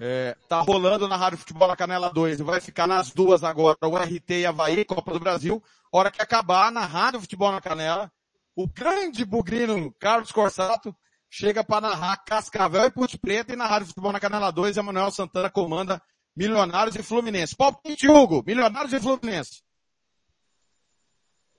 É, 0.00 0.36
tá 0.48 0.60
rolando 0.60 1.06
na 1.06 1.16
Rádio 1.16 1.38
Futebol 1.38 1.68
na 1.68 1.76
Canela 1.76 2.12
2. 2.12 2.40
Vai 2.40 2.60
ficar 2.60 2.86
nas 2.86 3.10
duas 3.10 3.44
agora, 3.44 3.78
o 3.82 3.96
RT 3.96 4.30
e 4.30 4.46
Havaí, 4.46 4.84
Copa 4.84 5.12
do 5.12 5.20
Brasil. 5.20 5.62
Hora 5.92 6.10
que 6.10 6.20
acabar 6.20 6.72
na 6.72 6.84
Rádio 6.84 7.20
Futebol 7.20 7.52
na 7.52 7.60
Canela, 7.60 8.10
o 8.56 8.66
grande 8.66 9.24
bugrino 9.24 9.92
Carlos 9.98 10.32
Corsato 10.32 10.94
chega 11.30 11.62
para 11.64 11.88
narrar 11.88 12.16
Cascavel 12.24 12.86
e 12.86 12.90
Ponte 12.90 13.18
Preta 13.18 13.52
e 13.52 13.56
na 13.56 13.66
Rádio 13.66 13.88
Futebol 13.88 14.12
na 14.12 14.20
Canela 14.20 14.50
2, 14.50 14.76
Emanuel 14.76 15.10
Santana 15.10 15.50
comanda 15.50 16.02
Milionários 16.36 16.96
e 16.96 17.02
Fluminense. 17.02 17.56
Palpite, 17.56 18.08
Hugo, 18.08 18.42
Milionários 18.44 18.92
e 18.92 19.00
Fluminense. 19.00 19.62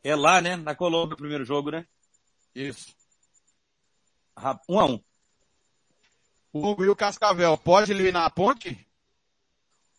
É 0.03 0.15
lá, 0.15 0.41
né? 0.41 0.55
Na 0.55 0.75
Colômbia, 0.75 1.15
o 1.15 1.17
primeiro 1.17 1.45
jogo, 1.45 1.71
né? 1.71 1.85
Isso. 2.55 2.95
Um 4.69 4.79
a 4.79 4.85
um. 4.85 4.99
O 6.53 6.69
Hugo 6.69 6.85
e 6.85 6.89
o 6.89 6.95
Cascavel, 6.95 7.57
pode 7.57 7.91
eliminar 7.91 8.25
a 8.25 8.29
Ponte? 8.29 8.87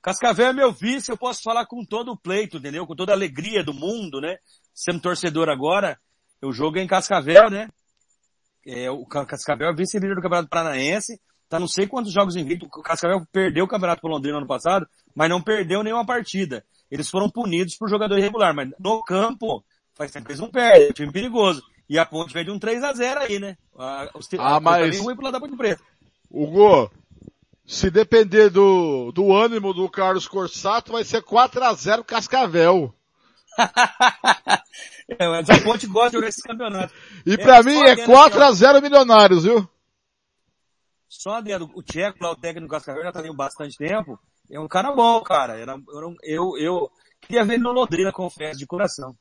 Cascavel 0.01 0.47
é 0.47 0.53
meu 0.53 0.73
vice, 0.73 1.11
eu 1.11 1.17
posso 1.19 1.43
falar 1.43 1.67
com 1.67 1.85
todo 1.85 2.13
o 2.13 2.17
pleito, 2.17 2.57
entendeu? 2.57 2.87
Com 2.87 2.95
toda 2.95 3.13
a 3.13 3.15
alegria 3.15 3.63
do 3.63 3.75
mundo, 3.75 4.21
né? 4.21 4.39
Sendo 4.73 5.01
torcedor 5.01 5.49
agora, 5.49 6.01
o 6.43 6.53
jogo 6.53 6.79
é 6.79 6.83
em 6.83 6.87
Cascavel, 6.87 7.51
né? 7.51 7.69
É, 8.65 8.91
o 8.91 9.05
Ca- 9.05 9.27
Cascavel 9.27 9.69
é 9.69 9.75
vice-líder 9.75 10.15
do 10.15 10.23
Campeonato 10.23 10.49
Paranaense, 10.49 11.21
tá 11.49 11.59
não 11.59 11.69
sei 11.69 11.87
quantos 11.87 12.13
jogos 12.13 12.37
invictos. 12.37 12.69
O 12.75 12.83
Cascavel 12.83 13.27
perdeu 13.31 13.65
o 13.65 13.69
Campeonato 13.69 14.01
pro 14.01 14.11
Londrina 14.11 14.39
ano 14.39 14.47
passado, 14.47 14.87
mas 15.15 15.29
não 15.29 15.43
perdeu 15.43 15.83
nenhuma 15.83 16.07
partida. 16.07 16.65
Eles 16.91 17.11
foram 17.11 17.29
punidos 17.29 17.77
por 17.77 17.91
jogador 17.91 18.17
irregular, 18.19 18.55
mas 18.55 18.71
no 18.79 19.03
campo, 19.03 19.65
faz 19.95 20.11
tempo 20.13 20.27
que 20.27 20.33
eles 20.33 20.41
não 20.41 20.51
perdem, 20.51 20.87
é 20.87 20.91
um 20.91 20.95
time 20.95 21.13
perigoso. 21.13 21.63
E 21.89 21.99
a 21.99 22.05
Ponte 22.07 22.33
vem 22.35 22.45
de 22.45 22.51
um 22.51 22.59
3 22.59 22.83
a 22.83 22.93
0 22.93 23.21
aí, 23.21 23.39
né? 23.39 23.57
A, 23.79 24.11
os, 24.15 24.29
Ah, 24.39 24.57
a- 24.57 24.61
mas- 24.61 24.99
ruim 25.01 25.15
pro 25.15 25.25
lado 25.25 25.35
da 25.35 25.41
Ponte 25.41 25.57
Preta. 25.57 25.83
Hugo, 26.31 26.91
se 27.65 27.91
depender 27.91 28.51
do, 28.51 29.13
do 29.13 29.33
ânimo 29.33 29.73
do 29.73 29.89
Carlos 29.89 30.27
Corsato, 30.27 30.93
vai 30.93 31.05
ser 31.05 31.23
4x0 31.23 32.05
Cascavel. 32.05 32.93
É, 35.09 35.29
mas 35.29 35.49
a 35.49 35.61
Ponte 35.63 35.87
gosta 35.87 36.11
de 36.11 36.17
jogar 36.17 36.29
esse 36.29 36.43
campeonato. 36.43 36.93
E 37.25 37.39
pra 37.39 37.63
mim 37.63 37.75
só 37.75 37.85
é 37.85 37.93
adendo 37.93 38.13
aqui, 38.17 38.37
ó. 38.37 38.51
4x0 38.51 38.83
Milionários, 38.83 39.45
viu? 39.45 39.69
Só 41.09 41.41
dentro, 41.41 41.71
o 41.75 41.83
Tcheco, 41.83 42.19
lá, 42.23 42.33
o 42.33 42.37
técnico 42.37 42.67
do 42.67 42.71
Cascavel, 42.71 43.05
já 43.05 43.13
tá 43.13 43.21
ali 43.21 43.33
bastante 43.35 43.79
tempo. 43.79 44.19
É 44.51 44.59
um 44.59 44.67
cara 44.67 44.93
bom, 44.93 45.21
cara. 45.23 45.57
Era, 45.59 45.77
eu, 45.89 46.17
eu, 46.25 46.59
eu 46.59 46.91
queria 47.21 47.45
ver 47.45 47.55
ele 47.55 47.63
no 47.63 47.71
Londrina, 47.73 48.11
confesso, 48.13 48.59
de 48.59 48.67
coração. 48.67 49.15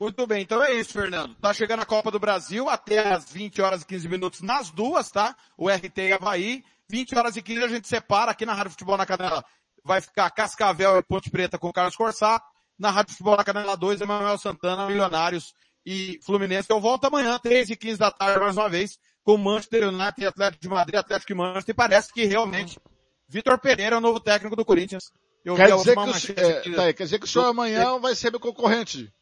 Muito 0.00 0.26
bem, 0.26 0.40
então 0.40 0.62
é 0.62 0.72
isso, 0.72 0.94
Fernando. 0.94 1.34
Tá 1.34 1.52
chegando 1.52 1.82
a 1.82 1.84
Copa 1.84 2.10
do 2.10 2.18
Brasil 2.18 2.70
até 2.70 3.12
as 3.12 3.30
20 3.30 3.60
horas 3.60 3.82
e 3.82 3.86
15 3.86 4.08
minutos 4.08 4.40
nas 4.40 4.70
duas, 4.70 5.10
tá? 5.10 5.36
O 5.58 5.68
RT 5.68 5.98
e 5.98 6.12
Havaí. 6.14 6.64
20 6.88 7.18
horas 7.18 7.36
e 7.36 7.42
15 7.42 7.62
a 7.62 7.68
gente 7.68 7.86
separa 7.86 8.30
aqui 8.30 8.46
na 8.46 8.54
Rádio 8.54 8.70
Futebol 8.70 8.96
na 8.96 9.04
Canela. 9.04 9.44
Vai 9.84 10.00
ficar 10.00 10.30
Cascavel 10.30 10.96
e 10.96 11.02
Ponte 11.02 11.28
Preta 11.30 11.58
com 11.58 11.68
o 11.68 11.72
Carlos 11.72 11.94
Corsá. 11.96 12.42
Na 12.78 12.90
Rádio 12.90 13.12
Futebol 13.12 13.36
na 13.36 13.44
Canela 13.44 13.76
2, 13.76 14.00
Emanuel 14.00 14.38
Santana, 14.38 14.86
Milionários 14.86 15.52
e 15.84 16.18
Fluminense. 16.24 16.70
Eu 16.70 16.80
volto 16.80 17.04
amanhã, 17.04 17.38
3 17.38 17.68
e 17.68 17.76
15 17.76 17.98
da 17.98 18.10
tarde, 18.10 18.40
mais 18.40 18.56
uma 18.56 18.70
vez, 18.70 18.98
com 19.22 19.36
Manchester 19.36 19.86
United, 19.88 20.26
Atlético 20.26 20.62
de 20.62 20.68
Madrid, 20.70 20.98
Atlético 20.98 21.32
e 21.32 21.34
Manchester. 21.34 21.74
E 21.74 21.76
parece 21.76 22.10
que 22.10 22.24
realmente 22.24 22.80
Vitor 23.28 23.58
Pereira 23.58 23.96
é 23.96 23.98
o 23.98 24.00
novo 24.00 24.18
técnico 24.18 24.56
do 24.56 24.64
Corinthians. 24.64 25.12
Eu 25.44 25.56
quer, 25.56 25.76
dizer 25.76 25.94
que 25.94 26.32
o, 26.32 26.40
é, 26.40 26.76
tá 26.76 26.82
aí, 26.84 26.94
quer 26.94 27.04
dizer 27.04 27.18
que 27.18 27.26
o 27.26 27.28
senhor 27.28 27.46
amanhã 27.46 27.98
vai 27.98 28.14
ser 28.14 28.30
meu 28.30 28.40
concorrente. 28.40 29.12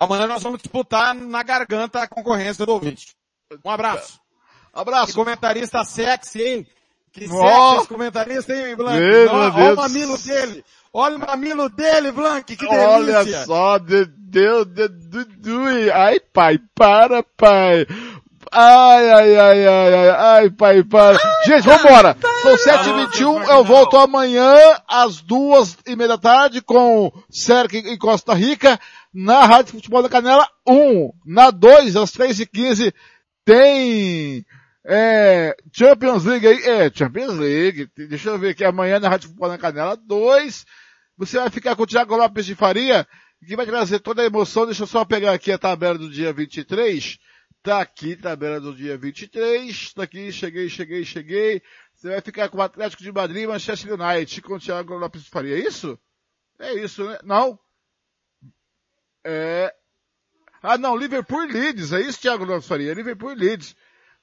Amanhã 0.00 0.26
nós 0.26 0.42
vamos 0.42 0.62
disputar 0.62 1.14
na 1.14 1.42
garganta 1.42 2.02
a 2.02 2.08
concorrência 2.08 2.64
do 2.64 2.72
ouvinte. 2.72 3.14
Um 3.62 3.70
abraço. 3.70 4.18
Abraço. 4.72 5.08
Que 5.08 5.12
comentarista 5.12 5.84
sexy, 5.84 6.42
hein? 6.42 6.66
Que 7.12 7.26
oh. 7.26 7.36
sexy 7.36 7.76
esse 7.76 7.88
comentarista, 7.88 8.54
hein, 8.54 8.76
Blanc? 8.76 8.98
Meu 8.98 9.30
olha, 9.30 9.50
Deus. 9.50 9.72
o 9.72 9.76
mamilo 9.76 10.16
dele. 10.16 10.64
Olha 10.90 11.16
o 11.16 11.18
mamilo 11.20 11.68
dele, 11.68 12.12
Blanc. 12.12 12.56
Que 12.56 12.66
delícia. 12.66 12.88
Olha 12.88 13.44
só, 13.44 13.76
de 13.76 14.06
Deus, 14.06 14.66
de 14.68 14.88
Dudu. 14.88 15.64
Ai, 15.92 16.18
pai, 16.18 16.58
para, 16.74 17.22
pai. 17.36 17.86
Ai, 18.50 19.10
ai, 19.10 19.36
ai, 19.36 19.66
ai, 19.66 19.94
ai, 19.94 20.08
ai, 20.08 20.50
pai, 20.50 20.82
para. 20.82 21.18
Gente, 21.44 21.62
vambora. 21.62 22.16
São 22.42 22.56
7h21, 22.56 23.48
eu 23.48 23.64
volto 23.64 23.98
amanhã 23.98 24.56
às 24.88 25.20
duas 25.20 25.76
e 25.86 25.94
meia 25.94 26.08
da 26.08 26.18
tarde 26.18 26.62
com 26.62 27.12
Cerque 27.28 27.78
em 27.78 27.98
Costa 27.98 28.32
Rica 28.32 28.80
na 29.12 29.44
Rádio 29.44 29.72
Futebol 29.72 30.02
da 30.02 30.08
Canela 30.08 30.48
1. 30.66 31.10
Na 31.24 31.50
2, 31.50 31.96
às 31.96 32.10
3h15, 32.12 32.92
tem 33.44 34.44
é, 34.84 35.56
Champions 35.72 36.24
League 36.24 36.46
aí. 36.46 36.62
É, 36.64 36.90
Champions 36.92 37.38
League. 37.38 37.88
Deixa 37.96 38.30
eu 38.30 38.38
ver 38.38 38.50
aqui 38.50 38.64
amanhã 38.64 38.98
na 38.98 39.08
Rádio 39.08 39.28
Futebol 39.28 39.48
da 39.48 39.58
Canela 39.58 39.96
2. 39.96 40.64
Você 41.18 41.38
vai 41.38 41.50
ficar 41.50 41.76
com 41.76 41.82
o 41.82 41.86
Thiago 41.86 42.16
Lopes 42.16 42.46
de 42.46 42.54
Faria, 42.54 43.06
que 43.46 43.56
vai 43.56 43.66
trazer 43.66 44.00
toda 44.00 44.22
a 44.22 44.26
emoção. 44.26 44.64
Deixa 44.64 44.84
eu 44.84 44.86
só 44.86 45.04
pegar 45.04 45.32
aqui 45.32 45.52
a 45.52 45.58
tabela 45.58 45.98
do 45.98 46.10
dia 46.10 46.32
23. 46.32 47.18
Tá 47.62 47.82
aqui, 47.82 48.16
tabela 48.16 48.58
do 48.58 48.74
dia 48.74 48.96
23. 48.96 49.92
Tá 49.92 50.04
aqui, 50.04 50.32
cheguei, 50.32 50.68
cheguei, 50.68 51.04
cheguei. 51.04 51.62
Você 51.94 52.08
vai 52.08 52.20
ficar 52.22 52.48
com 52.48 52.56
o 52.56 52.62
Atlético 52.62 53.02
de 53.02 53.12
Madrid 53.12 53.42
e 53.42 53.46
Manchester 53.46 54.00
United 54.00 54.40
com 54.40 54.54
o 54.54 54.58
Thiago 54.58 54.94
Lopes 54.94 55.24
de 55.24 55.28
Faria. 55.28 55.56
É 55.56 55.60
isso? 55.60 55.98
É 56.58 56.72
isso, 56.72 57.04
né? 57.04 57.18
Não. 57.22 57.58
É. 59.24 59.72
Ah, 60.62 60.76
não, 60.76 60.96
Liverpool 60.96 61.44
e 61.44 61.52
Leeds. 61.52 61.92
É 61.92 62.00
isso, 62.00 62.20
Thiago 62.20 62.44
Lopes 62.44 62.68
Faria. 62.68 62.94
Liverpool 62.94 63.32
e 63.32 63.34
Leeds. 63.34 63.74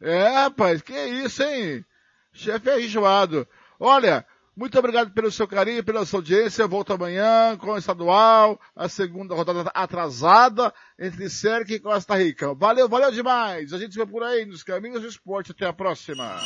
É, 0.02 0.28
rapaz, 0.30 0.82
que 0.82 0.94
isso, 0.94 1.42
hein? 1.44 1.84
Chefe 2.32 2.70
é 2.70 2.82
enjoado. 2.82 3.48
Olha, 3.80 4.26
muito 4.56 4.78
obrigado 4.78 5.12
pelo 5.12 5.32
seu 5.32 5.48
carinho, 5.48 5.84
pela 5.84 6.06
sua 6.06 6.20
audiência. 6.20 6.64
Eu 6.64 6.70
volto 6.70 6.94
amanhã 6.94 7.56
com 7.58 7.72
o 7.72 7.78
estadual, 7.78 8.60
a 8.76 8.88
segunda 8.88 9.36
rodada 9.36 9.72
atrasada 9.74 10.74
entre 11.00 11.30
Cerque 11.30 11.76
e 11.76 11.80
Costa 11.80 12.16
Rica. 12.16 12.54
Valeu, 12.54 12.88
valeu 12.88 13.12
demais. 13.12 13.74
A 13.74 13.78
gente 13.78 13.96
vê 13.96 14.06
por 14.06 14.24
aí 14.24 14.46
nos 14.46 14.64
caminhos 14.64 15.02
do 15.02 15.08
esporte. 15.08 15.52
Até 15.52 15.66
a 15.66 15.74
próxima. 15.74 16.40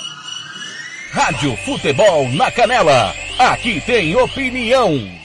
Rádio 1.11 1.55
Futebol 1.57 2.29
na 2.33 2.49
Canela. 2.51 3.13
Aqui 3.37 3.81
tem 3.81 4.15
opinião. 4.15 5.20